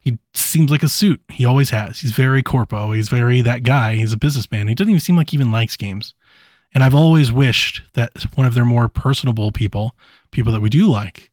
[0.00, 1.20] He seems like a suit.
[1.28, 2.00] He always has.
[2.00, 2.92] He's very corpo.
[2.92, 3.96] He's very that guy.
[3.96, 4.68] He's a businessman.
[4.68, 6.14] He doesn't even seem like he even likes games.
[6.74, 9.94] And I've always wished that one of their more personable people,
[10.30, 11.30] people that we do like,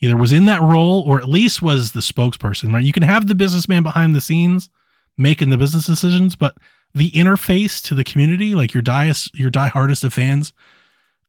[0.00, 2.84] either was in that role or at least was the spokesperson, right?
[2.84, 4.70] You can have the businessman behind the scenes
[5.16, 6.56] making the business decisions, but
[6.94, 10.52] the interface to the community, like your die your die hardest of fans,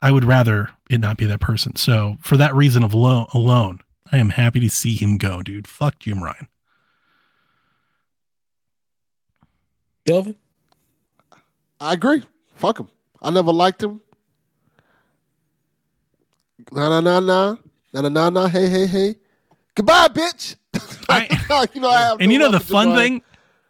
[0.02, 1.76] I would rather it not be that person.
[1.76, 3.80] So for that reason of lo- alone,
[4.12, 5.68] I am happy to see him go, dude.
[5.68, 6.48] Fuck Jim Ryan.
[10.06, 10.36] Delvin?
[11.82, 12.24] I agree.
[12.56, 12.90] Fuck him.
[13.22, 14.02] I never liked him.
[16.72, 17.56] Nah, nah, nah, nah.
[17.94, 18.48] Nah, nah, nah, nah.
[18.48, 19.16] Hey, hey, hey.
[19.76, 20.56] Goodbye, bitch.
[21.10, 22.98] I- you know, I have And no you know the love for Jim fun Ryan.
[23.00, 23.22] thing?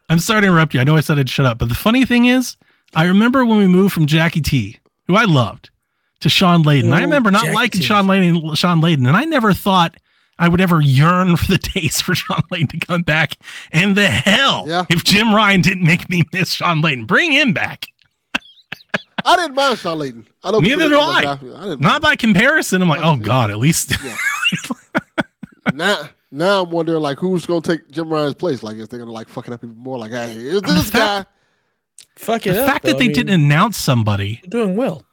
[0.10, 0.80] I'm sorry to interrupt you.
[0.80, 2.58] I know I said I'd shut up, but the funny thing is,
[2.96, 5.70] I remember when we moved from Jackie T, who I loved,
[6.22, 6.92] to Shawn Layden.
[6.92, 7.86] I Oh, remember not Jackie liking T.
[7.86, 9.96] Shawn Layden, Shawn Layden, and I never thought
[10.40, 13.36] I would ever yearn for the days for Shawn Layden to come back.
[13.72, 14.86] And the hell, Yeah.
[14.90, 17.86] if Jim Ryan didn't make me miss Shawn Layden, bring him back.
[19.26, 20.26] I didn't mind Shawn Layden.
[20.44, 21.24] I know Neither do I.
[21.32, 21.36] I
[21.68, 22.82] didn't Not by comparison.
[22.82, 23.94] I'm like, oh God, at least
[25.74, 28.64] now, now I'm wondering like who's gonna take Jim Ryan's place?
[28.64, 29.98] Like, is they gonna like fuck it up even more?
[29.98, 31.26] Like, hey, is this guy?
[32.16, 32.70] Fuck it the up.
[32.70, 32.90] fact though.
[32.92, 35.04] that I they mean, didn't announce somebody doing well.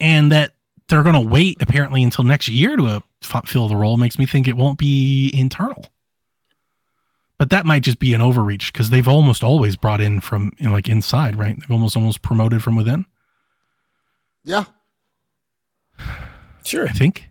[0.00, 0.52] and that
[0.88, 4.18] they're going to wait apparently until next year to uh, f- fill the role makes
[4.18, 5.84] me think it won't be internal.
[7.38, 10.66] But that might just be an overreach because they've almost always brought in from you
[10.66, 11.56] know, like inside, right?
[11.60, 13.04] They've almost almost promoted from within.
[14.48, 14.64] Yeah,
[16.64, 16.86] Sure.
[16.86, 17.28] I think.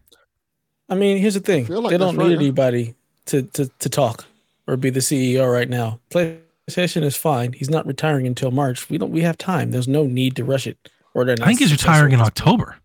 [0.89, 1.65] I mean, here's the thing.
[1.68, 2.41] Like they don't right, need huh?
[2.41, 2.95] anybody
[3.26, 4.26] to, to to talk
[4.68, 5.99] or be the CEO right now.
[6.10, 7.53] PlayStation is fine.
[7.53, 8.89] He's not retiring until March.
[8.89, 9.72] We don't we have time.
[9.72, 10.77] There's no need to rush it.
[11.14, 12.22] Or to I think he's retiring in.
[12.22, 12.77] October.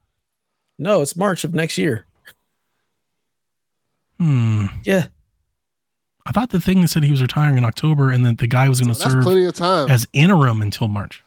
[0.78, 2.06] No, it's March of next year.
[4.18, 4.66] Hmm.
[4.84, 5.06] Yeah.
[6.24, 8.68] I thought the thing that said he was retiring in October and that the guy
[8.68, 9.90] was going to that's serve plenty of time.
[9.90, 11.22] as interim until March.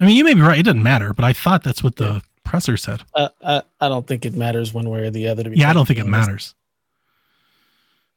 [0.00, 0.58] I mean, you may be right.
[0.58, 3.02] It doesn't matter, but I thought that's what the presser said.
[3.14, 5.44] Uh, I I don't think it matters one way or the other.
[5.44, 6.54] To be Yeah, I don't think perfectly it matters.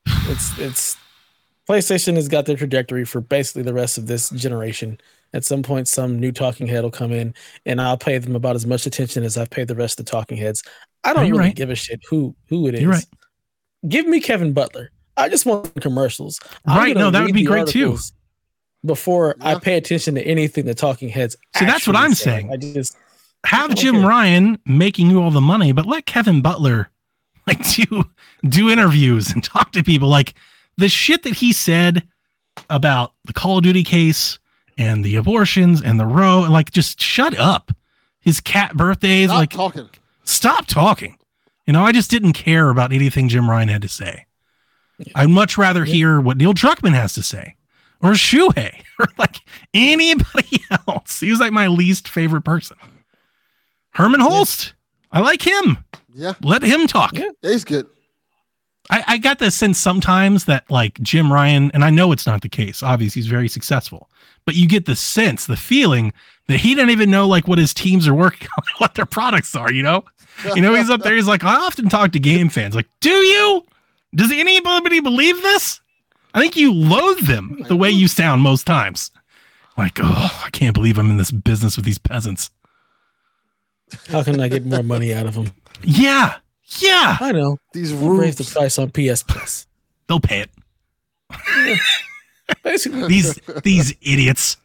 [0.06, 0.98] It's it's
[1.68, 5.00] PlayStation has got their trajectory for basically the rest of this generation.
[5.34, 7.34] At some point, some new talking head will come in,
[7.66, 10.12] and I'll pay them about as much attention as I've paid the rest of the
[10.12, 10.64] talking heads.
[11.04, 11.56] I don't really right.
[11.56, 12.82] give a shit who who it is.
[12.82, 13.06] You're right.
[13.88, 14.92] Give me Kevin Butler.
[15.18, 16.40] I just want commercials.
[16.66, 17.98] I'm Right, no, that would be great too.
[18.84, 21.36] Articles Before I pay attention to anything the talking heads.
[21.56, 22.24] See, that's what I'm say.
[22.26, 22.52] saying.
[22.52, 22.98] I just
[23.46, 24.08] Have don't Jim care.
[24.08, 26.90] Ryan making you all the money, but let Kevin Butler
[27.48, 28.06] like do
[28.48, 30.10] do interviews and talk to people.
[30.10, 30.34] Like
[30.78, 32.04] the shit that he said
[32.70, 34.40] about the Call of Duty case
[34.78, 37.72] and the abortions and the row, like just shut up.
[38.22, 39.90] His cat birthdays, Stop like talking.
[40.24, 41.18] stop talking.
[41.68, 44.26] You know, I just didn't care about anything Jim Ryan had to say.
[45.16, 47.56] I'd much rather hear what Neil Druckmann has to say
[48.04, 49.38] or Shuhei or like
[49.74, 51.22] anybody else.
[51.22, 52.78] He was like my least favorite person.
[53.96, 54.74] Hermen Hulst.
[55.12, 55.78] I like him.
[56.16, 57.14] Yeah, Let him talk.
[57.14, 57.30] Yeah.
[57.42, 57.88] he's good.
[58.90, 62.42] I, I got the sense sometimes that like Jim Ryan, and I know it's not
[62.42, 62.84] the case.
[62.84, 64.10] Obviously, he's very successful,
[64.46, 66.14] but you get the sense, the feeling
[66.48, 69.56] that he didn't even know like what his teams are working on, what their products
[69.56, 69.72] are.
[69.72, 70.04] You know,
[70.56, 71.16] you know, he's up there.
[71.16, 72.76] He's like, I often talk to game fans.
[72.76, 73.66] Like, do you?
[74.16, 75.80] Does anybody believe this?
[76.34, 79.12] I think you loathe them the way you sound most times.
[79.78, 82.50] Like, oh, I can't believe I'm in this business with these peasants.
[84.10, 85.52] how can I get more money out of them?
[85.84, 86.38] Yeah,
[86.80, 87.58] yeah, I know.
[87.74, 89.68] These Raise the price on PS Plus.
[90.08, 90.50] they'll pay it.
[92.64, 94.58] Basically, These these idiots.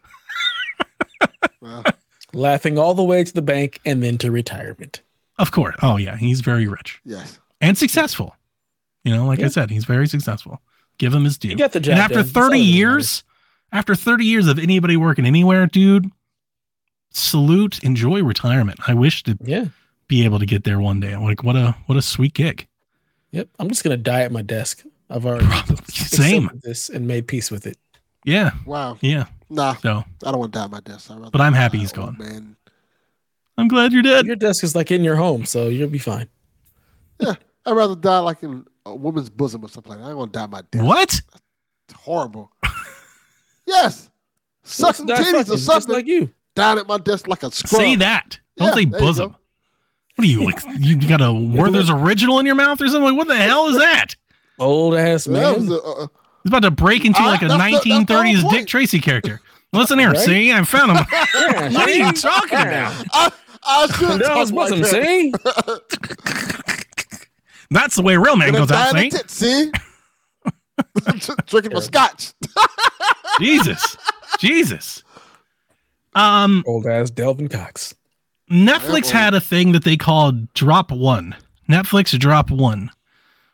[1.60, 1.84] Well,
[2.32, 5.02] laughing all the way to the bank and then to retirement.
[5.38, 5.76] Of course.
[5.82, 7.00] Oh yeah, he's very rich.
[7.04, 7.38] yes.
[7.60, 8.34] and successful.
[9.04, 10.60] You know, like I said, he's very successful.
[10.98, 11.48] Give him his due.
[11.48, 12.24] You got the job and after done.
[12.24, 13.24] 30 years,
[13.72, 16.10] after 30 years of anybody working anywhere, dude,
[17.10, 18.80] salute, enjoy retirement.
[18.86, 19.66] I wish to Yeah.
[20.08, 21.12] be able to get there one day.
[21.12, 22.66] I'm like, what a what a sweet gig.
[23.32, 23.48] Yep.
[23.58, 24.84] I'm just gonna die at my desk.
[25.10, 25.76] I've already Probably.
[25.88, 26.50] Same.
[26.62, 27.78] this and made peace with it.
[28.24, 28.98] Yeah, Wow.
[29.00, 29.26] yeah.
[29.48, 31.10] Nah, So I don't want to die at my desk.
[31.10, 32.16] I'd But I'm happy he's gone.
[32.18, 32.56] Man,
[33.56, 34.26] I'm glad you're dead.
[34.26, 36.28] Your desk is like in your home, so you'll be fine.
[37.20, 37.34] Yeah.
[37.64, 40.06] I'd rather die like in a woman's bosom or something like that.
[40.06, 40.84] I ain't gonna die at my desk.
[40.84, 41.20] What?
[41.88, 42.50] It's horrible.
[43.66, 44.10] yes.
[44.64, 45.94] Sucking some Die titties fucking or just something.
[45.94, 46.30] like you.
[46.54, 47.80] down at my desk like a scrub.
[47.80, 48.38] Say that.
[48.56, 49.36] Don't Yeah, say bosom.
[50.16, 50.60] What are you like?
[50.78, 53.02] You got a Werther's original in your mouth or something?
[53.04, 54.16] Like, what the hell is that?
[54.58, 55.54] Old ass That man.
[55.66, 56.06] was a, uh,
[56.42, 58.66] He's about to break into Ah, like a that's the- that's the whole 1930s Dick.
[58.66, 59.40] Tracy character.
[59.72, 60.18] Listen here, Right?
[60.18, 61.06] see, I found him.
[61.12, 63.04] Yeah, what are you talking about?
[63.12, 63.32] I,
[63.64, 64.90] I should That was talk like bosom, that.
[66.64, 66.67] see?
[67.70, 69.16] That's the way a real man Gonna goes out, die in see?
[69.16, 69.72] the tit, see?
[71.46, 72.32] Drinking my scotch.
[73.40, 73.96] Jesus,
[74.38, 75.02] Jesus.
[76.14, 77.94] Um, Old ass Delvin Cox.
[78.50, 79.18] Netflix boy.
[79.18, 81.36] had a thing that they called Drop One.
[81.68, 82.90] Netflix Drop One,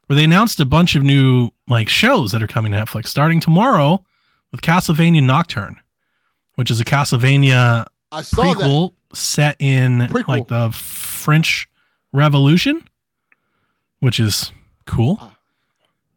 [0.06, 3.40] where they announced a bunch of new like shows that are coming to Netflix starting
[3.40, 4.04] tomorrow
[4.52, 5.76] with Castlevania Nocturne,
[6.54, 8.56] which is a Castlevania I saw that.
[8.56, 10.28] prequel set in Prequel.
[10.28, 11.68] like the French
[12.12, 12.84] Revolution,
[14.05, 14.52] which is
[14.86, 15.18] cool.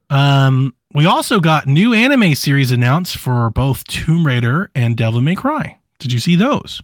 [0.09, 5.35] Um, we also got new anime series announced for both Tomb Raider and Devil May
[5.35, 5.77] Cry.
[5.99, 6.81] Did you see those?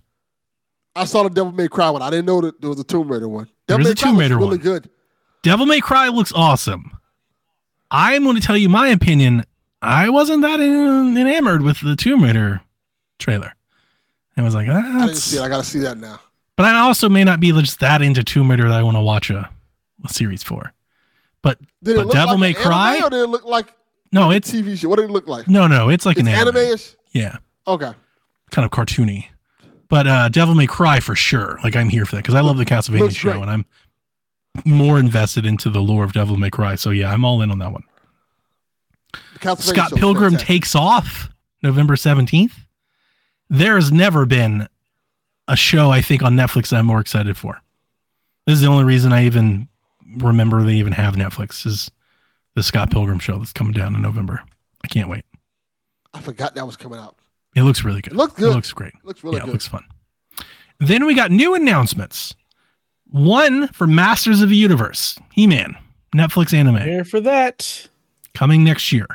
[0.96, 2.02] I saw the Devil May Cry one.
[2.02, 3.46] I didn't know that there was a Tomb Raider one.
[3.68, 4.58] There Devil is May a Cry Tomb was Raider really one.
[4.60, 4.90] good.
[5.44, 6.98] Devil May Cry looks awesome.
[7.92, 9.44] I'm going to tell you my opinion.
[9.82, 12.62] I wasn't that en- enamored with the Tomb Raider
[13.20, 13.54] trailer.
[14.38, 15.42] I was like, ah, I didn't that's- see it.
[15.42, 16.20] I got to see that now.
[16.56, 19.02] but I also may not be just that into Tomb Raider that I want to
[19.02, 19.50] watch a,
[20.06, 20.72] a series for.
[21.44, 23.00] But Did But Devil like May Cry?
[23.04, 23.72] or did it look like
[24.12, 24.90] no, a it's TV show?
[24.90, 25.48] What did it look like?
[25.48, 26.56] no, no, it's like it's an anime.
[26.58, 26.96] anime-ish?
[27.14, 27.38] Yeah,
[27.68, 27.92] Okay.
[28.50, 29.26] kind of cartoony.
[29.90, 31.60] But uh, Devil May Cry for sure.
[31.64, 33.42] Like I'm here for that because I love the Castlevania show great.
[33.44, 33.66] and I'm
[34.66, 36.74] more invested into the lore of Devil May Cry.
[36.76, 37.84] So yeah, I'm all in on that one.
[39.60, 40.48] Scott Pilgrim fantastic.
[40.48, 41.30] takes off
[41.62, 42.54] November 17th.
[43.50, 44.68] There has never been
[45.48, 47.60] a show I think on Netflix that I'm more excited for.
[48.48, 49.68] This is the only reason I even
[50.18, 51.90] remember they even have Netflix is
[52.56, 54.42] the Scott Pilgrim show that's coming down in November.
[54.84, 55.26] I can't wait.
[56.14, 57.16] I forgot that was coming out.
[57.56, 58.14] It looks really good.
[58.14, 58.56] It looked It good.
[58.56, 58.94] looks great.
[58.94, 59.52] It looks really yeah, it good.
[59.54, 59.84] looks fun.
[60.80, 62.36] Then we got new announcements.
[63.10, 65.76] One for Masters of the Universe, He Man,
[66.16, 67.88] Netflix anime Here for that.
[68.34, 69.08] coming next year.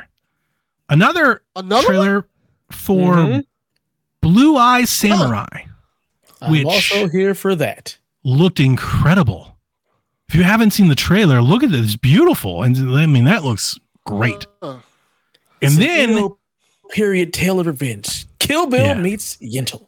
[0.89, 1.85] Another Another one?
[1.85, 2.27] trailer
[2.71, 3.45] for Mhm.
[4.21, 5.47] Blue Eyes Samurai
[6.41, 7.97] I'm Which- also here for that.
[8.23, 9.48] looked incredible.
[10.29, 11.85] If you haven't seen the trailer, look at this.
[11.87, 12.61] It's beautiful.
[12.63, 14.45] And I mean, that looks great.
[14.61, 14.77] Uh,
[15.61, 16.37] And then, Edo
[16.91, 18.25] period tale of revenge.
[18.39, 18.93] Kill Bill Yeah.
[18.93, 19.87] meets Yentl.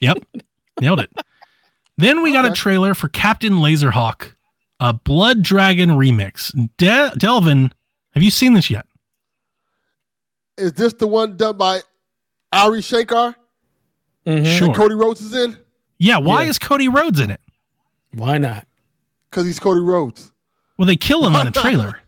[0.00, 0.18] yep,
[0.80, 1.10] nailed it.
[1.96, 4.32] Then we got a trailer for Captain Laserhawk,
[4.80, 6.50] a Blood Dragon remix.
[6.78, 7.72] De- Delvin,
[8.14, 8.86] have you seen this yet?
[10.56, 11.80] is this the one done by
[12.52, 13.34] Adi Shankar?
[14.26, 14.58] Mhm.
[14.58, 14.66] Sure.
[14.66, 15.56] And Cody Rhodes is in
[15.98, 16.50] Yeah, why Yeah.
[16.50, 17.40] is Cody Rhodes in it?
[18.12, 18.66] Why not?
[19.30, 20.32] Because he's Cody Rhodes.
[20.78, 22.00] Well, they kill him on a trailer.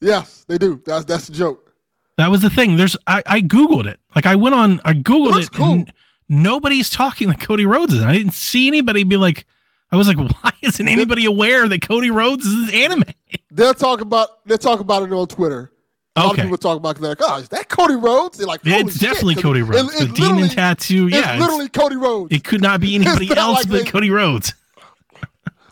[0.00, 0.82] Yes, they do.
[0.84, 1.72] That's that's the joke.
[2.18, 2.76] That was the thing.
[2.76, 3.98] There's I, I googled it.
[4.14, 5.52] Like I went on, I googled Looks it.
[5.52, 5.72] cool.
[5.72, 5.92] and
[6.28, 8.02] nobody's talking like Cody Rhodes is.
[8.02, 9.46] I didn't see anybody be like.
[9.92, 13.04] I was like, why isn't anybody aware that Cody Rhodes is anime?
[13.50, 15.72] They'll talk about they'll talk about it on Twitter.
[16.16, 16.42] A lot Okay.
[16.42, 18.38] of people talk about like, oh, is that Cody Rhodes?
[18.38, 19.94] They're like, Yeah, "Holy it's shit," definitely Cody Rhodes.
[20.00, 21.08] it- the demon tattoo.
[21.08, 22.34] Yeah, it's- literally Cody Rhodes.
[22.34, 24.54] it could not be anybody else like but they- Cody Rhodes.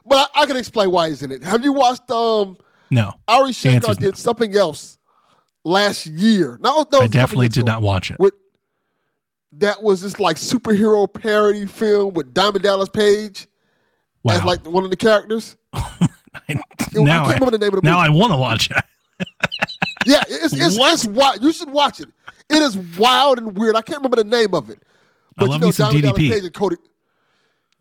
[0.06, 1.42] But I, I can explain why he's in it.
[1.42, 2.56] Have you watched um
[2.90, 4.10] No, Adi Shankar answer's no.
[4.10, 4.98] did something else
[5.64, 6.58] last year?
[6.62, 8.18] No, no, I definitely did not watch it.
[8.18, 8.34] With
[9.52, 13.46] that was this like superhero parody film with Diamond Dallas Page
[14.28, 15.56] as like one of the characters.
[16.48, 16.58] It-
[16.92, 17.98] now I I, can't the name of the now.
[17.98, 18.76] I want to watch it.
[20.06, 20.92] Yeah, it's it's, What?
[20.92, 21.42] it's wild.
[21.42, 22.08] You should watch it.
[22.50, 23.74] It is wild and weird.
[23.74, 24.82] I can't remember the name of it.
[25.38, 26.76] I love me some Diamond Dallas Page and Cody.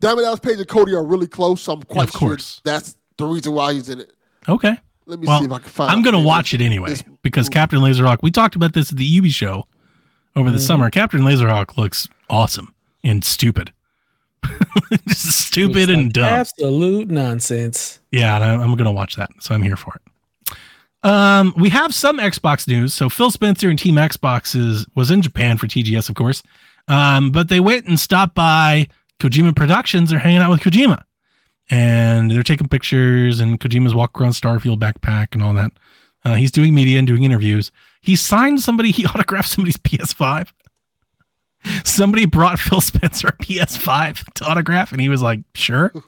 [0.04, 2.60] Diamond Dallas Page and Cody are really close, so I'm quite of sure course.
[2.64, 4.12] that's the reason why he's in it.
[4.48, 4.76] Okay.
[5.06, 5.90] Let me Well, see if I can find.
[5.90, 8.98] I'm going to watch it anyway This- because Captain Laserhawk, we talked about this at
[8.98, 9.66] the UB show
[10.36, 10.90] over the summer.
[10.90, 13.72] Captain Laserhawk looks awesome and stupid.
[15.08, 16.24] Just stupid Looks and dumb.
[16.24, 18.00] Absolute nonsense.
[18.12, 19.30] Yeah, and I- I'm going to watch that.
[19.40, 20.56] So I'm here for it.
[21.08, 22.94] Um, we have some Xbox news.
[22.94, 26.42] So Phil Spencer and Team Xbox is, was in Japan for TGS, of course.
[26.88, 28.88] Um, but they went and stopped by
[29.20, 30.10] Kojima Productions.
[30.10, 31.02] They're hanging out with Kojima.
[31.70, 35.72] And they're taking pictures, and Kojima's walking around Starfield backpack and all that.
[36.24, 37.72] Uh, he's doing media and doing interviews.
[38.02, 40.48] He signed somebody, he autographed somebody's PS5.
[41.84, 45.92] Somebody brought Phil Spencer a PS5 to autograph, and he was like, sure.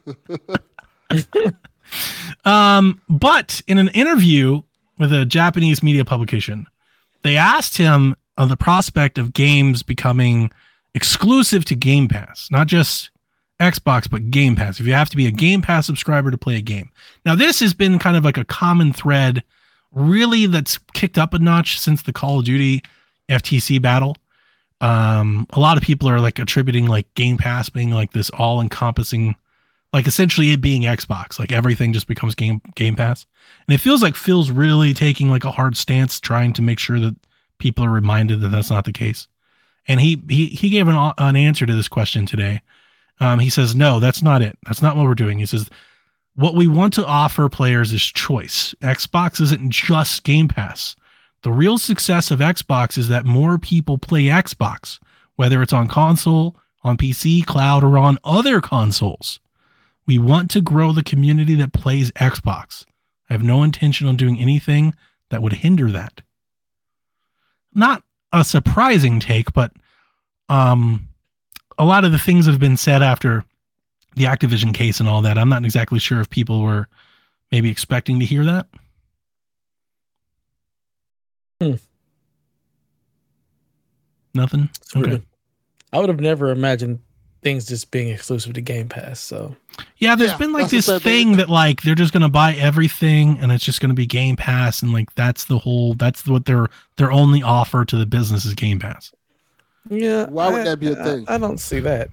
[2.45, 4.63] Um, but in an interview
[4.99, 6.67] with a Japanese media publication,
[7.23, 10.51] they asked him of the prospect of games becoming
[10.97, 13.11] exclusive to Game Pass, not just
[13.61, 14.81] Xbox, but Game Pass.
[14.81, 16.91] If you have to be a Game Pass subscriber to play a game.
[17.25, 19.45] Now, this has been kind of like a common thread,
[19.93, 22.83] really, that's kicked up a notch since the Call of Duty
[23.29, 24.17] FTC battle.
[24.81, 28.61] Um, a lot of people are like attributing like Game Pass being like this all
[28.61, 29.37] encompassing
[29.93, 33.25] like essentially it being Xbox, like everything just becomes game Game Pass,
[33.67, 37.01] and it feels like Phil's really taking like a hard stance, trying to make sure
[37.01, 37.17] that
[37.59, 39.29] people are reminded that that's not the case.
[39.89, 42.61] And he he he gave an an answer to this question today.
[43.21, 44.59] Um, he says, "No, that's not it.
[44.67, 45.71] That's not what we're doing." He says,
[46.35, 48.75] "What we want to offer players is choice.
[48.83, 50.97] Xbox isn't just Game Pass.
[51.43, 54.99] The real success of Xbox is that more people play Xbox,
[55.37, 59.41] whether it's on console, on PC, cloud, or on other consoles."
[60.07, 62.85] We want to grow the community that plays Xbox.
[63.29, 64.95] I have no intention on doing anything
[65.31, 66.23] that would hinder that.
[67.75, 68.05] Not
[68.37, 69.73] a surprising take, but
[70.49, 71.09] um,
[71.79, 73.45] a lot of the things that have been said after
[74.15, 76.89] the Activision case and all that, I'm not exactly sure if people were
[77.53, 78.67] maybe expecting to hear that.
[81.61, 81.75] Hmm.
[84.35, 84.69] Nothing.
[84.95, 85.23] Okay.
[85.93, 87.01] I would have never imagined
[87.47, 89.21] things just being exclusive to Game Pass.
[89.21, 89.55] So
[89.99, 93.39] Yeah, there's Yeah, been like this that- thing that like they're just gonna buy everything
[93.41, 96.67] and it's just gonna be Game Pass and like that's the whole that's what their
[96.97, 99.13] their only offer to the business is Game Pass.
[99.89, 101.25] yeah, Why would I- that be a thing?
[101.29, 102.09] I, don't see that.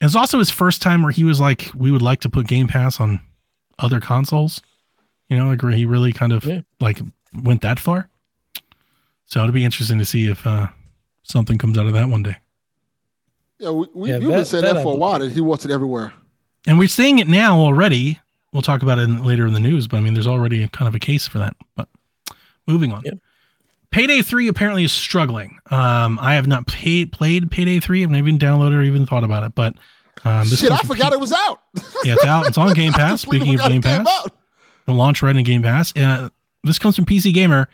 [0.00, 2.66] It's also his first time where he was like, we would like to put Game
[2.66, 3.20] Pass on
[3.78, 4.60] other consoles.
[5.28, 6.62] You know, like where he really kind of Yeah.
[6.80, 7.00] like
[7.32, 8.08] went that far.
[9.26, 10.66] So it'll be interesting to see if uh
[11.22, 12.36] something comes out of that one day.
[13.58, 15.64] Yeah, we, we, Yeah, you've been saying that that, for a while that he wants
[15.64, 16.12] it everywhere.
[16.66, 18.20] And we're seeing it now already.
[18.52, 20.68] We'll talk about it in, later in the news, but I mean, there's already a,
[20.68, 21.56] kind of a case for that.
[21.76, 21.88] But
[22.66, 23.02] moving on.
[23.04, 23.18] Yep.
[23.90, 25.58] Payday 3 apparently is struggling.
[25.70, 28.02] Um, I have not paid, played Payday 3.
[28.02, 29.54] I've never even downloaded or even thought about it.
[29.54, 29.74] But
[30.24, 31.60] um, this Shit, I forgot P- it was out.
[32.04, 32.46] Yeah, it's out.
[32.46, 33.22] It's on Game Pass.
[33.22, 34.28] Speaking of Game Pass,
[34.86, 35.96] the launch right in Game Pass.
[35.96, 36.28] Uh,
[36.64, 37.68] this comes from PC Gamer.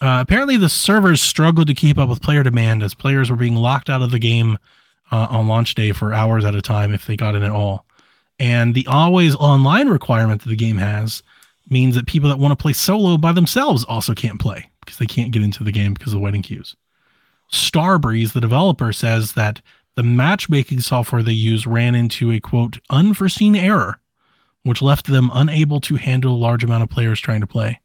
[0.00, 3.54] Uh, apparently, the servers struggled to keep up with player demand as players were being
[3.54, 4.58] locked out of the game
[5.10, 7.86] uh, on launch day for hours at a time if they got in at all.
[8.38, 11.22] And the always online requirement that the game has
[11.68, 15.06] means that people that want to play solo by themselves also can't play because they
[15.06, 16.74] can't get into the game because of waiting queues.
[17.52, 19.60] Starbreeze, the developer, says that
[19.96, 24.00] the matchmaking software they use ran into a quote unforeseen error,
[24.62, 27.80] which left them unable to handle a large amount of players trying to play,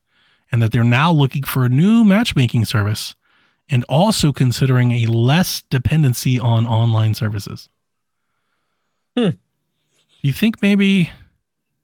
[0.52, 3.16] and that they're now looking for a new matchmaking service
[3.70, 7.70] and also considering a less dependency on online services.
[9.18, 9.30] Hmm.
[10.22, 11.10] You think maybe?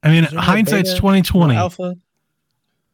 [0.03, 1.95] I mean, Is there no hindsight's twenty twenty, Alpha.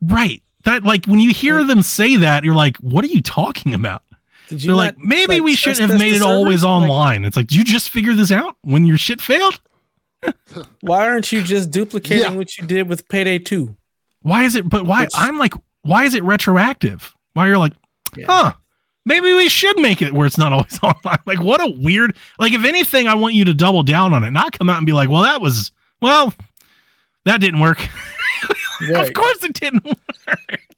[0.02, 0.42] right?
[0.64, 4.04] that like when you hear them say that, you're like, what are you talking about?
[4.50, 6.64] Did They're like, maybe we should have made it always servers?
[6.64, 7.26] Like, online.
[7.26, 9.60] it's like, did you just figure this out when your shit failed?
[10.82, 12.38] why aren't you just duplicating Yeah.
[12.38, 13.76] what you did with Payday 2?
[14.24, 14.68] Why is it?
[14.70, 15.02] But why?
[15.04, 15.54] Which- I'm like,
[15.84, 17.14] why is it retroactive?
[17.34, 17.74] Why you're like,
[18.18, 18.26] Yeah.
[18.28, 18.54] huh?
[19.08, 21.20] Maybe we should make it where it's not always online.
[21.26, 22.16] Like, what a weird.
[22.40, 24.86] Like, if anything, I want you to double down on it, not come out and
[24.86, 25.72] be like, well, that was,
[26.02, 26.34] well,
[27.26, 27.80] that didn't work.
[28.80, 29.08] Right.
[29.08, 29.98] Of course, it didn't work.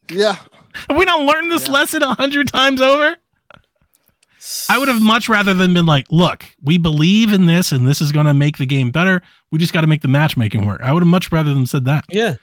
[0.09, 0.37] Yeah.
[0.87, 1.73] Have we not learned this Yeah.
[1.73, 3.17] lesson a hundred times over?
[4.69, 7.99] I would have much rather than been like, look, we believe in this and this
[7.99, 9.21] is going to make the game better.
[9.51, 10.79] We just got to make the matchmaking work.
[10.81, 12.05] I would have much rather than said that.
[12.09, 12.35] Yeah.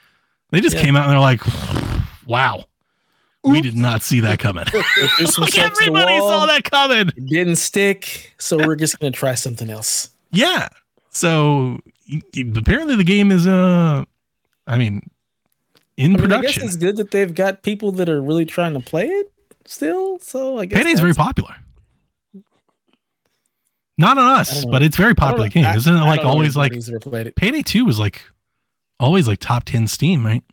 [0.51, 0.83] They just Yeah.
[0.83, 1.41] came out and they're like,
[2.27, 2.65] wow,
[3.43, 4.65] we did not see that coming.
[4.71, 7.09] They threw some like stuff to the everybody wall, saw that coming.
[7.27, 10.09] Didn't stick, so we're just gonna try something else.
[10.31, 10.67] Yeah.
[11.09, 11.79] So
[12.11, 14.03] y- y- apparently the game is, uh,
[14.67, 15.09] I mean,
[15.95, 16.63] in I mean, I guess production.
[16.63, 19.31] it's good that they've got people that are really trying to play it
[19.65, 20.19] still.
[20.19, 21.55] So I guess Payday's very popular.
[23.97, 25.65] Not on us, but it's very popular game.
[25.65, 27.35] I- Isn't it like always like anybody's it.
[27.35, 28.21] Payday 2 was like
[28.99, 30.43] always like top 10 Steam, right?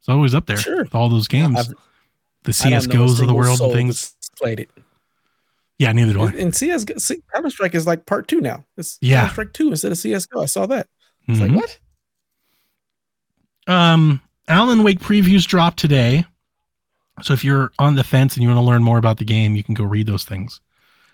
[0.00, 0.84] It's always up there Sure.
[0.84, 1.58] with all those games.
[1.58, 1.74] I've-
[2.44, 4.14] the I don't know a CSGOs of the world and things.
[4.38, 4.70] Played it.
[5.78, 6.30] Yeah, neither do I.
[6.32, 6.84] And, CS
[7.34, 8.64] Counter Strike is like part two now.
[8.76, 9.20] It's Yeah.
[9.22, 10.42] Counter Strike two instead of CS:GO.
[10.42, 10.86] I saw that.
[11.26, 11.48] It's Mhm.
[11.56, 11.78] like what?
[13.66, 16.24] Um, Alan Wake previews dropped today.
[17.22, 19.54] So if you're on the fence and you want to learn more about the game,
[19.56, 20.60] you can go read those things.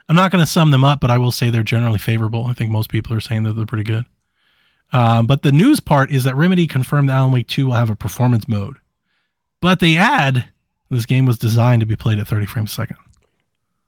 [0.09, 2.47] I'm not going to sum them up, but I will say they're generally favorable.
[2.47, 4.05] I think most people are saying that they're pretty good.
[4.93, 7.91] Um, but the news part is that Remedy confirmed that Alan Wake 2 will have
[7.91, 8.79] a performance mode.
[9.61, 10.47] But they add
[10.91, 12.97] this game was designed to be played at 30 frames a second.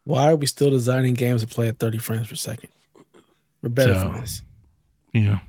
[0.05, 2.71] Why are we still designing games to play at 30 frames per second?
[3.63, 4.43] We're better So- for this.
[5.13, 5.41] you know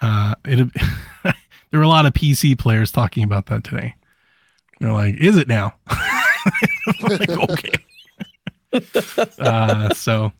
[0.00, 0.68] uh it
[1.24, 1.34] there
[1.80, 3.94] were a lot of pc players talking about that today.
[4.80, 5.74] They're like is it now?
[7.02, 7.72] Like, okay.
[9.38, 10.32] Uh so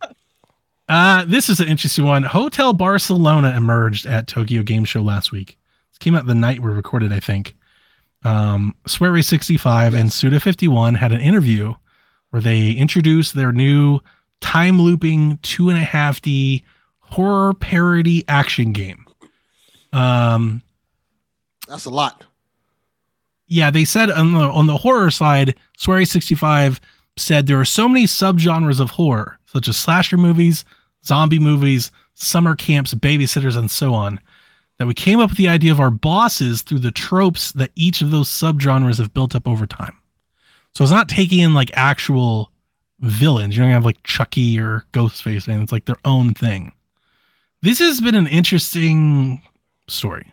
[0.88, 2.22] uh this is an interesting one.
[2.22, 5.58] Hotel barcelona emerged at tokyo game show last week.
[5.90, 7.56] This came out the night we recorded i think
[8.24, 11.72] um swery 65 and suda 51 had an interview
[12.30, 14.00] where they introduced their new
[14.40, 16.64] time looping two and a half d
[17.00, 19.04] horror parody action game.
[19.92, 20.62] Um,
[21.66, 22.24] That's a lot.
[23.46, 26.80] yeah, they said on the on the horror side, sixty five
[27.16, 30.64] said there are so many subgenres of horror, such as slasher movies,
[31.04, 34.20] zombie movies, summer camps, babysitters, and so on,
[34.78, 38.00] that we came up with the idea of our bosses through the tropes that each
[38.00, 39.96] of those subgenres have built up over time.
[40.74, 42.52] So it's not taking in like actual
[43.00, 43.56] villains.
[43.56, 46.72] You don't have like Chucky or Ghostface, and it's like their own thing.
[47.62, 49.42] This has been an interesting
[49.88, 50.32] story.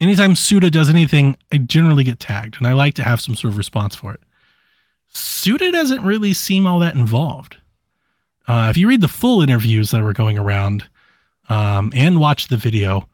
[0.00, 3.52] Anytime Suda does anything, I generally get tagged, and I like to have some sort
[3.52, 4.20] of response for it.
[5.12, 7.56] Suda doesn't really seem all that involved.
[8.48, 10.88] Uh, if you read the full interviews that were going around
[11.48, 13.06] um, and watch the video,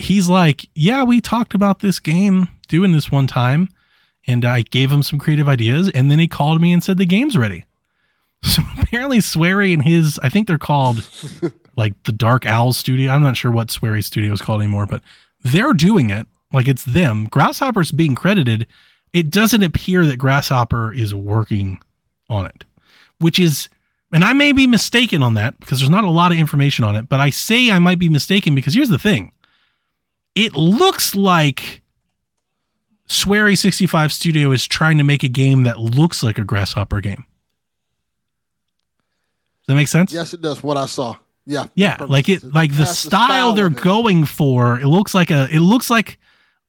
[0.00, 3.68] he's like, "Yeah, we talked about this game doing this one time,
[4.26, 7.06] and I gave him some creative ideas, and then he called me and said the
[7.06, 7.64] game's ready."
[8.42, 11.06] So apparently, Swery and his, I think they're called
[11.76, 13.12] like the Dark Owl Studio.
[13.12, 15.02] I'm not sure what Swery Studio is called anymore, but
[15.42, 17.26] they're doing it like it's them.
[17.26, 18.66] Grasshopper's being credited.
[19.12, 21.80] It doesn't appear that Grasshopper is working
[22.28, 22.64] on it,
[23.18, 23.68] which is,
[24.12, 26.96] and I may be mistaken on that because there's not a lot of information on
[26.96, 29.32] it, but I say I might be mistaken because here's the thing.
[30.34, 31.82] It looks like
[33.08, 37.24] Swery 65 Studio is trying to make a game that looks like a Grasshopper game.
[39.62, 40.12] Does that make sense?
[40.12, 40.62] Yes, it does.
[40.62, 41.16] What I saw.
[41.46, 41.66] Yeah.
[41.74, 44.78] Yeah, like it, like the That's style they're going for.
[44.78, 46.18] It looks like a, it looks like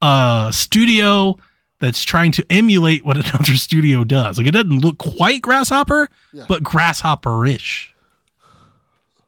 [0.01, 1.37] a studio
[1.79, 4.37] that's trying to emulate what another studio does.
[4.37, 6.45] Like it doesn't look quite Grasshopper, Yeah.
[6.47, 7.93] but Grasshopper-ish.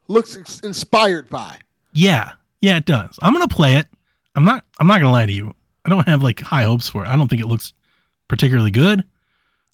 [0.08, 1.58] Looks inspired by.
[1.94, 3.18] Yeah, yeah, it does.
[3.22, 3.88] I'm gonna play it.
[4.36, 4.64] I'm not.
[4.80, 5.54] I'm not gonna lie to you.
[5.86, 7.08] I don't have like high hopes for it.
[7.10, 7.74] I don't think it looks
[8.28, 9.04] particularly good.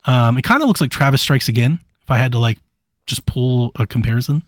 [0.06, 1.80] Um, it kind of looks like Travis Strikes Again.
[2.04, 2.58] If I had to like
[3.06, 4.44] just pull a comparison.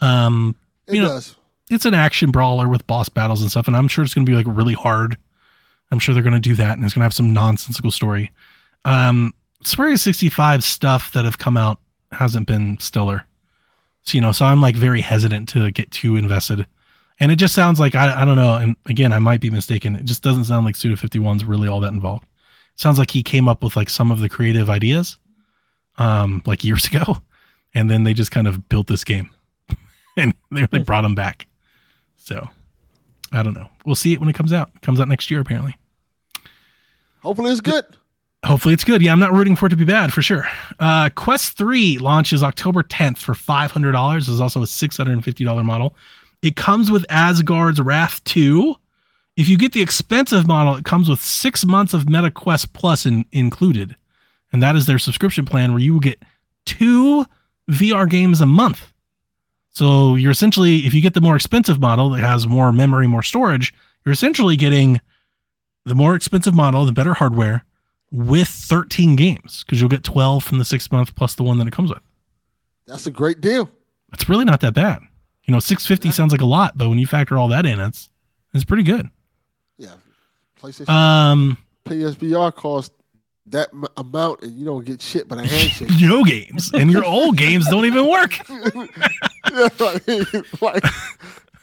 [0.00, 0.54] Um,
[0.86, 1.36] It You know, does.
[1.70, 4.30] it's an action brawler with boss battles and stuff, and I'm sure it's going to
[4.30, 5.16] be like really hard.
[5.90, 8.30] I'm sure they're going to do that, and it's going to have some nonsensical story.
[8.84, 9.34] Um,
[9.64, 11.78] Swery 65 stuff that have come out
[12.12, 13.24] hasn't been stellar,
[14.04, 16.66] so you know, so I'm like very hesitant to get too invested,
[17.20, 19.94] and it just sounds like I, I don't know, and again, I might be mistaken.
[19.94, 22.24] It just doesn't sound like Suda 51's really all that involved.
[22.24, 25.18] It sounds like he came up with like some of the creative ideas,
[25.98, 27.22] um, like years ago,
[27.74, 29.30] and then they just kind of built this game,
[30.16, 31.46] and they, they brought him back.
[32.16, 32.48] So
[33.32, 33.68] I don't know.
[33.84, 34.70] We'll see it when it comes out.
[34.74, 35.76] It comes out next year, apparently.
[37.22, 37.84] Hopefully it's good.
[38.44, 39.02] Hopefully it's good.
[39.02, 40.48] Yeah, I'm not rooting for it to be bad for sure.
[40.78, 44.14] Uh, Quest 3 launches October 10th for $500.
[44.14, 45.94] This is also a $650 model.
[46.42, 48.74] It comes with Asgard's Wrath 2.
[49.36, 53.24] If you get the expensive model, it comes with six months of MetaQuest Plus in,
[53.32, 53.96] included.
[54.52, 56.22] And that is their subscription plan where you will get
[56.64, 57.24] two
[57.70, 58.92] VR games a month.
[59.70, 63.22] So you're essentially, if you get the more expensive model that has more memory, more
[63.22, 63.72] storage,
[64.04, 65.00] you're essentially getting
[65.84, 67.64] the more expensive model, the better hardware,
[68.10, 71.68] with 13 games because you'll get 12 from the six month plus the one that
[71.68, 72.02] it comes with.
[72.86, 73.70] That's a great deal.
[74.12, 75.00] It's really not that bad.
[75.50, 76.12] You know, 650 Yeah.
[76.12, 78.08] sounds like a lot, but when you factor all that in, it's
[78.54, 79.08] it's pretty good.
[79.78, 79.94] Yeah.
[80.62, 82.94] PlayStation Um, PSVR costs
[83.46, 85.88] that m- amount and you don't get shit but a handshake.
[86.00, 88.38] no games and your old games don't even work.
[90.60, 90.84] Like,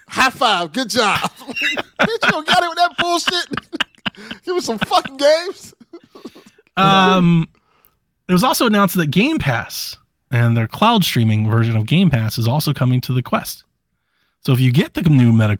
[0.10, 1.20] high five, good job.
[1.40, 4.44] Bitch, you don't got it with that bullshit.
[4.44, 5.74] Give me some fucking games.
[6.76, 7.48] Um,
[8.28, 9.96] it was also announced that Game Pass
[10.30, 13.64] and their cloud streaming version of Game Pass is also coming to the Quest.
[14.48, 15.58] So if you get the new Meta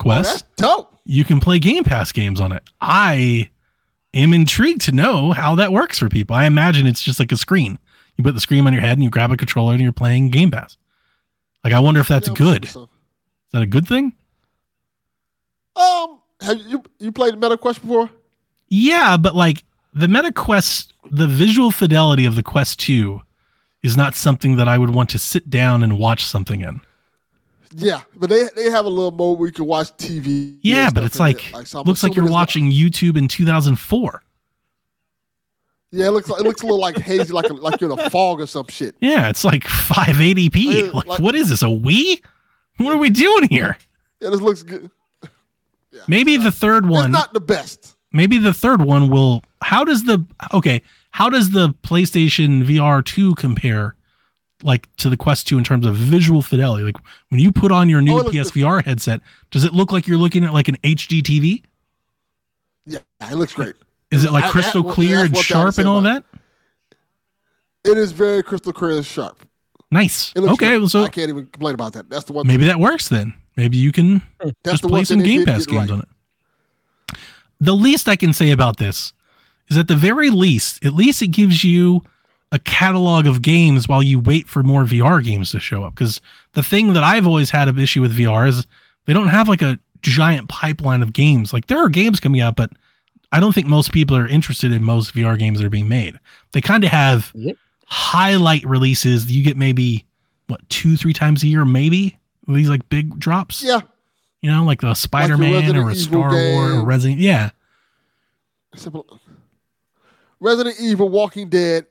[0.62, 2.64] Oh, you can play Game Pass games on it.
[2.80, 3.50] I
[4.14, 6.38] am intrigued to know how that works for people.
[6.38, 7.80] I imagine it's just like a screen.
[8.16, 10.30] You put the screen on your head and you grab a controller and you're playing
[10.30, 10.78] Game Pass.
[11.66, 12.64] Like I wonder if that's Yeah, good.
[12.64, 12.78] Is
[13.52, 14.14] that a good thing?
[15.76, 18.10] Um, have you you played Meta Quest before?
[18.70, 23.22] Yeah, but like the Meta Quest, the visual fidelity of the Quest 2
[23.84, 26.80] is not something that I would want to sit down and watch something in.
[27.74, 30.58] Yeah, but they they have a little mode where you can watch TV.
[30.62, 31.68] Yeah, but it's like, it.
[31.68, 34.24] so looks like you're it's not- watching YouTube in 2004.
[35.92, 37.98] Yeah, it looks like it looks a little like hazy, like a, like you're in
[38.00, 38.96] a fog or some shit.
[39.00, 40.56] Yeah, it's like 580p.
[40.56, 41.62] Yeah, Like, like- what is this?
[41.62, 42.22] A Wii?
[42.78, 43.78] What are we doing here?
[44.22, 44.92] Yeah, this looks good.
[45.92, 46.02] Yeah.
[46.08, 47.12] Maybe the third It's one.
[47.12, 47.96] not the best.
[48.12, 49.44] maybe the third one will.
[49.62, 50.24] How does the
[50.54, 50.82] okay?
[51.12, 53.96] How does the PlayStation VR 2 compare,
[54.64, 56.84] like to the Quest 2 in terms of visual fidelity?
[56.84, 56.98] Like
[57.30, 59.22] when you put on your new Oh, PSVR headset,
[59.52, 61.64] does it look like you're looking at like an HD TV?
[62.86, 63.76] Yeah, it looks great.
[64.12, 66.24] Is it like I- that- crystal well, clear and sharp and all that?
[67.84, 69.46] It is very crystal clear and sharp.
[69.92, 70.34] Nice.
[70.36, 72.10] Okay, well, so I can't even complain about that.
[72.10, 72.46] That's the one.
[72.46, 73.34] maybe that works then.
[73.56, 74.22] Maybe you can
[74.64, 75.92] that's just play some Game Pass games right.
[75.92, 77.18] on it.
[77.60, 79.14] The least I can say about this
[79.70, 82.04] is at the very least, at least it gives you
[82.52, 85.94] a catalog of games while you wait for more VR games to show up.
[85.96, 86.22] Because
[86.54, 88.66] the thing that I've always had an issue with VR is
[89.06, 91.52] they don't have like a giant pipeline of games.
[91.52, 92.70] Like there are games coming out, but
[93.34, 96.18] I don't think most people are interested in most VR games that are being made.
[96.54, 97.58] They kind of have Yep.
[97.88, 99.30] highlight releases.
[99.30, 100.06] You get maybe
[100.48, 102.18] what two, three times a year, maybe
[102.48, 103.62] these like big drops.
[103.62, 103.82] Yeah,
[104.42, 106.86] You know, like the Spider Man Resident or a Star Wars or.
[106.86, 107.20] Resident.
[107.20, 107.50] Yeah,
[108.76, 109.20] simple.
[110.40, 111.86] Resident Evil, Walking Dead,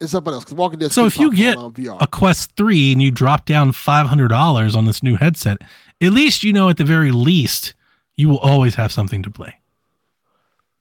[0.00, 0.50] and something else.
[0.52, 0.92] Walking Dead.
[0.92, 4.84] So if you get a Quest Three and you drop down five hundred dollars on
[4.84, 5.58] this new headset,
[6.00, 7.74] at least you know at the very least
[8.16, 9.54] you will always have something to play.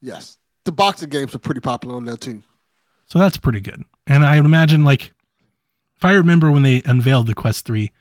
[0.02, 2.42] yes, the boxing games are pretty popular on there too.
[3.08, 3.84] So that's pretty good.
[4.06, 5.14] And I imagine like
[5.96, 7.92] if I remember when they unveiled the Quest Three,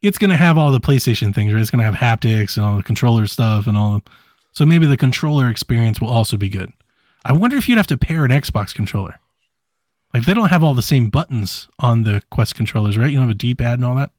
[0.00, 1.52] it's going to have all the PlayStation things.
[1.52, 1.60] Right?
[1.60, 4.02] It's going to have haptics and all the controller stuff and all.
[4.52, 6.72] So maybe the controller experience will also be good.
[7.24, 9.18] I wonder if you'd have to pair an Xbox controller.
[10.14, 13.10] Like they don't have all the same buttons on the Quest controllers, right?
[13.10, 14.10] You don't have a D-pad and all that.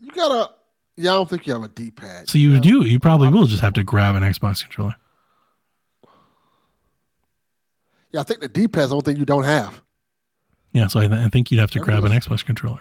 [0.00, 0.50] You gotta.
[0.96, 2.28] Yeah, I don't think you have a D-pad.
[2.28, 2.60] So you know?
[2.60, 2.82] do.
[2.84, 4.96] You probably will just have to grab an Xbox controller.
[8.12, 9.80] Yeah, I think the D-pad's the only thing you don't have.
[10.72, 10.86] Yeah.
[10.88, 12.80] So I, th- I think you'd have to grab an Xbox controller.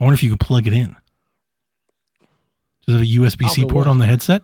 [0.00, 0.96] I wonder if you could plug it in.
[2.86, 4.42] Does it have a USB C I'll go port on the headset?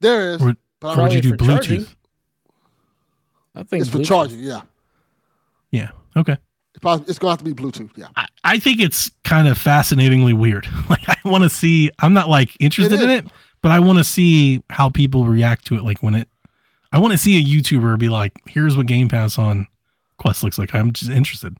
[0.00, 1.80] There is, Or- but Or would you do Probably for charging.
[1.80, 1.94] Bluetooth?
[3.54, 4.38] I think it's for charging.
[4.40, 4.60] Yeah,
[5.70, 5.90] Yeah.
[6.16, 6.36] Okay.
[6.74, 7.90] it's, gonna have to be Bluetooth.
[7.96, 10.66] Yeah, I, I think it's kind of fascinatingly weird.
[10.90, 11.90] Like I want to see.
[11.98, 13.18] I'm not like interested in is.
[13.20, 13.26] it,
[13.62, 15.82] but I want to see how people react to it.
[15.84, 16.28] Like when it,
[16.92, 19.66] I want to see a YouTuber be like, "Here's what Game Pass on
[20.18, 21.56] Quest looks like." I'm just interested.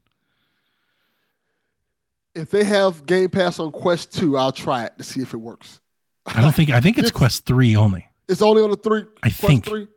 [2.35, 5.39] if they have Game Pass on Quest Two, I'll try it to see if it
[5.39, 5.81] works.
[6.27, 6.71] I don't think.
[6.71, 8.07] I think it's It's- Quest Three only.
[8.29, 9.05] It's only on the three.
[9.23, 9.65] I Quest think.
[9.67, 9.89] three.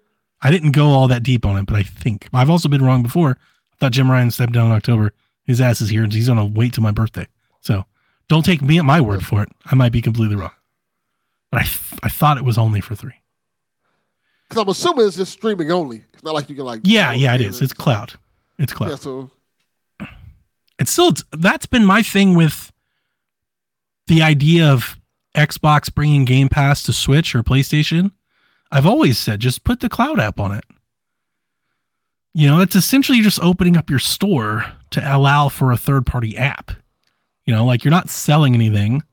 [0.41, 3.03] I didn't go all that deep on it, but I think I've also been wrong
[3.03, 3.37] before.
[3.81, 5.11] I thought Jim Ryan stepped down in October.
[5.43, 6.03] His ass is here.
[6.03, 7.27] and He's gonna wait till my birthday.
[7.61, 7.85] So
[8.29, 9.49] don't take me at my word for it.
[9.65, 10.51] I might be completely wrong.
[11.51, 13.15] But I, th- I thought it was only for three.
[14.47, 16.03] Because I'm assuming it's just streaming only.
[16.13, 16.81] It's not like you can like.
[16.83, 17.47] Yeah, yeah, it is.
[17.59, 18.13] games It's cloud.
[18.59, 18.89] It's cloud.
[18.91, 19.31] Yeah, so
[20.77, 22.71] It's still it's, that's been my thing with
[24.05, 24.95] the idea of
[25.35, 28.11] Xbox bringing Game Pass to Switch or PlayStation.
[28.71, 30.65] I've always said just put the cloud app on it.
[32.33, 36.37] You know, it's essentially just opening up your store to allow for a third party
[36.37, 36.71] app.
[37.45, 39.03] You know, like you're not selling anything.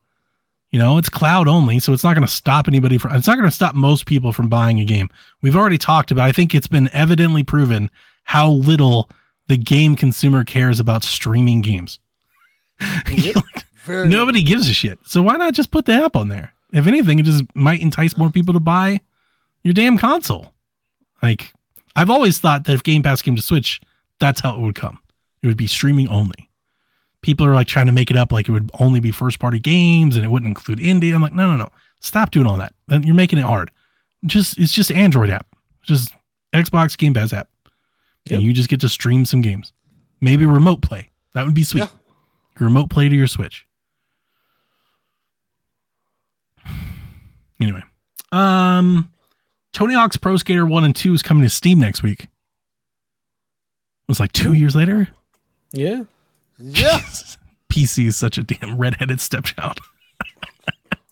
[0.71, 3.37] You know, it's cloud only, so it's not going to stop anybody from it's not
[3.37, 5.09] going to stop most people from buying a game.
[5.41, 7.91] We've already talked about I think it's been evidently proven
[8.25, 9.09] how little
[9.49, 11.99] the game consumer cares about streaming games.
[13.11, 13.37] Yep.
[13.89, 14.99] Nobody gives a shit.
[15.05, 16.53] So why not just put the app on there?
[16.73, 19.01] If anything, it just might entice more people to buy
[19.65, 20.53] your damn console.
[21.23, 21.55] Like,
[21.99, 23.81] I've always thought that if Game Pass came to Switch,
[24.21, 25.01] that's how it would come.
[25.43, 26.49] It would be streaming only.
[27.23, 29.59] People are like trying to make it up like it would only be first party
[29.59, 31.13] games and it wouldn't include indie.
[31.13, 31.69] I'm like, no, no, no.
[31.99, 32.73] Stop doing all that.
[32.89, 33.73] You're making it hard.
[34.25, 35.49] Just it's just Android app.
[35.83, 36.15] Just
[36.55, 37.49] Xbox Game Pass app.
[38.27, 38.39] Yep.
[38.39, 39.73] And you just get to stream some games.
[40.21, 41.11] Maybe remote play.
[41.35, 41.81] That would be sweet.
[41.81, 41.89] Yeah.
[42.61, 43.67] Remote play to your Switch.
[47.61, 47.83] Anyway,
[48.31, 49.11] um,
[49.73, 52.25] Tony Hawk's Pro Skater One and Two is coming to Steam next week.
[52.25, 52.29] It
[54.09, 55.09] was like two years later.
[55.73, 56.05] Yeah.
[56.59, 57.01] Yeah.
[57.73, 59.81] PC is such a damn redheaded stepchild.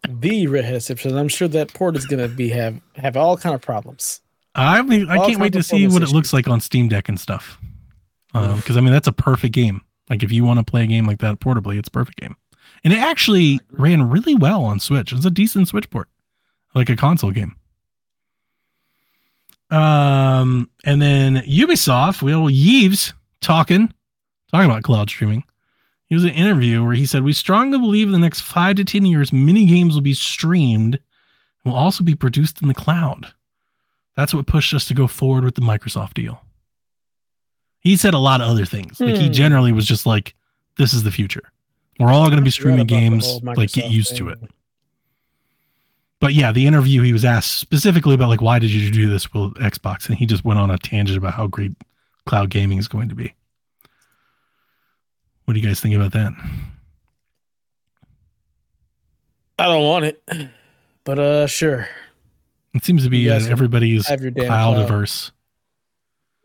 [0.08, 1.16] The redhead stepchild.
[1.16, 4.20] I'm sure that port is gonna be have have all kind of problems.
[4.54, 7.08] I mean, I All can't wait to see what it looks like on Steam Deck
[7.08, 7.58] and stuff.
[8.32, 9.82] Um, because I mean, that's a perfect game.
[10.08, 12.36] Like if you want to play a game like that portably, it's a perfect game.
[12.84, 15.12] And it actually ran really well on Switch.
[15.12, 16.08] It's a decent Switch port,
[16.74, 17.56] like a console game.
[19.70, 23.92] Um, and then Ubisoft, well, Yves talking,
[24.52, 25.44] talking about cloud streaming.
[26.06, 28.84] He was an interview where he said, "We strongly believe in the next five to
[28.84, 30.94] ten years, mini games will be streamed,
[31.64, 33.32] and will also be produced in the cloud.
[34.14, 36.42] That's what pushed us to go forward with the Microsoft deal."
[37.80, 39.00] He said a lot of other things.
[39.00, 39.32] Like he Hmm.
[39.32, 40.34] generally was just like,
[40.76, 41.42] "This is the future.
[41.98, 43.40] We're all going to be streaming games.
[43.42, 44.38] Like get used to it."
[46.20, 49.32] But yeah, the interview he was asked specifically about like why did you do this
[49.34, 51.72] with Xbox, and he just went on a tangent about how great
[52.24, 53.34] cloud gaming is going to be.
[55.44, 56.32] What do you guys think about that?
[59.58, 60.22] I don't want it,
[61.04, 61.88] but uh, sure.
[62.74, 64.84] It seems to be uh, everybody's Have your damn cloud cloud.
[64.84, 65.32] averse.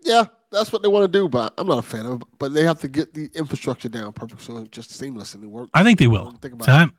[0.04, 2.28] Yeah, that's what they want to do, but I'm not a fan of it.
[2.40, 5.48] But they have to get the infrastructure down perfect so it just seamless and it
[5.48, 5.70] works.
[5.74, 6.32] I think they will.
[6.42, 6.76] Think about So it.
[6.76, 6.94] I'm,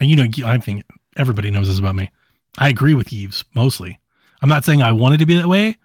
[0.00, 0.84] and you know, I think
[1.16, 2.10] everybody knows this about me.
[2.58, 3.98] I agree with Yves mostly.
[4.42, 5.76] I'm not saying I wanted to be that way,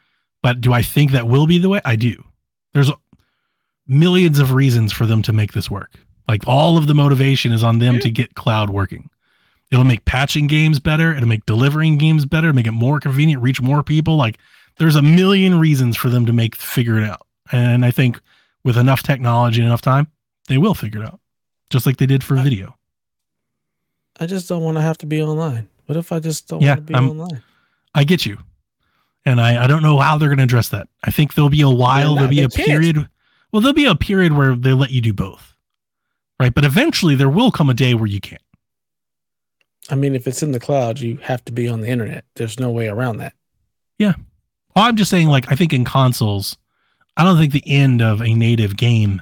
[0.41, 1.81] but do I think that will be the way?
[1.85, 2.23] I do.
[2.73, 2.91] There's
[3.87, 5.91] millions of reasons for them to make this work.
[6.27, 9.09] Like all of the motivation is on them to get cloud working.
[9.71, 11.13] It'll make patching games better.
[11.13, 12.53] It'll make delivering games better.
[12.53, 14.17] Make it more convenient, reach more people.
[14.17, 14.37] Like
[14.77, 17.25] there's a million reasons for them to make figure it out.
[17.51, 18.19] And I think
[18.63, 20.07] with enough technology and enough time,
[20.47, 21.19] they will figure it out,
[21.69, 22.75] just like they did for video.
[24.21, 25.67] I just don't want to have to be online.
[25.87, 27.43] What if I just don't Yeah, want to be I'm- online?
[27.93, 28.37] I get you.
[29.25, 30.87] And I, I don't know how they're going to address that.
[31.03, 32.67] I think there'll be a while, there'll be a can't.
[32.67, 33.09] period.
[33.51, 35.55] Well, there'll be a period where they let you do both.
[36.39, 36.53] Right.
[36.53, 38.41] But eventually there will come a day where you can't.
[39.89, 42.23] I mean, if it's in the cloud, you have to be on the internet.
[42.35, 43.33] There's no way around that.
[44.73, 46.57] Well, I'm just saying, like, I think in consoles,
[47.17, 49.21] I don't think the end of a native game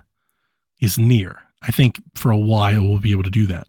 [0.79, 1.39] is near.
[1.63, 3.67] I think for a while we'll be able to do that.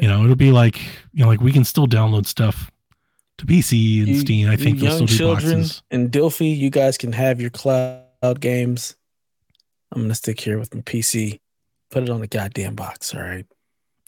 [0.00, 0.78] You know, it'll be like,
[1.12, 2.70] you know, like we can still download stuff
[3.38, 4.48] to PC and You- Steam.
[4.48, 5.82] I think there'll young still be children boxes.
[5.90, 8.96] in Dilphi, you guys can have your cloud games.
[9.92, 11.40] I'm gonna stick here with my PC.
[11.90, 13.14] Put it on the goddamn box.
[13.14, 13.44] All right.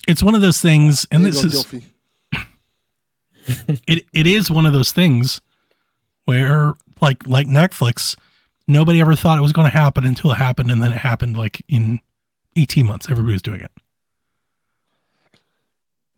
[0.09, 2.47] It's one of those things, and There this go, is Gilfy.
[3.87, 5.41] it it is one of those things
[6.25, 8.17] where like like Netflix,
[8.67, 11.37] nobody ever thought it was going to happen until it happened, and then it happened
[11.37, 12.01] like in
[12.57, 13.11] eighteen months.
[13.11, 13.71] Everybody was doing it.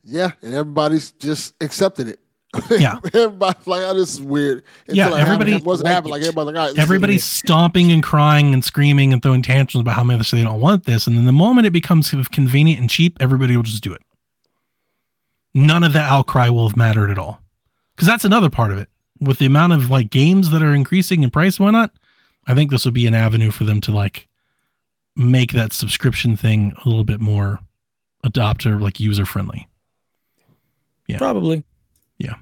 [0.09, 2.21] Yeah, and everybody's just accepted it.
[2.71, 2.99] Yeah.
[3.13, 6.13] everybody's like, "Oh, this is weird." Yeah, it happened, everybody- wasn't happening.
[6.13, 6.29] Like it.
[6.29, 10.05] everybody's like, "All right, Everybody's stomping and crying and screaming and throwing tantrums about how
[10.05, 12.89] much they don't want this, and then the moment it becomes sort of convenient and
[12.89, 14.01] cheap, everybody will just do it.
[15.55, 17.41] None of that outcry will have mattered at all,
[17.95, 18.89] because that's another part of it.
[19.21, 21.91] With the amount of like games that are increasing in price why not?
[22.47, 24.29] I think this will be an avenue for them to like
[25.17, 27.59] make that subscription thing a little bit more
[28.25, 29.67] adopter like user friendly.
[31.07, 31.19] Yeah.
[31.19, 31.65] Probably.
[32.19, 32.35] Yeah.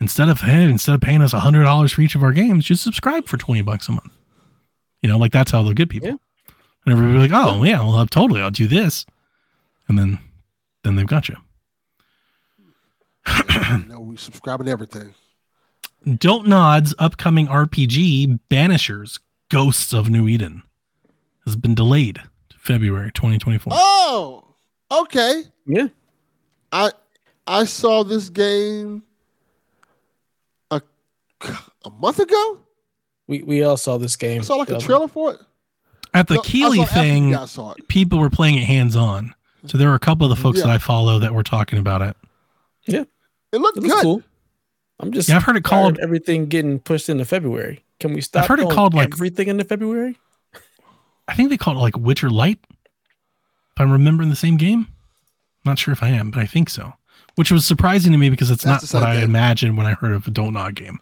[0.00, 2.64] Instead of hey, instead of paying us a hundred dollars for each of our games,
[2.64, 4.12] just subscribe for twenty bucks a month.
[5.02, 6.08] You know, like that's how they'll get people.
[6.08, 6.16] Yeah.
[6.86, 9.06] And everybody's like, oh yeah, well I'll totally I'll do this.
[9.88, 10.18] And then
[10.84, 11.36] then they've got you.
[13.70, 15.14] you know, we subscribing to everything.
[16.16, 20.62] Don't Nod's upcoming RPG, Banishers, Ghosts of New Eden,
[21.44, 23.72] has been delayed to February 2024.
[23.76, 24.44] Oh,
[24.90, 25.44] okay.
[25.66, 25.88] Yeah.
[26.72, 26.90] I
[27.50, 29.02] I saw this game
[30.70, 30.80] a
[31.84, 32.58] a month ago.
[33.26, 34.40] We we all saw this game.
[34.40, 35.40] I saw like a trailer for it.
[36.14, 37.88] At the No, I Keeley saw thing, saw it.
[37.88, 39.34] people were playing it hands on.
[39.66, 40.66] So there were a couple of the folks Yeah.
[40.66, 42.16] that I follow that were talking about it.
[42.86, 43.04] Yeah,
[43.52, 44.02] it looked It good.
[44.02, 44.22] cool.
[44.98, 45.98] I'm just Yeah, I've heard it called.
[45.98, 47.84] of everything getting pushed into February.
[48.00, 48.46] Can we stop?
[48.46, 50.18] heard it called, like- everything into February.
[51.28, 52.58] I think they called it like Witcher Light.
[52.70, 54.88] If I'm remembering the same game,
[55.64, 56.94] not sure if I am, but I think so.
[57.36, 59.24] Which was surprising to me because it's That's not what same I game.
[59.24, 60.98] imagined when I heard of a Don't Nod game.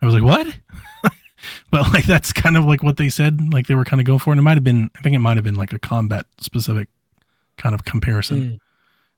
[0.00, 0.46] I was like, what?
[1.70, 4.18] but like that's kind of like what they said, like they were kind of going
[4.18, 4.30] for.
[4.32, 6.88] And it might have been, I think it might have been like a combat specific
[7.56, 8.60] kind of comparison.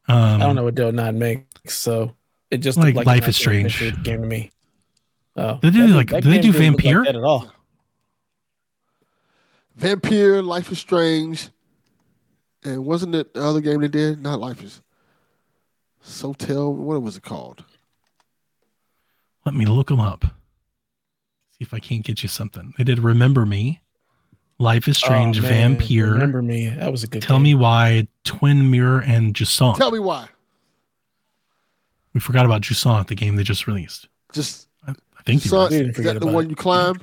[0.08, 2.14] Um, I don't know what Don't Nod makes, so
[2.50, 3.78] it just Like looked a Life is Strange.
[4.02, 4.50] game to me.
[5.36, 7.04] Oh, They do that- like- that do they do didn't like Vampire?
[7.08, 7.50] at all.
[9.76, 11.48] Vampire, Life is Strange,
[12.64, 14.22] and wasn't it the other game they did?
[14.22, 14.80] Not Life is.
[16.04, 16.72] Sotel.
[16.72, 17.64] What was it called?
[19.44, 20.24] Let me look them up.
[21.52, 22.74] See if I can't get you something.
[22.78, 23.80] They did Remember Me,
[24.58, 26.12] Life is Strange, Oh, man, Vampire.
[26.12, 26.68] Remember me?
[26.68, 27.22] That was a good.
[27.22, 27.42] Tell game.
[27.44, 29.76] me why Twin Mirror and Jusant.
[29.76, 30.28] Tell me why.
[32.12, 34.08] we forgot about Jusant, the game they just released.
[34.32, 34.94] Just I
[35.24, 36.50] think you Son, We is that the one it.
[36.50, 36.96] you climb?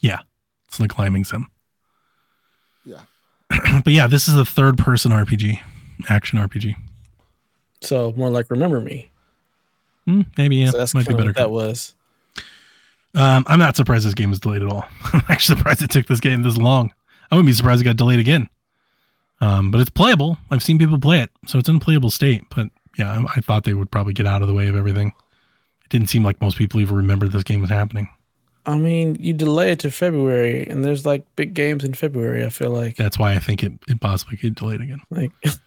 [0.00, 0.20] Yeah,
[0.68, 1.48] it's the climbing sim.
[2.84, 3.00] Yeah.
[3.84, 5.60] but yeah, this is a third person RPG,
[6.08, 6.74] action RPG.
[7.80, 9.10] So more like remember me.
[10.06, 11.32] Hmm, maybe yeah, so that's might be better.
[11.32, 11.94] that was.
[13.14, 14.84] Um, I'm not surprised this game was delayed at all.
[15.12, 16.92] I'm actually surprised it took this game this long.
[17.30, 18.48] I wouldn't be surprised it got delayed again.
[19.40, 20.38] Um, but it's playable.
[20.50, 22.44] I've seen people play it, so it's in a playable state.
[22.54, 25.08] But yeah, I, I thought they would probably get out of the way of everything.
[25.84, 28.08] It didn't seem like most people even remembered this game was happening.
[28.64, 32.44] I mean, you delay it to February, and there's like big games in February.
[32.44, 35.00] I feel like That's why I think it, it possibly could delayed again.
[35.10, 35.30] like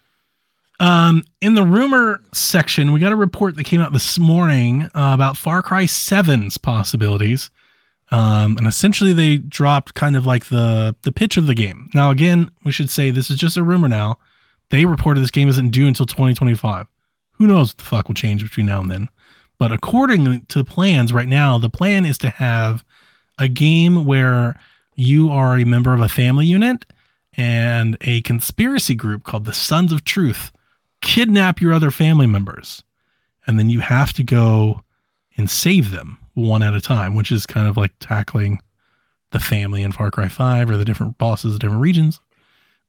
[0.80, 5.12] Um, in the rumor section, we got a report that came out this morning uh,
[5.12, 7.50] about Far Cry 7's possibilities.
[8.10, 11.90] Um, and essentially they dropped kind of like the the pitch of the game.
[11.94, 14.18] Now, again, we should say this is just a rumor now.
[14.70, 16.86] They reported this game isn't due until 2025.
[17.32, 19.08] Who knows what the fuck will change between now and then.
[19.58, 22.84] But according to the plans right now, the plan is to have
[23.38, 24.58] a game where
[24.96, 26.86] you are a member of a family unit
[27.34, 30.50] and a conspiracy group called the Sons of Truth
[31.00, 32.82] kidnap your other family members.
[33.46, 34.82] And then you have to go
[35.36, 38.60] and save them one at a time, which is kind of like tackling
[39.30, 42.20] the family in Far Cry 5 or the different bosses of different regions.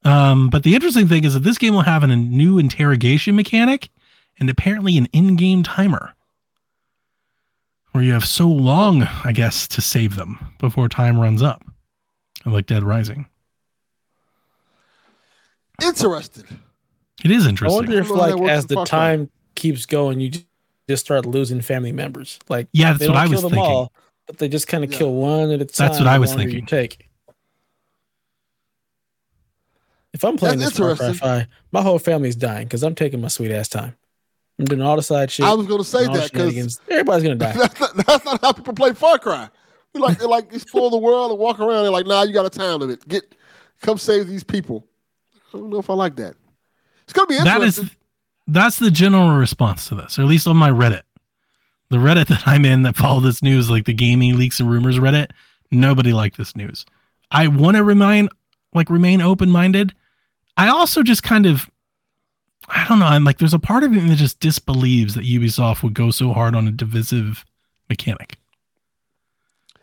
[0.04, 3.36] Um, but the interesting thing is that this game will have an, a new interrogation
[3.36, 3.88] mechanic
[4.38, 6.14] and apparently an in game timer
[7.92, 11.62] where you have so long, I guess, to save them before time runs up,
[12.44, 13.26] like Dead Rising.
[15.80, 16.46] Interested.
[17.24, 17.72] It is interesting.
[17.72, 18.98] I wonder if I don't know how that like as the Far Cry.
[18.98, 20.30] time keeps going, you
[20.88, 22.38] just start losing family members.
[22.48, 23.70] Like Yeah, that's they what don't I kill was them thinking.
[23.72, 23.92] all,
[24.26, 24.98] but they just kind of Yeah.
[24.98, 25.88] kill one at a time.
[25.88, 26.56] That's what I was thinking.
[26.60, 27.08] You take.
[30.12, 33.28] If I'm playing That's this Far Cry my whole family's dying because I'm taking my
[33.28, 33.96] sweet ass time.
[34.58, 35.46] I'm doing all the side shit.
[35.46, 37.52] I was going to say and all the that because everybody's gonna die.
[37.56, 39.48] that's not, that's not how people play Far Cry.
[39.94, 41.82] We like they like explore the world and walk around.
[41.82, 43.06] They're like, nah, you got a time limit.
[43.08, 43.34] Get,
[43.80, 44.86] come save these people.
[45.54, 46.34] I don't know if I like that.
[47.04, 47.90] It's gonna be that is
[48.46, 51.02] that's the general response to this or at least on my reddit.
[51.90, 54.98] The reddit that i'm in that follow this news like the gaming leaks and rumors
[54.98, 55.30] reddit
[55.70, 56.84] nobody liked this news.
[57.30, 58.28] I want to remain
[58.74, 59.94] like remain open-minded.
[60.56, 61.70] I also just kind of
[62.68, 65.82] i don't know i'm like there's a part of me that just disbelieves that ubisoft
[65.82, 67.44] would go so hard on a divisive
[67.88, 68.36] mechanic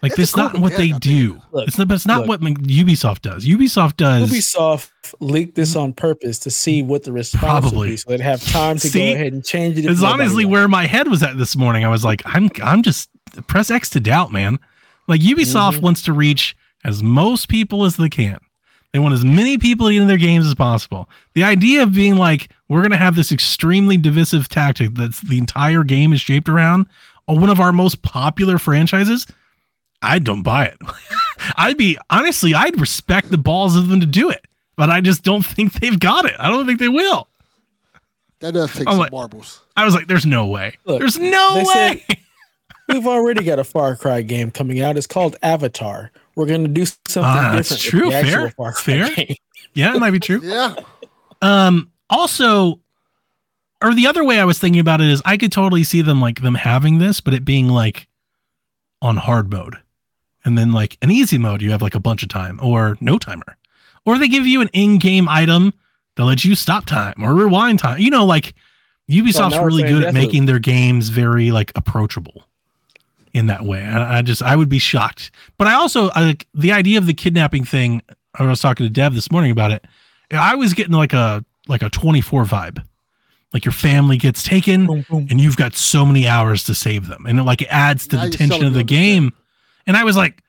[0.02, 1.42] like It's a that's cool not what they do.
[1.52, 2.42] Look, it's not, but it's not look.
[2.42, 3.46] what Ubisoft does.
[3.46, 4.30] Ubisoft does.
[4.32, 4.90] Ubisoft
[5.20, 7.78] leaked this on purpose to see what the response Probably.
[7.80, 9.10] would be, so they'd have time to See?
[9.10, 9.86] go ahead and change it.
[9.86, 11.84] It's honestly where my head was at this morning.
[11.84, 13.10] I was like, I'm I'm just
[13.48, 14.58] press X to doubt, man.
[15.08, 15.82] Like Ubisoft Mhm.
[15.82, 16.56] wants to reach
[16.86, 18.38] as most people as they can.
[18.94, 21.10] They want as many people into their games as possible.
[21.36, 25.84] The idea of being like, we're gonna have this extremely divisive tactic that's the entire
[25.84, 26.88] game is shaped around
[27.28, 29.28] on one of our most popular franchises.
[30.02, 30.78] I don't buy it.
[31.56, 34.46] I'd be honestly, I'd respect the balls of them to do it,
[34.78, 36.36] but I just don't think they've got it.
[36.40, 37.28] I don't think they will.
[38.40, 39.62] that does take I'm some like- marbles.
[39.76, 40.78] I was like, there's no way.
[40.86, 42.04] Look, there's no way.
[42.08, 42.18] said-
[42.90, 44.98] We've already got a Far Cry game coming out.
[44.98, 46.12] It's called Avatar.
[46.36, 48.08] We're going to do something Ah, that's different.
[48.08, 48.50] with true.
[48.50, 48.74] Fair.
[48.74, 49.10] Fair.
[49.16, 49.36] game.
[49.76, 50.40] yeah, it might be true.
[50.44, 50.74] Yeah,
[51.42, 52.80] Um, also,
[53.84, 56.20] or the other way I was thinking about it is I could totally see them
[56.20, 58.08] like them having this, but it being like
[59.04, 59.78] on hard mode.
[60.46, 63.18] And then like an easy mode, you have like a bunch of time or no
[63.18, 63.58] timer.
[64.06, 65.74] Or they give you an in-game item
[66.16, 68.00] that lets you stop time or rewind time.
[68.00, 68.54] You know, like
[69.10, 72.44] Ubisoft's really good at making their games very like approachable.
[73.34, 73.84] in that way.
[73.84, 75.32] I, I just I would be shocked.
[75.58, 78.02] But I also I, like the idea of the kidnapping thing.
[78.36, 79.86] I was talking to Dev this morning about it.
[80.32, 82.84] I was getting like a like a 24 vibe.
[83.54, 85.28] Like your family gets taken Boom, boom.
[85.30, 87.26] and you've got so many hours to save them.
[87.28, 89.34] And it like it adds to Now the tension of the game.
[89.88, 90.44] And I was like,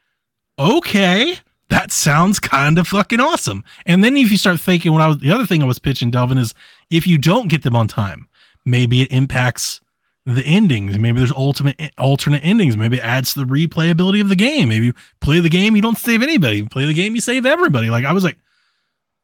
[0.59, 1.36] okay,
[1.69, 3.65] that sounds kind of fucking awesome.
[3.86, 6.11] And then if you start thinking what I was the other thing I was pitching,
[6.11, 6.55] Delvin, is
[6.90, 8.28] if you don't get them on time,
[8.65, 9.81] maybe it impacts
[10.27, 10.98] the endings.
[10.98, 12.77] Maybe there's ultimate alternate endings.
[12.77, 14.69] Maybe it adds to the replayability of the game.
[14.69, 16.59] Maybe you play the game, you don't save anybody.
[16.59, 17.89] You play the game, you save everybody.
[17.89, 18.36] Like I was like,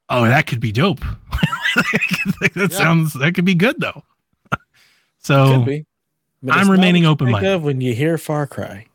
[0.09, 1.01] oh, that could be dope.
[1.77, 2.69] that Yeah.
[2.69, 4.03] sounds that could be good though.
[5.19, 5.67] So.
[6.49, 7.63] I'm remaining open-minded.
[7.63, 8.86] When you hear Far Cry,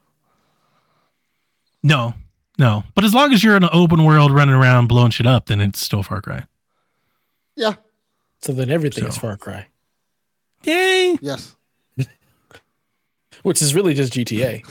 [1.83, 2.13] no,
[2.57, 2.83] no.
[2.95, 5.61] But as long as you're in an open world running around blowing shit up, then
[5.61, 6.45] it's still Far Cry.
[7.55, 7.73] Yeah.
[8.41, 9.67] so then everything is Far Cry,
[10.63, 11.17] Yay!
[11.21, 11.55] Yes.
[13.43, 14.65] which is really just GTA.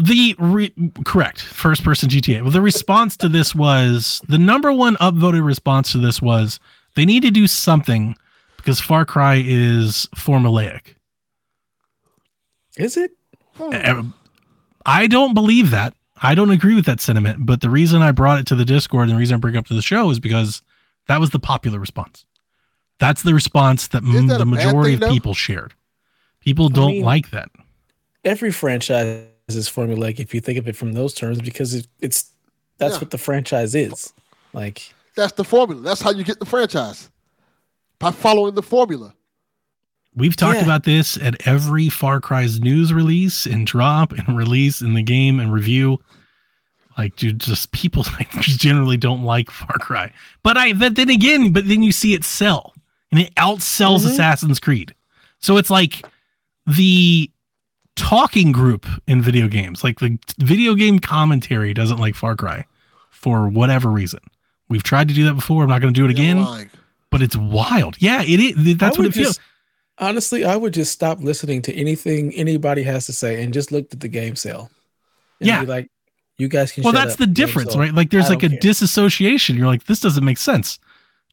[0.00, 0.74] The re-
[1.04, 2.42] correct first person GTA.
[2.42, 6.58] Well, the response to this was the number one upvoted response to this was
[6.96, 8.16] they need to do something
[8.56, 10.94] because Far Cry is formulaic.
[12.76, 13.12] Is it?
[14.84, 15.94] I don't believe that.
[16.24, 17.44] I don't agree with that sentiment.
[17.46, 19.58] But the reason I brought it to the Discord and the reason I bring it
[19.58, 20.62] up to the show is because
[21.06, 22.24] that was the popular response.
[22.98, 25.74] That's the response that, Is m- that the majority thing, of people shared.
[26.40, 27.48] People don't mean- like that.
[28.24, 32.30] Every franchise is formulaic if you think of it from those terms because it, it's
[32.78, 33.00] that's Yeah.
[33.00, 34.12] what the franchise is.
[34.52, 35.82] Like That's the formula.
[35.82, 37.10] That's how you get the franchise.
[37.98, 39.14] By following the formula.
[40.16, 40.64] We've talked Yeah.
[40.64, 45.38] about this at every Far Cry's news release and drop and release in the game
[45.40, 46.00] and review.
[46.96, 50.12] Like, dude, just people like, just generally don't like Far Cry.
[50.42, 52.74] But I, but then again, but then you see it sell
[53.10, 54.10] and it outsells Mhm.
[54.10, 54.94] Assassin's Creed.
[55.40, 56.04] So it's like
[56.66, 57.30] the
[57.96, 62.64] talking group in video games, like the video game commentary doesn't like Far Cry
[63.10, 64.20] for whatever reason.
[64.68, 65.62] We've tried to do that before.
[65.62, 66.70] I'm not going to do it again, lying.
[67.10, 67.96] but it's wild.
[67.98, 68.76] Yeah, it is.
[68.78, 69.38] That's what would it feels.
[69.98, 73.86] Honestly, I would just stop listening to anything anybody has to say and just look
[73.92, 74.70] at the game sale.
[75.38, 75.60] And Yeah.
[75.60, 75.90] be like,
[76.38, 76.82] you guys can.
[76.82, 77.18] well that's up.
[77.18, 77.80] the difference sold.
[77.84, 77.94] right?
[77.94, 78.58] Like there's like a care.
[78.58, 79.56] disassociation.
[79.56, 80.78] You're like this doesn't make sense.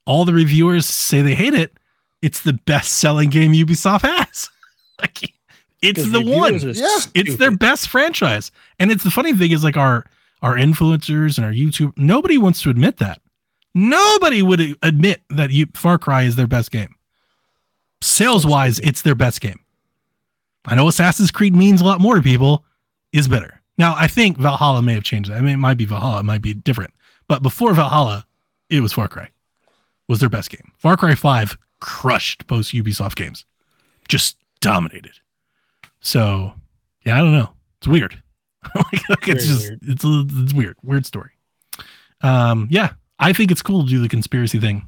[0.06, 1.73] All the reviewers say they hate it.
[2.22, 4.49] It's the best selling game ubisoft has.
[4.99, 5.34] Like
[5.82, 6.60] it's the one.
[6.60, 6.99] Yeah.
[7.15, 8.52] it's their best franchise.
[8.78, 10.06] And it's the funny thing is like our
[10.44, 13.19] our influencers and our youtube nobody wants to admit that.
[13.73, 16.94] Nobody would admit that you, far cry is their best game.
[18.02, 19.60] Sales wise it's their best game.
[20.65, 22.64] I know assassin's creed means a lot more to people.
[23.11, 25.38] Is better now i think valhalla may have changed that.
[25.38, 26.94] I mean it might be valhalla it might be different.
[27.28, 28.26] But before valhalla
[28.70, 29.30] it was far cry
[30.08, 30.72] was their best game.
[30.78, 33.45] Far cry 5 crushed most ubisoft games.
[34.08, 35.14] Just dominated.
[35.99, 36.53] So
[37.06, 37.49] yeah i don't know.
[37.80, 38.22] It's weird.
[38.76, 39.80] Like, it's Very just weird.
[39.84, 40.78] it's a, it's weird.
[40.84, 41.32] Weird story.
[42.22, 44.88] Um yeah i think it's cool to do the conspiracy thing.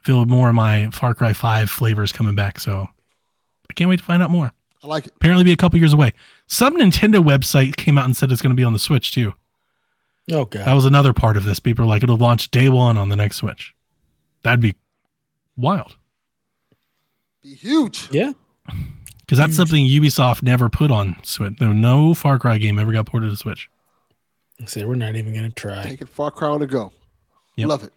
[0.00, 2.86] I feel more of my far cry 5 flavors coming back so
[3.70, 4.52] i can't wait to find out more
[4.82, 5.12] I like it.
[5.16, 6.12] apparently be a couple years away
[6.46, 9.34] some nintendo website came out and said it's going to be on the switch too
[10.30, 13.08] Okay, that was another part of this people are like it'll launch day one on
[13.08, 13.74] the next switch
[14.42, 14.74] that'd be
[15.56, 15.96] wild
[17.42, 18.08] Be huge.
[18.12, 18.32] Yeah.
[19.20, 23.06] because that's something ubisoft never put on switch there no far cry game ever got
[23.06, 23.68] ported to switch
[24.66, 25.84] See, we're not even gonna try.
[25.84, 26.90] Taking Far Cry on the go.
[27.54, 27.68] Yep.
[27.68, 27.92] Love it.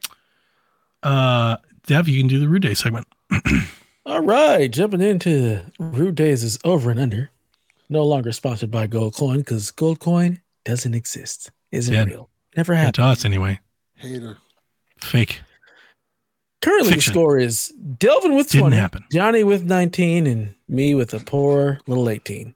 [1.01, 3.07] uh dev you can do the rude day segment
[4.11, 7.29] All right, jumping into Rude Days is over and under.
[7.87, 11.49] No longer sponsored by Gold Coin because Gold Coin doesn't exist.
[11.71, 12.03] Isn't Yeah.
[12.03, 12.29] real.
[12.57, 12.95] Never Yeah, happened.
[12.95, 13.61] to us anyway
[13.95, 14.37] Hater.
[15.01, 15.39] fake
[16.61, 17.13] Currently, Fiction.
[17.13, 21.19] the score is Delvin with didn't 20, happen Johnny with 19, and me with a
[21.21, 22.53] poor little 18.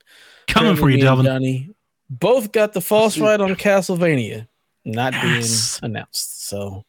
[0.48, 1.70] coming Currently, for you me and delvin Johnny
[2.10, 3.22] both got the false see.
[3.22, 4.48] right on Castlevania
[4.84, 5.80] not Yes.
[5.80, 6.48] being announced.
[6.50, 6.84] So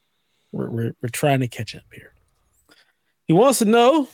[0.51, 2.13] we're, we're, we're trying to catch up here.
[3.29, 4.09] He wants to know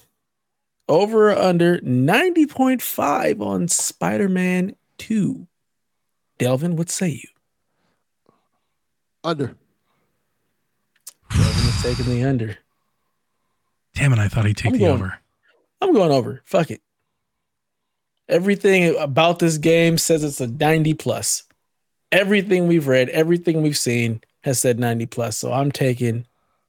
[0.88, 5.46] over or under 90.5 on Spider Man 2.
[6.38, 7.28] Delvin, what say you?
[9.24, 9.54] Under.
[11.30, 12.58] Delvin is taking the under.
[13.94, 15.18] damn it i thought he'd take I'm the going- over
[15.80, 16.42] I'm going over.
[16.44, 16.80] Fuck it.
[18.28, 21.42] Everything about this game says it's a 90 plus.
[22.12, 25.36] Everything we've read, everything we've seen has said 90 plus.
[25.36, 26.24] So I'm taking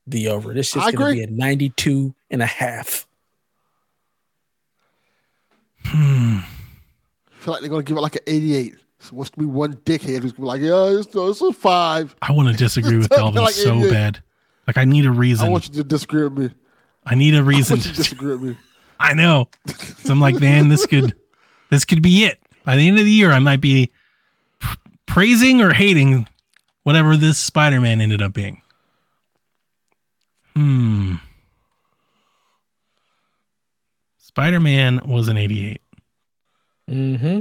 [0.08, 0.52] the over.
[0.52, 3.06] This shit's going to be a 92 and a half.
[5.86, 6.38] Hmm.
[6.40, 8.76] I feel like they're gonna give it like an 88.
[9.00, 12.16] So what's gonna be one dickhead who's gonna be like, yeah, it's, it's a five.
[12.22, 14.24] i want to disagree with delvin like so it- bad
[14.66, 16.50] like i need a reason I want you to disagree with me.
[17.06, 18.58] I need a reason want you to to disagree with me.
[19.00, 19.50] I know.
[20.04, 21.14] So I'm like, man, this could
[21.70, 22.40] this could be it.
[22.64, 23.92] By the end of the year, I might be
[25.06, 26.30] praising or hating
[26.84, 28.62] whatever this Spider Man ended up being.
[30.56, 31.16] Hmm.
[34.34, 35.80] Spider Man was an 88.
[36.90, 37.40] Mm-hmm.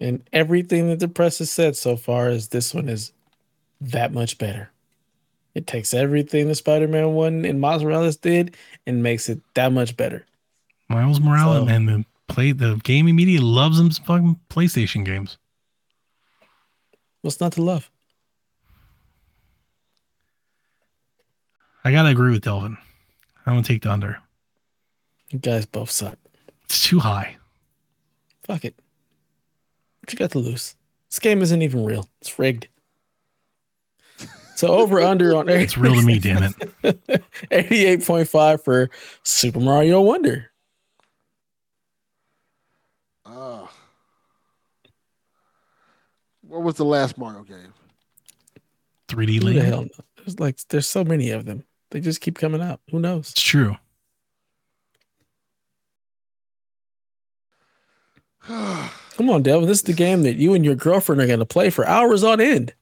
[0.00, 3.12] And everything that the press has said so far is this one is
[3.80, 4.70] that much better.
[5.56, 9.96] It takes everything the Spider-Man one and Miles Morales did and makes it that much
[9.96, 10.24] better.
[10.88, 15.36] Miles Morales, So- man, the play the gaming media loves them fucking PlayStation games.
[17.22, 17.90] What's not to love?
[21.84, 22.78] I gotta agree with Delvin.
[23.44, 24.20] I'm gonna take the under.
[25.30, 26.18] You guys both suck.
[26.64, 27.36] It's too high.
[28.42, 28.74] Fuck it.
[30.00, 30.74] What you got to lose?
[31.08, 32.08] This game isn't even real.
[32.20, 32.68] It's rigged.
[34.56, 36.54] So over under on It's real to me, damn it.
[37.50, 38.90] 88.5 for
[39.22, 40.50] Super Mario Wonder.
[43.24, 43.66] Uh,
[46.42, 47.72] what was the last Mario game?
[49.08, 49.66] 3D Who the Land.
[49.66, 49.86] hell?
[50.16, 51.64] There's like there's so many of them.
[51.90, 52.80] They just keep coming out.
[52.90, 53.30] Who knows?
[53.30, 53.76] It's true.
[59.16, 59.68] Come on, Devin.
[59.68, 62.24] This is the game that you and your girlfriend are going to play for hours
[62.24, 62.74] on end.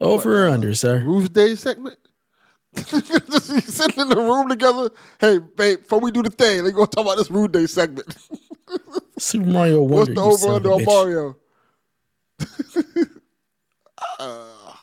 [0.00, 0.98] Over or uh, under, sir?
[1.04, 1.98] Ruth Day segment?
[2.76, 4.90] Sitting in the room together.
[5.18, 8.16] Hey, babe, before we do the thing, let's go talk about this Rude Day segment.
[9.18, 10.16] Super Mario World.
[10.16, 10.84] What's the over under on.
[10.84, 11.36] Mario?
[14.18, 14.74] uh,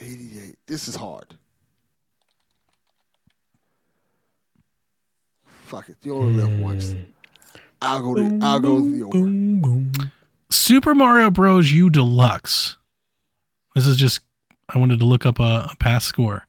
[0.00, 0.56] 88.
[0.66, 1.36] This is hard.
[5.72, 5.96] Fuck it.
[6.02, 6.92] You only live once.
[6.92, 6.98] Hmm.
[7.80, 9.10] I'll go to I'll go to the over.
[9.12, 9.92] Boom, boom.
[10.50, 11.72] Super Mario Bros.
[11.72, 12.76] U Deluxe.
[13.74, 14.20] This is just
[14.68, 16.46] I wanted to look up a, a past score.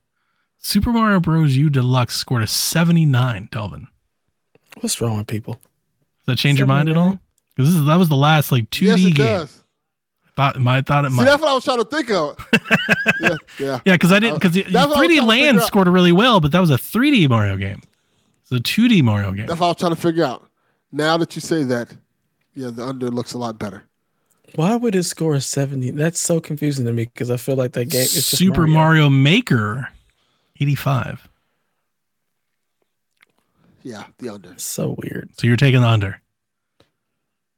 [0.60, 1.56] Super Mario Bros.
[1.56, 3.88] U Deluxe scored a 79, Delvin.
[4.82, 5.54] What's wrong with people?
[5.54, 7.18] Does that change your mind at all?
[7.56, 9.26] Because this is that was the last like 2D Yes, it game.
[9.26, 9.64] does.
[10.36, 11.24] Thought, I thought it See, might.
[11.26, 12.50] that's what I was trying to think of.
[13.22, 13.80] yeah, yeah.
[13.86, 16.42] Yeah, because I didn't uh, because That's what I was 3D Land scored really well,
[16.42, 17.82] but that was a 3D Mario game.
[18.54, 19.46] It's a 2D Mario game.
[19.48, 20.48] That's what I was trying to figure out.
[20.92, 21.90] Now that you say that,
[22.56, 23.84] yeah, the under looks a lot better.
[24.56, 25.92] Why would it score a 70?
[25.92, 29.10] That's so confusing to me because I feel like that game is just Super Mario.
[29.10, 29.90] Maker,
[30.60, 31.28] 85.
[33.82, 34.54] Yeah, the under.
[34.58, 35.32] So weird.
[35.38, 36.22] So you're taking the under.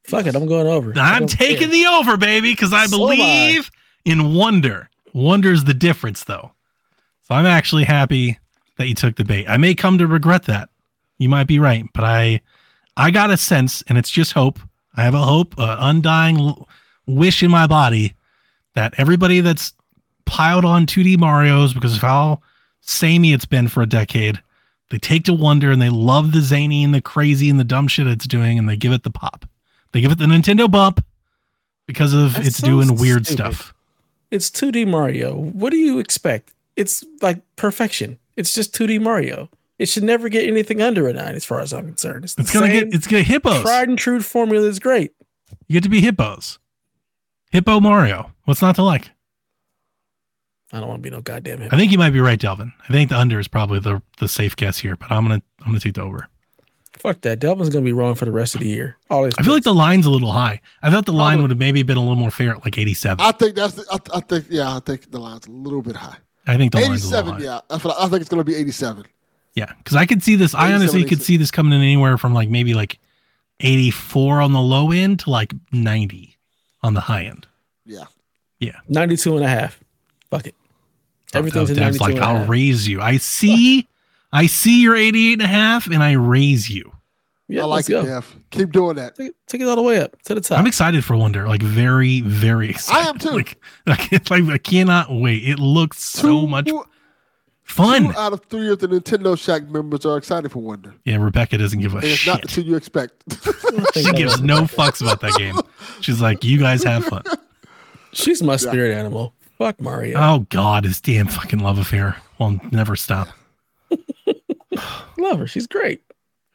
[0.05, 0.35] Fuck it.
[0.35, 0.93] I'm going over.
[0.97, 1.67] I I'm taking care.
[1.69, 3.15] the over, baby, because I So am I.
[3.17, 3.71] believe
[4.05, 4.89] in wonder.
[5.13, 6.51] Wonder's the difference, though.
[7.23, 8.39] So I'm actually happy
[8.77, 9.47] that you took the bait.
[9.49, 10.69] I may come to regret that.
[11.17, 12.41] You might be right, but I,
[12.97, 14.59] I got a sense, and it's just hope.
[14.95, 16.55] I have a hope, an undying
[17.05, 18.13] wish in my body
[18.73, 19.73] that everybody that's
[20.25, 22.41] piled on 2D Mario's because of how
[22.81, 24.41] samey it's been for a decade,
[24.91, 27.87] they take to wonder and they love the zany and the crazy and the dumb
[27.87, 29.45] shit it's doing, and they give it the pop.
[29.91, 31.03] They give it the Nintendo bump
[31.87, 33.55] because of That's it's doing weird stupid.
[33.55, 33.73] stuff.
[34.31, 35.35] It's 2D Mario.
[35.35, 36.51] What do you expect?
[36.75, 38.19] It's like perfection.
[38.35, 39.49] It's just 2D Mario.
[39.77, 42.23] It should never get anything under a nine, as far as I'm concerned.
[42.25, 43.61] It's, It's gonna get it's gonna hippos.
[43.61, 45.11] tried and true formula is great.
[45.67, 46.59] You get to be hippos.
[47.51, 48.31] Hippo Mario.
[48.45, 49.09] What's not to like?
[50.73, 51.69] I don't want to be no goddamn him.
[51.71, 52.73] I think you might be right, Delvin.
[52.87, 55.67] I think the under is probably the the safe guess here, but I'm gonna I'm
[55.67, 56.27] gonna take the over.
[56.93, 57.39] Fuck that.
[57.39, 58.97] Delvin's gonna be wrong for the rest of the year.
[59.09, 60.61] All his I feel like the line's a little high.
[60.81, 63.23] I thought the line would have maybe been a little more fair at like 87.
[63.23, 63.73] I think that's.
[63.75, 64.75] The, I, I think yeah.
[64.75, 66.17] I think the line's a little bit high.
[66.47, 67.33] I think the line's a little Eighty-seven.
[67.33, 67.55] high.
[67.55, 68.21] Yeah, that's what I, I think.
[68.21, 69.03] It's going to be eighty-seven.
[69.55, 70.53] Yeah, because I could see this.
[70.53, 72.99] I 87, honestly could see this coming in anywhere from like maybe like
[73.61, 76.37] 84 on the low end to like 90
[76.83, 77.47] on the high end.
[78.59, 78.79] Yeah.
[78.89, 79.79] 92 and a half.
[80.29, 80.55] Fuck it.
[81.33, 82.49] Everything's in Dev's 92 like and a I'll half.
[82.49, 82.99] raise you.
[83.01, 83.87] I see,
[84.31, 86.91] I see your 88 and a half, and I raise you.
[87.47, 88.35] Yeah, I like it, Jeff.
[88.49, 89.15] Keep doing that.
[89.15, 90.57] Take, it, take it all the way up to the top.
[90.57, 91.47] I'm excited for Wonder.
[91.47, 93.05] Like very, very excited.
[93.05, 93.29] I am too.
[93.85, 95.47] Like, like, like I cannot wait.
[95.47, 96.69] It looks so Two- much
[97.67, 98.15] Two fun.
[98.15, 101.79] out of three of the Nintendo Shack members are excited for Wonder, Yeah, Rebecca doesn't
[101.79, 103.23] give a and it's not the two you expect.
[103.93, 105.55] She gives no fucks about that game.
[106.01, 107.23] She's like, you guys have fun.
[108.13, 109.33] She's my spirit animal.
[109.57, 110.17] Fuck Mario.
[110.19, 113.29] Oh God, his damn fucking love affair will never stop.
[115.17, 115.47] Love her.
[115.47, 116.01] She's great.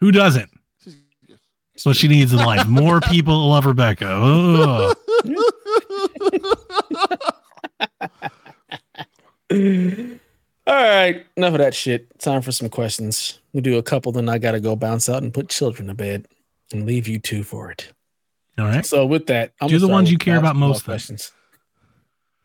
[0.00, 0.50] Who doesn't?
[1.74, 2.66] That's what she needs in life.
[2.68, 4.06] More people love Rebecca.
[9.50, 10.19] Ugh.
[10.70, 12.16] All right, enough of that shit.
[12.20, 13.40] Time for some questions.
[13.52, 16.28] We do a couple, then I gotta go bounce out and put children to bed
[16.72, 17.92] and leave you two for it.
[18.56, 18.86] All right.
[18.86, 20.92] So with that, I'm Do gonna the ones you care about most, then.
[20.92, 21.32] Questions.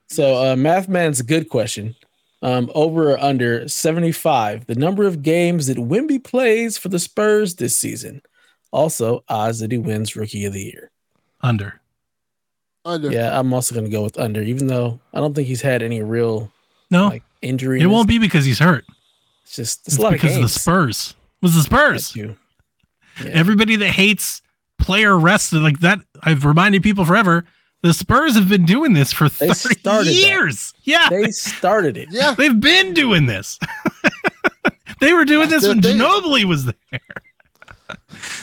[0.10, 1.96] So uh Mathman's a good question.
[2.42, 7.56] Um, over or under 75, the number of games that Wemby plays for the Spurs
[7.56, 8.24] this season.
[8.72, 10.90] Also, odds that he wins Rookie of the Year.
[11.42, 11.80] Under.
[12.84, 13.12] Under.
[13.12, 15.82] Yeah, I'm also going to go with under, even though I don't think he's had
[15.84, 16.52] any real
[16.92, 17.82] No, like injury.
[17.82, 18.86] it won't be because he's hurt.
[19.44, 21.16] It's just it's, It's a lot because of of the Spurs.
[21.42, 22.16] It was the Spurs.
[22.16, 22.32] Yeah.
[23.28, 24.42] Everybody that hates
[24.80, 27.46] player rest like that, I've reminded people forever.
[27.82, 30.14] The Spurs have been doing this for They 30 started that.
[30.14, 30.74] years.
[30.84, 32.10] Yeah, they started it.
[32.12, 32.34] Yeah.
[32.34, 33.60] they've been doing this.
[35.00, 36.02] they were doing That's this when their thing.
[36.02, 36.74] Ginobili was there.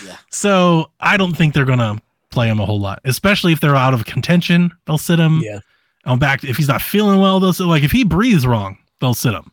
[0.07, 0.17] Yeah.
[0.31, 2.01] So I don't think they're gonna
[2.31, 4.71] play him a whole lot, especially if they're out of contention.
[4.87, 5.41] They'll sit him.
[5.43, 5.59] Yeah.
[6.05, 9.13] On back if he's not feeling well, they'll sit like if he breathes wrong, they'll
[9.15, 9.51] sit him.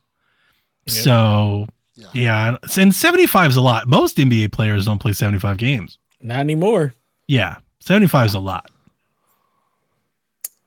[0.85, 0.93] Yeah.
[0.93, 2.07] So Yeah.
[2.13, 3.87] yeah, and 75 is a lot.
[3.87, 5.97] Most NBA players don't play 75 games.
[6.21, 6.93] Not anymore.
[7.27, 8.69] Yeah, 75 is a lot.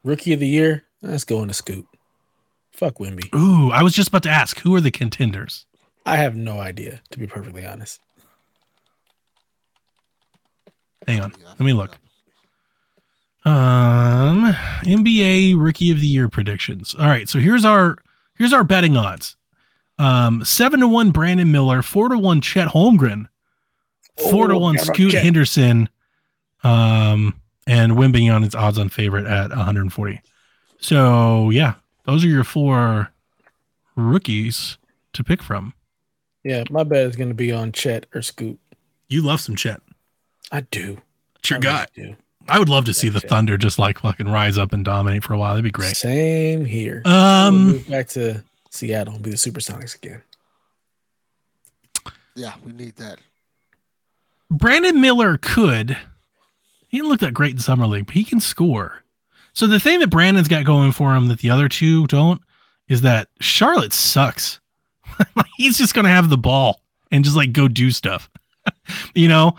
[0.05, 0.85] Rookie of the Year.
[1.01, 1.87] Let's go in a scoop.
[2.73, 3.33] Fuck Wemby.
[3.35, 5.65] Ooh, I was just about to ask, who are the contenders?
[6.05, 8.01] I have no idea, to be perfectly honest.
[11.07, 11.97] Hang on, let me look.
[13.45, 14.53] Um,
[14.85, 16.95] NBA Rookie of the Year predictions.
[16.97, 17.99] All right, so here's our
[18.43, 19.37] here's our betting odds.
[19.99, 23.29] Um, seven to one Brandon Miller, four to one Chet Holmgren,
[24.19, 25.23] four to one forgot about Scoot Chet.
[25.23, 25.89] Henderson,
[26.65, 30.21] um, and Wemby on its odds on favorite at 140.
[30.81, 31.75] So yeah,
[32.05, 33.13] those are your four
[33.95, 34.77] rookies
[35.13, 35.73] to pick from.
[36.43, 38.59] Yeah, my bet is going to be on Chet or Scoot.
[39.09, 39.81] You love some Chet.
[40.51, 40.99] I do.
[41.39, 41.87] It's your I guy.
[41.97, 42.17] really do.
[42.49, 45.33] I would love to see the Thunder just like fucking rise up and dominate for
[45.35, 45.51] a while.
[45.55, 45.97] That'd be great.
[45.97, 47.03] Same here.
[47.05, 50.23] We'll Um, move back to Seattle and be the Supersonics again.
[52.35, 53.19] Yeah, we need that.
[54.51, 55.97] Brandon Miller could.
[56.89, 59.03] He didn't look that great in summer league, but he can score.
[59.55, 62.41] So the thing that Brandon's got going for him that the other two don't
[62.89, 64.61] is that Charlotte sucks.
[65.57, 68.31] He's just gonna have the ball and just like go do stuff.
[69.15, 69.57] you know,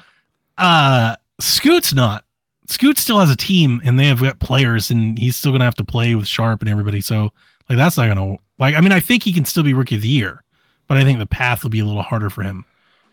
[0.58, 2.26] uh Scoot's not.
[2.74, 5.76] Scoot still has a team and they have got players and he's still gonna have
[5.76, 7.02] to play with Sharpe and everybody.
[7.02, 7.32] So
[7.70, 10.02] like that's not gonna like I mean I think he can still be rookie of
[10.02, 10.44] the year,
[10.88, 12.66] but I think the path will be a little harder for him.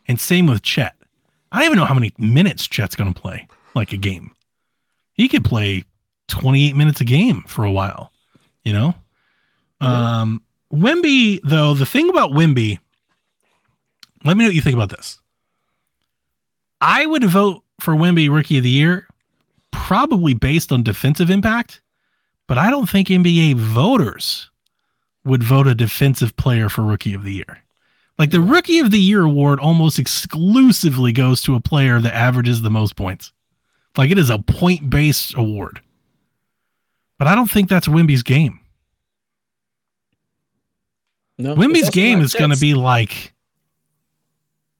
[0.08, 0.94] And same with Chet.
[1.52, 4.32] I don't even know how many minutes Chet's going to play like a game.
[5.14, 5.84] He could play
[6.28, 8.12] 28 minutes a game for a while,
[8.64, 8.94] you know?
[9.80, 10.20] Yeah.
[10.20, 10.42] Um,
[10.72, 12.78] Wemby, though, the thing about Wemby,
[14.24, 15.18] let me know what you think about this.
[16.80, 19.08] I would vote for Wemby Rookie of the Year,
[19.72, 21.80] probably based on defensive impact,
[22.46, 24.50] but I don't think NBA voters
[25.24, 27.62] would vote a defensive player for Rookie of the Year.
[28.18, 32.62] Like the Rookie of the Year award almost exclusively goes to a player that averages
[32.62, 33.32] the most points.
[33.96, 35.80] Like it is a point based award.
[37.18, 38.60] But I don't think that's Wemby's game.
[41.38, 43.32] No, Wemby's game is going to be like,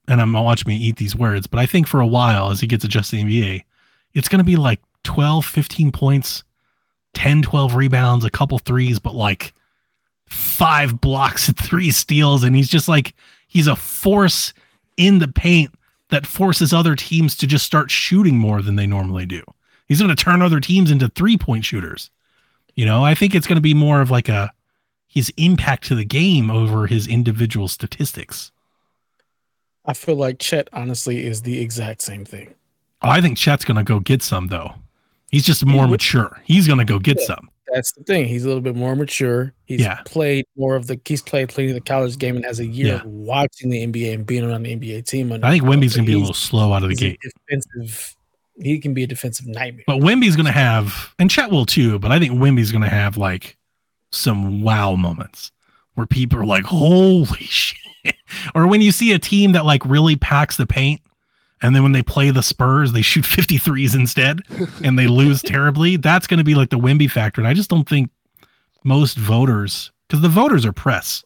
[0.09, 2.67] and I'm watching me eat these words, but I think for a while as he
[2.67, 3.65] gets adjusted to the NBA,
[4.15, 6.45] it's going to be like 12, 15 points,
[7.15, 9.53] 10, 12 rebounds, a couple threes, but like
[10.27, 12.45] five blocks and three steals.
[12.45, 13.15] And he's just like,
[13.47, 14.53] he's a force
[14.97, 15.73] in the paint
[16.11, 19.43] that forces other teams to just start shooting more than they normally do.
[19.87, 22.11] He's going to turn other teams into three point shooters.
[22.75, 24.53] You know, I think it's going to be more of like a,
[25.09, 28.53] his impact to the game over his individual statistics.
[29.85, 32.55] I feel like Chet honestly is the exact same thing.
[33.03, 34.75] Oh, I think Chet's going to go get some though.
[35.31, 36.41] He's just more would- mature.
[36.45, 37.27] He's going to go get Yeah.
[37.27, 37.51] some.
[37.73, 38.27] That's the thing.
[38.27, 39.53] He's a little bit more mature.
[39.65, 40.01] He's Yeah.
[40.05, 41.01] played more of the.
[41.05, 42.95] He's played plenty of the college game and has a year Yeah.
[43.03, 45.31] of watching the NBA and being around the NBA team.
[45.33, 45.63] I think.
[45.65, 47.21] Wemby's going to be a little slow out of the gate.
[47.49, 48.17] Defensive.
[48.61, 49.85] He can be a defensive nightmare.
[49.87, 52.91] But Wemby's going to have, and Chet will too, but I think Wemby's going to
[52.91, 53.57] have like
[54.11, 55.53] some wow moments
[55.95, 57.77] where people are like, holy shit.
[58.55, 61.01] or when you see a team that like really packs the paint
[61.63, 64.41] and then when they play the Spurs, they shoot 53s instead
[64.85, 65.97] and they lose terribly.
[65.97, 67.41] That's going to be like the Wemby factor.
[67.41, 68.11] And I just don't think
[68.85, 71.25] most voters, because the voters are press,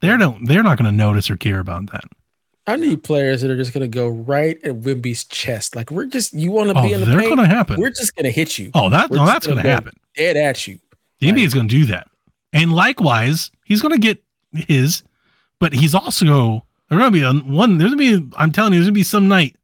[0.00, 2.04] they don't, they're not going to notice or care about that.
[2.66, 5.74] I need players that are just going to go right at Wemby's chest.
[5.74, 6.34] Like we're just.
[6.34, 7.80] You want to Oh, be in the they're going to happen.
[7.80, 9.92] We're just going to hit you Oh, that we're no, that's going gonna go happen.
[10.14, 10.78] dead at you.
[11.20, 12.08] The NBA is going to do that.
[12.52, 14.22] And likewise, he's going to get
[14.52, 15.02] his,
[15.60, 17.78] but he's also there's going to be a, one.
[17.78, 18.36] There's going to be.
[18.36, 19.56] I'm telling you, there's going to be some night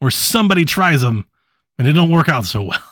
[0.00, 1.26] where somebody tries them
[1.78, 2.82] and it don't work out so well.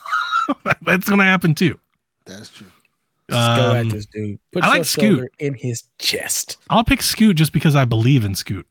[0.81, 1.77] That's going to happen too.
[2.25, 2.67] That's true.
[3.29, 4.39] Just go at Um, this dude.
[4.51, 5.31] Put I like Scoot.
[5.37, 6.57] in his chest.
[6.69, 8.65] I'll pick Scoot just because I believe in Scoot.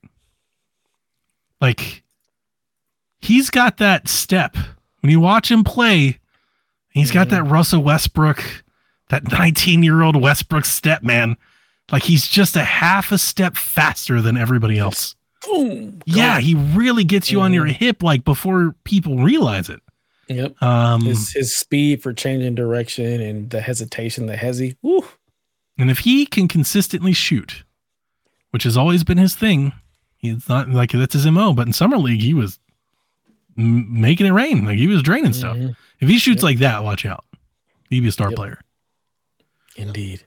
[1.60, 2.02] Like
[3.20, 4.56] he's got that step.
[5.00, 6.18] When you watch him play,
[6.90, 7.30] he's got Mhm.
[7.30, 8.42] that Russell Westbrook,
[9.10, 11.36] that 19 year old Westbrook step, man.
[11.90, 15.14] Like he's just a half a step faster than everybody else.
[15.50, 16.02] Boom.
[16.06, 17.72] Yeah, he really gets you on your Mhm.
[17.72, 19.80] hip like before people realize it.
[20.28, 20.62] Yep.
[20.62, 24.76] Um, His his speed for changing direction and the hesitation, the hezzy.
[24.82, 25.04] Woo.
[25.78, 27.62] and if he can consistently shoot,
[28.50, 29.72] which has always been his thing,
[30.18, 31.52] he's not like that's his mo.
[31.52, 32.58] But in summer league, he was
[33.56, 34.64] m- making it rain.
[34.64, 35.56] Like he was draining stuff.
[35.56, 35.76] Mhm.
[36.00, 36.44] If he shoots Yep.
[36.44, 37.24] like that, watch out.
[37.90, 38.36] He'd be a star Yep.
[38.36, 38.60] player.
[39.76, 40.24] Indeed.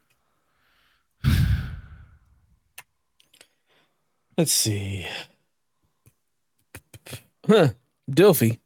[4.38, 5.06] Let's see.
[7.48, 7.70] Huh.
[8.10, 8.60] Dilfy.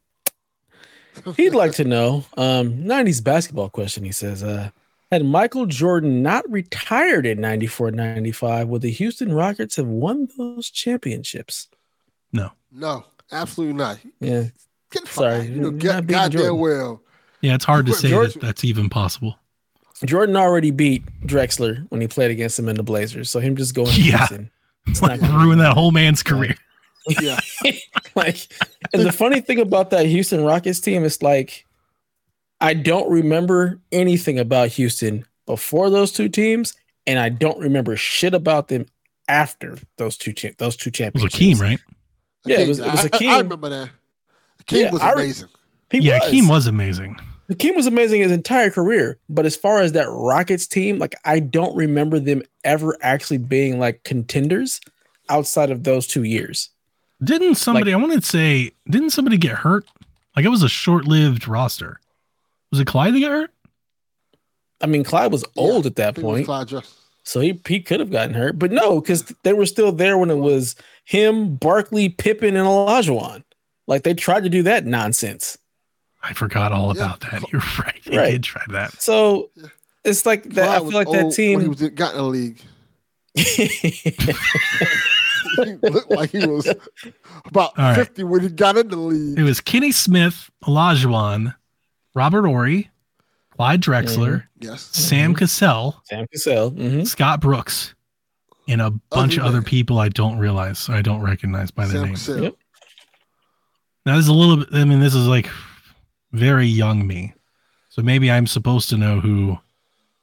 [1.36, 2.24] He'd like to know.
[2.36, 4.04] Um, 90s basketball question.
[4.04, 4.70] He says, uh,
[5.10, 10.70] had Michael Jordan not retired in 94 95, would the Houston Rockets have won those
[10.70, 11.68] championships?
[12.32, 13.98] No, No, absolutely not.
[14.20, 14.44] Yeah.
[14.90, 15.48] Get Sorry, fired.
[15.48, 17.02] You know, you're get, goddamn well.
[17.40, 19.38] Yeah, it's hard to say George- that that's even possible.
[20.04, 23.30] Jordan already beat Drexler when he played against him in the Blazers.
[23.30, 24.18] So him just going Yeah.
[24.18, 24.50] Houston.
[24.86, 26.54] It's like gonna ruin that whole man's career.
[27.20, 27.38] Yeah.
[28.16, 28.48] like
[28.92, 31.64] and the funny thing about that Houston Rockets team is like
[32.60, 36.74] I don't remember anything about Houston before those two teams
[37.06, 38.86] and I don't remember shit about them
[39.28, 41.34] after those two cha- those two It was championships.
[41.34, 41.80] Hakeem, right?
[42.44, 43.30] Yeah, it was- it was I, I- Hakeem.
[43.30, 43.90] I remember that.
[44.60, 45.48] Hakeem Yeah, was I re- amazing.
[45.90, 46.24] He yeah, was.
[46.24, 47.16] Hakeem was amazing.
[47.48, 51.38] Hakeem was amazing his entire career, but as far as that Rockets team, like I
[51.40, 54.80] don't remember them ever actually being like contenders
[55.28, 56.70] outside of those two years.
[57.22, 57.94] Didn't somebody?
[57.94, 59.86] I wanted to say, didn't somebody get hurt?
[60.34, 62.00] Like it was a short-lived roster.
[62.70, 63.50] Was it Clyde that got hurt?
[64.80, 66.46] I mean, Clyde was Yeah, old at that think it was point.
[66.46, 66.94] Clyde Drexler.
[67.22, 70.30] So he he could have gotten hurt, but no, because they were still there when
[70.30, 73.42] it was him, Barkley, Pippen, and Olajuwon.
[73.88, 75.58] Like they tried to do that nonsense.
[76.28, 77.04] I forgot all Yeah.
[77.06, 77.44] about that.
[77.52, 78.00] You're right.
[78.04, 78.30] They Right.
[78.32, 79.00] did try that.
[79.00, 79.50] So
[80.04, 80.68] it's like that.
[80.68, 81.68] I Clyde feel like that old when he team.
[81.68, 82.60] was in- got in the league.
[83.34, 84.14] he
[85.82, 86.66] looked like he was
[87.46, 87.94] about All right.
[87.96, 89.38] 50 when he got in the league.
[89.38, 91.54] It was Kenny Smith, Olajuwon,
[92.14, 92.90] Robert Horry,
[93.50, 94.82] Clyde Drexler, Yes.
[94.92, 96.70] Sam Cassell, Sam Cassell.
[96.70, 97.94] hmm Scott Brooks,
[98.68, 99.64] and a bunch of other man.
[99.64, 102.14] people I don't realize, I don't recognize by their Sam name.
[102.14, 102.42] Cassell.
[102.42, 102.54] Yep.
[104.06, 104.68] Now this is a little bit.
[104.72, 105.48] I mean, this is like
[106.36, 107.34] very young me,
[107.88, 109.58] so maybe I'm supposed to know who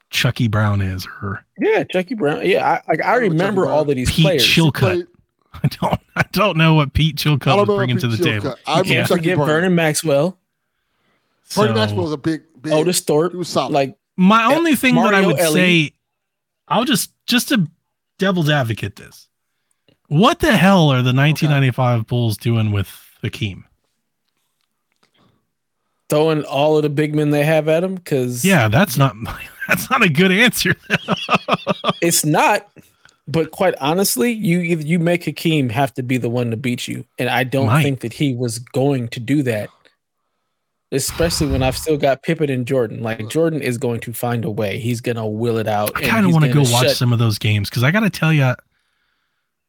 [0.09, 2.45] Chucky Brown is, or Yeah, Chucky Brown.
[2.45, 3.91] Yeah, I like I I remember all Brown.
[3.91, 4.43] of these Pete players.
[4.45, 4.79] Chilcutt.
[4.79, 5.07] Played-
[5.63, 5.99] I don't.
[6.15, 8.55] I don't know what Pete I Chilcutt was bringing to the Pete table.
[8.65, 8.95] I remember Yeah.
[8.95, 9.47] Can't forget Brown.
[9.47, 10.37] Vernon Maxwell,
[11.55, 12.73] Bernie So- Maxwell was a big, big.
[12.73, 13.33] Otis Thorpe.
[13.33, 13.71] Was solid.
[13.71, 15.53] Like My only uh, thing that I would Elie.
[15.89, 15.93] say,
[16.67, 17.67] I'll just just to
[18.17, 19.27] devil's advocate this.
[20.07, 22.89] What the hell are the 1995 Bulls doing with
[23.21, 23.65] Hakeem?
[26.13, 29.15] Throwing all of the big men they have at him because Yeah, that's not
[29.67, 30.75] that's not a good answer.
[32.01, 32.69] it's not.
[33.25, 37.05] But quite honestly, you you make Hakeem have to be the one to beat you,
[37.17, 37.83] and I don't Might.
[37.83, 39.69] think that he was going to do that.
[40.91, 43.01] Especially when I've still got Pippen and Jordan.
[43.01, 44.77] Like Jordan is going to find a way.
[44.77, 45.91] He's gonna will it out.
[45.95, 47.91] I kind of want to go gonna watch shut- some of those games because I
[47.91, 48.53] got to tell you,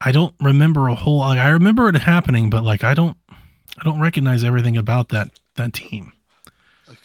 [0.00, 1.18] I don't remember a whole.
[1.20, 5.30] Like, I remember it happening, but like I don't, I don't recognize everything about that
[5.54, 6.12] that team.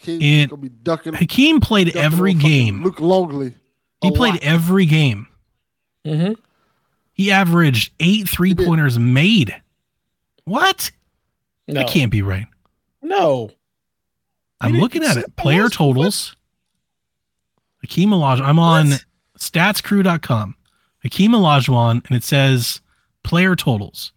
[0.00, 1.12] Hakeem it- gonna be ducking.
[1.14, 2.82] Hakeem played ducking every game.
[2.82, 3.54] Luke Longley.
[4.02, 4.42] He played lot.
[4.42, 5.28] every game.
[6.06, 6.36] Mhm.
[7.12, 9.54] He averaged eight three pointers made.
[10.44, 10.90] What?
[11.68, 12.46] No, That can't be right.
[13.02, 13.50] no.
[14.62, 15.36] I'm looking at it.
[15.36, 15.72] Player Olajuwon.
[15.72, 16.36] totals.
[17.82, 18.42] Hakeem Olajuwon.
[18.42, 19.04] I'm on What?
[19.38, 20.54] statscrew.com.
[21.02, 22.80] Hakeem Olajuwon, and it says
[23.22, 24.12] player totals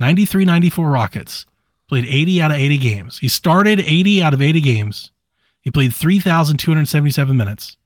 [0.00, 1.44] 93 94 Rockets.
[1.88, 3.18] Played 80 out of 80 games.
[3.18, 5.10] He started 80 out of 80 games.
[5.64, 7.76] He played 3,277 minutes.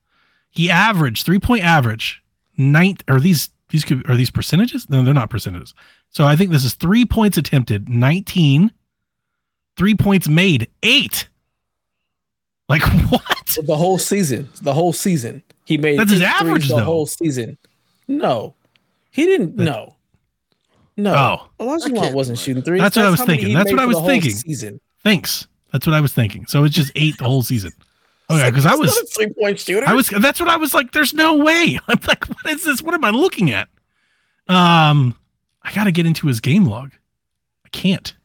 [0.51, 2.21] He averaged three point average.
[2.57, 4.89] Ninth are these these could are these percentages?
[4.89, 5.73] No, they're not percentages.
[6.09, 8.71] So I think this is three points attempted, 19.
[9.77, 11.29] Three points made, eight.
[12.67, 13.57] Like what?
[13.63, 14.49] The whole season.
[14.61, 15.41] The whole season.
[15.65, 16.83] He made That's his eight threes average, the though.
[16.83, 17.57] whole season.
[18.07, 18.55] No.
[19.11, 19.95] He didn't That- no.
[20.97, 21.13] No.
[21.15, 22.81] Oh, That Olajuwon can't wasn't shooting threes.
[22.81, 23.53] That's what I was thinking.
[23.53, 24.31] That's what I was thinking.
[24.31, 24.81] Season.
[25.03, 25.47] thanks.
[25.71, 26.45] That's what I was thinking.
[26.47, 27.71] So it's just eight the whole season.
[28.31, 29.87] Okay, because I was three point shooter.
[29.87, 31.79] I was that's what I was like, there's no way.
[31.87, 32.81] I'm like, what is this?
[32.81, 33.67] What am I looking at?
[34.47, 35.15] Um,
[35.63, 36.91] I gotta get into his game log.
[37.65, 38.15] I can't.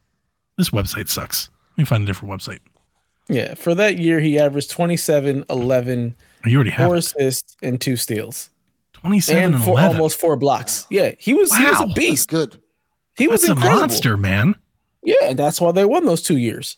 [0.57, 1.49] This website sucks.
[1.73, 2.59] Let me find a different website.
[3.27, 3.53] yeah.
[3.55, 6.15] For that year, he averaged 27, 11,
[6.45, 6.99] Oh, You already have four it.
[6.99, 8.49] assists, and two steals.
[8.93, 9.97] 27 And and, four, 11.
[9.97, 10.87] almost four blocks.
[10.89, 11.11] Yeah.
[11.19, 11.83] He was he was Wow.
[11.83, 12.29] a That's beast.
[12.29, 12.59] good.
[13.17, 14.55] He was That's a monster, man.
[15.03, 16.77] Yeah, and that's why they won those two years.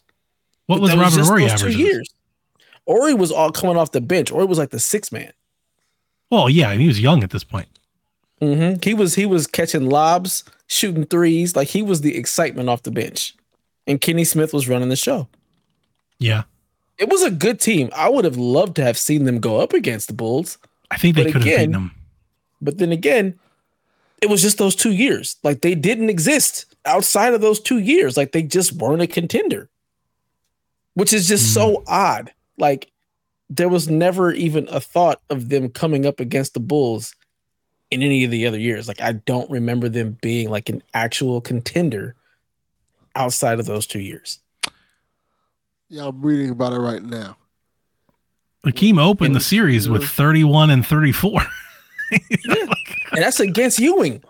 [0.68, 1.76] What But was Robert Horry those averages?
[1.77, 2.10] Two years.
[2.88, 4.30] Horry was all coming off the bench.
[4.30, 5.31] Horry was like the six man.
[6.30, 7.68] Well, yeah, and he was young at this point.
[8.41, 11.56] hmm He was he was catching lobs, shooting threes.
[11.56, 13.35] Like he was the excitement off the bench,
[13.88, 15.27] and Kenny Smith was running the show.
[16.19, 16.44] Yeah.
[16.98, 17.89] It was a good team.
[17.95, 20.57] I would have loved to have seen them go up against the Bulls,
[20.89, 21.91] I think they could have beaten them.
[22.60, 23.38] but then again,
[24.22, 25.35] it was just those two years.
[25.44, 28.18] Like they didn't exist outside of those two years.
[28.18, 29.69] Like they just weren't a contender,
[30.98, 32.34] which is just so odd.
[32.57, 32.91] Like
[33.52, 37.14] there was never even a thought of them coming up against the Bulls
[37.91, 38.88] in any of the other years.
[38.88, 42.15] Like I don't remember them being like an actual contender
[43.15, 44.40] outside of those two years.
[45.88, 47.38] Yeah, I'm reading about it right now.
[48.64, 51.32] Hakeem opened the series with 31 and 34.
[52.11, 52.56] yeah.
[53.11, 54.24] And that's against Ewing.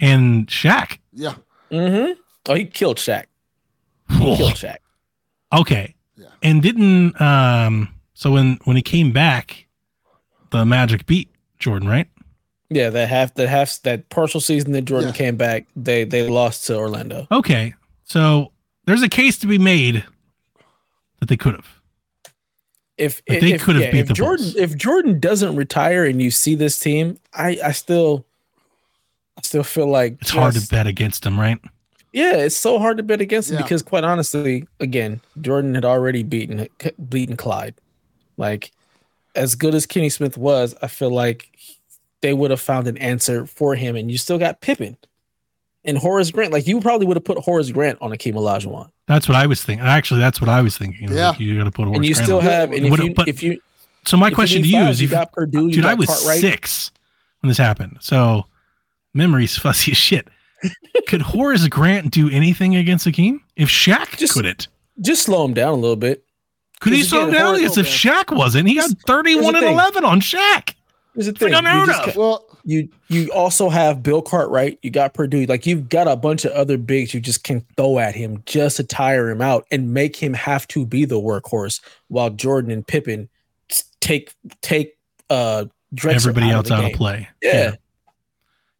[0.00, 0.98] and Shaq.
[1.12, 1.36] Yeah.
[1.70, 2.20] Mm-hmm.
[2.46, 3.26] Oh, he killed Shaq.
[4.10, 4.78] He killed Shaq.
[5.52, 5.94] Okay.
[6.42, 6.50] Yeah.
[6.50, 9.66] And didn't um so when when he came back,
[10.50, 12.08] the Magic beat Jordan, right?
[12.68, 15.14] Yeah, that half that half that partial season that Jordan Yeah.
[15.16, 17.26] came back, they they lost to Orlando.
[17.30, 17.74] Okay.
[18.04, 18.52] So
[18.86, 20.04] there's a case to be made
[21.20, 21.66] that they could have.
[22.98, 24.56] If, But if they could have yeah, beat if the Jordan Bulls.
[24.56, 28.26] if Jordan doesn't retire and you see this team, I I still
[29.38, 31.58] I still feel like It's hard to bet against him, right?
[32.12, 33.62] Yeah, it's so hard to bet against him Yeah.
[33.62, 36.68] because quite honestly, again, Jordan had already beaten
[37.08, 37.74] beaten Clyde.
[38.36, 38.72] Like
[39.36, 41.48] as good as Kenny Smith was, I feel like
[42.20, 44.96] they would have found an answer for him, and you still got Pippen
[45.84, 46.52] and Horace Grant.
[46.52, 49.62] Like you probably would have put Horace Grant on Hakeem Olajuwon, That's what I was
[49.62, 49.86] thinking.
[49.86, 51.04] Actually, that's what I was thinking.
[51.04, 51.28] It was Yeah.
[51.30, 52.42] like, you got to put a and you horse still on.
[52.44, 52.72] have.
[52.72, 53.60] And if Would've you, put- if you
[54.04, 55.90] So my if you question to you five, is, you got Perdue, you dude, I
[55.90, 56.40] got was Cartwright.
[56.40, 56.90] six
[57.40, 58.46] when this happened, so
[59.14, 60.26] memory's fuzzy as shit.
[61.08, 63.40] Could Horace Grant do anything against Hakeem?
[63.56, 64.68] If Shaq Just- couldn't,
[65.00, 66.24] Just slow him down a little bit.
[66.80, 67.46] could he slow him down?
[67.56, 69.72] Horace- Yes, if Shaq wasn't, he got 31 and thing.
[69.72, 70.74] 11 on Shaq.
[71.14, 72.16] Here's the thing: unheard you, just of.
[72.16, 74.78] Well, you you also have Bill Cartwright.
[74.82, 75.46] You got Perdue.
[75.46, 78.76] Like you've got a bunch of other bigs you just can throw at him just
[78.76, 82.86] to tire him out and make him have to be the workhorse, while Jordan and
[82.86, 83.28] Pippen
[84.00, 84.32] take
[84.62, 84.96] take
[85.30, 85.64] uh
[85.94, 86.90] Drexler Everybody out else of the out game.
[86.92, 87.28] of play.
[87.42, 87.52] Yeah.
[87.54, 87.74] Yeah,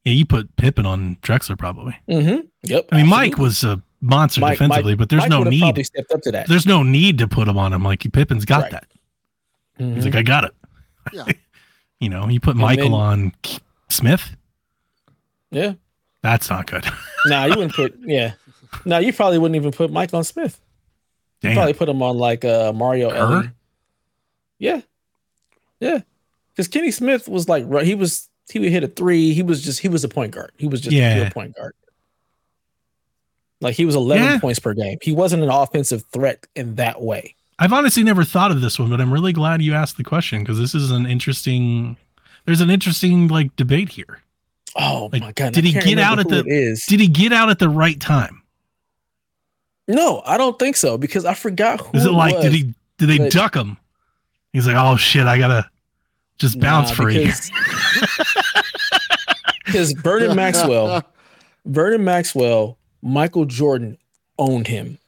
[0.05, 1.97] you put Pippen on Drexler probably.
[2.09, 2.47] Mm-hmm.
[2.63, 2.87] Yep.
[2.93, 5.61] I mean, Mike was a monster Mike- defensively, Mike- but there's Mike no need.
[5.61, 6.49] Probably stepped up to that.
[6.49, 7.83] There's no need to put him on him.
[7.83, 8.73] Like Pippen's got Right.
[8.73, 8.87] that.
[9.79, 9.95] Mhm.
[9.97, 10.55] He's like, I got it.
[11.13, 11.25] yeah.
[12.03, 13.33] You know, you put And Michael then- on
[13.91, 14.35] Smith.
[15.51, 15.75] yeah.
[16.23, 16.85] That's not good.
[17.27, 17.95] Nah, you wouldn't put.
[18.01, 18.33] Yeah.
[18.87, 20.59] No, you probably wouldn't even put Mike on Smith.
[21.43, 21.57] You Damn.
[21.57, 23.17] probably put him on like uh Mario Kerr?
[23.19, 23.51] Elie.
[24.59, 24.81] Yeah.
[25.81, 26.01] Yeah.
[26.55, 29.33] Because Kenny Smith was like he was he would hit a three.
[29.35, 30.53] He was just he was a point guard.
[30.57, 31.15] He was just a Yeah.
[31.17, 31.75] pure point guard.
[33.61, 34.39] Like he was 11 Yeah.
[34.39, 34.99] points per game.
[35.03, 37.35] He wasn't an offensive threat in that way.
[37.59, 40.41] I've honestly never thought of this one, but I'm really glad you asked the question
[40.41, 41.97] because this is an interesting.
[42.47, 44.23] There's an interesting like debate here.
[44.77, 45.53] Oh Like, my god!
[45.53, 46.43] did I he get out at the?
[46.47, 46.79] it?
[46.89, 48.43] Did he get out at the right time?
[49.89, 52.45] no, I don't think so because I forgot who Is it like was.
[52.45, 53.77] did he did they but- duck him?
[54.53, 55.69] He's like, oh shit, I gotta
[56.41, 57.23] just bounce Nah, for a year.
[57.27, 57.51] because-
[59.65, 61.05] Because Vernon Maxwell,
[61.65, 63.97] Vernon Maxwell, Michael Jordan
[64.37, 64.99] owned him.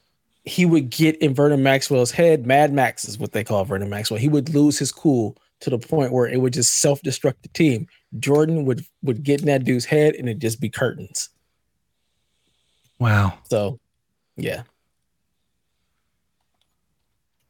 [0.44, 2.46] He would get in Vernon Maxwell's head.
[2.46, 4.20] Mad Max is what they call Vernon Maxwell.
[4.20, 7.88] He would lose his cool to the point where it would just self-destruct the team.
[8.20, 11.28] Jordan would would get in that dude's head and it'd just be curtains.
[13.00, 13.38] Wow.
[13.48, 13.80] So,
[14.36, 14.62] yeah,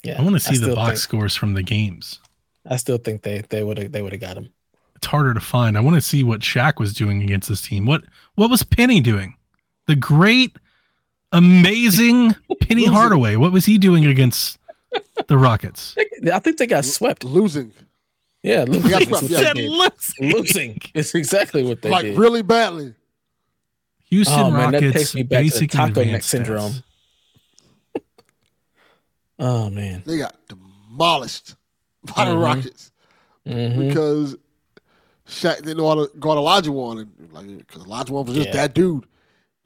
[0.02, 0.18] yeah.
[0.18, 2.20] I want to see the box think- scores from the games.
[2.66, 4.50] I still think they they would have they would have got him.
[4.96, 5.76] It's harder to find.
[5.76, 7.86] I want to see what Shaq was doing against this team.
[7.86, 8.04] What
[8.36, 9.34] what was Penny doing?
[9.86, 10.56] The great,
[11.32, 12.92] amazing Penny Losing.
[12.92, 13.36] Hardaway.
[13.36, 14.58] What was he doing against
[15.26, 15.96] the Rockets?
[16.32, 17.24] I think they got swept.
[17.24, 17.72] Losing
[18.44, 18.90] Yeah, losing.
[18.90, 19.52] got is swept, yeah.
[19.56, 20.32] losing.
[20.38, 20.78] losing.
[20.94, 22.16] It's exactly what they like did.
[22.18, 22.94] really badly.
[24.04, 26.72] Houston oh man, that takes me back to the taco neck syndrome.
[29.38, 30.02] Oh man.
[30.06, 31.56] They got demolished
[32.16, 32.42] by the Mhm.
[32.42, 32.92] Rockets
[33.46, 33.88] Mhm.
[33.88, 34.36] because
[35.28, 38.52] Shaq didn't know how to guard Olajuwon, and like because Olajuwon was just Yeah.
[38.54, 39.06] that dude.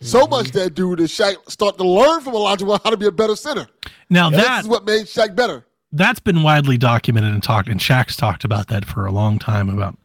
[0.01, 3.13] So much that dude that Shaq started to learn from Olajuwon how to be a
[3.13, 3.67] better center.
[4.11, 5.65] Now This that is what made Shaq better.
[5.93, 9.69] that's been widely documented and talked, and Shaq's talked about that for a long time
[9.71, 9.97] about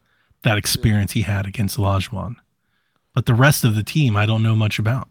[0.43, 2.35] that experience he had against Olajuwon.
[3.13, 5.09] But the rest of the team, I don't know much about.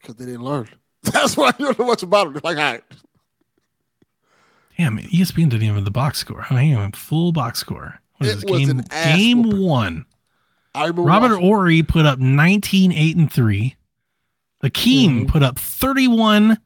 [0.00, 0.68] Because they didn't learn.
[1.02, 2.44] That's why you don't know much about it.
[2.44, 2.84] Like, all right.
[4.76, 6.46] Damn, ESPN didn't even have the box score.
[6.50, 8.00] I mean, full box score.
[8.18, 8.84] What is It this, was game, an
[9.16, 9.62] game whooping.
[9.62, 10.06] one.
[10.74, 13.76] I Robert watching- Horry put up 19, 8, and 3.
[14.62, 15.28] Hakeem Mhm.
[15.28, 16.58] put up 31,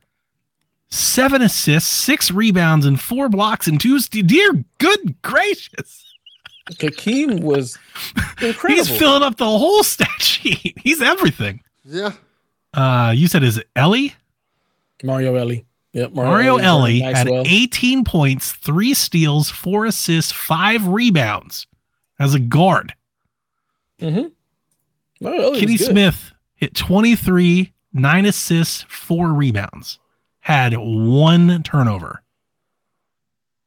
[0.90, 3.98] seven assists, six rebounds, and four blocks and two.
[4.00, 6.04] St- Dear good gracious.
[6.80, 7.76] Hakeem was
[8.40, 8.68] incredible.
[8.84, 10.78] He's filling up the whole stat sheet.
[10.82, 11.60] He's everything.
[11.84, 12.12] Yeah.
[12.72, 14.14] Uh, you said is it Elie?
[15.02, 15.64] Mario Elie.
[15.92, 17.44] Yep, Mario Elie Jordan had Maxwell.
[17.46, 21.66] 18 points, three steals, four assists, five rebounds
[22.18, 22.94] as a guard.
[24.00, 24.32] Mhm.
[25.20, 25.76] Mario Kenny.
[25.78, 29.98] Smith hit 23, nine assists, four rebounds,
[30.40, 32.22] had one turnover.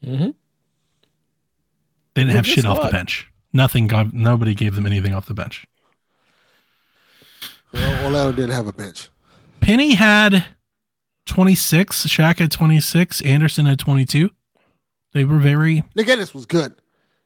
[0.06, 0.36] Mhm.
[2.14, 3.28] They didn't Yeah, have shit a off the bench.
[3.54, 3.88] Nothing.
[3.88, 5.66] Got, nobody gave them anything off the bench.
[7.74, 9.10] Well, Orlando didn't have a bench.
[9.60, 10.46] Penny had
[11.26, 12.08] 26.
[12.08, 13.22] Shaq had 26.
[13.22, 14.30] Anderson had 22.
[15.14, 15.84] They were very.
[15.96, 16.74] Nick Ennis was good.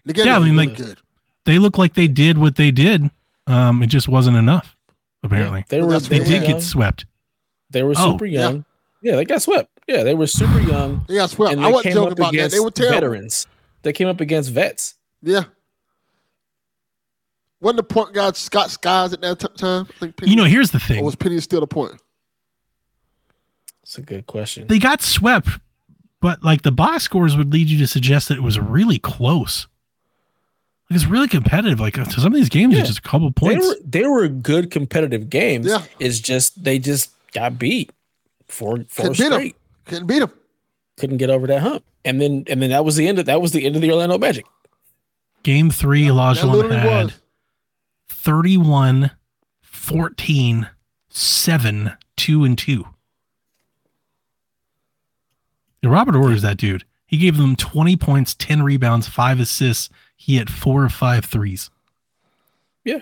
[0.06, 0.98] Nick Yeah, I mean, was like- good.
[1.46, 3.10] They looked like they did what they did.
[3.48, 4.76] Um, it just wasn't enough.
[5.24, 6.54] Apparently, They were that's they did young.
[6.54, 7.06] get swept.
[7.70, 8.40] They were Oh, super yeah.
[8.42, 8.66] young.
[9.02, 9.16] Yeah.
[9.16, 9.70] they got swept.
[9.88, 11.06] Yeah, they were super young.
[11.08, 11.54] They got swept.
[11.54, 12.50] and I wasn't joking about that.
[12.52, 12.96] They were terrible.
[12.96, 13.46] veterans.
[13.84, 14.96] They came up against vets.
[15.22, 15.44] Yeah.
[17.62, 19.88] Wasn't the point guard Scott Skiles at that t- time?
[19.90, 21.04] I think Penny, You know, here's the or thing.
[21.06, 21.94] was Penny still the point?
[23.96, 24.68] That's a good question.
[24.68, 25.48] They got swept,
[26.20, 29.68] but like the box scores would lead you to suggest that it was really close.
[30.90, 31.80] Like it's really competitive.
[31.80, 32.82] Like to some of these games, Yeah.
[32.82, 33.66] it's just a couple They points.
[33.68, 35.66] were they were good competitive games.
[35.66, 35.82] Yeah.
[36.00, 37.92] It's just they just got beat
[38.48, 39.32] four four Couldn't beat 'em.
[39.32, 39.56] straight.
[39.86, 40.32] Couldn't beat them.
[40.98, 41.84] Couldn't get over that hump.
[42.04, 43.92] And then and then that was the end of that was the end of the
[43.92, 44.46] Orlando Magic.
[45.44, 47.14] Game three, That Olajuwon had was.
[48.10, 49.12] 31,
[49.62, 50.68] 14,
[51.08, 52.86] 7, 2, and 2.
[55.86, 56.84] Yeah, Robert Horry is that dude.
[57.08, 59.90] He gave them 20 points, 10 rebounds, 5 assists.
[60.18, 61.70] He hit four or five threes.
[62.84, 63.00] Yeah.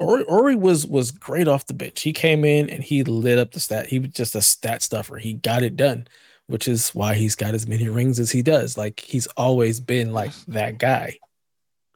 [0.00, 2.02] Horry, Horry was was great off the bench.
[2.02, 3.88] He came in and he lit up the stat.
[3.88, 5.16] He was just a stat stuffer.
[5.16, 6.06] He got it done,
[6.46, 8.78] which is why he's got as many rings as he does.
[8.78, 11.18] Like he's always been like that guy.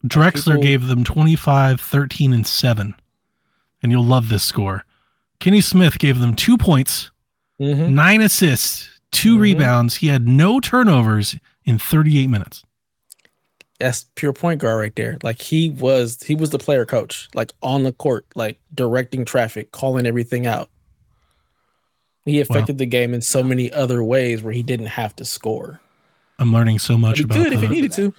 [0.05, 2.95] Drexler People- gave them 25, 13, and 7.
[3.85, 4.85] And you'll love this score.
[5.39, 7.11] Kenny Smith gave them two points,
[7.61, 7.95] Mm-hmm.
[7.95, 9.41] nine assists, 2 Mhm.
[9.41, 9.97] rebounds.
[9.97, 12.65] He had no turnovers in 38 minutes.
[13.79, 15.19] That's pure point guard right there.
[15.23, 19.73] Like he was he was the player coach, like on the court, like directing traffic,
[19.73, 20.71] calling everything out.
[22.25, 25.81] He affected the game in so many other ways where he didn't have to score.
[26.39, 28.15] I'm learning so much he about could if he the, needed to.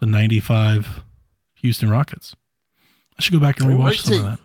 [0.00, 1.02] the 95
[1.56, 2.34] Houston Rockets.
[3.18, 4.24] I should go back and rewatch some team.
[4.24, 4.40] of that.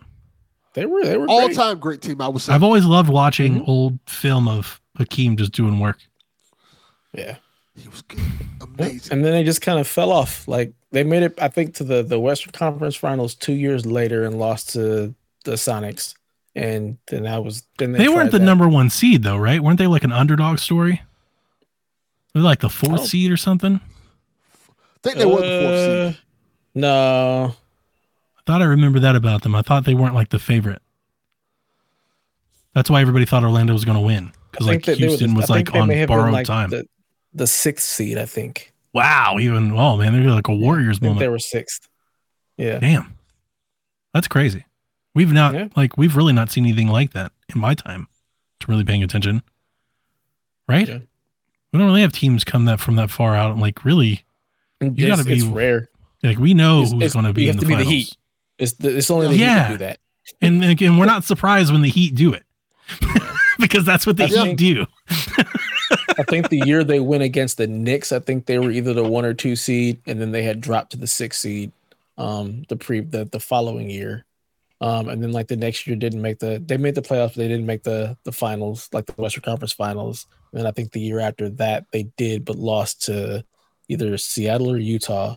[0.74, 1.56] They were they were All great.
[1.56, 2.48] time great team, I was.
[2.48, 3.68] I've always loved watching Mhm.
[3.68, 5.98] old film of Hakeem just doing work.
[7.12, 7.36] Yeah.
[7.76, 8.20] he was good.
[8.60, 9.12] Amazing.
[9.12, 10.46] And then they just kind of fell off.
[10.48, 14.24] Like they made it, I think, to the the Western Conference Finals two years later
[14.24, 15.14] and lost to
[15.44, 16.14] the Sonics.
[16.54, 18.44] And then that was then They, they, weren't the that.
[18.44, 19.62] number one seed though, right?
[19.62, 21.02] Weren't they like an underdog story?
[22.32, 23.04] They're like the fourth Oh.
[23.04, 23.80] seed or something.
[23.82, 26.20] I think they were the fourth Uh, seed.
[26.74, 27.54] No,
[28.36, 29.54] I thought I remember that about them.
[29.54, 30.82] I thought they weren't like the favorite.
[32.74, 35.08] That's why everybody thought Orlando was going to win because I like think that they
[35.08, 36.70] Houston the- was like on borrowed like, time.
[36.70, 36.86] The,
[37.34, 38.72] the sixth seed, I think.
[38.94, 41.20] wow, even oh man, they're like a Warriors think moment.
[41.20, 41.88] they were sixth.
[42.56, 42.78] Yeah.
[42.78, 43.14] Damn,
[44.14, 44.64] that's crazy.
[45.14, 45.68] We've not Yeah.
[45.76, 48.08] like we've really not seen anything like that in my time
[48.60, 49.42] to really paying attention.
[50.68, 50.88] Right?
[50.88, 50.98] Yeah.
[51.72, 54.24] We don't really have teams come that from that far out and like really
[54.80, 55.88] You it's, gotta be- it's rare.
[56.22, 57.84] like we know It's- who's going to be in the to be the.
[57.84, 58.16] Heat.
[58.58, 59.54] It's the, it's only the Yeah.
[59.54, 59.98] Heat that do that.
[60.40, 62.42] And again, we're not surprised when the Heat do it
[63.58, 64.86] because that's what they think- do.
[66.18, 69.04] I think the year they went against the Knicks, I think they were either the
[69.04, 71.72] one or two seed, and then they had dropped to the six seed
[72.18, 74.24] um the pre the, the following year.
[74.80, 77.36] Um and then like the next year didn't make the they made the playoffs, but
[77.36, 80.26] they didn't make the the finals, like the Western Conference finals.
[80.52, 83.44] And then I think the year after that they did, but lost to
[83.88, 85.36] either Seattle or Utah.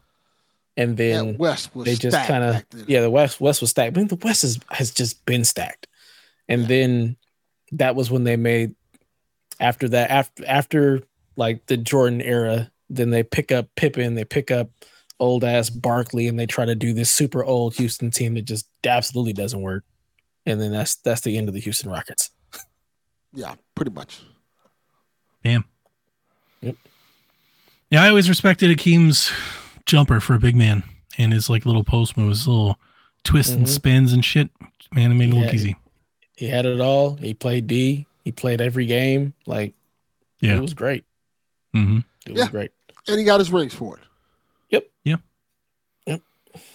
[0.77, 3.97] And Yeah, then West was they just kind of yeah the west west was stacked
[3.97, 5.87] I think the west is, has just been stacked
[6.47, 7.17] and then
[7.73, 8.75] that was when they made
[9.59, 11.01] after that after after
[11.35, 14.69] like the jordan era then they pick up pippen they pick up
[15.19, 18.67] old ass barkley and they try to do this super old houston team that just
[18.85, 19.83] absolutely doesn't work
[20.45, 22.31] and then that's that's the end of the houston rockets
[23.31, 24.21] Yeah, pretty much.
[25.43, 25.63] Damn.
[26.61, 26.75] Yep.
[27.91, 29.31] Yeah, I always respected Hakeem's
[29.85, 30.81] jumper for a big man
[31.19, 32.79] and his like little post moves, little
[33.23, 33.69] twists and Mhm.
[33.69, 34.49] spins and shit.
[34.91, 35.75] Man, it made it look easy.
[36.39, 39.73] He had it all he played d he played every game like
[40.39, 40.55] Yeah.
[40.57, 41.03] it was great
[41.75, 41.99] Mm-hmm.
[42.25, 42.47] it was Yeah.
[42.49, 42.71] great
[43.07, 44.03] And he got his rings for it.
[44.69, 44.85] Yep.
[45.03, 45.19] Yep.
[46.07, 46.21] Yep.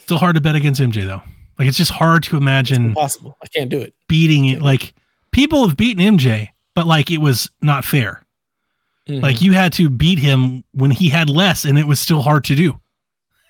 [0.02, 1.22] Still hard to bet against MJ though.
[1.58, 3.36] Like it's just hard to imagine Possible.
[3.42, 4.60] i can't do it beating it.
[4.62, 4.94] Like
[5.30, 8.22] people have beaten MJ, but like it was not fair.
[9.08, 9.22] Mhm.
[9.22, 12.44] Like you had to beat him when he had less, and it was still hard
[12.44, 12.80] to do.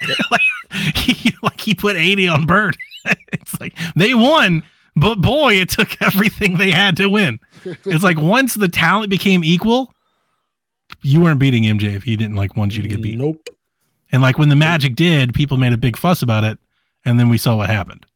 [0.30, 0.40] like,
[0.96, 2.76] he, like he put 80 on Bird.
[3.32, 4.62] it's like they won,
[4.96, 7.40] but boy, it took everything they had to win.
[7.64, 9.92] It's like once the talent became equal,
[11.02, 13.18] you weren't beating MJ if he didn't like want you to get beat.
[13.18, 13.48] Nope.
[14.12, 16.58] And like when the Magic did, people made a big fuss about it,
[17.04, 18.06] and then we saw what happened.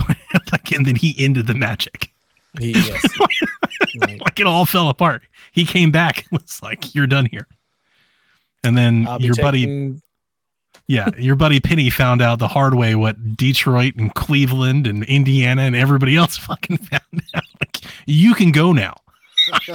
[0.52, 2.10] like, and then he ended the Magic.
[2.58, 3.04] He, yes.
[4.20, 5.22] Like it all fell apart.
[5.52, 7.46] He came back and was like, "You're done here."
[8.64, 10.00] And then your buddy,
[10.88, 15.62] yeah, your buddy Penny found out the hard way what Detroit and Cleveland and Indiana
[15.62, 17.44] and everybody else fucking found out.
[17.60, 18.96] Like, you can go now.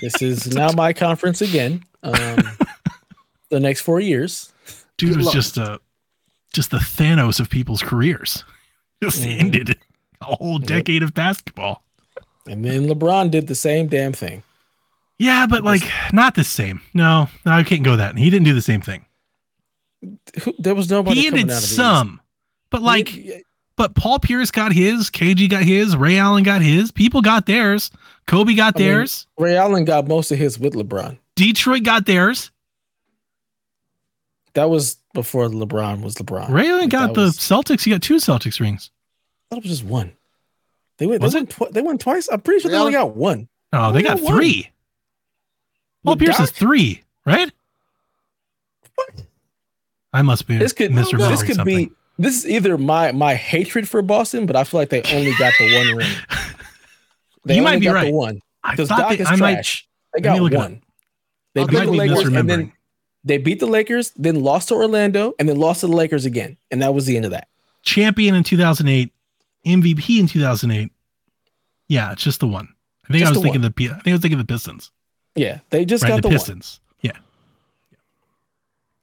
[0.00, 1.84] This is now my conference again.
[2.04, 2.38] Um,
[3.50, 4.52] the next four years.
[4.96, 5.34] Dude Good was luck.
[5.34, 5.80] just a
[6.52, 8.44] just the Thanos of people's careers.
[9.02, 9.40] Just Mhm.
[9.40, 9.78] ended
[10.20, 10.68] a whole Yep.
[10.68, 11.82] decade of basketball.
[12.46, 14.42] And then LeBron did the same damn thing.
[15.18, 16.80] Yeah, but like not the same.
[16.94, 18.16] No, no, I can't go that.
[18.16, 19.04] He didn't do the same thing.
[20.42, 21.20] Who- There was nobody.
[21.20, 21.76] he coming ended out of the East.
[21.76, 22.20] some,
[22.70, 23.42] but like, He-
[23.76, 27.90] but Paul Pierce got his, KG got his, Ray Allen got his, people got theirs,
[28.26, 31.18] Kobe got I mean- theirs, Ray Allen got most of his with LeBron.
[31.36, 32.50] Detroit got theirs.
[34.54, 36.50] That was before LeBron was LeBron.
[36.50, 37.84] Ray Allen Like, got the was- Celtics.
[37.84, 38.90] He got two Celtics rings.
[39.50, 40.12] I thought it was just one.
[40.98, 41.20] They went.
[41.20, 41.50] They Was went.
[41.50, 42.28] Tw- they won twice.
[42.30, 43.48] I'm pretty sure they only got one.
[43.72, 44.34] Oh, they Only got got one.
[44.36, 44.70] three.
[46.04, 47.50] Paul With Pierce is three, right?
[50.12, 50.90] I must be This could.
[50.90, 51.88] misremembering This could something.
[51.88, 51.92] be.
[52.18, 55.52] This is either my my hatred for Boston, but I feel like they only got
[55.58, 56.12] the one ring.
[57.44, 58.06] They You might be got right.
[58.06, 59.88] The one I because thought Doc they- is I might- trash.
[60.14, 60.82] they got one.
[61.54, 62.72] They beat the be Lakers and then
[63.24, 66.56] they beat the Lakers, then lost to Orlando, and then lost to the Lakers again,
[66.70, 67.48] and that was the end of that.
[67.82, 69.10] champion in 2008,
[69.66, 70.90] MVP in 2008.
[71.88, 72.68] Yeah, it's just the one.
[73.08, 74.44] I think Just I was the thinking the P- I think I was thinking the
[74.44, 74.90] Pistons.
[75.34, 76.34] Yeah, they just right, got the, the, one.
[76.36, 76.79] Pistons.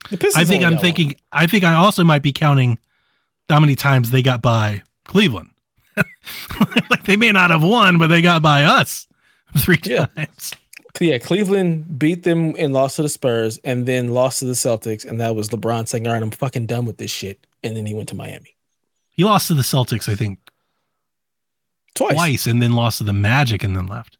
[0.09, 0.11] Yeah.
[0.11, 0.81] The Pistons I think I'm one.
[0.81, 2.77] thinking I think I also might be counting
[3.49, 5.49] how many times they got by Cleveland.
[6.90, 9.07] like they may not have won, but they got by us
[9.57, 10.06] three Yeah.
[10.15, 10.53] times.
[10.99, 15.06] Yeah, Cleveland beat them and lost to the Spurs, and then lost to the Celtics,
[15.06, 17.85] and that was LeBron saying, "All right, I'm fucking done with this shit," and then
[17.85, 18.56] he went to Miami
[19.11, 20.40] He lost to the Celtics, I think,
[21.93, 22.14] twice.
[22.15, 24.17] twice, and then lost to the Magic and then left.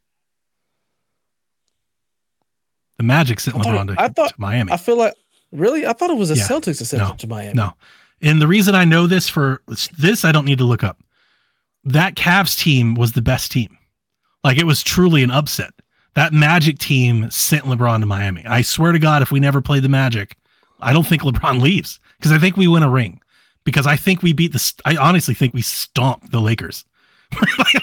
[2.98, 4.72] The Magic sent I thought- LeBron to, I thought- to Miami.
[4.72, 5.14] I feel like
[5.52, 6.46] really, I thought it was a Yeah.
[6.46, 7.14] Celtics that No.
[7.18, 7.54] to Miami.
[7.54, 7.74] No.
[8.20, 9.62] And the reason I know this for
[9.96, 10.98] this, I don't need to look up.
[11.84, 13.76] That Cavs team was the best team.
[14.44, 15.72] Like it was truly an upset.
[16.14, 18.44] That Magic team sent LeBron to Miami.
[18.46, 20.36] I swear to God, if we never played the Magic,
[20.80, 23.20] I don't think LeBron leaves because I think we win a ring.
[23.64, 24.72] Because I think we beat the.
[24.86, 26.84] I honestly think we stomped the Lakers.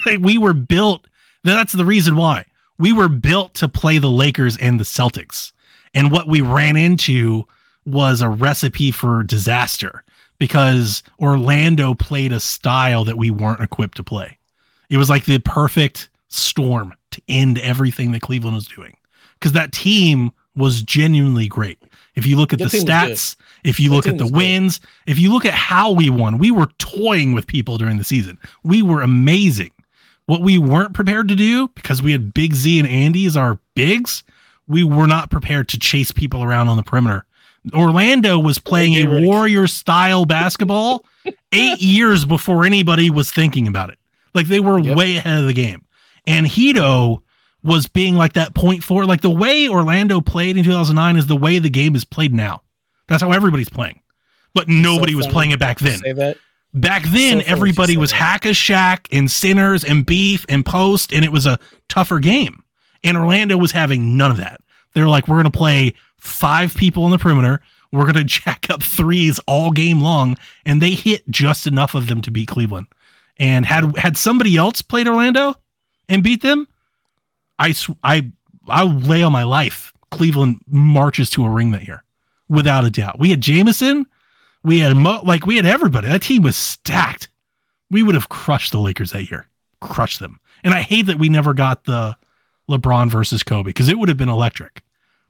[0.04, 1.06] Like, we were built.
[1.44, 2.44] That's the reason why
[2.78, 5.52] we were built to play the Lakers and the Celtics.
[5.94, 7.46] And what we ran into
[7.86, 10.04] was a recipe for disaster
[10.38, 14.38] because Orlando played a style that we weren't equipped to play.
[14.90, 18.96] It was like the perfect storm to end everything that Cleveland was doing
[19.34, 21.78] because that team was genuinely great.
[22.14, 25.18] If you look at That the stats, if you That look at the wins, if
[25.18, 28.38] you look at how we won, we were toying with people during the season.
[28.64, 29.70] We were amazing.
[30.24, 33.58] What we weren't prepared to do because we had Big Z and Andy as our
[33.74, 34.24] bigs,
[34.66, 37.25] we were not prepared to chase people around on the perimeter.
[37.74, 41.04] Orlando was playing a warrior style basketball
[41.52, 43.98] eight years before anybody was thinking about it.
[44.34, 44.96] Like they were Yep.
[44.96, 45.84] way ahead of the game.
[46.26, 47.22] And Hedo
[47.62, 49.06] was being like that point forward.
[49.06, 52.62] Like the way Orlando played in 2009 is the way the game is played now.
[53.08, 54.00] That's how everybody's playing.
[54.54, 56.00] But nobody was playing it back then.
[56.74, 61.24] Back then, So everybody was hack a Shaq and sinners and beef and post, and
[61.24, 62.62] it was a tougher game.
[63.02, 64.60] And Orlando was having none of that.
[64.94, 65.94] They were like, we're going to play
[66.26, 67.60] five people on the perimeter.
[67.92, 70.36] We're going to jack up threes all game long.
[70.64, 72.86] And they hit just enough of them to beat Cleveland.
[73.38, 75.54] And had had somebody else played Orlando
[76.08, 76.66] and beat them,
[77.58, 78.30] I I
[78.68, 79.92] I lay on my life.
[80.10, 82.02] Cleveland marches to a ring that year,
[82.48, 83.18] without a doubt.
[83.18, 84.06] We had Jameson,
[84.62, 86.08] we had Mo, like we had everybody.
[86.08, 87.28] That team was stacked.
[87.90, 89.46] We would have crushed the Lakers that year,
[89.80, 90.40] crushed them.
[90.64, 92.16] And I hate that we never got the
[92.70, 94.82] LeBron versus Kobe because it would have been electric.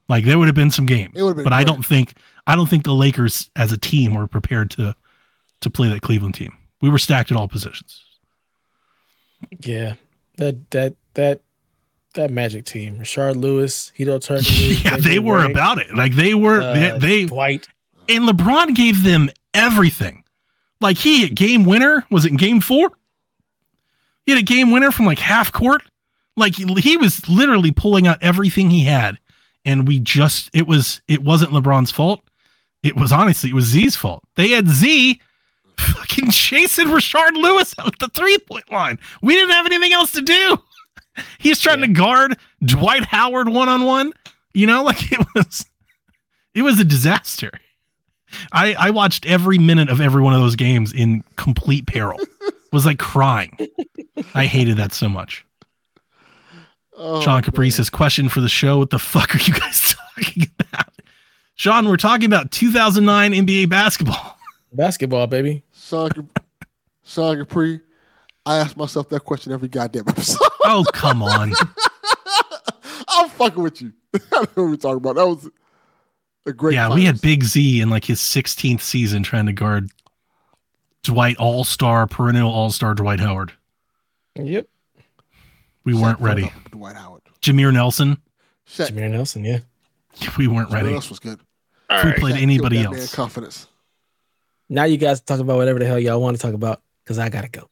[0.09, 1.11] Like there would have been some game.
[1.15, 2.13] It would have been But I don't think
[2.45, 4.95] I don't think the Lakers as a team were prepared to
[5.61, 6.55] to play that Cleveland team.
[6.81, 8.03] We were stacked at all positions.
[9.59, 9.95] Yeah,
[10.37, 11.41] that that that
[12.13, 14.41] that Magic team, Rashard Lewis, Hedo Turner.
[14.83, 15.93] yeah, they were about it.
[15.93, 17.67] Like they were they, uh, they Dwight.
[18.09, 20.23] and LeBron gave them everything.
[20.79, 22.05] Like he hit game winner.
[22.09, 22.91] Was it in game four?
[24.25, 25.83] He had a game winner from like half court.
[26.35, 29.17] Like he, he was literally pulling out everything he had.
[29.67, 32.21] And we just it was it wasn't LeBron's fault.
[32.83, 34.23] it was honestly it was Z's fault.
[34.35, 35.21] They had Z
[35.77, 38.97] fucking chasing Rashard Lewis out the three point line.
[39.21, 40.57] We didn't have anything else to do.
[41.39, 44.13] He's trying to guard Dwight Howard one on one.
[44.53, 45.65] You know, like it was
[46.55, 47.51] it was a disaster.
[48.51, 52.19] I I watched every minute of every one of those games in complete peril.
[52.71, 53.57] was like crying.
[54.33, 55.45] I hated that so much.
[56.99, 57.43] Oh, Sean man.
[57.43, 58.79] Caprice's question for the show.
[58.79, 60.89] What the fuck are you guys talking about?
[61.55, 64.37] Sean, we're talking about 2009 NBA basketball.
[64.73, 65.63] Basketball, baby.
[65.73, 66.43] Sean, Cap-
[67.05, 67.81] Sean Capri.
[68.45, 70.39] I ask myself that question every goddamn episode.
[70.69, 71.53] Oh, come on.
[73.07, 73.93] I'm fucking with you.
[74.13, 75.15] I don't know what we're talking about.
[75.15, 75.49] That was
[76.45, 76.73] a great.
[76.73, 77.21] yeah, we had.
[77.21, 79.89] Big Z in like his 16th season trying to guard
[81.03, 83.53] Dwight All Star, perennial All Star Dwight Howard.
[84.35, 84.67] Yep.
[85.87, 86.43] We Shaq weren't ready.
[86.43, 87.21] up with Dwight Howard.
[87.41, 88.17] Jameer Nelson,
[88.69, 88.89] Shaq.
[88.89, 89.59] Jameer Nelson, yeah.
[90.37, 90.93] we weren't What ready.
[90.93, 91.39] else was good?
[91.89, 93.15] If we played Shaq anybody killed that man else.
[93.15, 93.67] Confidence.
[94.67, 97.29] Now you guys talk about whatever the hell y'all want to talk about because I
[97.29, 97.69] gotta go.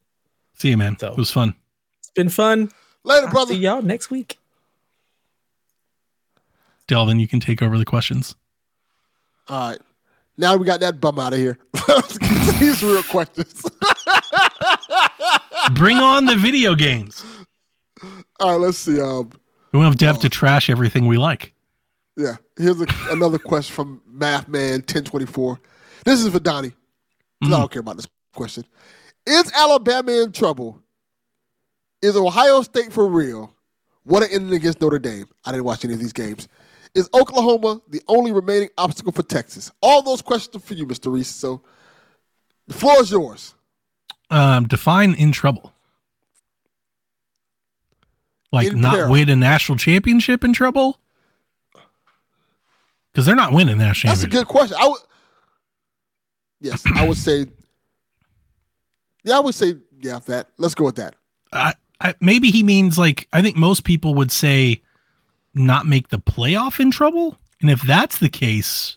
[0.54, 0.98] See you, man.
[0.98, 1.56] So- It was fun.
[2.00, 2.72] It's been fun.
[3.04, 3.54] Later, I'll brother.
[3.54, 4.38] see y'all next week.
[6.88, 8.34] Delvin, you can take over the questions.
[9.50, 9.82] All right.
[10.38, 11.58] Now we got that bum out of here.
[11.90, 13.62] Let's get these real questions.
[15.74, 17.22] Bring on the video games.
[18.40, 19.00] All right, let's see.
[19.00, 19.32] Um,
[19.72, 21.54] We have Dev to trash everything we like.
[22.18, 25.60] yeah, here's a, another question from Math Man 1024.
[26.06, 26.70] This is for Donnie.
[26.70, 27.60] 'cause I Mm.
[27.60, 28.64] don't care about this question.
[29.28, 30.82] Is Alabama in trouble?
[32.02, 33.54] Is Ohio State for real?
[34.04, 35.26] What an ending against Notre Dame.
[35.44, 36.48] I didn't watch any of these games.
[36.94, 39.72] Is Oklahoma the only remaining obstacle for Texas?
[39.82, 41.12] All those questions are for you, Mr.
[41.12, 41.28] Reese.
[41.34, 41.62] So
[42.68, 43.56] the floor is yours.
[44.30, 45.74] Um, define in trouble.
[48.56, 49.12] Like In not peril.
[49.12, 51.00] win a national championship in trouble?
[53.12, 54.22] Because they're not winning that championship.
[54.22, 54.78] That's a good question.
[54.80, 55.00] I would,
[56.62, 57.46] yes, I would say,
[59.24, 60.50] yeah, I would say, yeah, that.
[60.58, 61.16] Let's go with that.
[61.54, 64.82] I, I, maybe he means like I think most people would say
[65.54, 67.38] not make the playoff in trouble.
[67.62, 68.96] And if that's the case,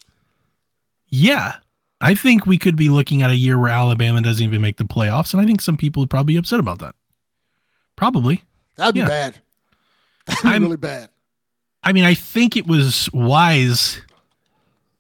[1.08, 1.56] yeah,
[2.00, 4.84] I think we could be looking at a year where Alabama doesn't even make the
[4.84, 6.94] playoffs, and I think some people would probably be upset about that.
[7.96, 8.42] Probably.
[8.76, 9.08] That'd be Yeah.
[9.08, 9.40] bad.
[10.44, 11.10] I'm- really bad.
[11.82, 14.00] I mean, I think it was wise.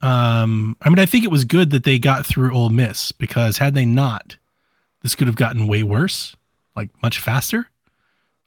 [0.00, 3.58] Um, I mean, I think it was good that they got through Ole Miss because
[3.58, 4.36] had they not,
[5.02, 6.36] this could have gotten way worse,
[6.76, 7.68] like much faster.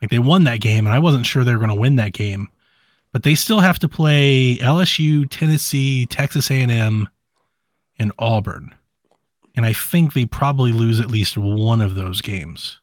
[0.01, 2.14] Like they won that game, and I wasn't sure they were going to win that
[2.14, 2.48] game,
[3.11, 7.08] but they still have to play LSU, Tennessee, Texas A&M,
[8.00, 8.74] and Auburn,
[9.56, 12.80] and I think they probably lose at least one of those games.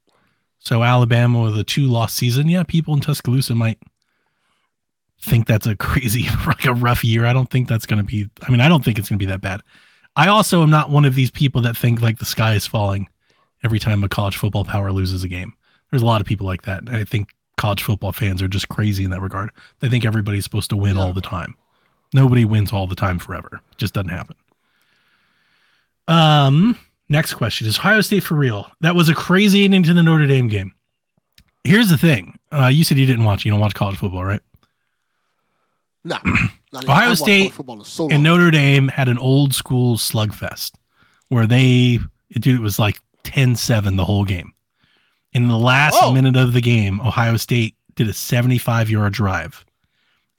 [0.59, 3.79] So Alabama with a two-loss season, yeah, people in Tuscaloosa might
[5.21, 7.27] think that's a crazy like a rough year.
[7.27, 9.25] I don't think that's going to be I mean, I don't think it's going to
[9.25, 9.63] be that bad.
[10.17, 13.09] I also am not one of these people that think like the sky is falling
[13.63, 15.53] every time a college football power loses a game.
[15.91, 16.83] There's a lot of people like that.
[16.89, 19.51] I think college football fans are just crazy in that regard.
[19.81, 21.55] They think everybody's supposed to win all the time.
[22.15, 23.61] Nobody wins all the time forever.
[23.73, 24.37] It just doesn't happen.
[26.07, 26.79] Um,
[27.09, 28.71] next question is Ohio State for real?
[28.81, 30.73] That was a crazy ending to the Notre Dame game.
[31.65, 32.39] Here's the thing.
[32.53, 33.45] Uh, you said you didn't watch.
[33.45, 34.41] You don't watch college football, right?
[36.05, 36.17] No.
[36.75, 40.73] Ohio State football so and Notre Dame had an old school slugfest
[41.29, 41.99] where they,
[42.33, 44.53] dude, it was like 10 7 the whole game.
[45.33, 46.13] In the last Oh.
[46.13, 49.65] minute of the game, Ohio State did a 75 yard drive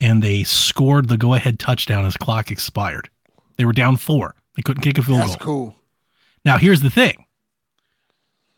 [0.02, 3.10] and they scored the go ahead touchdown as clock expired.
[3.58, 4.36] They were down four.
[4.56, 5.28] They couldn't kick a field goal.
[5.28, 5.46] That's goal.
[5.68, 5.76] cool.
[6.46, 7.26] Now, here's the thing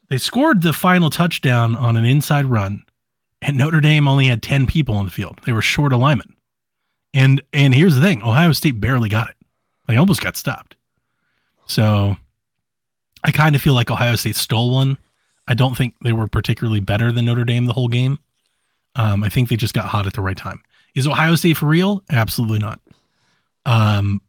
[0.10, 2.84] they scored the final touchdown on an inside run,
[3.42, 5.40] and Notre Dame only had 10 people on the field.
[5.46, 6.36] They were short alignment.
[7.14, 9.36] And and here's the thing Ohio State barely got it.
[9.88, 10.76] They almost got stopped.
[11.66, 12.16] So
[13.24, 14.98] I kind of feel like Ohio State stole one.
[15.48, 18.20] I don't think they were particularly better than Notre Dame the whole game.
[18.96, 20.62] Um, I think they just got hot at the right time.
[20.96, 22.04] Is Ohio State for real?
[22.10, 22.80] Absolutely not.
[23.66, 24.22] Um,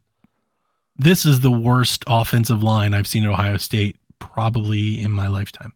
[1.03, 5.73] this is the worst offensive line I've seen at Ohio State probably in my lifetime.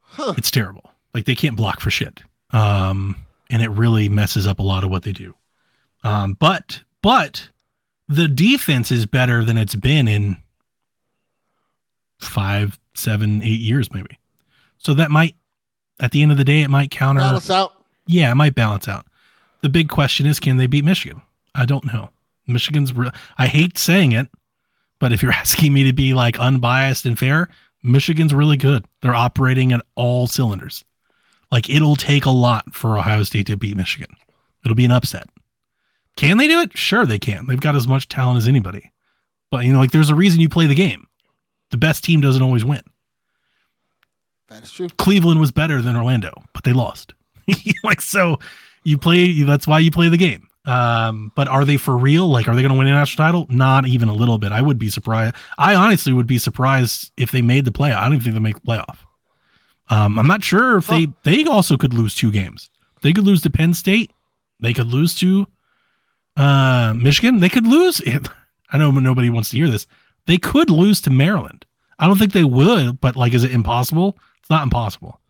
[0.00, 0.34] Huh.
[0.36, 0.90] It's terrible.
[1.14, 2.22] Like they can't block for shit.
[2.50, 3.16] Um,
[3.50, 5.34] and it really messes up a lot of what they do.
[6.04, 7.48] Um, but but
[8.08, 10.36] the defense is better than it's been in
[12.20, 14.18] five, seven, eight years, maybe.
[14.78, 15.34] So that might
[16.00, 17.72] at the end of the day, it might counter Balance out.
[18.06, 19.06] yeah, it might balance out.
[19.60, 21.22] The big question is, can they beat Michigan?
[21.54, 22.10] I don't know.
[22.46, 22.92] Michigan's.
[22.92, 24.28] Re- I hate saying it,
[24.98, 27.48] but if you're asking me to be like unbiased and fair,
[27.82, 28.86] Michigan's really good.
[29.00, 30.84] They're operating at all cylinders.
[31.50, 34.16] Like it'll take a lot for Ohio State to beat Michigan.
[34.64, 35.28] It'll be an upset.
[36.16, 36.76] Can they do it?
[36.76, 37.46] Sure, they can.
[37.46, 38.92] They've got as much talent as anybody.
[39.50, 41.06] But you know, like there's a reason you play the game.
[41.70, 42.82] The best team doesn't always win.
[44.48, 44.88] That's true.
[44.98, 47.14] Cleveland was better than Orlando, but they lost.
[47.84, 48.38] like so,
[48.84, 49.42] you play.
[49.42, 50.46] That's why you play the game.
[50.64, 52.28] Um, but are they for real?
[52.28, 53.46] Like, are they going to win a national title?
[53.50, 54.52] Not even a little bit.
[54.52, 55.34] I would be surprised.
[55.58, 57.96] I honestly would be surprised if they made the playoff.
[57.96, 58.98] I don't think they make the playoff.
[59.88, 62.70] Um, I'm not sure if they they also could lose two games.
[63.02, 64.12] They could lose to Penn State.
[64.60, 65.46] They could lose to
[66.36, 67.40] uh, Michigan.
[67.40, 68.00] They could lose.
[68.72, 69.86] I know nobody wants to hear this.
[70.26, 71.66] They could lose to Maryland.
[71.98, 74.16] I don't think they would, but like, is it impossible?
[74.40, 75.20] It's not impossible.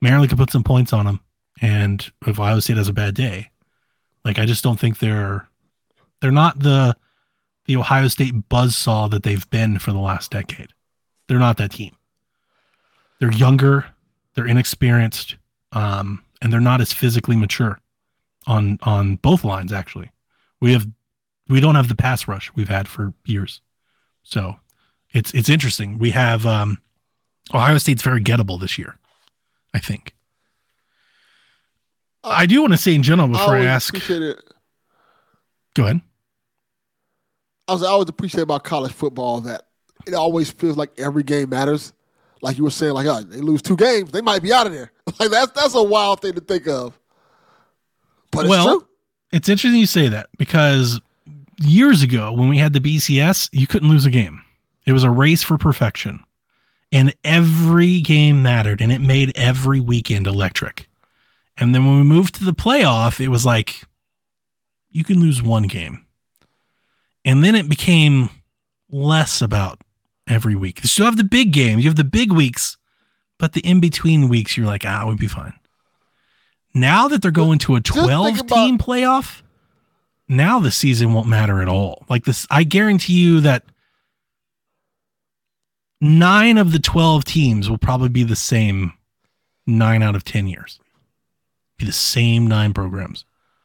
[0.00, 1.20] Maryland could put some points on them,
[1.60, 3.50] and if Ohio State has a bad day,
[4.24, 5.48] like I just don't think they're
[6.20, 6.96] they're not the
[7.66, 10.72] the Ohio State buzzsaw that they've been for the last decade.
[11.26, 11.94] They're not that team.
[13.20, 13.86] They're younger,
[14.34, 15.36] they're inexperienced,
[15.72, 17.80] um, and they're not as physically mature
[18.46, 19.72] on on both lines.
[19.72, 20.10] Actually,
[20.60, 20.86] we have
[21.48, 23.60] we don't have the pass rush we've had for years,
[24.22, 24.56] so
[25.10, 25.98] it's it's interesting.
[25.98, 26.78] We have um,
[27.52, 28.98] Ohio State's very gettable this year,
[29.74, 30.14] I think.
[32.24, 33.94] I do want to say in general before I, always ask.
[33.94, 34.40] appreciate it.
[35.74, 36.00] Go ahead.
[37.68, 39.66] I was I always appreciate about college football that
[40.06, 41.92] it always feels like every game matters.
[42.40, 44.72] Like you were saying, like oh, they lose two games, they might be out of
[44.72, 44.92] there.
[45.18, 46.98] Like that's that's a wild thing to think of.
[48.30, 48.88] But it's Well, true.
[49.32, 51.00] It's interesting you say that because
[51.60, 54.42] years ago when we had the BCS, you couldn't lose a game.
[54.86, 56.20] It was a race for perfection.
[56.92, 60.87] And every game mattered and it made every weekend electric.
[61.58, 63.82] And then when we moved to the playoff, it was like
[64.90, 66.06] you can lose one game.
[67.24, 68.30] And then it became
[68.90, 69.80] less about
[70.28, 70.80] every week.
[70.82, 72.76] You still have the big games, you have the big weeks,
[73.38, 75.54] but the in between weeks, you're like, ah, we'll be fine.
[76.74, 79.42] Now that they're going to a think 12 team about- playoff,
[80.28, 82.04] now the season won't matter at all.
[82.08, 83.64] Like this, I guarantee you that
[86.00, 88.92] nine of the 12 teams will probably be the same
[89.66, 90.78] nine out of 10 years.
[91.78, 93.24] Be the same nine programs.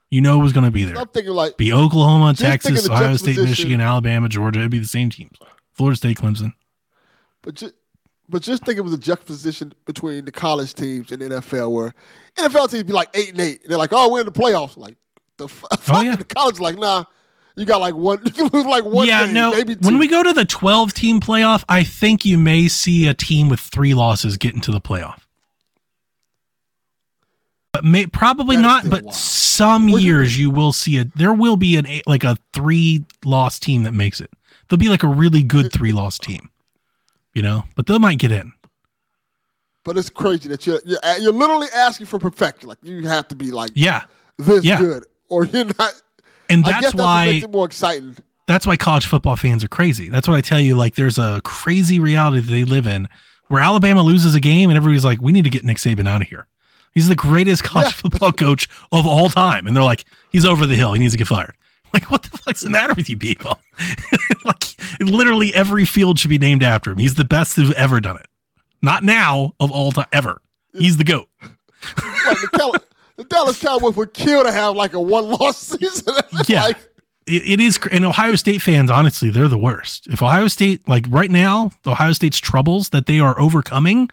[0.09, 0.98] You know who's going to be there.
[0.98, 4.59] I'm thinking like Be Oklahoma, Texas, Ohio State, Michigan, Alabama, Georgia.
[4.59, 5.38] It'd be the same teams.
[5.72, 6.53] Florida State, Clemson.
[7.42, 7.74] But just,
[8.30, 11.93] but just think it was a juxtaposition between the college teams and NFL, where
[12.38, 14.77] NFL teams be like eight and eight, and they're like, "Oh, we're in the playoffs."
[14.77, 14.98] Like
[15.38, 16.16] the f- Oh, yeah.
[16.16, 17.06] the college, like, nah,
[17.56, 19.08] you got like one, you lose like one.
[19.08, 19.51] yeah, game, no.
[19.51, 23.14] maybe When we go to the 12 team playoff, I think you may see a
[23.14, 25.22] team with three losses get into the playoff.
[27.74, 28.88] But may, probably not.
[28.90, 31.16] But some years you will see it.
[31.18, 34.30] There will be an eight, like a three loss team that makes it.
[34.69, 36.50] There'll be like a really good three loss team,
[37.34, 37.64] you know.
[37.76, 38.53] But they might get in.
[39.84, 42.69] but it's crazy that you're, you're you're literally asking for perfection.
[42.69, 44.03] Like you have to be like Yeah,
[44.38, 44.80] this Yeah.
[44.80, 46.00] good, or you're not.
[46.50, 48.16] and that's that's why more exciting.
[48.48, 50.10] that's why college football fans are crazy.
[50.10, 50.76] That's what I tell you.
[50.76, 53.10] Like, there's a crazy reality that they live in
[53.48, 56.22] where Alabama loses a game and everybody's like, we need to get Nick Saban out
[56.22, 56.45] of here.
[56.94, 57.92] He's the greatest college Yeah.
[57.92, 59.66] football coach of all time.
[59.68, 60.94] And they're like, he's over the hill.
[60.94, 61.56] He needs to get fired.
[61.94, 63.60] Like, what the fuck's the matter with you people?
[64.46, 64.64] like,
[65.00, 66.98] literally every field should be named after him.
[66.98, 68.26] He's the best who's ever done it.
[68.82, 70.42] Not now, of all time, ever.
[70.76, 71.28] He's the GOAT.
[72.26, 72.76] Like the, Cal-
[73.18, 76.16] the Dallas Cowboys would kill to have like a one loss season.
[76.48, 76.64] Yeah.
[76.64, 76.78] like,
[77.28, 81.06] it, it is and ohio state fans honestly they're the worst if ohio state like
[81.10, 84.10] right now ohio state's troubles that they are overcoming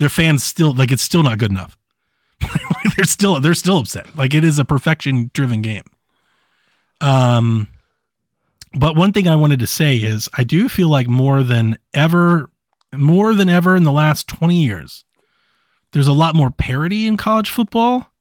[0.00, 1.77] their fans still like it's still not good enough
[2.96, 4.16] they're still they're still upset.
[4.16, 5.84] Like it is a perfection driven game.
[7.00, 7.68] Um
[8.74, 12.50] but one thing i wanted to say is i do feel like more than ever
[12.92, 15.06] more than ever in the last 20 years
[15.92, 18.12] there's a lot more parity in college football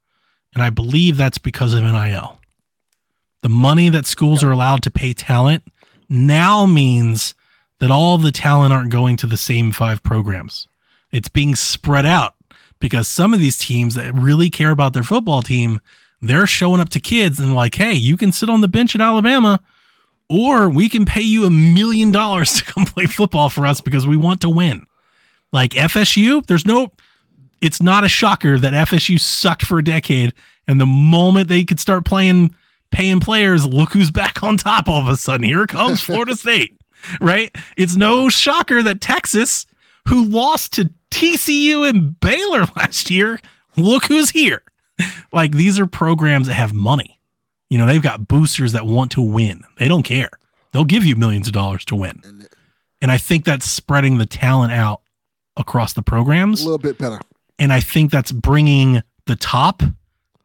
[0.53, 2.39] and i believe that's because of nil
[3.41, 5.63] the money that schools are allowed to pay talent
[6.09, 7.35] now means
[7.79, 10.67] that all the talent aren't going to the same five programs.
[11.11, 12.35] It's being spread out
[12.79, 15.79] because some of these teams that really care about their football team,
[16.21, 19.01] they're showing up to kids and like, hey, you can sit on the bench at
[19.01, 19.59] Alabama,
[20.29, 24.05] or we can pay you a million dollars to come play football for us because
[24.05, 24.85] we want to win.
[25.51, 26.91] Like FSU, there's no,
[27.61, 30.33] it's not a shocker that FSU sucked for a decade.
[30.67, 32.53] And the moment they could start playing
[32.91, 35.45] paying players, look who's back on top all of a sudden.
[35.45, 36.77] Here comes Florida State,
[37.19, 37.55] right?
[37.75, 39.65] It's no shocker that Texas,
[40.07, 43.39] who lost to TCU and Baylor last year,
[43.75, 44.63] look who's here.
[45.31, 47.19] Like these are programs that have money.
[47.69, 49.63] You know, they've got boosters that want to win.
[49.77, 50.31] They don't care.
[50.71, 52.47] They'll give you millions of dollars to win.
[53.01, 55.01] and I think that's spreading the talent out
[55.55, 57.19] across the programs a little bit better.
[57.59, 59.81] And I think that's bringing the top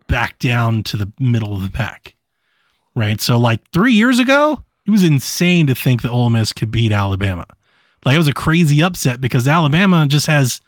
[0.08, 2.15] back down to the middle of the pack.
[2.94, 3.20] right?
[3.20, 6.92] So like three years ago, it was insane to think that Ole Miss could beat
[6.92, 7.47] Alabama.
[8.05, 10.60] Like it was a crazy upset because Alabama just has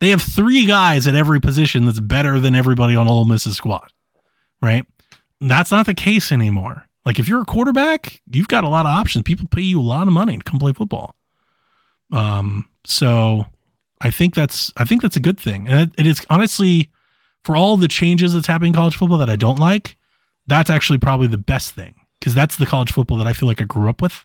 [0.00, 3.90] they have three guys at every position that's better than everybody on Ole Miss's squad,
[4.60, 4.86] right?
[5.40, 6.86] That's not the case anymore.
[7.04, 9.22] Like if you're a quarterback, you've got a lot of options.
[9.22, 11.14] People pay you a lot of money to come play football.
[12.12, 13.46] Um, so
[14.00, 16.90] I think that's I think that's a good thing, and it, it is honestly
[17.44, 19.96] for all the changes that's happening in college football that I don't like.
[20.48, 23.60] That's actually probably the best thing because that's the college football that I feel like
[23.60, 24.24] I grew up with.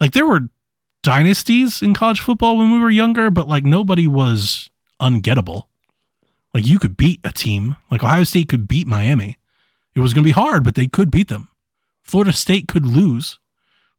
[0.00, 0.48] Like there were
[1.06, 4.68] dynasties in college football when we were younger, but like nobody was
[5.00, 5.66] ungettable.
[6.52, 9.38] Like you could beat a team, like Ohio State could beat Miami.
[9.94, 11.48] It was going to be hard, but they could beat them.
[12.02, 13.38] Florida State could lose.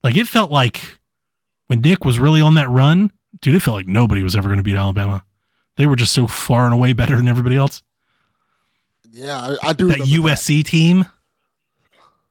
[0.04, 0.98] Like it felt like
[1.68, 4.58] when Nick was really on that run, dude, it felt like nobody was ever going
[4.58, 5.24] to beat Alabama.
[5.78, 7.84] They were just so far and away better than everybody else.
[9.10, 9.88] Yeah, I, I do.
[9.88, 11.06] That USC team,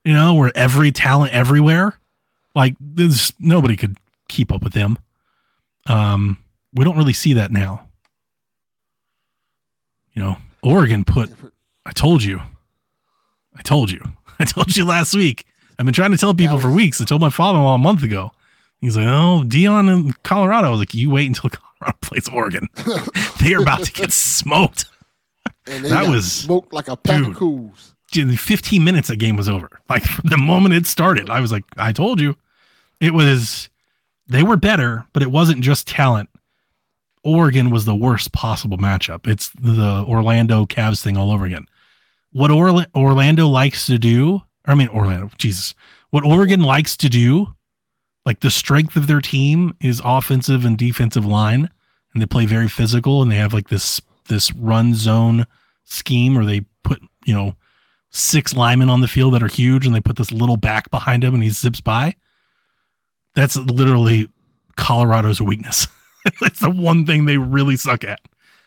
[0.04, 1.98] you know, where every talent everywhere,
[2.54, 3.96] like there's nobody could
[4.28, 4.98] keep up with them.
[5.86, 6.38] Um,
[6.72, 7.86] we don't really see that now.
[10.14, 11.30] You know, Oregon put.
[11.84, 12.40] I told you.
[13.56, 14.00] I told you.
[14.38, 15.44] I told you last week.
[15.78, 17.00] I've been trying to tell people for weeks.
[17.00, 18.32] I told my father-in-law a month ago.
[18.80, 22.68] He's like, "Oh, Deion in Colorado." I was like, "You wait until Colorado plays Oregon.
[23.40, 24.86] they are about to get smoked."
[25.66, 27.32] And they that was- smoked like a pack dude.
[27.32, 27.92] of Kools.
[28.16, 31.64] in 15 minutes that game was over like the moment it started i was like
[31.76, 32.36] i told you
[33.00, 33.68] it was
[34.28, 36.28] they were better but it wasn't just talent.
[37.24, 39.26] Oregon was the worst possible matchup.
[39.26, 41.66] It's the orlando Cavs thing all over again.
[42.32, 45.74] What Orla- orlando likes to do i mean orlando jesus.
[46.10, 47.54] What oregon likes to do
[48.24, 51.70] like the strength of their team is offensive and defensive line
[52.12, 55.46] and they play very physical and they have like this this run zone
[55.84, 57.54] scheme where they put you know
[58.10, 61.22] six linemen on the field that are huge and they put this little back behind
[61.22, 62.14] him and he zips by.
[63.36, 64.28] That's literally
[64.76, 65.86] Colorado's weakness.
[66.42, 68.18] it's the one thing they really suck at.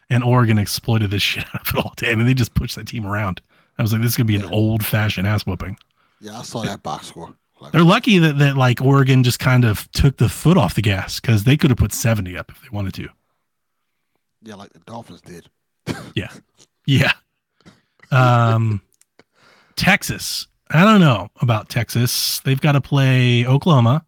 [0.10, 2.12] And Oregon exploited this shit out of it all day.
[2.12, 3.42] I mean, they just pushed that team around.
[3.78, 5.78] I was like, this is gonna be an old fashioned ass whooping.
[6.22, 7.34] Yeah, I saw that box score.
[7.62, 10.82] Like, They're lucky that, that like Oregon just kind of took the foot off the
[10.82, 13.10] gas because they could have put 70 up if they wanted to.
[14.44, 15.50] yeah, like the Dolphins did.
[16.16, 16.30] Yeah.
[16.86, 17.12] Yeah.
[18.12, 18.82] Um,
[19.76, 20.48] Texas.
[20.70, 22.40] I don't know about Texas.
[22.42, 24.06] They've got to play Oklahoma.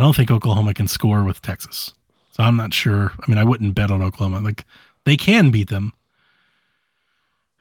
[0.00, 1.92] I don't think Oklahoma can score with Texas.
[2.30, 3.12] So I'm not sure.
[3.20, 4.40] I mean, I wouldn't bet on Oklahoma.
[4.40, 4.64] Like
[5.04, 5.92] they can beat them.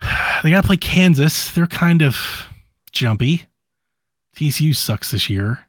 [0.42, 1.52] They got to play Kansas.
[1.52, 2.48] They're kind of
[2.94, 3.44] jumpy.
[4.38, 5.68] TCU sucks this year.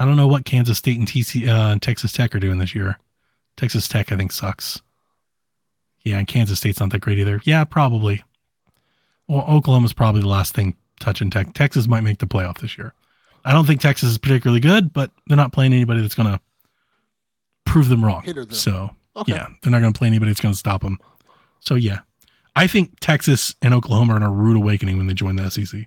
[0.00, 2.74] I don't know what Kansas State and TC uh, and Texas Tech are doing this
[2.74, 2.98] year.
[3.56, 4.82] Texas Tech, I think, sucks.
[6.02, 7.40] Yeah, and Kansas State's not that great either.
[7.44, 8.24] Yeah, probably.
[9.28, 11.54] Well, Oklahoma's probably the last thing touching Tech.
[11.54, 12.94] Texas might make the playoff this year.
[13.44, 16.40] I don't think Texas is particularly good, but they're not playing anybody that's going to
[17.64, 18.22] prove them wrong.
[18.24, 18.50] Them.
[18.50, 19.32] So, Okay.
[19.32, 20.98] yeah, they're not going to play anybody that's going to stop them.
[21.60, 22.00] So, yeah,
[22.56, 25.86] I think Texas and Oklahoma are in a rude awakening when they join the SEC.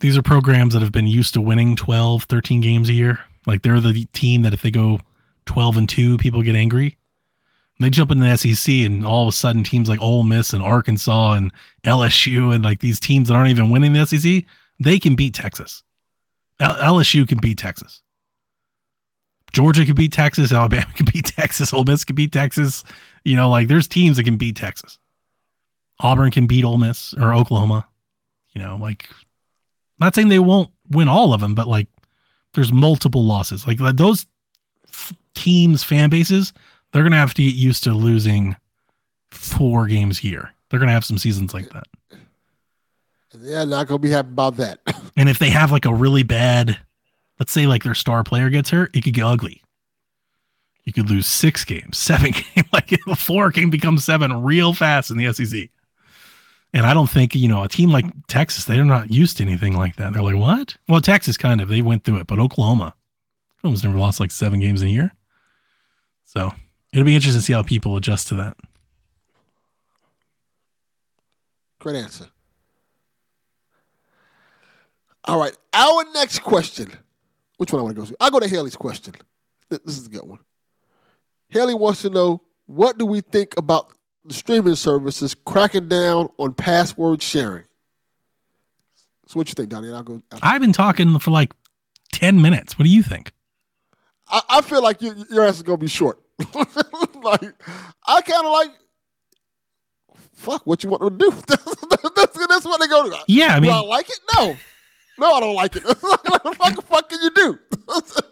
[0.00, 3.20] These are programs that have been used to winning 12, 13 games a year.
[3.46, 5.00] Like they're the team that if they go
[5.46, 6.96] 12 and 2, people get angry.
[7.80, 10.62] They jump into the SEC and all of a sudden teams like Ole Miss and
[10.62, 11.52] Arkansas and
[11.84, 14.44] LSU and like these teams that aren't even winning the SEC,
[14.78, 15.82] they can beat Texas.
[16.60, 18.02] L- LSU can beat Texas.
[19.52, 20.52] Georgia can beat Texas.
[20.52, 21.72] Alabama can beat Texas.
[21.72, 22.84] Ole Miss can beat Texas.
[23.24, 24.98] You know, like there's teams that can beat Texas.
[26.00, 27.86] Auburn can beat Ole Miss or Oklahoma.
[28.54, 29.08] You know, like
[29.98, 31.88] not saying they won't win all of them, but like
[32.54, 33.66] there's multiple losses.
[33.66, 34.26] Like those
[34.88, 36.52] f- teams, fan bases,
[36.94, 38.54] they're gonna have to get used to losing
[39.32, 40.54] four games a year.
[40.70, 41.88] They're gonna have some seasons like that.
[43.34, 44.78] They're not gonna be happy about that.
[45.16, 46.76] And if they have like a really bad,
[47.38, 49.62] let's say like their star player gets hurt, it could get ugly.
[50.82, 55.16] You could lose six games, seven games, like four can become seven real fast in
[55.16, 55.68] the SEC.
[56.72, 59.76] And I don't think, you know, a team like Texas, they're not used to anything
[59.76, 60.12] like that.
[60.12, 60.76] They're like, what?
[60.88, 62.94] Well, Texas kind of, they went through it, but Oklahoma,
[63.58, 65.12] Oklahoma's never lost like seven games in a year.
[66.24, 66.52] So
[66.94, 68.56] it'll be interesting to see how people adjust to that.
[71.80, 72.26] Great answer.
[75.24, 76.92] All right, our next question.
[77.56, 78.16] Which one I want to go to?
[78.20, 79.14] I'll go to Haley's question.
[79.68, 80.38] This is a good one.
[81.48, 83.92] Haley wants to know what do we think about
[84.24, 87.64] the streaming services cracking down on password sharing?
[89.26, 89.92] So what you think, Donnie?
[89.92, 90.22] I'll go.
[90.42, 91.52] I've been talking for like
[92.12, 92.78] 10 minutes.
[92.78, 93.32] What do you think?
[94.28, 96.20] I, I feel like you, your answer is gonna be short.
[97.22, 97.54] like
[98.06, 98.70] I kind of like
[100.34, 101.30] fuck, what you want to do?
[101.46, 103.16] that's, that's what they go to.
[103.28, 104.18] Yeah, I do mean, I like it?
[104.36, 104.56] No.
[105.16, 105.84] No, I don't like it.
[106.00, 107.58] what the fuck, fuck can you do?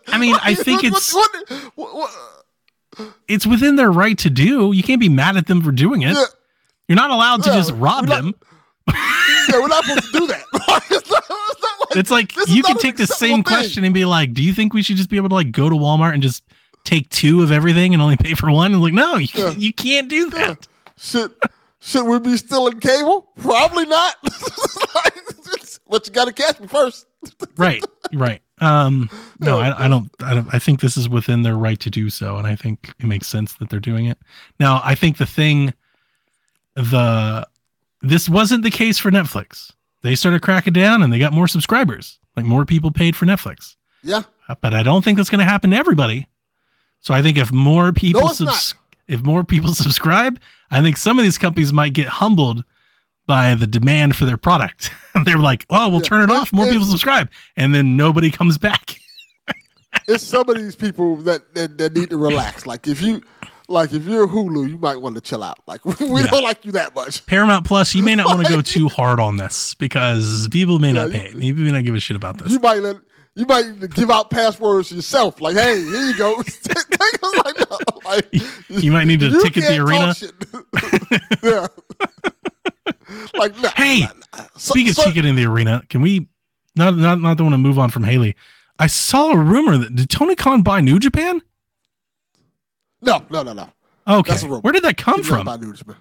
[0.08, 4.72] I mean, I think it's- what- what- what- it's within their right to do.
[4.72, 6.14] You can't be mad at them for doing it.
[6.14, 6.24] Yeah.
[6.89, 8.34] You're not allowed to Yeah, just rob not- them.
[8.89, 10.42] yeah, we're not supposed to do that.
[10.90, 13.44] it's, not, it's not like It's like you can take the same thing.
[13.44, 15.70] question and be like, "Do you think we should just be able to like go
[15.70, 16.42] to Walmart and just
[16.85, 19.51] take two of everything and only pay for one?" And like, no, you, Yeah.
[19.51, 20.67] you can't do that.
[20.99, 21.33] Should
[21.81, 23.28] should we be still in cable?
[23.41, 24.17] Probably not.
[25.89, 27.07] but you got to catch me first.
[27.57, 28.41] right, right.
[28.61, 30.11] Um, no, I, I don't.
[30.20, 30.49] I don't.
[30.55, 33.27] I think this is within their right to do so, and I think it makes
[33.27, 34.19] sense that they're doing it.
[34.61, 35.75] Now, I think the thing,
[36.75, 37.47] the
[38.01, 39.73] this wasn't the case for Netflix.
[40.02, 42.19] They started cracking down, and they got more subscribers.
[42.36, 43.77] Like more people paid for Netflix.
[44.02, 44.23] Yeah,
[44.61, 46.28] but I don't think that's going to happen to everybody.
[47.02, 48.74] So I think if more people No, subs-
[49.08, 50.40] if more people subscribe,
[50.70, 52.64] I think some of these companies might get humbled
[53.26, 54.90] by the demand for their product.
[55.24, 56.08] They're like, "Oh, we'll Yeah.
[56.08, 56.52] turn it off.
[56.52, 58.97] More people subscribe," and then nobody comes back.
[60.08, 62.66] it's some of these people that, that that need to relax.
[62.66, 63.22] Like if you
[63.68, 65.58] like if you're Hulu, you might want to chill out.
[65.66, 66.26] Like we Yeah.
[66.28, 67.24] don't like you that much.
[67.26, 70.92] Paramount Plus, you may not want to go too hard on this because people may
[70.92, 71.32] not Yeah, pay.
[71.34, 72.52] People may not give a shit about this.
[72.52, 72.97] You might let
[73.35, 75.41] you might even give out passwords yourself.
[75.41, 76.35] Like, hey, here you go.
[76.36, 78.28] like, no, like,
[78.69, 80.15] You might need to ticket the arena.
[81.43, 81.67] yeah.
[83.35, 84.44] like, nah, Hey, nah, nah.
[84.57, 86.28] So- Speaking so- of ticket in the arena, can we
[86.77, 88.36] not not not the want to move on from Haley?
[88.78, 91.41] I saw a rumor that did Tony Khan buy New Japan?
[93.01, 93.69] no, no, no, no.
[94.07, 94.61] Okay, That's a rumor.
[94.61, 95.44] where did that come not from?
[95.47, 95.97] by New Japan.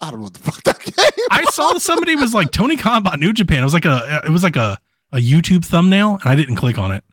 [0.00, 1.26] I don't know what the fuck that came.
[1.30, 3.60] I saw somebody was like Tony Khan bought New Japan.
[3.60, 4.78] It was like a it was like a
[5.12, 7.04] a YouTube thumbnail, and I didn't click on it,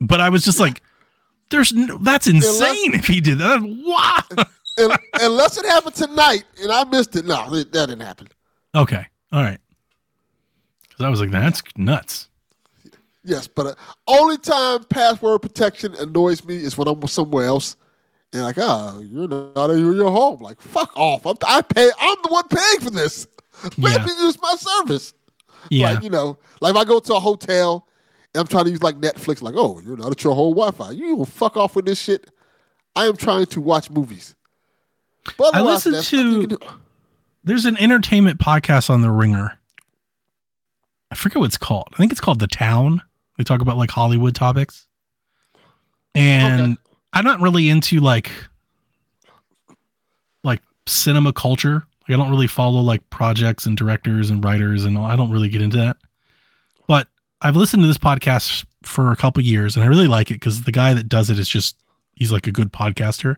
[0.00, 0.82] but I was just like,
[1.50, 4.46] "There's no, that's insane if he did that." Wow.
[5.20, 7.26] Unless it happened tonight and I missed it.
[7.26, 8.28] No, that didn't happen.
[8.74, 9.58] Okay, all right.
[10.88, 12.28] Because I was like, "That's nuts."
[13.24, 13.74] Yes, but uh,
[14.08, 17.76] only time password protection annoys me is when I'm somewhere else.
[18.32, 20.40] And like, oh, you're not in your home.
[20.40, 21.26] Like, fuck off.
[21.26, 21.90] I'm, I pay.
[22.00, 23.26] I'm the one paying for this.
[23.78, 24.06] Let Yeah.
[24.06, 25.12] me use my service.
[25.70, 27.86] Yeah, Like, you know, like if I go to a hotel
[28.34, 30.90] and I'm trying to use like Netflix, like, oh, you're not at your home Wi-Fi.
[30.92, 32.30] You will fuck off with this shit.
[32.96, 34.34] I am trying to watch movies.
[35.38, 36.58] But I otherwise, listened that's nothing you to-
[37.44, 39.58] there's an entertainment podcast on the Ringer.
[41.10, 41.88] I forget what it's called.
[41.92, 43.02] I think it's called The Town.
[43.38, 44.86] They talk about like Hollywood topics.
[46.14, 46.76] And Okay.
[47.14, 48.30] I'm not really into like
[50.44, 51.86] like cinema culture.
[52.08, 55.04] Like I don't really follow like projects and directors and writers and all.
[55.04, 55.96] I don't really get into that.
[56.88, 57.08] But
[57.40, 60.62] I've listened to this podcast for a couple years and I really like it because
[60.62, 61.76] the guy that does it is just
[62.14, 63.36] he's like a good podcaster.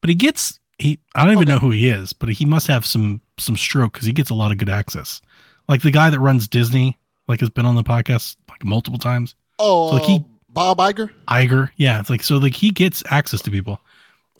[0.00, 1.52] But he gets he I don't even Okay.
[1.52, 4.34] know who he is, but he must have some some stroke because he gets a
[4.34, 5.20] lot of good access.
[5.68, 6.98] Like the guy that runs Disney,
[7.28, 9.34] like has been on the podcast like multiple times.
[9.58, 10.22] Oh, So, like, he- uh,
[10.52, 11.10] Bob Iger.
[11.28, 11.70] Iger.
[11.76, 13.80] Yeah, it's like so like he gets access to people.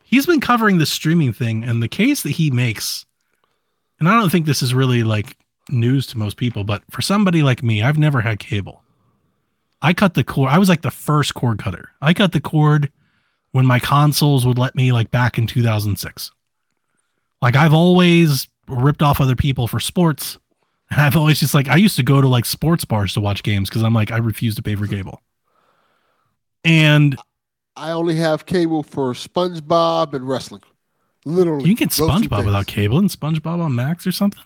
[0.02, 3.06] He's been covering the streaming thing and the case that he makes.
[4.00, 5.36] And I don't think this is really like
[5.68, 8.82] news to most people, but for somebody like me, I've never had cable.
[9.82, 10.50] I cut the cord.
[10.50, 11.90] I was like the first cord cutter.
[12.00, 12.90] I cut the cord
[13.52, 16.32] when my consoles would let me like back in 2006.
[17.42, 20.38] Like I've always ripped off other people for sports.
[20.90, 23.42] And I've always just like I used to go to like sports bars to watch
[23.42, 25.22] games because I'm like I refuse to pay for cable.
[26.64, 27.16] And
[27.76, 30.62] I only have cable for SpongeBob and wrestling.
[31.24, 34.42] Literally, you can get SpongeBob without cable and SpongeBob on Max or something.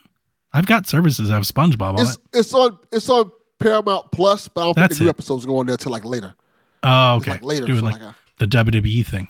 [0.52, 2.20] I've got services that have SpongeBob on It's it.
[2.32, 5.58] it's on it's on Paramount Plus, but I don't That's think the new episodes go
[5.58, 6.34] on there till like later.
[6.82, 7.32] Oh, okay.
[7.32, 7.66] like later.
[7.66, 9.28] Doing so like like, uh, the WWE thing.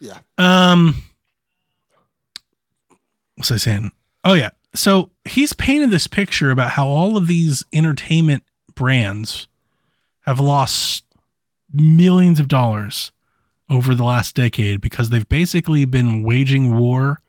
[0.00, 0.18] yeah.
[0.38, 1.02] Um,
[3.36, 3.90] what's I saying?
[4.24, 4.50] Oh yeah.
[4.74, 8.42] So he's painted this picture about how all of these entertainment
[8.74, 9.48] brands
[10.22, 11.04] have lost
[11.72, 13.12] millions of dollars
[13.72, 17.20] over the last decade because they've basically been waging war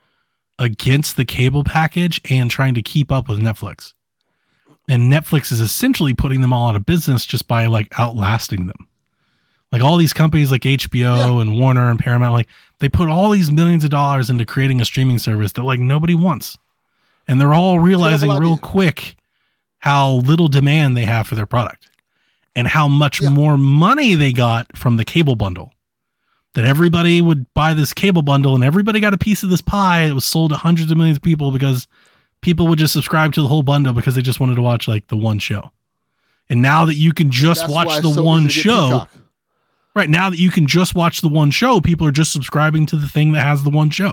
[0.59, 3.93] against the cable package and trying to keep up with Netflix.
[4.89, 8.87] And Netflix is essentially putting them all out of business just by like outlasting them.
[9.71, 12.47] Like all these companies like HBO and Warner and Paramount, like
[12.79, 16.13] they put all these millions of dollars into creating a streaming service that like nobody
[16.13, 16.57] wants.
[17.27, 19.15] And they're all realizing real quick
[19.79, 21.89] how little demand they have for their product
[22.55, 23.29] and how much Yeah.
[23.29, 25.72] more money they got from the cable bundle.
[26.53, 30.03] That everybody would buy this cable bundle and everybody got a piece of this pie.
[30.03, 31.87] It was sold to hundreds of millions of people because
[32.41, 35.07] people would just subscribe to the whole bundle because they just wanted to watch like
[35.07, 35.71] the one show.
[36.49, 39.07] And now that you can just That's watch the so one easy to get show,
[39.95, 42.95] Right now that you can just watch the one show, people are just subscribing to
[42.95, 44.11] the thing that has the one show.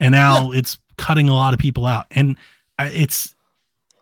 [0.00, 2.06] And now it's cutting a lot of people out.
[2.10, 2.36] And
[2.78, 3.34] it's,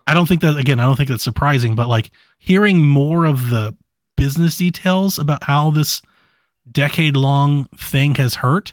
[0.07, 3.51] I don't think that, again, I don't think that's surprising, but like hearing more of
[3.51, 3.77] the
[4.17, 6.01] business details about how this
[6.73, 8.73] decade long thing has hurt,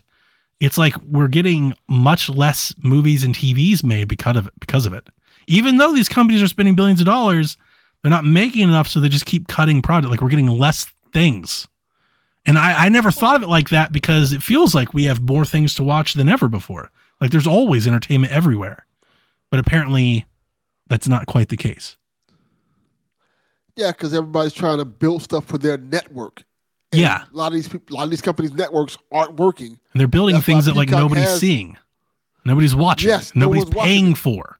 [0.60, 4.94] it's like we're getting much less movies and TVs made because of it, because of
[4.94, 5.08] it.
[5.48, 7.58] Even though these companies are spending billions of dollars,
[8.02, 10.12] they're not making enough, so they just keep cutting product.
[10.12, 11.68] Like we're getting less things.
[12.46, 15.22] And I, I never thought of it like that because it feels like we have
[15.22, 16.92] more things to watch than ever before.
[17.20, 18.86] Like there's always entertainment everywhere.
[19.50, 20.26] But apparently
[20.88, 21.98] that's not quite the case.
[23.76, 26.44] Yeah, because everybody's trying to build stuff for their network.
[26.92, 27.24] And Yeah.
[27.32, 29.80] a lot of these people, a lot of these companies' networks aren't working.
[29.94, 31.78] And they're building That's things that like nobody's has- seeing.
[32.46, 33.10] Nobody's watching.
[33.10, 34.58] Yes, nobody's watching paying for.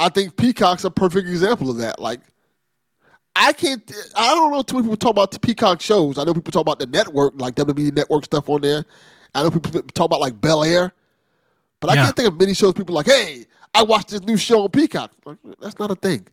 [0.00, 2.00] I think Peacock's a perfect example of that.
[2.00, 2.20] Like,
[3.36, 3.82] I can't.
[4.16, 6.18] I don't know too many people talk about the Peacock shows.
[6.18, 8.84] I know people talk about the network, like WWE Network stuff on there.
[9.34, 10.92] I know people talk about like Bel Air,
[11.80, 12.04] but I Yeah.
[12.06, 12.72] can't think of many shows.
[12.72, 15.12] People like, hey, I watched this new show on Peacock.
[15.24, 16.26] Like, that's not a thing.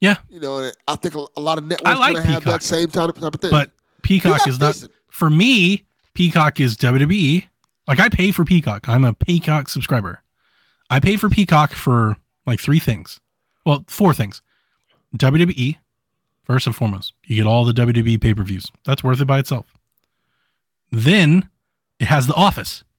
[0.00, 0.16] Yeah.
[0.28, 3.20] You know, I think a, lot of networks like gonna have that same type of,
[3.20, 3.50] type of thing.
[3.50, 3.70] But
[4.02, 4.92] Peacock Peacock's is not decent.
[5.10, 5.84] for me.
[6.14, 7.46] Peacock is WWE.
[7.86, 8.88] Like I pay for Peacock.
[8.88, 10.22] I'm a Peacock subscriber.
[10.88, 13.20] I pay for Peacock for like three things.
[13.66, 14.42] Well, four things.
[15.16, 15.76] WWE,
[16.44, 17.12] first and foremost.
[17.26, 18.66] You get all the WWE pay per views.
[18.84, 19.66] That's worth it by itself.
[20.90, 21.48] Then
[21.98, 22.84] it has The Office.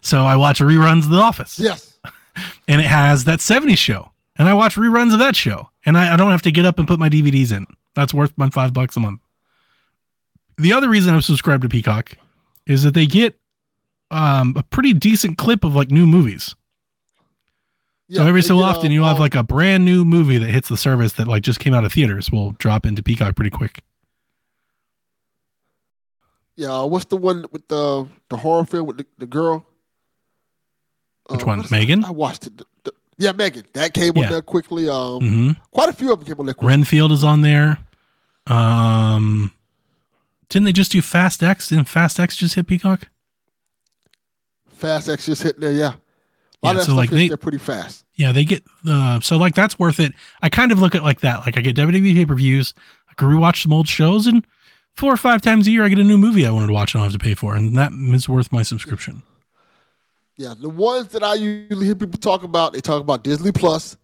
[0.00, 1.58] So I watch reruns of The Office.
[1.58, 1.98] yes,
[2.66, 4.10] And it has that 70s show.
[4.38, 5.68] And I watch reruns of that show.
[5.86, 7.66] And I, I don't have to get up and put my DVDs in.
[7.94, 9.20] That's worth my five bucks a month.
[10.58, 12.12] The other reason I'm subscribed to Peacock
[12.66, 13.38] is that they get
[14.10, 16.54] um, a pretty decent clip of like new movies.
[18.08, 20.48] yeah, so every so often um, you'll have um, like a brand new movie that
[20.50, 23.50] hits the service that like just came out of theaters will drop into Peacock pretty
[23.50, 23.82] quick.
[26.56, 29.66] Yeah, what's the one with the the horror film with the, the girl?
[31.28, 31.64] Which Uh, one?
[31.70, 32.04] Megan?
[32.04, 32.56] I watched it.
[32.56, 33.64] The- the- yeah, Megan.
[33.74, 34.24] That came Yeah.
[34.24, 34.88] on there quickly.
[34.88, 36.68] Um, hmm quite a few of them came on there quickly.
[36.68, 37.78] Renfield is on there.
[38.46, 39.52] Um,
[40.48, 41.68] didn't they just do Fast X?
[41.68, 43.08] Didn't Fast X just hit Peacock?
[44.74, 45.72] Fast X just hit there.
[45.72, 45.96] Yeah, a lot
[46.62, 48.04] Yeah, of so, stuff like, they- there pretty fast.
[48.14, 50.12] Yeah, they get the so like that's worth it.
[50.42, 51.40] I kind of look at it like that.
[51.40, 52.72] Like I get WWE pay per views,
[53.10, 54.46] I can rewatch some old shows, and
[54.94, 56.94] four or five times a year I get a new movie I wanted to watch
[56.94, 59.22] and I don't have to pay for, and that is worth my subscription.
[60.36, 63.96] Yeah, the ones that I usually hear people talk about, they talk about Disney Plus,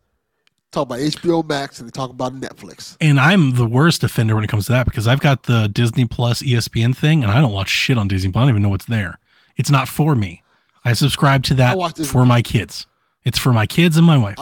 [0.70, 2.96] talk about HBO Max, and they talk about Netflix.
[3.00, 6.06] And I'm the worst offender when it comes to that because I've got the Disney
[6.06, 8.32] Plus ESPN thing, and I don't watch shit on Disney.
[8.32, 8.40] Plus.
[8.40, 9.18] I don't even know what's there.
[9.56, 10.42] It's not for me.
[10.84, 12.86] I subscribe to that for my kids.
[13.24, 14.38] It's for my kids and my wife.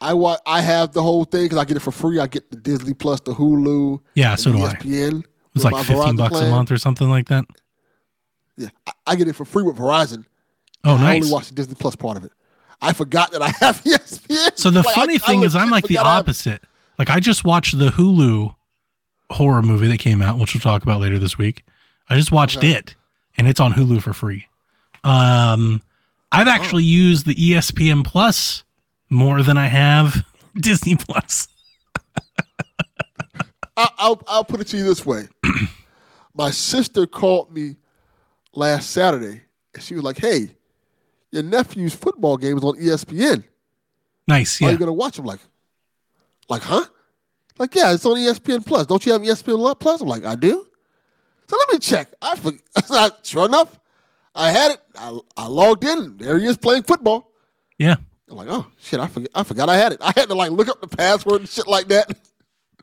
[0.00, 2.18] I wa- I have the whole thing because I get it for free.
[2.18, 4.74] I get the Disney Plus, the Hulu, yeah, so do I.
[4.74, 5.24] ESPN.
[5.54, 7.44] It's like 15 Verizon bucks a month or something like that.
[8.56, 10.24] Yeah, I, I get it for free with Verizon.
[10.84, 11.02] Oh, nice.
[11.02, 12.32] I only watch the Disney Plus part of it.
[12.80, 14.58] I forgot that I have ESPN.
[14.58, 16.62] So the Like, funny I- I thing is, I'm like the I opposite.
[16.98, 18.54] Like I just watched the Hulu
[19.30, 21.64] horror movie that came out, which we'll talk about later this week.
[22.08, 22.72] I just watched Okay.
[22.72, 22.96] it,
[23.38, 24.46] and it's on Hulu for free.
[25.04, 25.80] Um,
[26.30, 28.64] I've actually used the ESPN Plus
[29.08, 30.24] more than I have
[30.56, 31.48] Disney Plus.
[33.76, 35.28] I, I'll I'll put it to you this way.
[36.34, 37.76] My sister called me
[38.54, 39.42] last Saturday,
[39.74, 40.50] and she was like, "Hey,
[41.32, 43.44] your nephew's football game is on ESPN.
[44.28, 44.68] Nice, Yeah.
[44.68, 45.40] Are you gonna watch them?" Like,
[46.48, 46.84] like, huh?
[47.58, 48.86] Like, yeah, it's on ESPN Plus.
[48.86, 50.00] Don't you have ESPN Plus?
[50.00, 50.66] I'm like, I do.
[51.48, 52.12] So let me check.
[52.22, 53.18] I forgot.
[53.26, 53.78] sure enough,
[54.34, 54.80] I had it.
[54.96, 56.16] I, I logged in.
[56.16, 57.30] There he is playing football.
[57.78, 57.96] Yeah.
[58.30, 59.30] I'm like, oh shit, I forgot.
[59.34, 59.98] I forgot I had it.
[60.00, 62.16] I had to like look up the password and shit like that.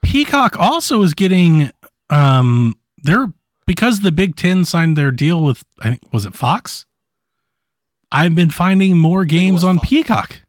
[0.04, 1.72] Peacock also is getting
[2.10, 3.34] um they're
[3.66, 6.86] because the Big Ten signed their deal with I think was it Fox?
[8.12, 9.90] I've been finding more games on Fox.
[9.90, 10.42] Peacock.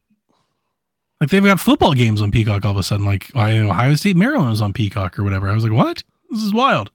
[1.21, 3.05] Like they've got football games on Peacock all of a sudden.
[3.05, 5.49] Like I Ohio State Maryland was on Peacock or whatever.
[5.49, 6.03] I was like, what?
[6.31, 6.91] This is wild.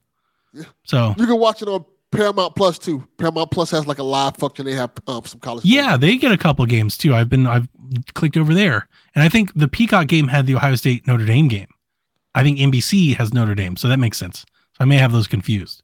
[0.52, 0.64] Yeah.
[0.84, 3.06] So You can watch it on Paramount Plus too.
[3.18, 4.66] Paramount Plus has like a live function.
[4.66, 5.64] They have um, some college.
[5.64, 7.14] yeah, they get a couple games too.
[7.14, 7.68] I've been I've
[8.14, 11.46] clicked over there, and I think the Peacock game had the Ohio State Notre Dame
[11.48, 11.68] game.
[12.34, 14.40] I think NBC has Notre Dame, so that makes sense.
[14.40, 15.82] So I may have those confused,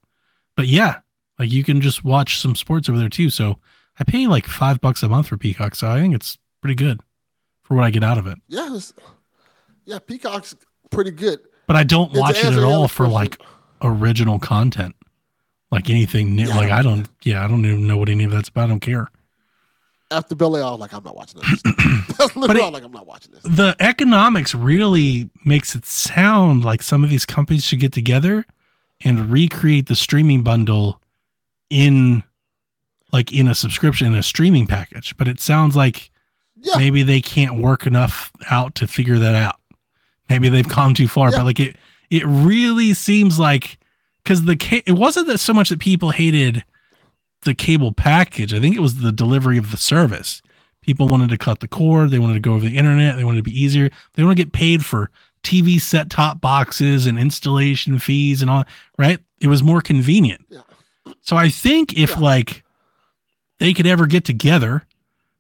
[0.57, 1.01] but yeah,
[1.39, 3.31] like you can just watch some sports over there too.
[3.31, 3.59] So
[3.99, 7.01] I pay like five bucks a month for Peacock, so I think it's pretty good
[7.63, 8.39] for what I get out of it.
[8.49, 8.93] Yeah, it's,
[9.85, 9.99] yeah.
[9.99, 10.55] Peacock's
[10.91, 11.41] pretty good.
[11.67, 13.41] But I don't watch it at all for like
[13.83, 14.95] original content,
[15.71, 16.49] like anything new.
[16.49, 18.65] Yeah, like I don't, yeah, I don't even know what any of that's about.
[18.65, 19.09] I don't care.
[20.11, 21.63] After Bel Air, I was like, I'm not watching this.
[22.19, 23.43] That's literally it- like, I'm not watching this.
[23.45, 28.45] the economics really makes it sound like some of these companies should get together
[29.01, 31.01] and recreate the streaming bundle
[31.71, 32.23] in
[33.13, 36.11] like in a subscription in a streaming package, but it sounds like
[36.61, 36.77] Yeah.
[36.77, 39.57] maybe they can't work enough out to figure that out.
[40.29, 41.39] Maybe they've gone too far, Yeah.
[41.39, 41.77] but like it
[42.11, 43.79] it really seems like
[44.23, 46.63] because the ca- it wasn't that so much that people hated
[47.43, 48.55] the cable package.
[48.55, 50.43] I think it was the delivery of the service.
[50.83, 52.11] People wanted to cut the cord.
[52.11, 53.17] They wanted to go over the internet.
[53.17, 53.91] They wanted to be easier.
[54.15, 55.11] They want to get paid for
[55.43, 58.65] TV set top boxes and installation fees and all.
[58.99, 59.19] Right?
[59.41, 60.45] It was more convenient.
[60.51, 60.61] Yeah.
[61.23, 62.19] So I think if Yeah.
[62.19, 62.63] like
[63.63, 64.85] they could ever get together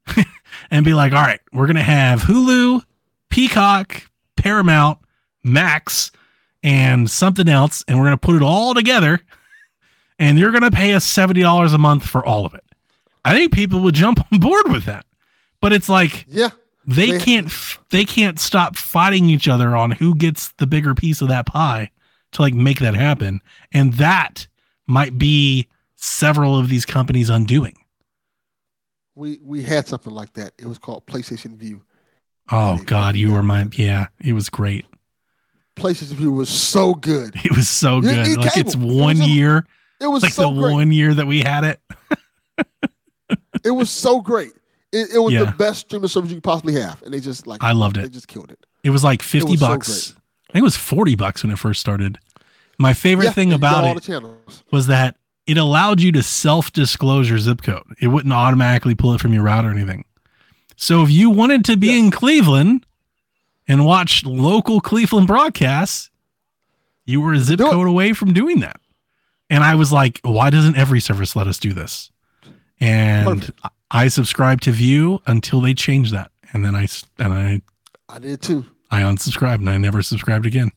[0.70, 2.84] and be like, all right, we're gonna have Hulu,
[3.30, 4.02] Peacock,
[4.36, 4.98] Paramount,
[5.42, 6.12] Max,
[6.62, 9.20] and something else, and we're gonna put it all together,
[10.18, 12.64] and you're gonna pay us seventy dollars a month for all of it.
[13.24, 15.04] I think people would jump on board with that.
[15.60, 16.50] But it's like Yeah.
[16.86, 17.52] they They- can't
[17.90, 21.90] they can't stop fighting each other on who gets the bigger piece of that pie
[22.32, 23.40] to like make that happen,
[23.72, 24.46] and that
[24.86, 27.76] might be several of these companies undoing.
[29.14, 30.52] We we had something like that.
[30.58, 31.82] It was called PlayStation Vue.
[32.50, 34.06] Oh God, you were my yeah.
[34.22, 34.86] It was great.
[35.76, 37.34] PlayStation Vue was so good.
[37.44, 38.26] It was so good.
[38.28, 38.90] need Like it's cable.
[38.90, 39.66] It one was year,
[40.00, 40.72] It was like so the great.
[40.72, 41.80] one year that we had it.
[43.64, 44.50] It was so great.
[44.90, 45.44] It, it was Yeah.
[45.44, 48.02] the best streaming service you could possibly have, and they just like I loved it.
[48.02, 48.58] they just killed it.
[48.82, 50.14] It was like fifty was so bucks.
[50.50, 52.18] I think it was forty bucks when it first started.
[52.78, 54.24] My favorite Yeah, thing and you got about it
[54.72, 57.82] was that it allowed you to self-disclose your zip code.
[58.00, 60.04] It wouldn't automatically pull it from your router or anything.
[60.76, 61.98] So if you wanted to be Yes.
[62.04, 62.86] in Cleveland
[63.68, 66.10] and watch local Cleveland broadcasts,
[67.04, 67.70] you were a zip Do it.
[67.70, 68.80] code away from doing that.
[69.50, 72.10] And I was like, why doesn't every service let us do this?
[72.80, 73.60] And Perfect.
[73.90, 76.30] I subscribed to Vue until they changed that.
[76.52, 76.88] And then I
[77.18, 77.62] and I
[78.08, 78.64] I did too.
[78.90, 80.70] I unsubscribed and I never subscribed again.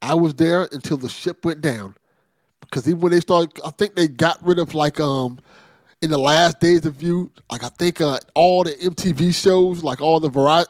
[0.00, 1.94] I was there until the ship went down,
[2.60, 5.38] because even when they started, I think they got rid of like um
[6.00, 10.00] in the last days of Vue, like I think uh, all the MTV shows, like
[10.00, 10.66] all the Verizon,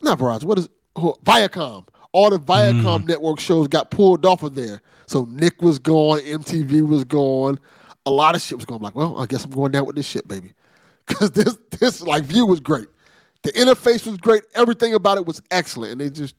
[0.00, 4.54] not Verizon, what is oh, Viacom, all the Viacom network shows got pulled off of
[4.54, 4.82] there.
[5.06, 7.58] So Nick was gone, MTV was gone,
[8.06, 8.78] a lot of shit was going.
[8.78, 10.52] I'm like, well, I guess I'm going down with this shit, baby,
[11.06, 12.88] because this this like Vue was great,
[13.42, 16.34] the interface was great, everything about it was excellent, and they just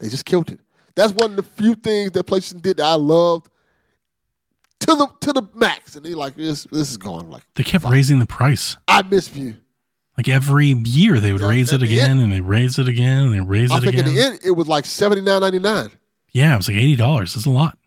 [0.00, 0.60] they just killed it.
[0.96, 3.48] That's one of the few things that PlayStation did that I loved
[4.80, 5.96] to the to the max.
[5.96, 8.76] And they like this this is going like They kept raising the price.
[8.86, 9.54] I miss you.
[10.16, 13.34] Like every year they would Yeah, raise it again and they raise it again and
[13.34, 14.08] they raise I it think again.
[14.08, 15.90] in the end it was like seventy nine ninety nine.
[16.32, 17.34] Yeah, it was like eighty dollars.
[17.34, 17.78] That's a lot.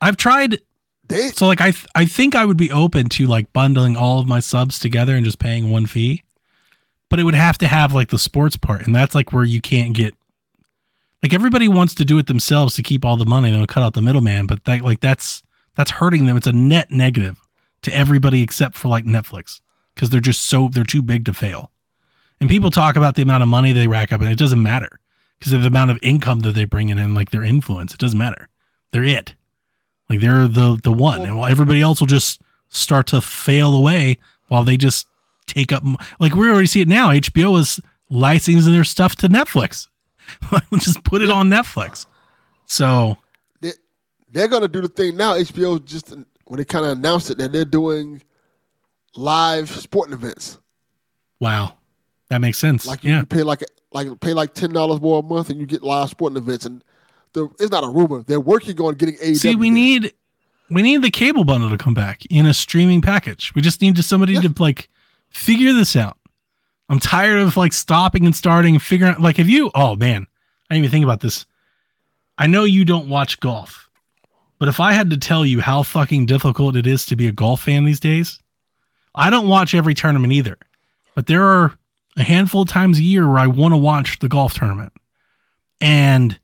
[0.00, 0.60] I've tried
[1.08, 4.20] They so like I th- I think I would be open to like bundling all
[4.20, 6.22] of my subs together and just paying one fee,
[7.08, 9.60] but it would have to have like the sports part, and that's like where you
[9.60, 10.14] can't get.
[11.22, 13.94] Like everybody wants to do it themselves to keep all the money and cut out
[13.94, 15.42] the middleman, but that like that's
[15.74, 16.36] that's hurting them.
[16.36, 17.38] It's a net negative
[17.82, 19.60] to everybody except for like Netflix
[19.94, 21.70] because they're just so they're too big to fail.
[22.40, 25.00] And people talk about the amount of money they rack up, and it doesn't matter
[25.38, 27.92] because of the amount of income that they bring in and like their influence.
[27.92, 28.48] It doesn't matter.
[28.92, 29.34] They're it.
[30.08, 34.18] Like they're the the one, and while everybody else will just start to fail away
[34.48, 35.06] while they just
[35.46, 35.82] take up.
[36.20, 37.10] Like we already see it now.
[37.10, 37.80] HBO is
[38.10, 39.88] licensing their stuff to Netflix.
[40.78, 42.06] just put it on Netflix.
[42.66, 43.16] So
[43.60, 43.72] they
[44.30, 45.34] they're gonna do the thing now.
[45.34, 48.22] HBO just when they kind of announced it that they're doing
[49.16, 50.58] live sporting events.
[51.40, 51.74] wow,
[52.28, 52.86] that makes sense.
[52.86, 55.58] Like you, yeah, you pay like like pay like ten dollars more a month and
[55.60, 56.66] you get live sporting events.
[56.66, 56.84] And
[57.32, 58.22] the it's not a rumor.
[58.22, 59.36] They're working on getting AEW.
[59.36, 60.12] see, we need
[60.70, 63.52] we need the cable bundle to come back in a streaming package.
[63.54, 64.42] We just need to somebody Yeah.
[64.42, 64.88] to like
[65.30, 66.16] figure this out.
[66.88, 70.26] I'm tired of like stopping and starting and figuring out like if you oh man,
[70.70, 71.46] I didn't even think about this.
[72.38, 73.90] I know you don't watch golf,
[74.58, 77.32] but if I had to tell you how fucking difficult it is to be a
[77.32, 78.40] golf fan these days,
[79.14, 80.56] I don't watch every tournament either.
[81.14, 81.76] But there are
[82.16, 84.92] a handful of times a year where I want to watch the golf tournament.
[85.80, 86.38] And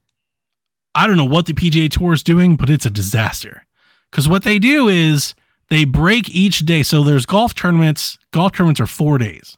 [0.95, 3.65] I don't know what the PGA Tour is doing, but it's a disaster.
[4.11, 5.35] Because what they do is
[5.69, 6.83] they break each day.
[6.83, 8.19] So there's golf tournaments.
[8.33, 9.57] Golf tournaments are four days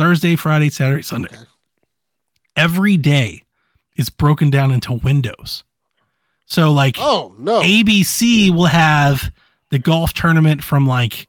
[0.00, 1.28] Thursday, Friday, Saturday, Sunday.
[1.30, 1.44] Okay.
[2.56, 3.44] Every day
[3.96, 5.62] is broken down into windows.
[6.46, 7.60] So, like, Oh no!
[7.60, 9.30] ABC will have
[9.68, 11.28] the golf tournament from like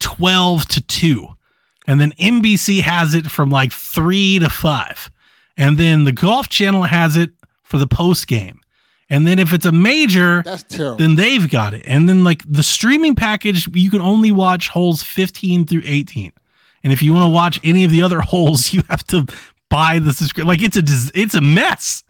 [0.00, 1.28] 12 to 2.
[1.86, 5.10] And then NBC has it from like 3 to 5.
[5.58, 7.30] And then the Golf Channel has it
[7.64, 8.60] for the post game.
[9.08, 10.96] And then if it's a major, That's terrible.
[10.96, 11.82] then they've got it.
[11.86, 16.32] And then like the streaming package, you can only watch holes 15 through 18.
[16.86, 19.26] And if you want to watch any of the other holes, you have to
[19.68, 20.46] buy the subscription.
[20.46, 20.82] Like it's a
[21.18, 22.04] it's a mess.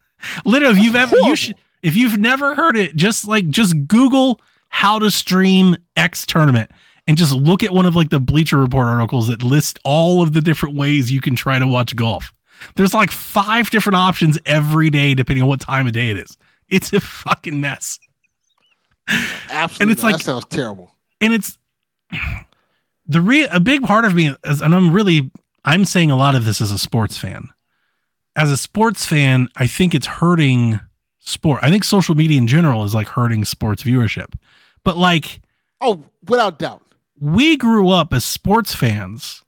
[0.44, 4.38] Literally, if you've ever you should if you've never heard it, just like just Google
[4.68, 6.70] how to stream X tournament,
[7.06, 10.34] and just look at one of like the Bleacher Report articles that list all of
[10.34, 12.30] the different ways you can try to watch golf.
[12.74, 16.36] There's like five different options every day, depending on what time of day it is.
[16.68, 17.98] It's a fucking mess.
[19.50, 19.82] Absolutely.
[19.82, 20.08] And it's not.
[20.12, 20.90] like- that sounds terrible.
[21.22, 21.56] and it's
[23.09, 25.31] the re- a big part of me is, and I'm really
[25.65, 27.49] I'm saying a lot of this as a sports fan.
[28.35, 30.81] As a sports fan, I think it's hurting
[31.18, 31.60] sport.
[31.62, 34.35] I think social media in general is like hurting sports viewership.
[34.85, 35.41] But like
[35.81, 36.83] Oh, without doubt.
[37.20, 39.43] we grew up as sports fans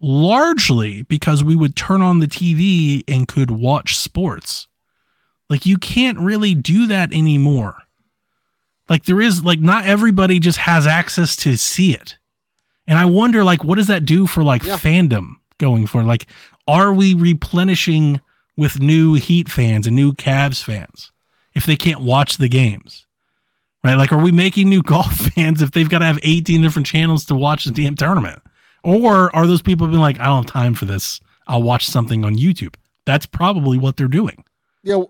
[0.00, 4.66] largely because we would turn on the TV and could watch sports.
[5.48, 7.76] Like you can't really do that anymore.
[8.88, 12.16] Like there is like not everybody just has access to see it.
[12.86, 14.76] And I wonder like what does that do for like Yeah.
[14.76, 16.08] fandom going forward?
[16.08, 16.26] Like
[16.68, 18.20] are we replenishing
[18.56, 21.10] with new Heat fans and new Cavs fans
[21.54, 23.06] if they can't watch the games?
[23.82, 23.94] Right?
[23.94, 27.24] Like, are we making new golf fans if they've got to have 18 different channels
[27.26, 28.42] to watch the damn tournament?
[28.84, 31.18] Or are those people being like, I don't have time for this.
[31.46, 32.74] I'll watch something on YouTube.
[33.06, 34.44] That's probably what they're doing.
[34.82, 35.02] Yeah.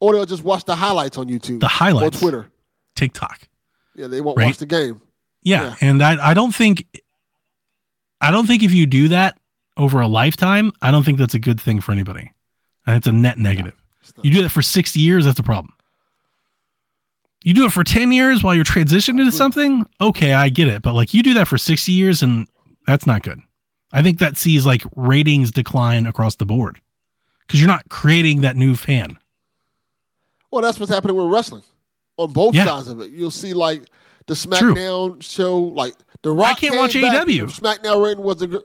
[0.00, 2.50] Or they'll just watch the highlights on YouTube The or highlights, Twitter.
[2.96, 3.38] TikTok.
[3.94, 4.46] Yeah, they won't Right.
[4.46, 5.02] watch the game.
[5.42, 5.62] Yeah.
[5.62, 5.74] Yeah.
[5.80, 6.86] And I, I don't think,
[8.20, 9.38] I don't think if you do that
[9.76, 12.32] over a lifetime, I don't think that's a good thing for anybody.
[12.86, 13.74] And it's a net negative.
[14.16, 15.72] Not- You do that for 60 years, that's a problem.
[17.44, 20.82] You do it for 10 years while you're transitioning to something, okay, I get it.
[20.82, 22.48] But like you do that for 60 years and
[22.86, 23.40] that's not good.
[23.92, 26.80] I think that sees like ratings decline across the board
[27.46, 29.18] because you're not creating that new fan.
[30.50, 31.62] Well, that's what's happening with wrestling
[32.16, 32.64] on both Yeah.
[32.66, 33.12] sides of it.
[33.12, 33.84] You'll see like
[34.28, 34.74] the True.
[34.74, 36.50] SmackDown show, like the Rock.
[36.50, 37.58] I can't watch AEW.
[37.58, 38.62] SmackDown rating was a good.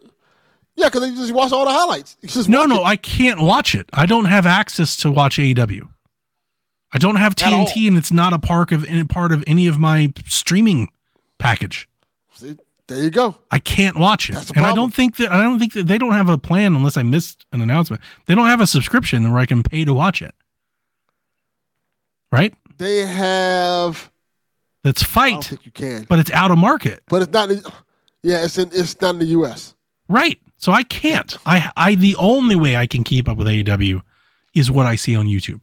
[0.75, 2.17] Yeah, because they just watch all the highlights.
[2.47, 2.85] No, no, it.
[2.85, 3.89] I can't watch it.
[3.93, 5.87] I don't have access to watch AEW.
[6.93, 9.79] I don't have TNT and it's not a part of any part of any of
[9.79, 10.89] my streaming
[11.39, 11.89] package.
[12.33, 12.55] See,
[12.87, 13.35] there you go.
[13.49, 14.55] I can't watch it.
[14.55, 16.97] And I don't think that I don't think that they don't have a plan unless
[16.97, 18.01] I missed an announcement.
[18.27, 20.35] They don't have a subscription where I can pay to watch it.
[22.31, 22.53] Right?
[22.77, 24.11] They have.
[24.83, 27.03] That's I don't fight, think you can, but it's out of market.
[27.07, 27.49] but it's not.
[28.21, 28.69] Yeah, it's in.
[28.73, 29.75] It's not in the U.S.
[30.09, 30.39] Right.
[30.57, 31.37] So I can't.
[31.45, 34.01] I I the only way I can keep up with AEW
[34.53, 35.61] is what I see on YouTube.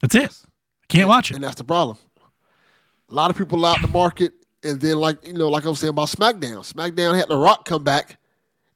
[0.00, 0.30] That's it.
[0.32, 1.34] I can't watch it.
[1.34, 1.96] and that's the problem.
[3.10, 4.32] A lot of people out the market,
[4.62, 6.70] and then like you know, like I was saying about SmackDown.
[6.70, 8.18] SmackDown had The Rock come back,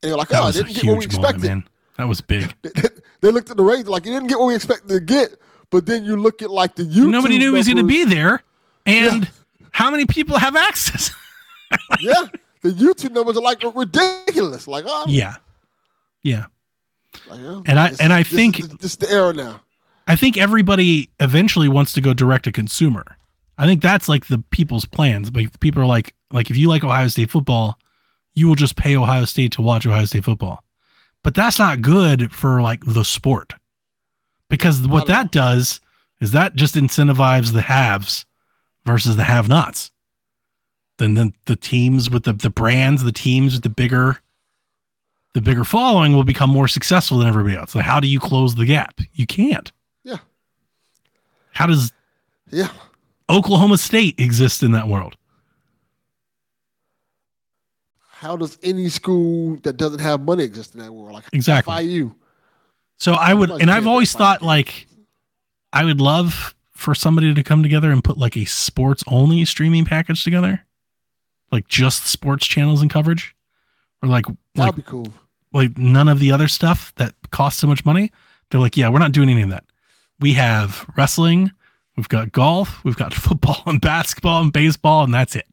[0.03, 1.65] and they're like, That "Oh, was didn't get what we moment, expected." man.
[1.99, 2.55] That was big.
[3.21, 5.37] they looked at the ratings like you didn't get what we expected to get.
[5.71, 7.11] But then you look at like the YouTube.
[7.11, 8.43] Nobody knew he was going to be there,
[8.87, 9.31] and
[9.73, 11.11] how many people have access?
[12.01, 12.25] Yeah,
[12.63, 14.69] the YouTube numbers are like ridiculous.
[14.69, 15.37] Like, oh, yeah,
[16.23, 16.45] yeah.
[17.31, 19.63] like, oh, And I- this- and I this- think- this, this the era now.
[20.07, 23.17] I think everybody eventually wants to go direct to consumer.
[23.57, 25.31] I think that's like the people's plans.
[25.31, 27.79] But people are like, like if you like Ohio State football,
[28.35, 30.63] you will just pay Ohio State to watch Ohio State football.
[31.23, 33.55] But that's not good for like the sport.
[34.51, 35.81] Because what that does
[36.21, 38.27] is that just incentivizes the haves
[38.85, 39.91] versus the have-nots.
[40.99, 44.19] Then the, the teams with the, the brands, the teams with the bigger
[45.35, 47.73] the bigger following will become more successful than everybody else.
[47.73, 49.01] So how do you close the gap?
[49.15, 49.73] You can't.
[50.05, 50.19] Yeah,
[51.53, 51.91] How does
[52.51, 52.69] yeah.
[53.31, 55.17] Oklahoma State exist in that world?
[58.11, 61.15] How does any school that doesn't have money exist in that world?
[61.15, 61.75] Like Exactly.
[61.75, 62.15] FIU.
[62.99, 64.87] So I would, and I've always thought like,
[65.73, 69.85] I would love for somebody to come together and put like a sports only streaming
[69.85, 70.65] package together,
[71.51, 73.35] like just sports channels and coverage,
[74.03, 75.07] or like That'd like be cool.
[75.53, 78.11] like none of the other stuff that costs so much money.
[78.51, 79.65] They're like, yeah, we're not doing any of that.
[80.21, 81.53] We have wrestling,
[81.97, 85.47] we've got golf, we've got football and basketball and baseball, and that's it.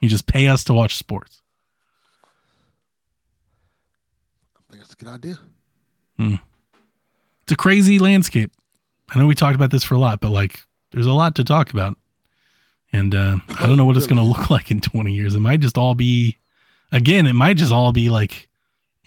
[0.00, 1.40] You just pay us to watch sports.
[4.56, 5.38] I think that's a good idea.
[6.18, 6.34] Hmm.
[7.42, 8.52] it's a crazy landscape.
[9.14, 11.44] I know we talked about this for a lot, but like there's a lot to
[11.44, 11.96] talk about.
[12.92, 15.34] And uh, I don't know what it's going to look like in 20 years.
[15.34, 16.38] It might just all be,
[16.90, 18.48] again, it might just all be like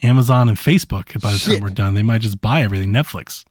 [0.01, 1.93] Amazon and Facebook by the time we're done.
[1.93, 3.45] They might just buy everything Netflix,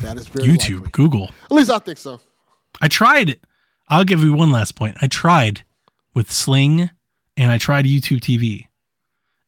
[0.00, 0.90] That is very YouTube, likely.
[0.92, 1.30] Google.
[1.44, 2.20] At least I think so.
[2.80, 3.38] I tried,
[3.88, 4.96] I'll give you one last point.
[5.00, 5.62] I tried
[6.14, 6.90] with Sling
[7.36, 8.66] and I tried YouTube TV.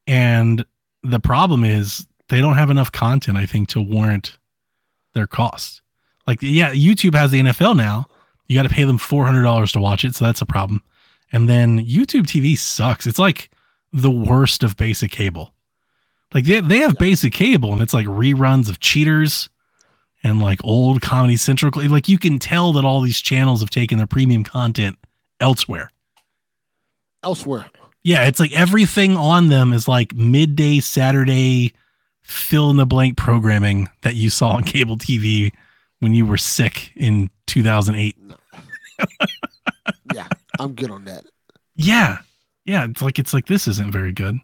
[0.06, 0.64] And
[1.02, 4.38] the problem is they don't have enough content, I think, to warrant
[5.12, 5.82] their cost.
[6.26, 8.06] Like, yeah, YouTube has the NFL now.
[8.46, 10.14] You got to pay them $400 to watch it.
[10.14, 10.82] So that's a problem.
[11.32, 13.06] And then YouTube TV sucks.
[13.06, 13.50] It's like
[13.92, 15.52] the worst of basic cable.
[16.32, 19.48] Like, they, they have basic cable and it's like reruns of cheaters
[20.22, 21.70] and like old Comedy Central.
[21.88, 24.98] Like, you can tell that all these channels have taken their premium content
[25.40, 25.90] elsewhere
[27.24, 27.66] elsewhere.
[28.04, 31.72] Yeah, it's like everything on them is like midday Saturday
[32.24, 35.52] fill in the blank programming that you saw on cable TV
[36.00, 38.16] when you were sick in 2008.
[40.14, 40.28] Yeah,
[40.60, 41.24] I'm good on that.
[41.74, 42.18] Yeah.
[42.64, 44.38] Yeah, it's like it's like this isn't very good.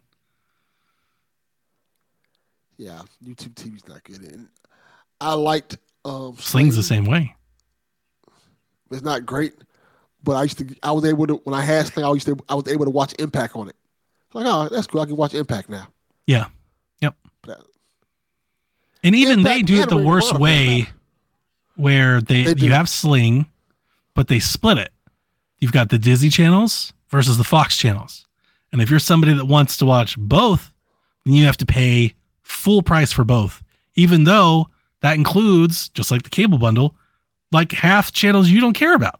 [2.77, 4.21] Yeah, YouTube TV's not good.
[4.21, 4.49] And
[5.19, 7.35] I liked um, Sling's the same way.
[8.91, 9.53] It's not great,
[10.23, 10.75] but I used to.
[10.83, 12.05] I was able to when I had Sling.
[12.05, 12.37] I used to.
[12.49, 13.75] I was able to watch Impact on it.
[14.33, 15.01] Like, oh, that's cool.
[15.01, 15.87] I can watch Impact now.
[16.27, 16.47] Yeah.
[17.01, 17.15] Yep.
[17.43, 17.65] But,
[19.03, 20.87] And even they do it the worst way
[21.75, 23.47] where they, They you have Sling,
[24.13, 24.91] but they split it.
[25.59, 28.25] You've got the Disney channels versus the Fox channels.
[28.71, 30.71] And if you're somebody that wants to watch both,
[31.25, 32.13] then you have to pay
[32.43, 33.63] full price for both,
[33.95, 34.67] even though
[35.01, 36.95] that includes, just like the cable bundle,
[37.51, 39.19] like half channels you don't care about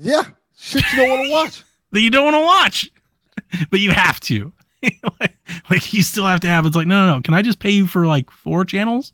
[0.00, 0.22] yeah,
[0.56, 1.64] shit you don't want to watch.
[1.92, 2.90] that you don't want to watch,
[3.70, 4.52] but you have to.
[5.20, 5.36] like,
[5.70, 6.66] like you still have to have.
[6.66, 7.22] It's like no, no, no.
[7.22, 9.12] Can I just pay you for like four channels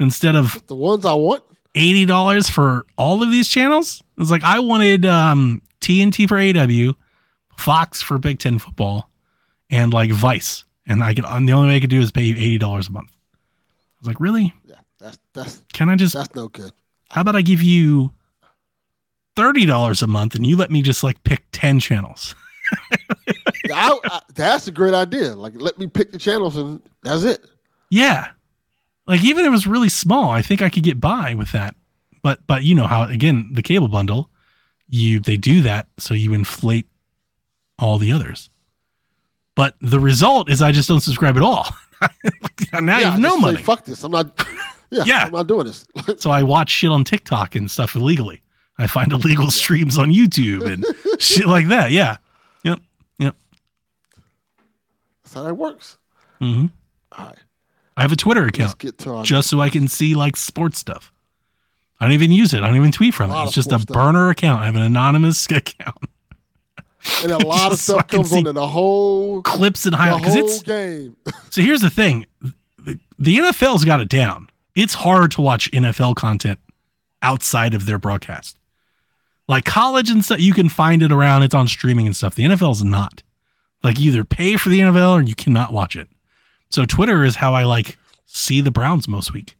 [0.00, 1.42] instead of The ones I want.
[1.74, 4.02] eighty dollars for all of these channels?
[4.18, 6.94] It's like I wanted um, TNT for AEW,
[7.58, 9.10] Fox for Big Ten football,
[9.70, 11.24] and like Vice, and I could.
[11.26, 13.10] And the only way I could do is pay you eighty dollars a month.
[13.12, 14.54] I was like, really?
[14.64, 16.14] Yeah, that's that's Can I just?
[16.14, 16.72] that's no good.
[17.10, 18.12] How about I give you
[19.36, 22.34] thirty dollars a month and you let me just like pick ten channels?
[23.72, 25.34] I, I, that's a great idea.
[25.34, 27.44] Like, let me pick the channels and that's it.
[27.90, 28.28] Yeah.
[29.06, 31.74] Like even if it was really small, I think I could get by with that.
[32.22, 34.30] But but you know how again, the cable bundle,
[34.88, 36.88] you they do that so you inflate
[37.78, 38.50] all the others.
[39.54, 41.68] But the result is I just don't subscribe at all.
[42.72, 43.62] now yeah, you have no just say, money.
[43.62, 44.04] Fuck this.
[44.04, 44.46] I'm not.
[44.88, 45.24] Yeah, Yeah.
[45.24, 45.84] I'm not doing this.
[46.18, 48.40] So I watch shit on TikTok and stuff illegally.
[48.78, 50.86] I find illegal streams on YouTube and
[51.20, 51.90] shit like that.
[51.90, 52.18] Yeah.
[52.62, 52.78] Yep.
[53.18, 53.34] Yep.
[55.26, 55.98] That's how that works.
[56.38, 56.66] hmm
[57.18, 57.36] All right,
[57.96, 58.78] I have a Twitter account
[59.24, 61.12] just so I can see like sports stuff.
[61.98, 62.62] I don't even use it.
[62.62, 63.42] I don't even tweet from it.
[63.44, 63.86] It's just a stuff.
[63.86, 64.62] burner account.
[64.62, 65.96] I have an anonymous account.
[67.24, 70.26] and a lot of so stuff can comes on in the whole Clips and highlights.
[70.34, 71.16] the whole it's game.
[71.50, 72.26] so here's the thing.
[72.78, 74.48] The, the NFL's got it down.
[74.76, 76.60] It's hard to watch NFL content
[77.22, 78.58] outside of their broadcast.
[79.48, 81.42] Like college and stuff, you can find it around.
[81.44, 82.34] It's on streaming and stuff.
[82.34, 83.22] The NFL's not.
[83.86, 86.08] Like you either pay for the NFL or you cannot watch it.
[86.70, 89.56] So Twitter is how I like see the Browns most week.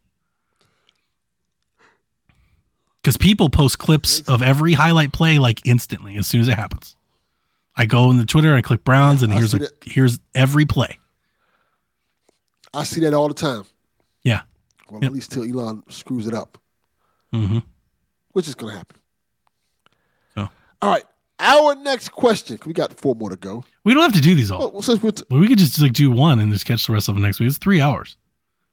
[3.01, 6.97] Because people post clips of every highlight play like instantly as soon as it happens.
[7.77, 10.99] I go in the Twitter, I click Browns, and I here's a, here's every play.
[12.73, 13.63] I see that all the time.
[14.23, 14.41] Yeah.
[14.89, 15.09] Well, Yep.
[15.09, 16.57] at least till Elon screws it up,
[17.31, 17.59] hmm
[18.33, 18.97] which is going to happen.
[20.35, 20.49] So.
[20.81, 21.05] All right.
[21.39, 22.57] Our next question.
[22.65, 23.63] We got four more to go.
[23.83, 24.71] We don't have to do these all.
[24.71, 27.09] Well, since t- Well, we could just like do one and just catch the rest
[27.09, 27.47] of them next week.
[27.47, 28.17] It's three hours.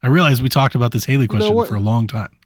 [0.03, 1.69] I realize we talked about this Haley know question what?
[1.69, 2.37] for a long time.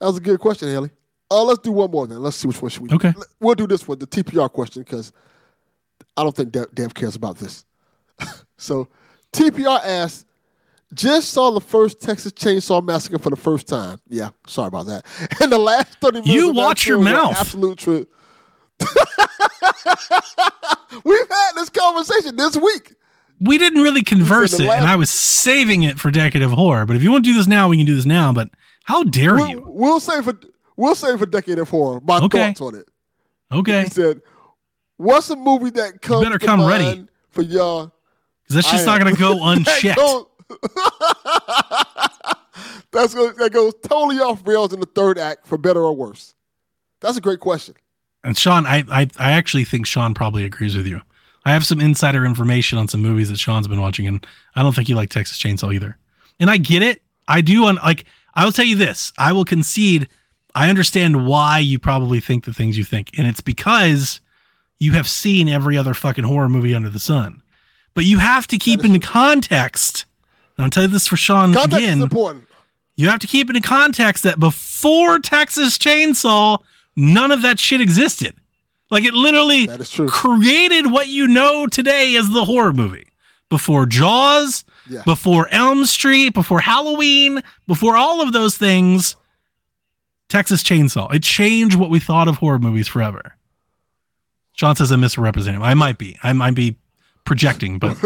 [0.00, 0.90] that was a good question, Haley.
[1.30, 2.20] Uh, let's do one more then.
[2.22, 2.96] Let's see which one should we do.
[2.96, 3.14] Okay.
[3.40, 5.12] We'll do this one, the TPR question, because
[6.16, 7.64] I don't think Dev, Dev cares about this.
[8.58, 8.88] so
[9.32, 10.26] TPR asks,
[10.92, 13.98] just saw the first Texas Chainsaw Massacre for the first time.
[14.08, 15.06] Yeah, sorry about that.
[15.40, 17.34] And the last 30 minutes You watch your mouth.
[17.38, 18.08] Absolute truth.
[21.04, 22.94] We've had this conversation this week.
[23.40, 26.86] We didn't really converse it, and I was saving it for Decade of Horror.
[26.86, 28.32] But if you want to do this now, we can do this now.
[28.32, 28.50] But
[28.84, 29.64] how dare We'll, you?
[29.66, 30.38] we'll say for
[30.76, 32.48] we'll say for Decade of Horror my Okay.
[32.48, 32.86] thoughts on it.
[33.50, 34.20] Okay, He said,
[34.96, 37.06] "What's a movie that comes better to come ready.
[37.30, 37.92] for y'all?"
[38.44, 39.98] because that's just not going to go unchecked.
[42.92, 46.34] That's that goes totally off rails in the third act, for better or worse.
[47.00, 47.74] That's a great question.
[48.24, 51.00] And Sean, I, I I actually think Sean probably agrees with you.
[51.44, 54.74] I have some insider information on some movies that Sean's been watching, and I don't
[54.74, 55.98] think you like Texas Chainsaw either.
[56.38, 57.02] And I get it.
[57.26, 57.64] I do.
[57.66, 59.12] On like, I will tell you this.
[59.18, 60.08] I will concede.
[60.54, 64.20] I understand why you probably think the things you think, and it's because
[64.78, 67.42] you have seen every other fucking horror movie under the sun.
[67.94, 70.06] But you have to keep in context.
[70.56, 72.00] And I'll tell you this for Sean Context again.
[72.96, 76.58] You have to keep it in context that before Texas Chainsaw,
[76.96, 78.34] none of that shit existed.
[78.90, 80.08] Like it literally That is true.
[80.08, 83.06] created what you know today as the horror movie.
[83.48, 85.02] Before Jaws, Yeah.
[85.04, 89.16] before Elm Street, before Halloween, before all of those things,
[90.28, 91.12] Texas Chainsaw.
[91.14, 93.36] It changed what we thought of horror movies forever.
[94.54, 95.60] Sean says I'm misrepresenting.
[95.60, 95.62] him.
[95.66, 96.18] I might be.
[96.22, 96.76] I might be
[97.24, 97.96] projecting, but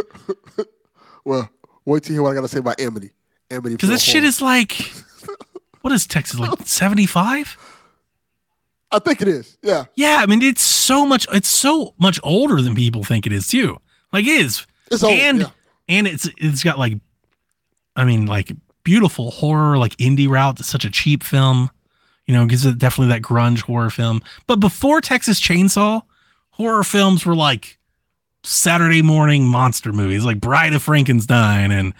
[1.25, 1.49] Well,
[1.85, 3.11] wait till you hear what I got to say about Amity.
[3.51, 3.75] Amity.
[3.77, 4.93] because that shit is like,
[5.83, 6.51] what is Texas like?
[6.65, 7.57] 75?
[8.97, 9.57] I think it is.
[9.63, 9.85] Yeah.
[9.95, 11.27] Yeah, I mean it's so much.
[11.33, 13.79] It's so much older than people think it is too.
[14.13, 15.13] Like it is, It's old.
[15.13, 15.47] and yeah.
[15.89, 16.95] and it's it's got like,
[17.95, 18.53] I mean, like
[18.85, 20.61] beautiful horror, like indie route.
[20.61, 21.71] It's such a cheap film,
[22.27, 24.23] you know, gives it definitely that grunge horror film.
[24.47, 26.03] But before Texas Chainsaw,
[26.51, 27.79] horror films were like
[28.45, 31.93] Saturday morning monster movies, like Bride of Frankenstein and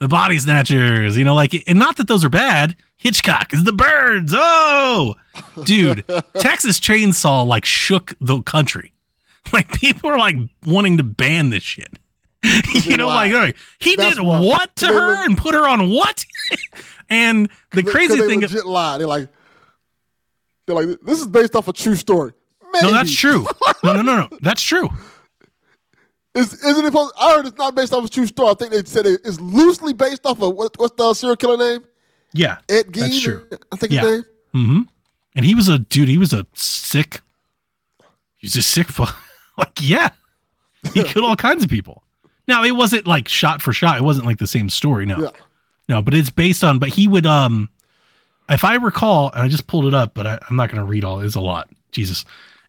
[0.00, 1.16] The Body Snatchers.
[1.16, 2.76] You know, like, and not that those are bad.
[3.04, 4.32] Hitchcock is the birds.
[4.34, 5.14] Oh,
[5.62, 6.04] dude,
[6.38, 8.90] Texas Chainsaw like shook the country.
[9.52, 11.98] Like people are like wanting to ban this shit.
[12.72, 13.26] you know, Why?
[13.26, 14.40] like, all right, he That's did why.
[14.40, 16.24] what to her and put her on what?
[17.10, 18.96] and the crazy they thing, legit lie.
[18.96, 19.28] They're like,
[20.66, 22.32] they're like, this is based off a true story.
[22.80, 23.46] no, that's true.
[23.84, 24.88] No, no, no, no, that's true.
[26.34, 26.88] Is, isn't it?
[26.88, 28.48] Supposed, I heard it's not based off a true story.
[28.48, 31.58] I think they said it, it's loosely based off of what, what's the serial killer
[31.58, 31.84] name?
[32.34, 33.00] Yeah, Ed Gein.
[33.00, 33.46] That's true.
[33.72, 34.02] I think Yeah.
[34.54, 34.80] Mm-hmm.
[35.36, 36.08] And he was a dude.
[36.08, 37.20] He was a sick.
[38.36, 38.88] He's a sick.
[38.88, 39.04] fu-
[39.56, 40.10] Like yeah,
[40.92, 42.02] he killed all kinds of people.
[42.48, 43.96] Now it wasn't like shot for shot.
[43.98, 45.06] It wasn't like the same story.
[45.06, 45.30] No, Yeah.
[45.88, 46.02] no.
[46.02, 46.78] But it's based on.
[46.80, 47.68] But he would um,
[48.48, 50.84] if I recall, and I just pulled it up, but I, I'm not going to
[50.84, 51.20] read all.
[51.20, 51.70] It's a lot.
[51.92, 52.24] Jesus,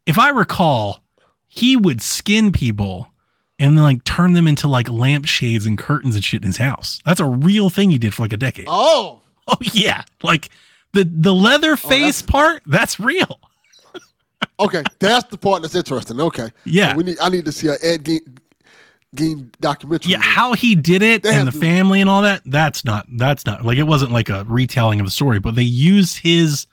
[0.05, 1.01] if I recall,
[1.47, 3.11] he would skin people
[3.57, 7.01] and then like turn them into like lampshades and curtains and shit in his house.
[7.03, 8.65] That's a real thing he did for like a decade.
[8.69, 10.49] Oh, Oh yeah, like
[10.93, 12.63] the the leather oh, face part.
[12.65, 13.39] That's real.
[14.59, 14.83] okay.
[14.97, 16.19] That's the part that's interesting.
[16.19, 16.49] Okay.
[16.65, 16.95] Yeah.
[16.95, 17.17] We need.
[17.21, 18.39] I need to see a Ed Gein,
[19.15, 20.13] Gein documentary.
[20.13, 22.41] Yeah, how he did it They and the family and all that.
[22.45, 23.05] That's not.
[23.17, 26.65] That's not like it wasn't like a retelling of the story, but they used his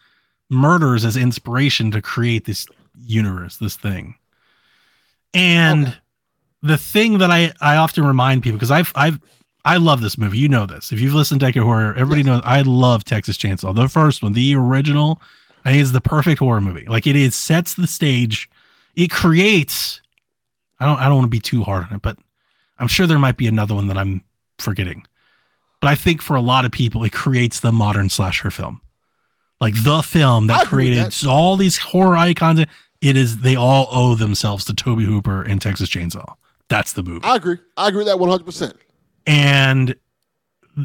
[0.49, 2.67] murders as inspiration to create this
[3.05, 4.15] universe, this thing.
[5.35, 5.97] And Okay.
[6.63, 9.21] the thing that I I often remind people because I've I've
[9.65, 10.39] I love this movie.
[10.39, 10.91] You know this.
[10.93, 12.27] If you've listened to Decade Horror, everybody Yes.
[12.27, 13.75] knows I love Texas Chainsaw.
[13.75, 15.21] The first one, the original,
[15.65, 16.85] I think is the perfect horror movie.
[16.87, 18.51] Like it is sets the stage.
[18.97, 20.01] It creates.
[20.81, 22.19] I don't I don't want to be too hard on it, but
[22.79, 24.25] I'm sure there might be another one that I'm
[24.59, 25.05] forgetting.
[25.81, 28.81] But I think for a lot of people, it creates the modern slasher film.
[29.61, 32.65] Like the film that created all these horror icons.
[33.01, 36.35] It is they all owe themselves to Tobe Hooper and Texas Chainsaw.
[36.69, 37.25] That's the movie.
[37.25, 37.59] I agree.
[37.77, 38.75] I agree with that one hundred percent.
[39.27, 39.95] And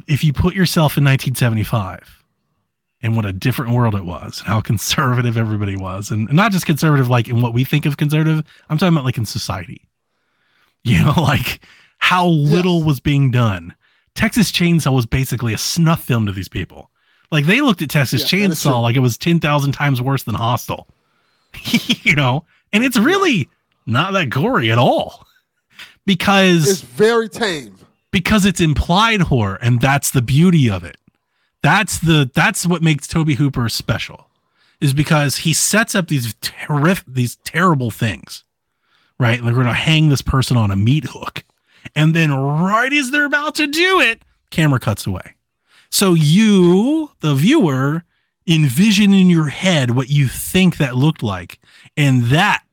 [0.07, 2.23] if you put yourself in 1975
[3.01, 6.65] and what a different world it was, and how conservative everybody was, and not just
[6.65, 9.87] conservative like in what we think of conservative, I'm talking about like in society.
[10.83, 11.61] You know, like
[11.99, 13.75] how little was being done.
[14.15, 16.89] Texas Chainsaw was basically a snuff film to these people.
[17.31, 18.71] Like they looked at Texas Yeah, that is true.
[18.71, 20.87] Chainsaw like it was 10,000 times worse than Hostel.
[22.03, 23.49] you know, and it's really
[23.85, 25.25] not that gory at all.
[26.05, 27.75] Because It's very tame.
[28.17, 30.97] Because it's implied horror and that's the beauty of it.
[31.61, 34.27] That's the that's what makes Tobe Hooper special
[34.79, 38.43] is because he sets up these terrific these terrible things
[39.19, 39.41] right?
[39.41, 41.43] Like we're gonna hang this person on a meat hook
[41.95, 45.35] and then right as they're about to do it camera cuts away.
[45.89, 48.03] So you the viewer
[48.47, 51.59] envision in your head what you think that looked like
[51.95, 52.63] and that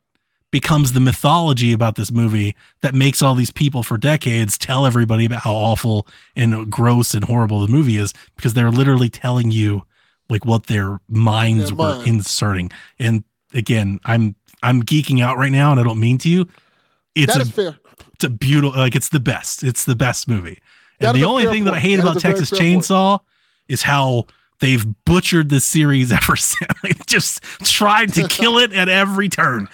[0.54, 5.24] becomes the mythology about this movie that makes all these people for decades tell everybody
[5.24, 9.82] about how awful and gross and horrible the movie is because they're literally telling you
[10.28, 12.06] like what their minds Their were mind.
[12.06, 12.70] inserting.
[13.00, 16.28] And again, I'm I'm geeking out right now and I don't mean to.
[16.28, 16.46] You.
[17.16, 17.76] It's That a fair.
[18.12, 19.64] it's a beautiful like it's the best.
[19.64, 20.60] It's the best movie.
[21.00, 22.84] And the only thing that I hate That about Texas fair point.
[22.84, 23.18] Chainsaw
[23.66, 24.26] is how
[24.60, 26.70] they've butchered this series ever since.
[26.84, 29.66] Like, just tried to kill it at every turn.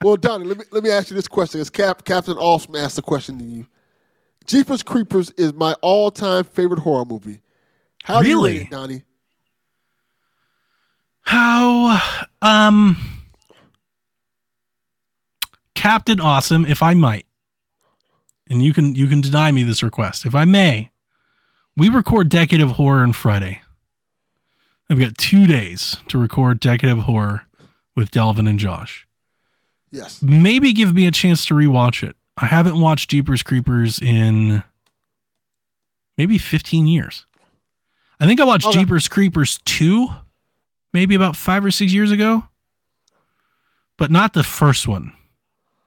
[0.00, 1.60] Well, Donnie, let me let me ask you this question.
[1.60, 3.66] As Cap Captain Awesome asked the question to you.
[4.46, 7.40] Jeepers Creepers is my all-time favorite horror movie.
[8.04, 8.52] How do you Really?
[8.58, 9.02] rate it, Donnie?
[11.22, 12.00] How
[12.40, 12.96] um
[15.74, 17.26] Captain Awesome, if I might.
[18.48, 20.24] And you can you can deny me this request.
[20.24, 20.90] If I may,
[21.76, 23.60] we record Decade of Horror on Friday.
[24.88, 27.42] I've got two days to record Decade of Horror
[27.98, 29.06] with Delvin and Josh.
[29.90, 30.22] Yes.
[30.22, 32.16] Maybe give me a chance to rewatch it.
[32.36, 34.62] I haven't watched Jeepers Creepers in
[36.16, 37.26] maybe 15 years.
[38.20, 38.78] I think I watched Okay.
[38.80, 40.08] Jeepers Creepers 2
[40.92, 42.44] maybe about 5 or 6 years ago.
[43.96, 45.12] But not the first one.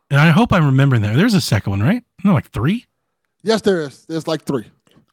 [0.09, 1.15] And I hope I'm remembering there.
[1.15, 2.03] There's a second one, right?
[2.23, 2.85] No, like 3.
[3.43, 4.06] Yes, there is.
[4.06, 4.65] There's like three.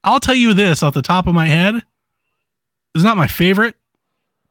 [0.05, 1.83] I'll tell you this off the top of my head.
[2.95, 3.75] It's not my favorite,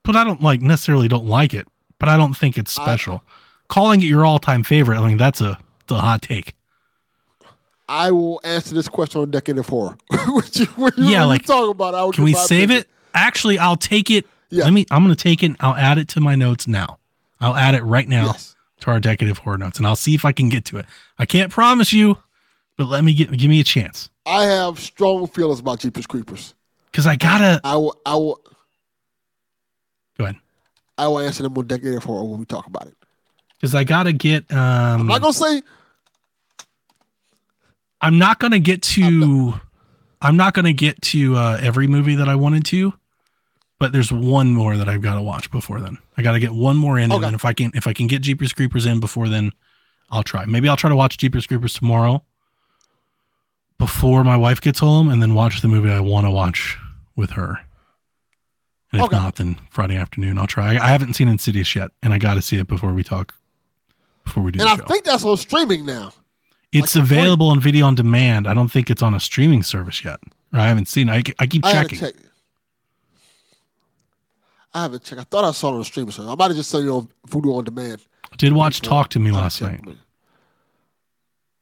[0.03, 1.67] but I don't like necessarily don't like it,
[1.99, 3.23] but I don't think it's I- special.
[3.69, 6.53] Calling it your all-time favorite, I mean that's a, that's a hot take.
[7.89, 9.97] I will answer this question on Decade of Horror.
[10.27, 12.81] What you, what you, Yeah, like, you talk about I Can we save opinion.
[12.81, 12.87] it?
[13.13, 14.25] Actually, I'll take it.
[14.49, 14.65] Yeah.
[14.65, 15.53] Let me I'm going to take it.
[15.59, 16.99] I'll add it to my notes now.
[17.41, 18.55] I'll add it right now Yes.
[18.81, 20.85] to our decade of horror notes, and I'll see if I can get to it.
[21.17, 22.17] I can't promise you,
[22.77, 26.53] but let me get give me a chance I have strong feelings about Jeepers Creepers.
[26.91, 27.99] because I gotta I will.
[28.05, 28.41] I will.
[30.97, 32.95] I will answer them on decade horror when we talk about it.
[33.55, 34.45] because I gotta get.
[34.51, 35.61] I'm Um, not gonna say
[38.01, 39.55] I'm not gonna get to.
[40.21, 42.93] I'm not gonna get to uh, every movie that I wanted to,
[43.79, 45.97] but there's one more that I've got to watch before then.
[46.17, 48.07] I got to get one more in, and then if I can, if I can
[48.07, 49.51] get Jeepers Creepers in before then,
[50.09, 50.45] I'll try.
[50.45, 52.23] Maybe I'll try to watch Jeepers Creepers tomorrow
[53.77, 56.77] before my wife gets home, and then watch the movie I want to watch
[57.15, 57.59] with her.
[58.91, 59.17] And if Okay.
[59.17, 60.75] not, then Friday afternoon I'll try.
[60.75, 63.33] I, I haven't seen Insidious yet, and I got to see it before we talk.
[64.23, 64.85] Before we do and I show.
[64.85, 66.13] think that's on streaming now.
[66.71, 68.47] It's Like, available on video on demand.
[68.47, 70.19] I don't think it's on a streaming service yet.
[70.53, 71.09] I haven't seen.
[71.09, 71.29] it.
[71.39, 71.99] I, I keep I haven't checking.
[71.99, 72.19] checked.
[74.73, 75.21] I haven't checked.
[75.21, 76.29] I thought I saw it on streaming service.
[76.31, 78.01] I might have just saw you on Vudu on Demand.
[78.37, 78.81] Did watch.
[78.81, 79.81] Talk to Me last night.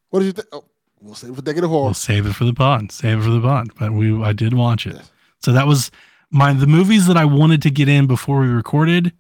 [0.10, 0.48] What did you think?
[0.52, 0.64] Oh,
[1.02, 1.84] we'll save it for of horror.
[1.86, 2.92] We'll save it for the pod.
[2.92, 3.70] Save it for the pod.
[3.80, 4.96] But we I did watch it.
[4.96, 5.12] Yes.
[5.40, 5.92] So that was
[6.36, 9.14] my the movies that I wanted to get in before we recorded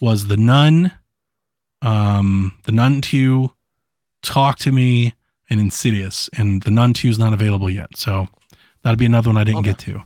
[0.00, 0.92] was The Nun,
[1.82, 3.50] um, The Nun 2,
[4.22, 5.14] Talk to Me,
[5.48, 6.28] and Insidious.
[6.36, 7.96] And The Nun 2 is not available yet.
[7.96, 8.28] So
[8.82, 9.70] that'd be another one I didn't Okay.
[9.70, 10.02] get to.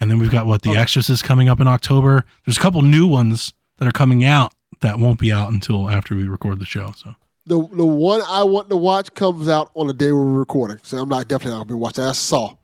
[0.00, 0.80] And then we've got what The Okay.
[0.80, 2.24] Exorcist coming up in October.
[2.44, 6.14] There's a couple new ones that are coming out that won't be out until after
[6.14, 6.92] we record the show.
[6.96, 7.14] So
[7.46, 10.98] The the one I want to watch comes out on the day we're recording, so
[10.98, 12.04] I'm not definitely not gonna be watching.
[12.04, 12.54] That's Saw.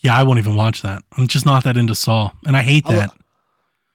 [0.00, 1.02] Yeah, I won't even watch that.
[1.16, 3.10] I'm just not that into Saw, and I hate I that.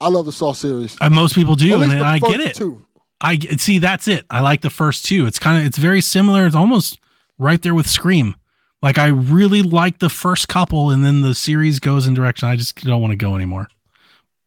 [0.02, 0.98] I love the Saw series.
[1.00, 2.56] Uh, most people do, and I get it.
[2.56, 2.86] Two.
[3.22, 3.80] I see.
[3.80, 4.26] That's it.
[4.30, 5.26] I like the first two.
[5.26, 6.46] It's kind of it's very similar.
[6.46, 7.00] It's almost
[7.38, 8.36] right there with Scream.
[8.82, 12.56] Like I really like the first couple, and then the series goes in direction I
[12.56, 13.68] just don't want to go anymore.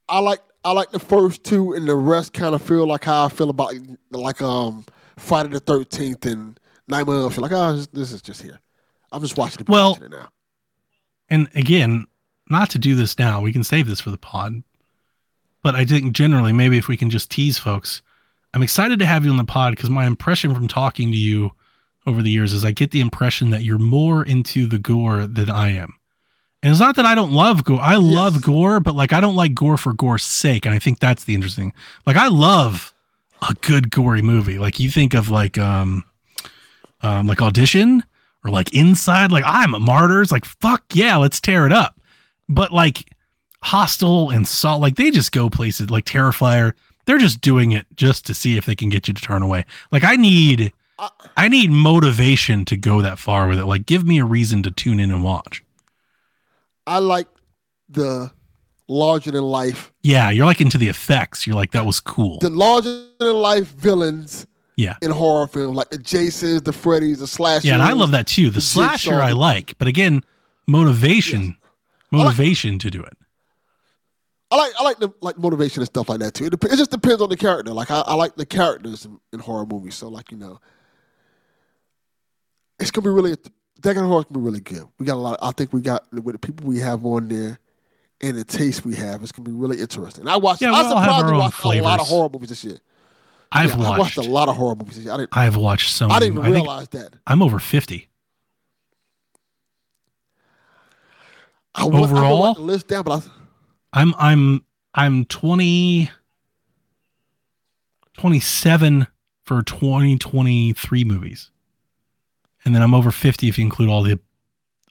[0.08, 3.24] I like I like the first two, and the rest kind of feel like how
[3.24, 3.74] I feel about
[4.10, 4.84] like um
[5.16, 7.42] Friday the Thirteenth and Nightmare Elm Street.
[7.42, 8.60] Like, oh, this, this is just here.
[9.10, 9.68] I'm just watching it.
[9.68, 10.28] Well- watching it now.
[11.30, 12.06] And again,
[12.48, 13.40] not to do this now.
[13.40, 14.62] We can save this for the pod.
[15.62, 18.00] But I think generally, maybe if we can just tease folks,
[18.54, 21.50] I'm excited to have you on the pod because my impression from talking to you
[22.06, 25.50] over the years is I get the impression that you're more into the gore than
[25.50, 25.92] I am.
[26.62, 27.80] And it's not that I don't love gore.
[27.80, 28.44] I love Yes.
[28.44, 30.64] gore, but like I don't like gore for gore's sake.
[30.64, 31.72] And I think that's the interesting.
[32.06, 32.94] Like I love
[33.48, 34.58] a good gory movie.
[34.58, 36.04] Like you think of like um
[37.02, 38.02] um like audition
[38.48, 42.00] or like inside, like I'm a martyrs, like fuck yeah, let's tear it up.
[42.48, 43.10] But like
[43.62, 46.72] Hostel and salt, like they just go places like Terrifier.
[47.06, 49.64] They're just doing it just to see if they can get you to turn away.
[49.92, 53.66] Like I need I, I need motivation to go that far with it.
[53.66, 55.62] Like give me a reason to tune in and watch.
[56.86, 57.28] I like
[57.88, 58.30] the
[58.88, 61.46] larger than life, Yeah, you're like into the effects.
[61.46, 62.38] You're like that was cool.
[62.38, 64.46] the larger than life villains
[64.78, 64.94] Yeah.
[65.02, 67.64] in horror films, like the Jasons, the Freddys, the Slashers.
[67.64, 68.44] Yeah, and I love that too.
[68.44, 69.14] The the slasher.
[69.14, 70.22] I like, but again,
[70.68, 71.56] motivation,
[72.12, 73.16] motivation to do it.
[74.52, 76.44] I like I like the like motivation and stuff like that too.
[76.46, 77.72] It, dep- it just depends on the character.
[77.72, 79.96] Like I, I like the characters in, in horror movies.
[79.96, 80.60] So like you know,
[82.78, 83.36] it's gonna be really.
[83.80, 84.84] Decade of horror gonna be really good.
[84.98, 85.38] We got a lot.
[85.42, 87.58] I think we got with the people we have on there
[88.20, 89.22] and the taste we have.
[89.22, 90.26] It's gonna be really interesting.
[90.28, 90.62] I watched.
[90.62, 92.78] Yeah, I we all have our surprisingly watched a lot of horror movies this year.
[93.50, 95.08] I've Yeah, watched, watched a lot of horror movies.
[95.08, 95.36] I didn't.
[95.36, 97.14] I've watched so I didn't I realize that.
[97.26, 98.08] I'm over 50.
[101.74, 102.54] I wa- I haven't Overall?
[102.54, 103.24] the list down, but
[103.92, 106.10] I, I'm I'm I'm 20
[108.14, 109.06] 27
[109.44, 111.50] for 2023 movies.
[112.64, 114.18] And then I'm over 50 if you include all the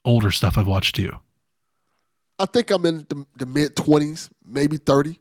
[0.05, 1.11] older stuff I've watched too.
[2.39, 5.19] I think I'm in the, the mid twenties, maybe thirty.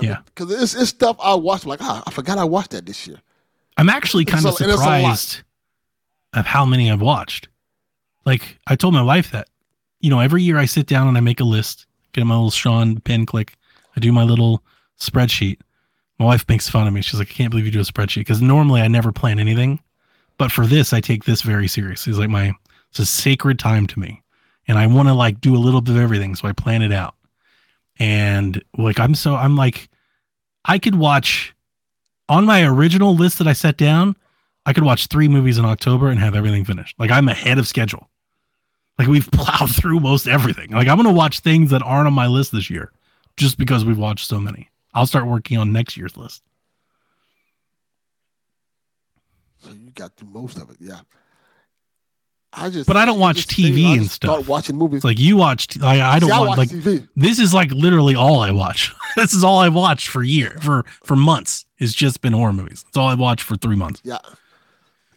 [0.00, 0.18] Yeah.
[0.26, 1.66] because it's, it's stuff I watched.
[1.66, 3.18] Like ah, I forgot I watched that this year.
[3.76, 5.00] I'm actually kind of It's a- and it's a lot.
[5.00, 5.40] surprised
[6.34, 7.48] of how many I've watched.
[8.24, 9.48] Like I told my wife that,
[10.00, 12.50] you know, every year I sit down and I make a list, get my little
[12.50, 13.54] Sean pen click,
[13.96, 14.62] I do my little
[15.00, 15.58] spreadsheet.
[16.18, 17.00] My wife makes fun of me.
[17.00, 19.80] She's like, I can't believe you do a spreadsheet because normally I never plan anything,
[20.36, 22.10] but for this I take this very seriously.
[22.10, 22.52] It's like my
[22.90, 24.22] it's a sacred time to me,
[24.68, 26.92] and I want to like do a little bit of everything, so I plan it
[26.92, 27.14] out.
[28.00, 29.88] And like I'm so I'm like,
[30.64, 31.54] I could watch
[32.28, 34.16] on my original list that I set down,
[34.64, 36.98] I could watch three movies in October and have everything finished.
[36.98, 38.08] Like I'm ahead of schedule.
[38.98, 40.70] Like we've plowed through most everything.
[40.70, 42.90] Like I'm gonna watch things that aren't on my list this year,
[43.36, 44.70] just because we've watched so many.
[44.94, 46.42] I'll start working on next year's list.
[49.58, 51.00] So you got through most of it, yeah.
[52.52, 54.48] I just, But I don't watch TV I and just Start stuff.
[54.48, 54.98] watching movies.
[54.98, 55.80] It's like you watch.
[55.80, 57.08] I, I don't See, I want watch like TV.
[57.16, 58.92] this is like literally all I watch.
[59.16, 61.64] this is all I watched for year for for months.
[61.78, 62.82] It's just been horror movies.
[62.82, 64.00] That's all I watched for three months.
[64.04, 64.18] Yeah,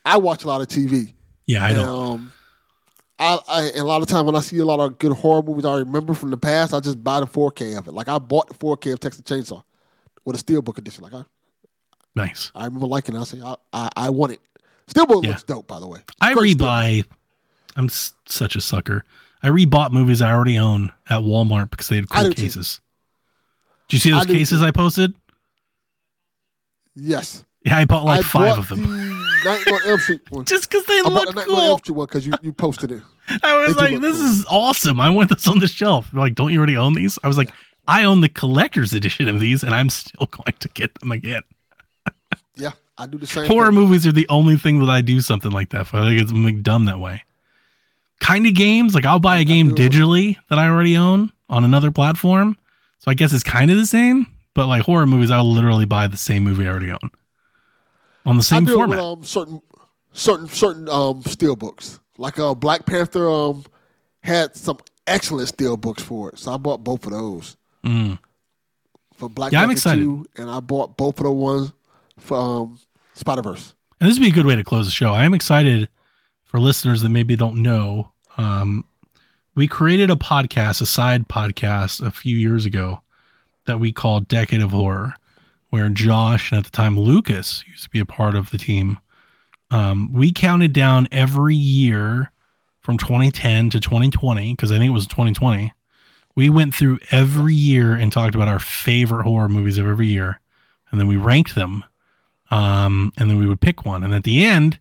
[0.06, 1.14] I watch a lot of TV.
[1.48, 2.12] Yeah, I and, don't.
[2.14, 2.34] Um,
[3.20, 5.66] I, I a lot of time when I see a lot of good horror movies
[5.66, 7.94] I remember from the past, I just buy the 4K of it.
[7.94, 9.64] Like I bought the 4K of Texas Chainsaw
[10.24, 11.04] with a steelbook edition.
[11.04, 11.24] Like I,
[12.16, 12.52] Nice.
[12.54, 13.20] I remember liking it.
[13.20, 14.40] I say I, I, I want it.
[14.88, 15.30] Steelbook Yeah.
[15.32, 16.00] looks dope, by the way.
[16.22, 17.06] I rebuy.
[17.76, 19.04] I'm s- such a sucker.
[19.42, 22.42] I rebought movies I already own at Walmart because they had cool do too.
[22.44, 22.80] cases.
[23.90, 24.66] Did you see those do cases too.
[24.66, 25.14] I posted?
[26.96, 28.82] Yes, Yeah, I bought like I five bought of them.
[28.84, 30.46] The one.
[30.46, 31.96] Just because they I bought the look Nightmare cool.
[31.96, 33.02] One because you, you posted it.
[33.44, 34.26] I was They like, this cool.
[34.28, 35.00] is awesome.
[35.00, 36.10] I want this on the shelf.
[36.12, 37.18] They're like, don't you already own these?
[37.24, 37.52] I was like,
[37.88, 41.42] I own the collector's edition of these, and I'm still going to get them again.
[42.56, 43.48] Yeah, I do the same.
[43.48, 43.76] Horror thing.
[43.76, 45.98] movies are the only thing that I do something like that for.
[45.98, 47.24] I think it's like dumb that way.
[48.24, 51.92] Kind of games, like I'll buy a game digitally that I already own on another
[51.92, 52.58] platform.
[53.00, 56.08] So I guess it's kind of the same, but like horror movies, I'll literally buy
[56.08, 57.12] the same movie I already own
[58.26, 58.98] on the I same do format.
[58.98, 59.62] with um, certain
[60.14, 62.00] certain certain um steel books.
[62.18, 63.66] Like uh, Black Panther um
[64.24, 68.18] had some excellent steel books for it, so I bought both of those Mm.
[69.16, 70.04] for Black Yeah, I'm Panther excited.
[70.04, 71.74] 2, and I bought both of the ones
[72.20, 72.80] for um,
[73.16, 73.74] Spider Verse.
[74.00, 75.12] And this would be a good way to close the show.
[75.12, 75.90] I am excited
[76.46, 78.13] for listeners that maybe don't know.
[78.38, 78.86] Um,
[79.56, 83.02] we created a podcast, a side podcast, a few years ago
[83.66, 85.14] that we called Decade of Horror,
[85.70, 88.98] where Josh and at the time Lucas used to be a part of the team.
[89.72, 92.32] Um, we counted down every year
[92.82, 95.72] from 2010 to 2020 because I think it was 2020.
[96.36, 100.40] We went through every year and talked about our favorite horror movies of every year,
[100.92, 101.84] and then we ranked them
[102.54, 104.04] um, and then we would pick one.
[104.04, 104.80] And at the end,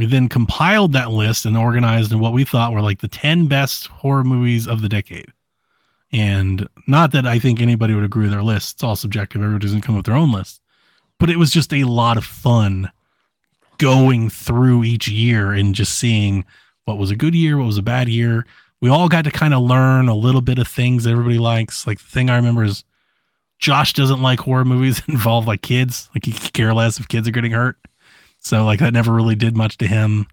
[0.00, 3.48] we then compiled that list and organized in what we thought were like the 10
[3.48, 5.30] best horror movies of the decade.
[6.10, 8.76] And not that I think anybody would agree with our list.
[8.76, 9.42] It's all subjective.
[9.42, 10.62] Everybody doesn't come up with their own list.
[11.18, 12.90] But it was just a lot of fun
[13.76, 16.46] going through each year and just seeing
[16.86, 18.46] what was a good year, what was a bad year.
[18.80, 21.86] We all got to kind of learn a little bit of things everybody likes.
[21.86, 22.84] Like the thing I remember is
[23.58, 26.08] Josh doesn't like horror movies that involve like kids.
[26.14, 27.76] Like he could care less if kids are getting hurt.
[28.40, 30.26] So like that never really did much to him.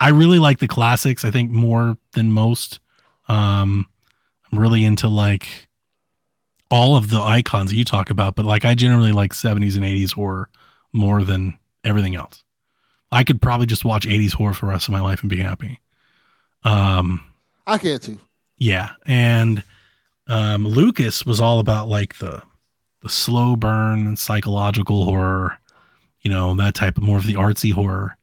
[0.00, 2.80] I really like the classics, I think more than most.
[3.28, 3.86] Um
[4.50, 5.68] I'm really into like
[6.70, 9.84] all of the icons that you talk about, but like I generally like 70s and
[9.84, 10.48] 80s horror
[10.92, 12.42] more than everything else.
[13.10, 15.40] I could probably just watch 80s horror for the rest of my life and be
[15.40, 15.80] happy.
[16.64, 17.24] Um
[17.66, 18.18] I can too.
[18.58, 19.62] yeah, and
[20.26, 22.42] um, Lucas was all about like the
[23.02, 25.58] the slow burn and psychological horror,
[26.22, 28.16] you know, that type of more of the artsy horror.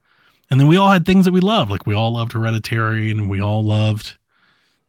[0.50, 3.30] And then we all had things that we loved, like we all loved Hereditary, and
[3.30, 4.18] we all loved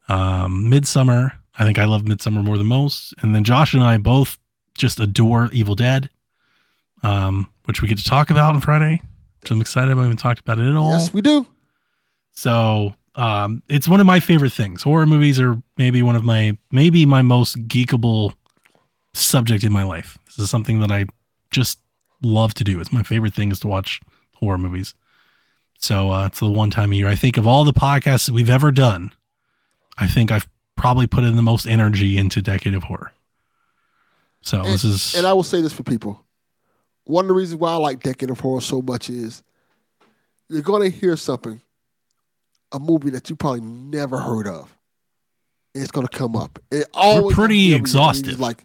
[0.08, 1.32] um, Midsommar.
[1.58, 3.14] I think I love Midsommar more than most.
[3.20, 4.38] And then Josh and I both
[4.74, 6.08] just adore Evil Dead,
[7.02, 9.02] um, which we get to talk about on Friday.
[9.42, 9.92] Which I'm excited.
[9.92, 10.00] about.
[10.00, 10.92] We haven't talked about it at all.
[10.92, 11.46] Yes, we do.
[12.32, 14.82] So um, it's one of my favorite things.
[14.82, 18.34] Horror movies are maybe one of my maybe my most geekable
[19.14, 20.18] subject in my life.
[20.26, 21.06] This is something that I
[21.50, 21.78] just
[22.22, 22.80] love to do.
[22.80, 24.00] It's my favorite thing is to watch
[24.34, 24.94] horror movies.
[25.78, 27.08] So uh, it's the one time a year.
[27.08, 29.12] I think of all the podcasts that we've ever done,
[29.96, 33.12] I think I've probably put in the most energy into Decade of Horror.
[34.42, 36.24] So this is And I will say this for people.
[37.04, 39.42] One of the reasons why I like Decade of Horror so much is
[40.48, 41.60] you're going to hear something,
[42.72, 44.74] a movie that you probably never heard of.
[45.74, 46.58] It's going to come up.
[46.70, 48.40] It always pretty every- every- exhaustive.
[48.40, 48.64] Like,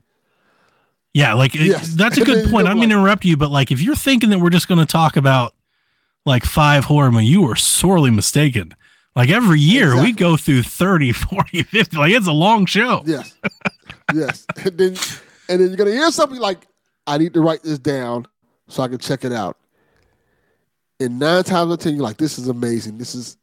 [1.15, 2.67] Yeah, like it- that's a good point.
[2.67, 4.85] I'm going to interrupt you, but like if you're thinking that we're just going to
[4.85, 5.55] talk about
[6.25, 8.75] like five horror movies, you are sorely mistaken.
[9.15, 11.95] Like every year we go through 30, 40, 50.
[11.97, 13.01] Like it's a long show.
[13.05, 13.33] yes,
[14.13, 14.45] yes.
[14.65, 14.95] And then,
[15.47, 16.67] and then you're going to hear something like,
[17.07, 18.27] I need to write this down
[18.67, 19.57] so I can check it out.
[20.99, 22.97] And nine times out of ten, you're like, this is amazing.
[22.97, 23.37] This is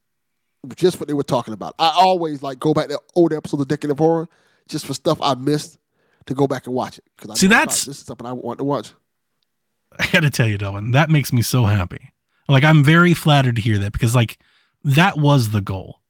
[0.77, 1.75] just what they were talking about.
[1.79, 4.29] I always like go back to old episodes of Decade of Horror
[4.69, 5.79] just for stuff I missed
[6.27, 7.05] to go back and watch it.
[7.17, 8.93] Because See, that's- this is something I want to watch.
[9.99, 12.13] I got to tell you, Delvin, that makes me so happy.
[12.49, 14.39] Like I'm very flattered to hear that because like
[14.85, 16.01] that was the goal.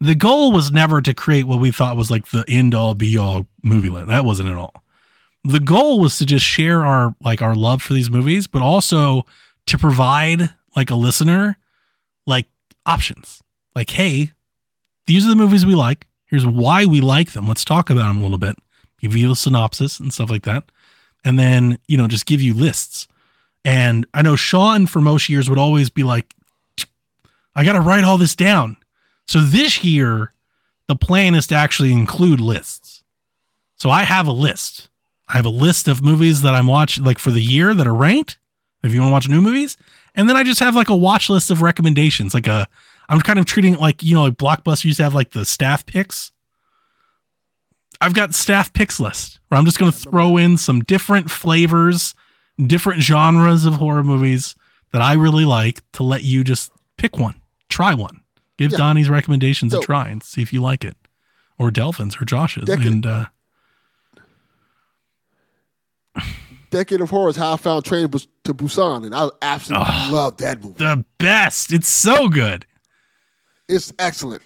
[0.00, 3.16] The goal was never to create what we thought was like the end all be
[3.16, 4.10] all movie land.
[4.10, 4.82] That wasn't at all.
[5.44, 9.24] The goal was to just share our like our love for these movies, but also
[9.66, 11.56] to provide like a listener
[12.26, 12.46] like
[12.84, 13.42] options.
[13.74, 14.32] Like, hey,
[15.06, 16.06] these are the movies we like.
[16.26, 17.46] Here's why we like them.
[17.46, 18.56] Let's talk about them a little bit.
[19.00, 20.64] Give you a synopsis and stuff like that.
[21.24, 23.08] And then, you know, just give you lists.
[23.64, 26.32] And I know Sean for most years would always be like,
[27.54, 28.76] I got to write all this down
[29.26, 30.32] So this year,
[30.88, 33.02] the plan is to actually include lists.
[33.76, 34.88] So I have a list.
[35.28, 37.94] I have a list of movies that I'm watching, like for the year that are
[37.94, 38.38] ranked.
[38.84, 39.76] If you want to watch new movies,
[40.14, 42.34] and then I just have like a watch list of recommendations.
[42.34, 42.68] Like a,
[43.08, 45.44] I'm kind of treating it like you know, like Blockbuster used to have like the
[45.44, 46.30] staff picks.
[48.00, 52.14] I've got staff picks list where I'm just going to throw in some different flavors,
[52.66, 54.54] different genres of horror movies
[54.92, 57.34] that I really like to let you just pick one,
[57.68, 58.20] try one,
[58.58, 58.78] give Yeah.
[58.78, 60.96] Donnie's recommendations a try and see if you like it,
[61.58, 62.64] or Delvin's or Josh's.
[62.66, 62.86] Decade.
[62.86, 63.24] And uh,
[66.70, 70.10] Decade of Horror is how I found Train to Busan, and I absolutely Oh.
[70.12, 70.74] love that movie.
[70.78, 71.72] the best.
[71.72, 72.66] It's so good.
[73.68, 74.42] It's excellent.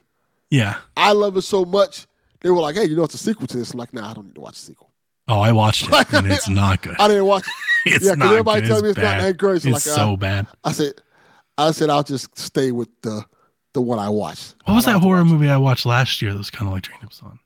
[0.50, 0.76] Yeah.
[0.96, 2.06] I love it so much.
[2.40, 4.14] They were like, "Hey, you know it's a sequel to this." I'm like, "Nah, I
[4.14, 4.90] don't need to watch the sequel."
[5.28, 6.96] Oh, I watched it and it's not good.
[6.98, 7.44] I didn't watch.
[7.86, 8.68] It's yeah, not everybody good.
[8.68, 9.24] tells me it's not bad.
[9.24, 9.62] that great.
[9.62, 10.46] So It's like, so uh, bad.
[10.64, 10.92] I said,
[11.56, 13.24] I said I'll just stay with the
[13.72, 14.54] the one I watched.
[14.66, 17.00] What was that horror movie I watched last year that was kind of like Train
[17.00, 17.38] to Busan?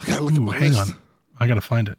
[0.00, 0.92] I gotta look at Ooh, my hang list.
[0.92, 0.96] on.
[1.40, 1.98] I got to find it.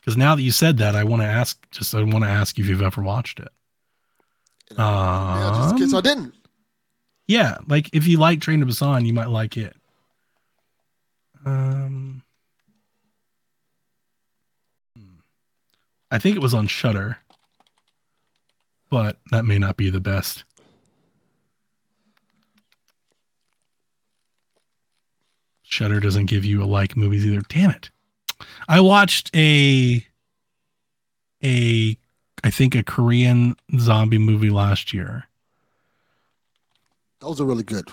[0.00, 2.56] Because now that you said that, I want to ask, just I want to ask
[2.56, 3.48] you if you've ever watched it.
[4.76, 6.34] Yeah, just in case I Um, didn't.
[7.28, 9.76] Yeah, like if you like Train to Busan, you might like it.
[11.44, 12.22] Um.
[16.10, 17.18] I think it was on Shudder,
[18.90, 20.44] but that may not be the best.
[25.62, 27.42] Shudder doesn't give you a like movies either.
[27.46, 27.90] Damn it!
[28.68, 30.02] I watched a
[31.44, 31.98] a
[32.42, 35.28] I think a Korean zombie movie last year.
[37.20, 37.88] Those are really good.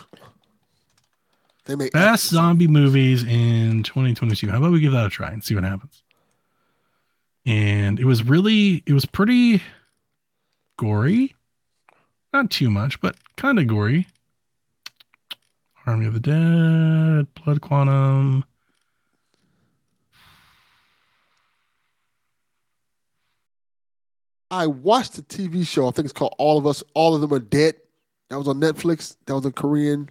[1.66, 4.50] They make Best zombie movies in 2022.
[4.50, 6.04] How about we give that a try and see what happens?
[7.45, 9.64] And it was really, it was pretty
[10.78, 11.36] gory.
[12.34, 14.08] Not too much, but kind of gory.
[15.88, 18.44] Army of the Dead, Blood Quantum.
[24.52, 25.88] I watched a TV show.
[25.88, 26.84] I think it's called All of Us.
[26.94, 27.76] All of them are dead.
[28.30, 29.16] That was on Netflix.
[29.26, 30.10] That was a Korean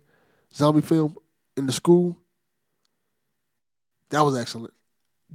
[0.54, 1.16] zombie film
[1.56, 2.16] in the school.
[4.10, 4.72] That was excellent.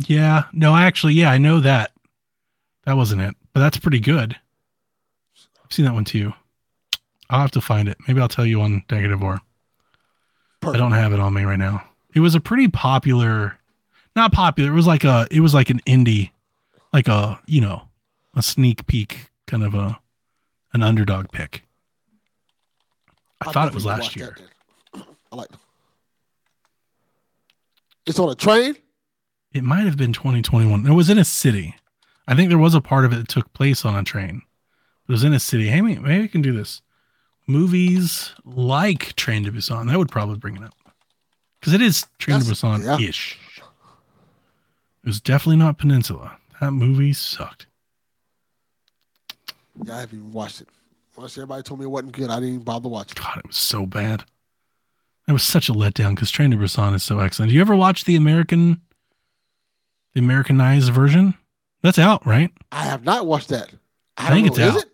[0.08, 1.92] Yeah, no, actually, yeah, I know that.
[2.86, 4.36] That wasn't it, but that's pretty good.
[5.64, 6.34] I've seen that one too.
[7.30, 7.98] I'll have to find it.
[8.08, 9.40] Maybe I'll tell you on Negative War.
[10.64, 11.84] I don't have it on me right now.
[12.16, 13.58] It was a pretty popular,
[14.16, 14.72] not popular.
[14.72, 16.32] It was like a, it was like an indie,
[16.92, 17.84] like a, you know,
[18.36, 20.00] a sneak peek kind of a,
[20.74, 21.64] an underdog pick.
[23.42, 24.36] I I'll thought it was last year.
[24.94, 25.50] I like.
[28.06, 28.76] It's on a train.
[29.54, 30.86] It might have been 2021.
[30.86, 31.76] It was in a city.
[32.28, 34.42] I think there was a part of it that took place on a train.
[35.08, 35.68] It was in a city.
[35.70, 36.82] Hey, maybe, maybe we can do this.
[37.48, 39.88] Movies like Train to Busan.
[39.90, 40.74] That would probably bring it up.
[41.60, 43.40] Because it is Train to That's- Busan ish.
[43.58, 46.38] It was definitely not Peninsula.
[46.62, 47.66] That movie sucked.
[49.84, 50.68] Yeah, I haven't even watched it.
[51.20, 53.22] Once everybody told me it wasn't good, I didn't even bother watching.
[53.22, 54.24] God, it was so bad.
[55.28, 57.50] It was such a letdown because Train to Busan is so excellent.
[57.50, 58.80] Do you ever watch the American,
[60.14, 61.34] the Americanized version?
[61.84, 62.52] That's out, right?
[62.72, 63.70] I have not watched that.
[64.16, 64.76] I, I think don't it's.
[64.76, 64.88] Is out.
[64.88, 64.92] it?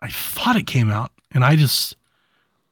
[0.00, 1.94] I thought it came out, and I just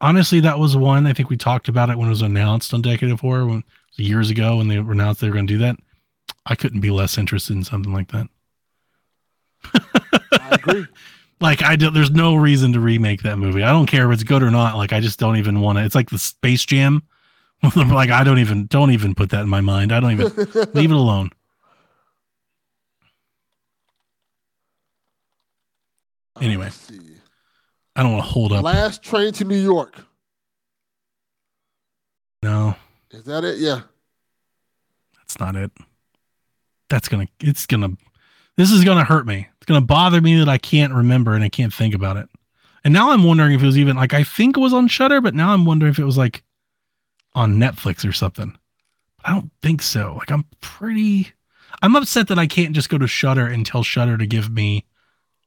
[0.00, 1.06] honestly that was one.
[1.06, 3.64] I think we talked about it when it was announced on Decade of Horror when
[3.96, 5.76] years ago when they announced they were going to do that.
[6.46, 8.28] I couldn't be less interested in something like that.
[9.74, 10.86] I agree.
[11.44, 13.62] Like I do, there's no reason to remake that movie.
[13.62, 14.78] I don't care if it's good or not.
[14.78, 15.84] Like I just don't even want to.
[15.84, 17.02] It's like the Space Jam.
[17.76, 19.92] like I don't even don't even put that in my mind.
[19.92, 20.32] I don't even
[20.72, 21.28] leave it alone.
[26.40, 26.70] Anyway.
[27.94, 28.64] I don't want to hold up.
[28.64, 30.00] Last train to New York.
[32.42, 32.74] No,
[33.10, 33.58] Is that it?
[33.58, 33.82] Yeah.
[35.18, 35.70] that's not it.
[36.88, 37.28] That's gonna.
[37.38, 37.90] It's gonna.
[38.56, 39.48] This is gonna hurt me.
[39.64, 42.28] It's gonna bother me that I can't remember and I can't think about it.
[42.84, 45.22] And now I'm wondering if it was even like I think it was on Shudder,
[45.22, 46.42] but now I'm wondering if it was like
[47.32, 48.58] on Netflix or something.
[49.24, 50.16] I don't think so.
[50.18, 51.32] Like I'm pretty.
[51.80, 54.84] I'm upset that I can't just go to Shudder and tell Shudder to give me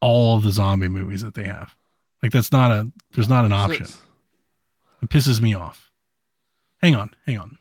[0.02, 1.76] all of the zombie movies that they have.
[2.24, 2.92] Like that's not a.
[3.12, 3.86] There's not an option.
[5.04, 5.92] It pisses me off.
[6.82, 7.60] Hang on, hang on.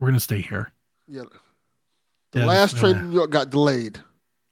[0.00, 0.72] We're gonna stay here.
[1.06, 1.22] Yeah.
[2.32, 4.00] The Yeah, last uh, train to New York got delayed,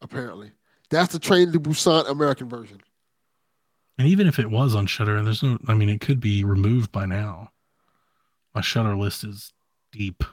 [0.00, 0.52] apparently.
[0.90, 2.80] That's the train to Busan American version.
[3.98, 5.58] And even if it was on Shudder, and there's no.
[5.68, 7.50] I mean, it could be removed by now.
[8.54, 9.52] My Shudder list is
[9.92, 10.24] deep.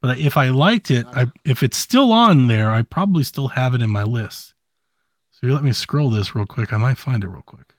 [0.00, 3.74] But if I liked it, I if it's still on there, I probably still have
[3.74, 4.54] it in my list.
[5.30, 6.72] So you let me scroll this real quick.
[6.72, 7.74] I might find it real quick.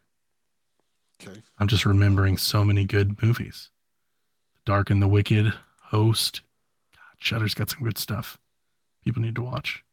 [1.21, 1.41] Okay.
[1.59, 3.69] I'm just remembering so many good movies.
[4.65, 5.53] Dark and the Wicked,
[5.83, 6.41] Host.
[6.95, 8.37] God, Shudder's got some good stuff.
[9.03, 9.83] People need to watch.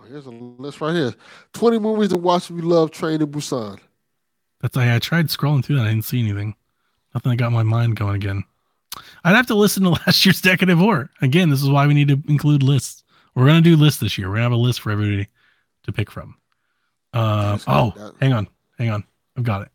[0.00, 1.14] Oh, here's a list right here.
[1.52, 3.78] 20 movies to watch if you love Train to Busan.
[4.60, 5.86] That's I, I tried scrolling through that.
[5.86, 6.54] I didn't see anything.
[7.14, 8.44] Nothing that got my mind going again.
[9.24, 11.10] I'd have to listen to last year's Decade of Horror.
[11.22, 13.04] Again, this is why we need to include lists.
[13.34, 14.28] We're gonna do lists this year.
[14.28, 15.28] We're gonna have a list for everybody
[15.84, 16.36] to pick from.
[17.12, 18.48] Uh, oh, that- hang on,
[18.78, 19.04] hang on.
[19.36, 19.68] I've got it.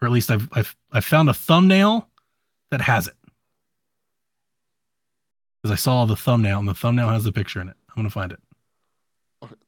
[0.00, 2.08] Or at least I've I've I found a thumbnail
[2.70, 3.14] that has it.
[5.62, 7.76] Because I saw the thumbnail and the thumbnail has the picture in it.
[7.88, 8.40] I'm gonna find it.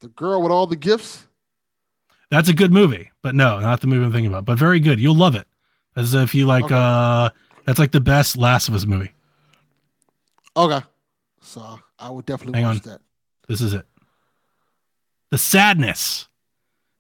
[0.01, 1.25] The girl with all the gifts.
[2.31, 4.45] That's a good movie, but no, not the movie I'm thinking about.
[4.45, 4.99] But very good.
[5.01, 5.47] You'll love it.
[5.97, 6.75] As if you like Okay.
[6.77, 7.31] uh
[7.65, 9.13] that's like the best Last of Us movie.
[10.57, 10.81] Okay.
[11.41, 12.93] So I would definitely Hang watch on.
[12.93, 13.01] that.
[13.49, 13.87] This is it.
[15.31, 16.29] The Sadness.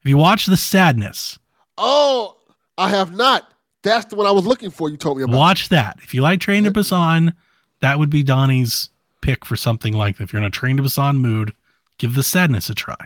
[0.02, 1.38] If you watch The Sadness,
[1.76, 2.36] Oh,
[2.78, 3.50] I have not.
[3.82, 4.88] That's the one I was looking for.
[4.88, 5.36] You told me about.
[5.36, 5.98] watch that.
[6.02, 7.34] If you like Train to Busan,
[7.80, 10.24] that would be Donnie's pick for something like that.
[10.24, 11.52] If you're in a Train to Busan mood,
[11.98, 12.96] give The Sadness a try.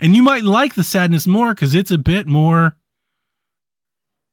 [0.00, 2.76] And you might like The Sadness more because it's a bit more,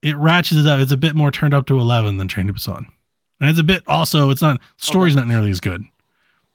[0.01, 0.79] it ratchets it up.
[0.79, 2.85] It's a bit more turned up to 11 than Train to Busan.
[3.39, 5.83] And it's a bit also, it's not, story's not nearly as good.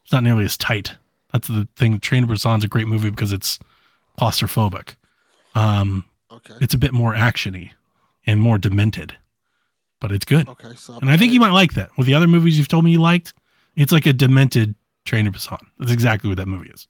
[0.04, 0.94] It's not nearly as tight.
[1.32, 1.98] That's the thing.
[2.00, 3.58] Train to Busan's a great movie because it's
[4.18, 4.94] claustrophobic.
[5.54, 6.54] Um, Okay.
[6.60, 7.70] it's a bit more actiony
[8.26, 9.16] and more demented,
[10.00, 10.46] but it's good.
[10.48, 10.74] Okay.
[10.76, 11.90] So And I think you might like that.
[11.96, 13.32] With the other movies you've told me you liked,
[13.74, 14.74] it's like a demented
[15.06, 15.58] Train to Busan.
[15.78, 16.88] That's exactly what that movie is.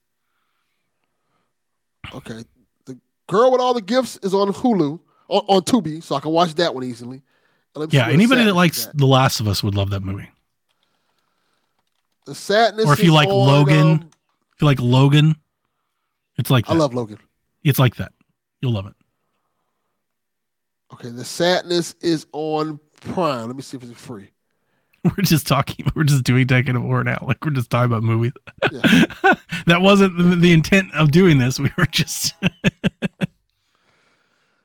[2.15, 2.45] Okay.
[2.87, 6.31] The girl with all the gifts is on Hulu on, on Tubi, so I can
[6.33, 7.17] watch that one easily.
[7.75, 8.97] And let me see Yeah, anybody that likes is at.
[8.97, 10.29] The Last of Us would love that movie.
[12.27, 14.11] the sadness, Or if you like on, Logan, um,
[14.55, 15.37] If you like Logan,
[16.39, 17.19] it's like I love Logan.
[17.65, 18.13] it's like that.
[18.61, 18.95] You'll love it.
[20.93, 23.47] Okay, the sadness is on Prime.
[23.49, 24.31] Let me see if it's free.
[25.17, 25.87] We're just talking.
[25.95, 27.25] We're just doing Decade of War now.
[27.27, 28.33] Like we're just talking about movies.
[28.73, 29.05] Yeah.
[29.67, 31.59] that wasn't the, the intent of doing this.
[31.61, 32.35] We were just.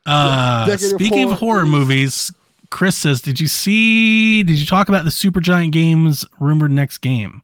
[0.05, 2.31] uh, of speaking of Horror horror is- movies,
[2.69, 4.43] Chris says, "Did you see?
[4.43, 7.43] Did you talk about the super giant Games rumored next game?"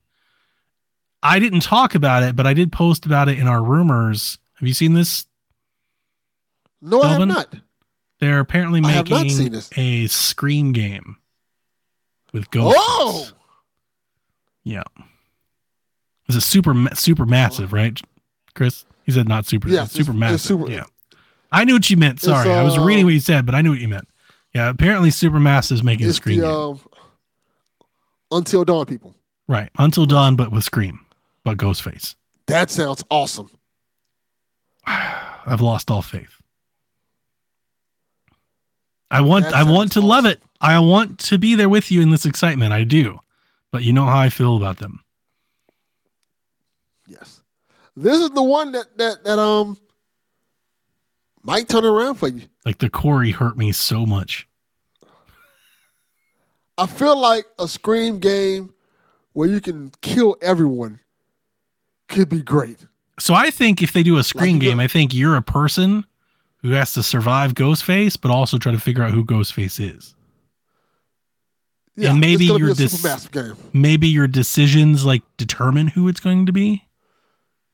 [1.22, 4.38] I didn't talk about it, but I did post about it in our rumors.
[4.56, 5.26] Have you seen this?
[6.82, 7.54] No, I have not.
[8.20, 11.18] They're apparently I have not making a Scream game
[12.38, 12.80] with ghosts.
[12.82, 13.30] Oh,
[14.64, 14.84] Yeah.
[16.30, 18.00] Is it super super massive, right,
[18.54, 18.86] Chris?
[19.06, 19.70] He said not super.
[19.70, 20.36] Yes, it's super it's- massive.
[20.36, 20.84] it's super- yeah.
[21.52, 22.20] I knew what you meant.
[22.20, 24.08] Sorry, I was uh, reading what you said, but I knew what you meant.
[24.54, 26.82] Yeah, apparently Supermassive is making a it's Scream the um,
[28.32, 29.16] Until Dawn people.
[29.48, 29.70] right.
[29.78, 31.06] Until Dawn, but with Scream,
[31.46, 32.16] but Ghostface.
[32.48, 33.50] That sounds awesome.
[34.86, 36.37] I've lost all faith.
[39.10, 40.42] I want That I want to sounds love it.
[40.60, 42.74] I want to be there with you in this excitement.
[42.74, 43.20] I do.
[43.72, 45.02] But you know how I feel about them.
[47.08, 47.42] Yes,
[47.96, 49.78] this is the one that that that um
[51.44, 52.42] might turn around for you.
[52.66, 54.48] Like the Quarry hurt me so much.
[56.78, 58.74] I feel like a Scream game
[59.34, 61.00] where you can kill everyone
[62.08, 62.86] could be great.
[63.20, 66.06] So I think if they do a Scream you game, I think you're a person
[66.68, 70.14] who has to survive Ghostface, but also try to figure out who Ghostface is.
[71.96, 73.56] Yeah, And maybe it's gonna you're be a dis- supermassive game.
[73.74, 76.84] Maybe your decisions like determine who it's going to be.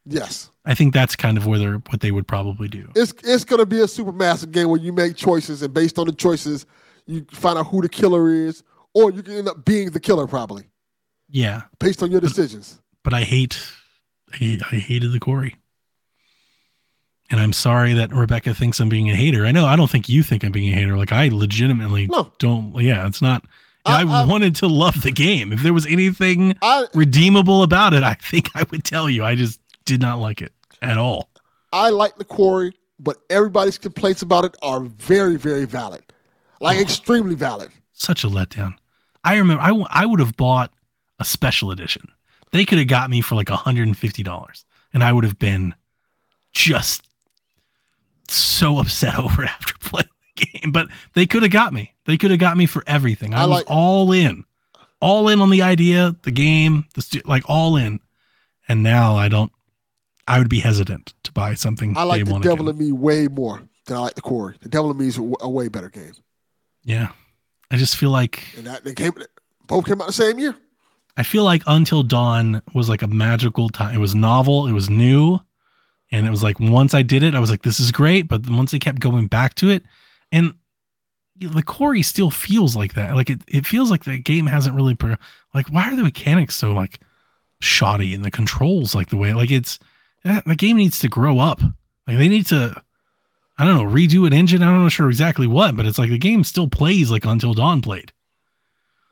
[0.05, 2.89] Yes, I think that's kind of where they're what they would probably do.
[2.95, 6.11] it's it's gonna be a supermassive game where you make choices, and based on the
[6.13, 6.65] choices,
[7.05, 8.63] you find out who the killer is,
[8.93, 10.63] or you can end up being the killer probably
[11.29, 12.81] Yeah, based on your decisions.
[13.03, 13.57] but I hate,
[14.33, 15.55] I, I hated the Quarry,
[17.29, 19.45] and I'm sorry that Rebecca thinks I'm being a hater.
[19.45, 20.97] I know I don't think you think I'm being a hater.
[20.97, 22.75] Like I legitimately No, don't.
[22.81, 23.43] Yeah, it's not.
[23.85, 25.51] Uh, I- I, I- wanted to love the game.
[25.51, 29.23] If there was anything I redeemable about it, I think I would tell you.
[29.23, 31.29] I just did not like it at all.
[31.71, 36.03] I like the quarry, but everybody's complaints about it are very very valid,
[36.61, 37.71] like extremely valid.
[37.93, 38.75] Such a letdown.
[39.23, 40.71] I remember I, w- I would have bought
[41.19, 42.09] a special edition.
[42.51, 45.73] They could have got me for like $150 and I would have been
[46.51, 47.01] just
[48.35, 50.71] so upset over after playing the game.
[50.71, 51.93] But they could have got me.
[52.05, 53.33] They could have got me for everything.
[53.33, 54.43] I, I was like- all in,
[54.99, 57.99] all in on the idea, the game, the stu- like all in.
[58.67, 59.51] And now I don't.
[60.25, 61.97] I would be hesitant to buy something.
[61.97, 64.55] I like the Devil in Me way more than I like the quarry.
[64.61, 66.13] The Devil in Me is a way better game,
[66.85, 67.09] Yeah,
[67.69, 69.11] I just feel like and that they came
[69.67, 70.55] both came out the same year.
[71.17, 73.93] I feel like Until Dawn was like a magical time.
[73.93, 75.39] It was novel, it was new,
[76.13, 78.27] and it was like once I did it, I was like, this is great.
[78.27, 79.83] But once I kept going back to it,
[80.31, 80.53] and
[81.39, 83.15] the Quarry still feels like that.
[83.15, 85.17] Like it, it feels like the game hasn't really pro-
[85.55, 86.99] like why are the mechanics so like
[87.59, 89.79] shoddy and the controls like the way like it's
[90.25, 91.61] eh, the game needs to grow up.
[92.07, 92.79] Like they need to
[93.57, 94.61] I don't know, redo an engine.
[94.61, 97.55] I don't know sure exactly what, but it's like the game still plays like Until
[97.55, 98.13] Dawn played.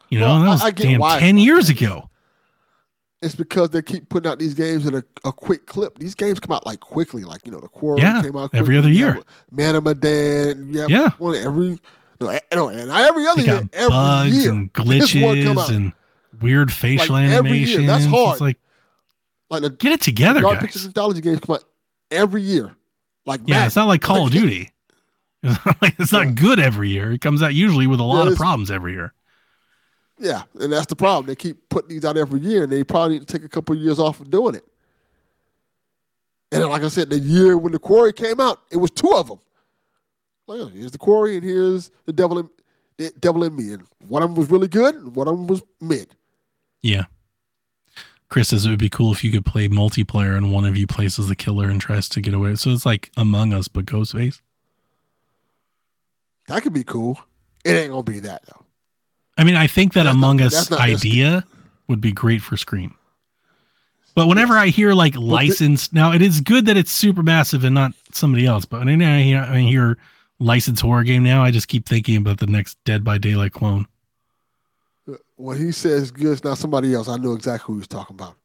[0.10, 2.11] You know, Well, that was damn why 10 years ago.
[3.22, 6.00] It's because they keep putting out these games in a, a quick clip.
[6.00, 8.78] These games come out like quickly, like you know, the Quarry Yeah, came out every
[8.78, 9.20] other year.
[9.52, 11.12] Man of Medan, have Yeah.
[11.20, 11.80] one every
[12.20, 14.52] no, no, and every other year, every bugs year.
[14.52, 15.94] and This one come glitches and
[16.42, 17.86] weird facial Like, animations.
[17.88, 18.34] That's hard.
[18.34, 18.58] It's like
[19.50, 20.60] like the get it together, guys.
[20.60, 21.64] Pictures anthology games come out
[22.10, 22.76] every year.
[23.26, 23.68] Like Yeah, Madden.
[23.68, 24.72] it's not like Call of Duty.
[25.44, 27.12] It's not, like, it's not good every year.
[27.12, 29.12] It comes out usually with a lot of problems every year.
[30.22, 31.26] Yeah, and that's the problem.
[31.26, 33.76] They keep putting these out every year, and they probably need to take a couple
[33.76, 34.64] of years off of doing it.
[36.52, 39.28] And like I said, the year when the Quarry came out, it was two of
[39.28, 39.40] them.
[40.46, 42.50] Like, oh, here's the Quarry, and here's the Devil in
[42.98, 45.48] the Devil in Me, and one of them was really good, and one of them
[45.48, 46.16] was mid.
[46.84, 47.06] Yeah.
[48.30, 50.88] Chris says it would be cool if you could play multiplayer and one of you
[50.88, 52.56] plays as the killer and tries to get away.
[52.56, 54.40] So it's like Among Us, but Ghostface.
[56.48, 57.20] That could be cool.
[57.66, 58.61] It ain't gonna be that though.
[59.42, 61.44] I mean, I think that That's Among not- Us idea
[61.88, 62.94] would be great for Scream.
[64.14, 67.74] But whenever I hear like licensed, now it is good that it's super massive and
[67.74, 68.66] not somebody else.
[68.66, 69.98] But when I hear, I hear
[70.38, 73.88] licensed horror game now, I just keep thinking about the next Dead by Daylight clone.
[75.12, 77.08] Uh, when he says good, it's not somebody else.
[77.08, 78.36] I know exactly who he's talking about.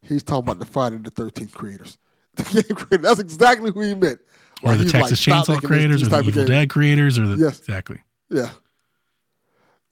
[0.00, 1.98] He's talking about the Friday the Thirteenth creators.
[2.36, 3.02] The game creators.
[3.02, 4.20] That's exactly who he meant.
[4.62, 6.44] Or Like, the Texas like, Chainsaw creators or the Evil.
[6.44, 7.58] Dead creators or the Yes.
[7.58, 8.00] exactly.
[8.30, 8.50] Yeah.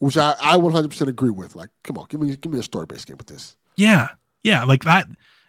[0.05, 1.57] Which I, I 100% agree with.
[1.57, 3.57] Like, come on, give me give me a story based game with this.
[3.77, 4.09] Yeah.
[4.43, 4.65] Yeah.
[4.65, 5.07] Like that.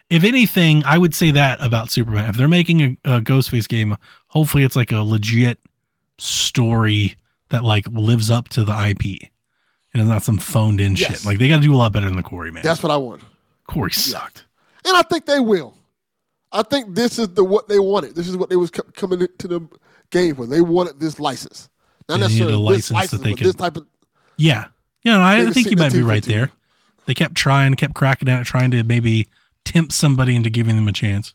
[0.08, 2.30] If anything, I would say that about Superman.
[2.30, 3.96] If they're making a, a Ghostface game,
[4.28, 5.58] hopefully it's like a legit
[6.18, 7.16] story
[7.50, 9.28] that like lives up to the IP
[9.92, 11.10] and it's not some phoned in Yes.
[11.20, 11.24] shit.
[11.26, 12.62] Like they got to do a lot better than the Quarry, man.
[12.62, 13.22] That's what I want.
[13.66, 14.46] Quarry sucked.
[14.84, 15.74] And I think they will.
[16.52, 18.14] I think this is the what they wanted.
[18.14, 19.60] This is what they was co- coming into the
[20.10, 20.46] game for.
[20.46, 21.68] They wanted this license.
[22.08, 23.86] Not They needed a necessarily this license that license, they but this type of
[24.36, 24.66] Yeah.
[25.02, 25.18] Yeah.
[25.18, 26.50] No, I, I think you might be right there.
[27.06, 29.28] They kept trying, kept cracking at it, trying to maybe
[29.64, 31.32] tempt somebody into giving them a chance.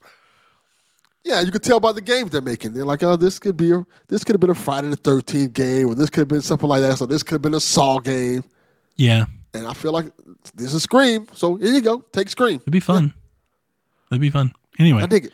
[1.23, 2.73] Yeah, you could tell by the games they're making.
[2.73, 5.53] They're like, oh, this could be a this could have been a Friday the thirteenth
[5.53, 6.97] game, or this could have been something like that.
[6.97, 8.43] So this could have been a Saw game.
[8.95, 9.25] Yeah.
[9.53, 10.07] And I feel like
[10.55, 11.27] this is Scream.
[11.33, 12.03] So here you go.
[12.11, 12.55] Take Scream.
[12.55, 13.13] It'd be fun.
[14.11, 14.51] It'd be fun.
[14.79, 15.03] Anyway.
[15.03, 15.33] I dig it.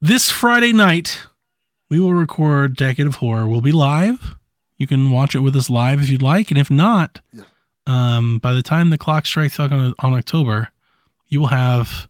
[0.00, 1.20] this Friday night,
[1.90, 3.46] we will record Decade of Horror.
[3.46, 4.34] We'll be live.
[4.78, 7.42] You can watch it with us live if you'd like, and if not, Yeah.
[7.86, 10.68] um, by the time the clock strikes on, on October,
[11.28, 12.08] you will have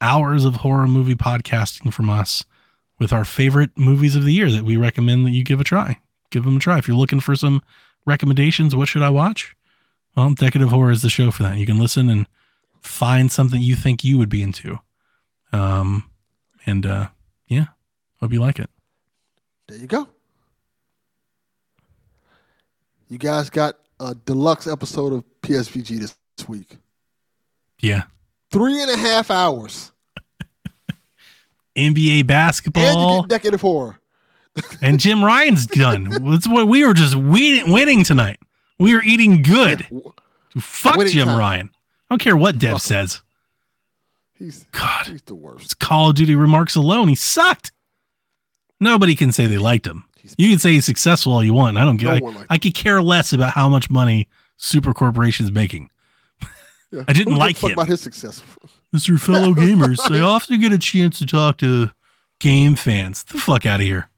[0.00, 2.44] hours of horror movie podcasting from us
[2.98, 5.98] with our favorite movies of the year that we recommend that you give a try.
[6.30, 6.78] Give them a try.
[6.78, 7.62] If you're looking for some
[8.04, 9.54] recommendations, what should I watch?
[10.16, 11.56] Well, Decade of Horror is the show for that.
[11.58, 12.26] You can listen and
[12.82, 14.78] find something you think you would be into.
[15.52, 16.10] Um,
[16.66, 17.08] and uh,
[17.46, 17.66] yeah,
[18.20, 18.68] hope you like it.
[19.68, 20.08] There you go.
[23.08, 26.16] You guys got a deluxe episode of PSVG this
[26.48, 26.76] week.
[27.80, 28.04] Yeah.
[28.50, 29.92] Three and a half hours.
[31.76, 33.98] NBA And basketball get Decade of Horror.
[34.82, 36.08] and Jim Ryan's done.
[36.30, 38.38] That's what we were just we- winning tonight.
[38.78, 39.86] We were eating good.
[40.58, 41.38] Fuck Jim time.
[41.38, 41.70] Ryan.
[41.72, 43.06] I don't care what Dev Fuck him.
[43.08, 43.22] says.
[44.34, 45.64] He's God, he's the worst.
[45.64, 47.08] it's Call of Duty remarks alone.
[47.08, 47.72] He sucked.
[48.80, 50.04] Nobody can say they liked him.
[50.36, 51.78] You can say he's successful all you want.
[51.78, 52.22] I don't No get.
[52.22, 55.90] one I, I could care less about how much money Super Corporation's making.
[56.90, 57.02] Yeah.
[57.06, 57.72] I didn't like him.
[57.72, 58.42] about his success.
[58.96, 59.20] Mr.
[59.20, 61.90] Fellow Gamers, I often get a chance to talk to
[62.40, 63.24] game fans.
[63.24, 64.08] the fuck out of here.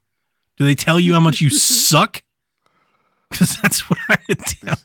[0.55, 2.23] Do they tell you how much you suck?
[3.29, 4.77] Because that's what I would tell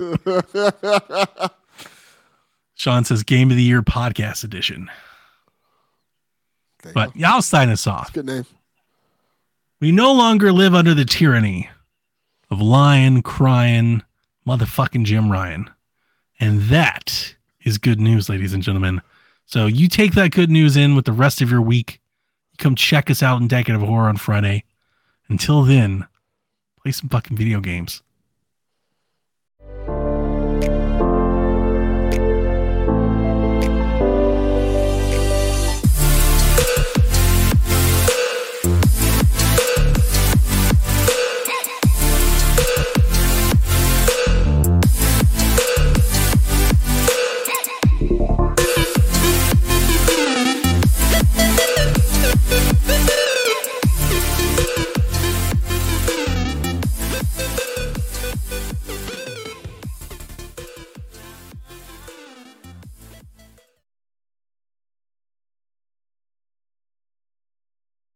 [0.00, 1.48] you.
[2.74, 4.90] Sean says Game of the Year Podcast Edition.
[6.82, 8.12] There But yeah, I'll sign us off.
[8.12, 8.46] good name.
[9.80, 11.70] We no longer live under the tyranny
[12.50, 14.02] of lying, crying,
[14.44, 15.70] motherfucking Jim Ryan.
[16.40, 19.02] And that is good news, ladies and gentlemen.
[19.46, 22.00] So you take that good news in with the rest of your week.
[22.58, 24.64] Come check us out in Decade of Horror on Friday.
[25.28, 26.08] Until then,
[26.82, 28.02] play some fucking video games.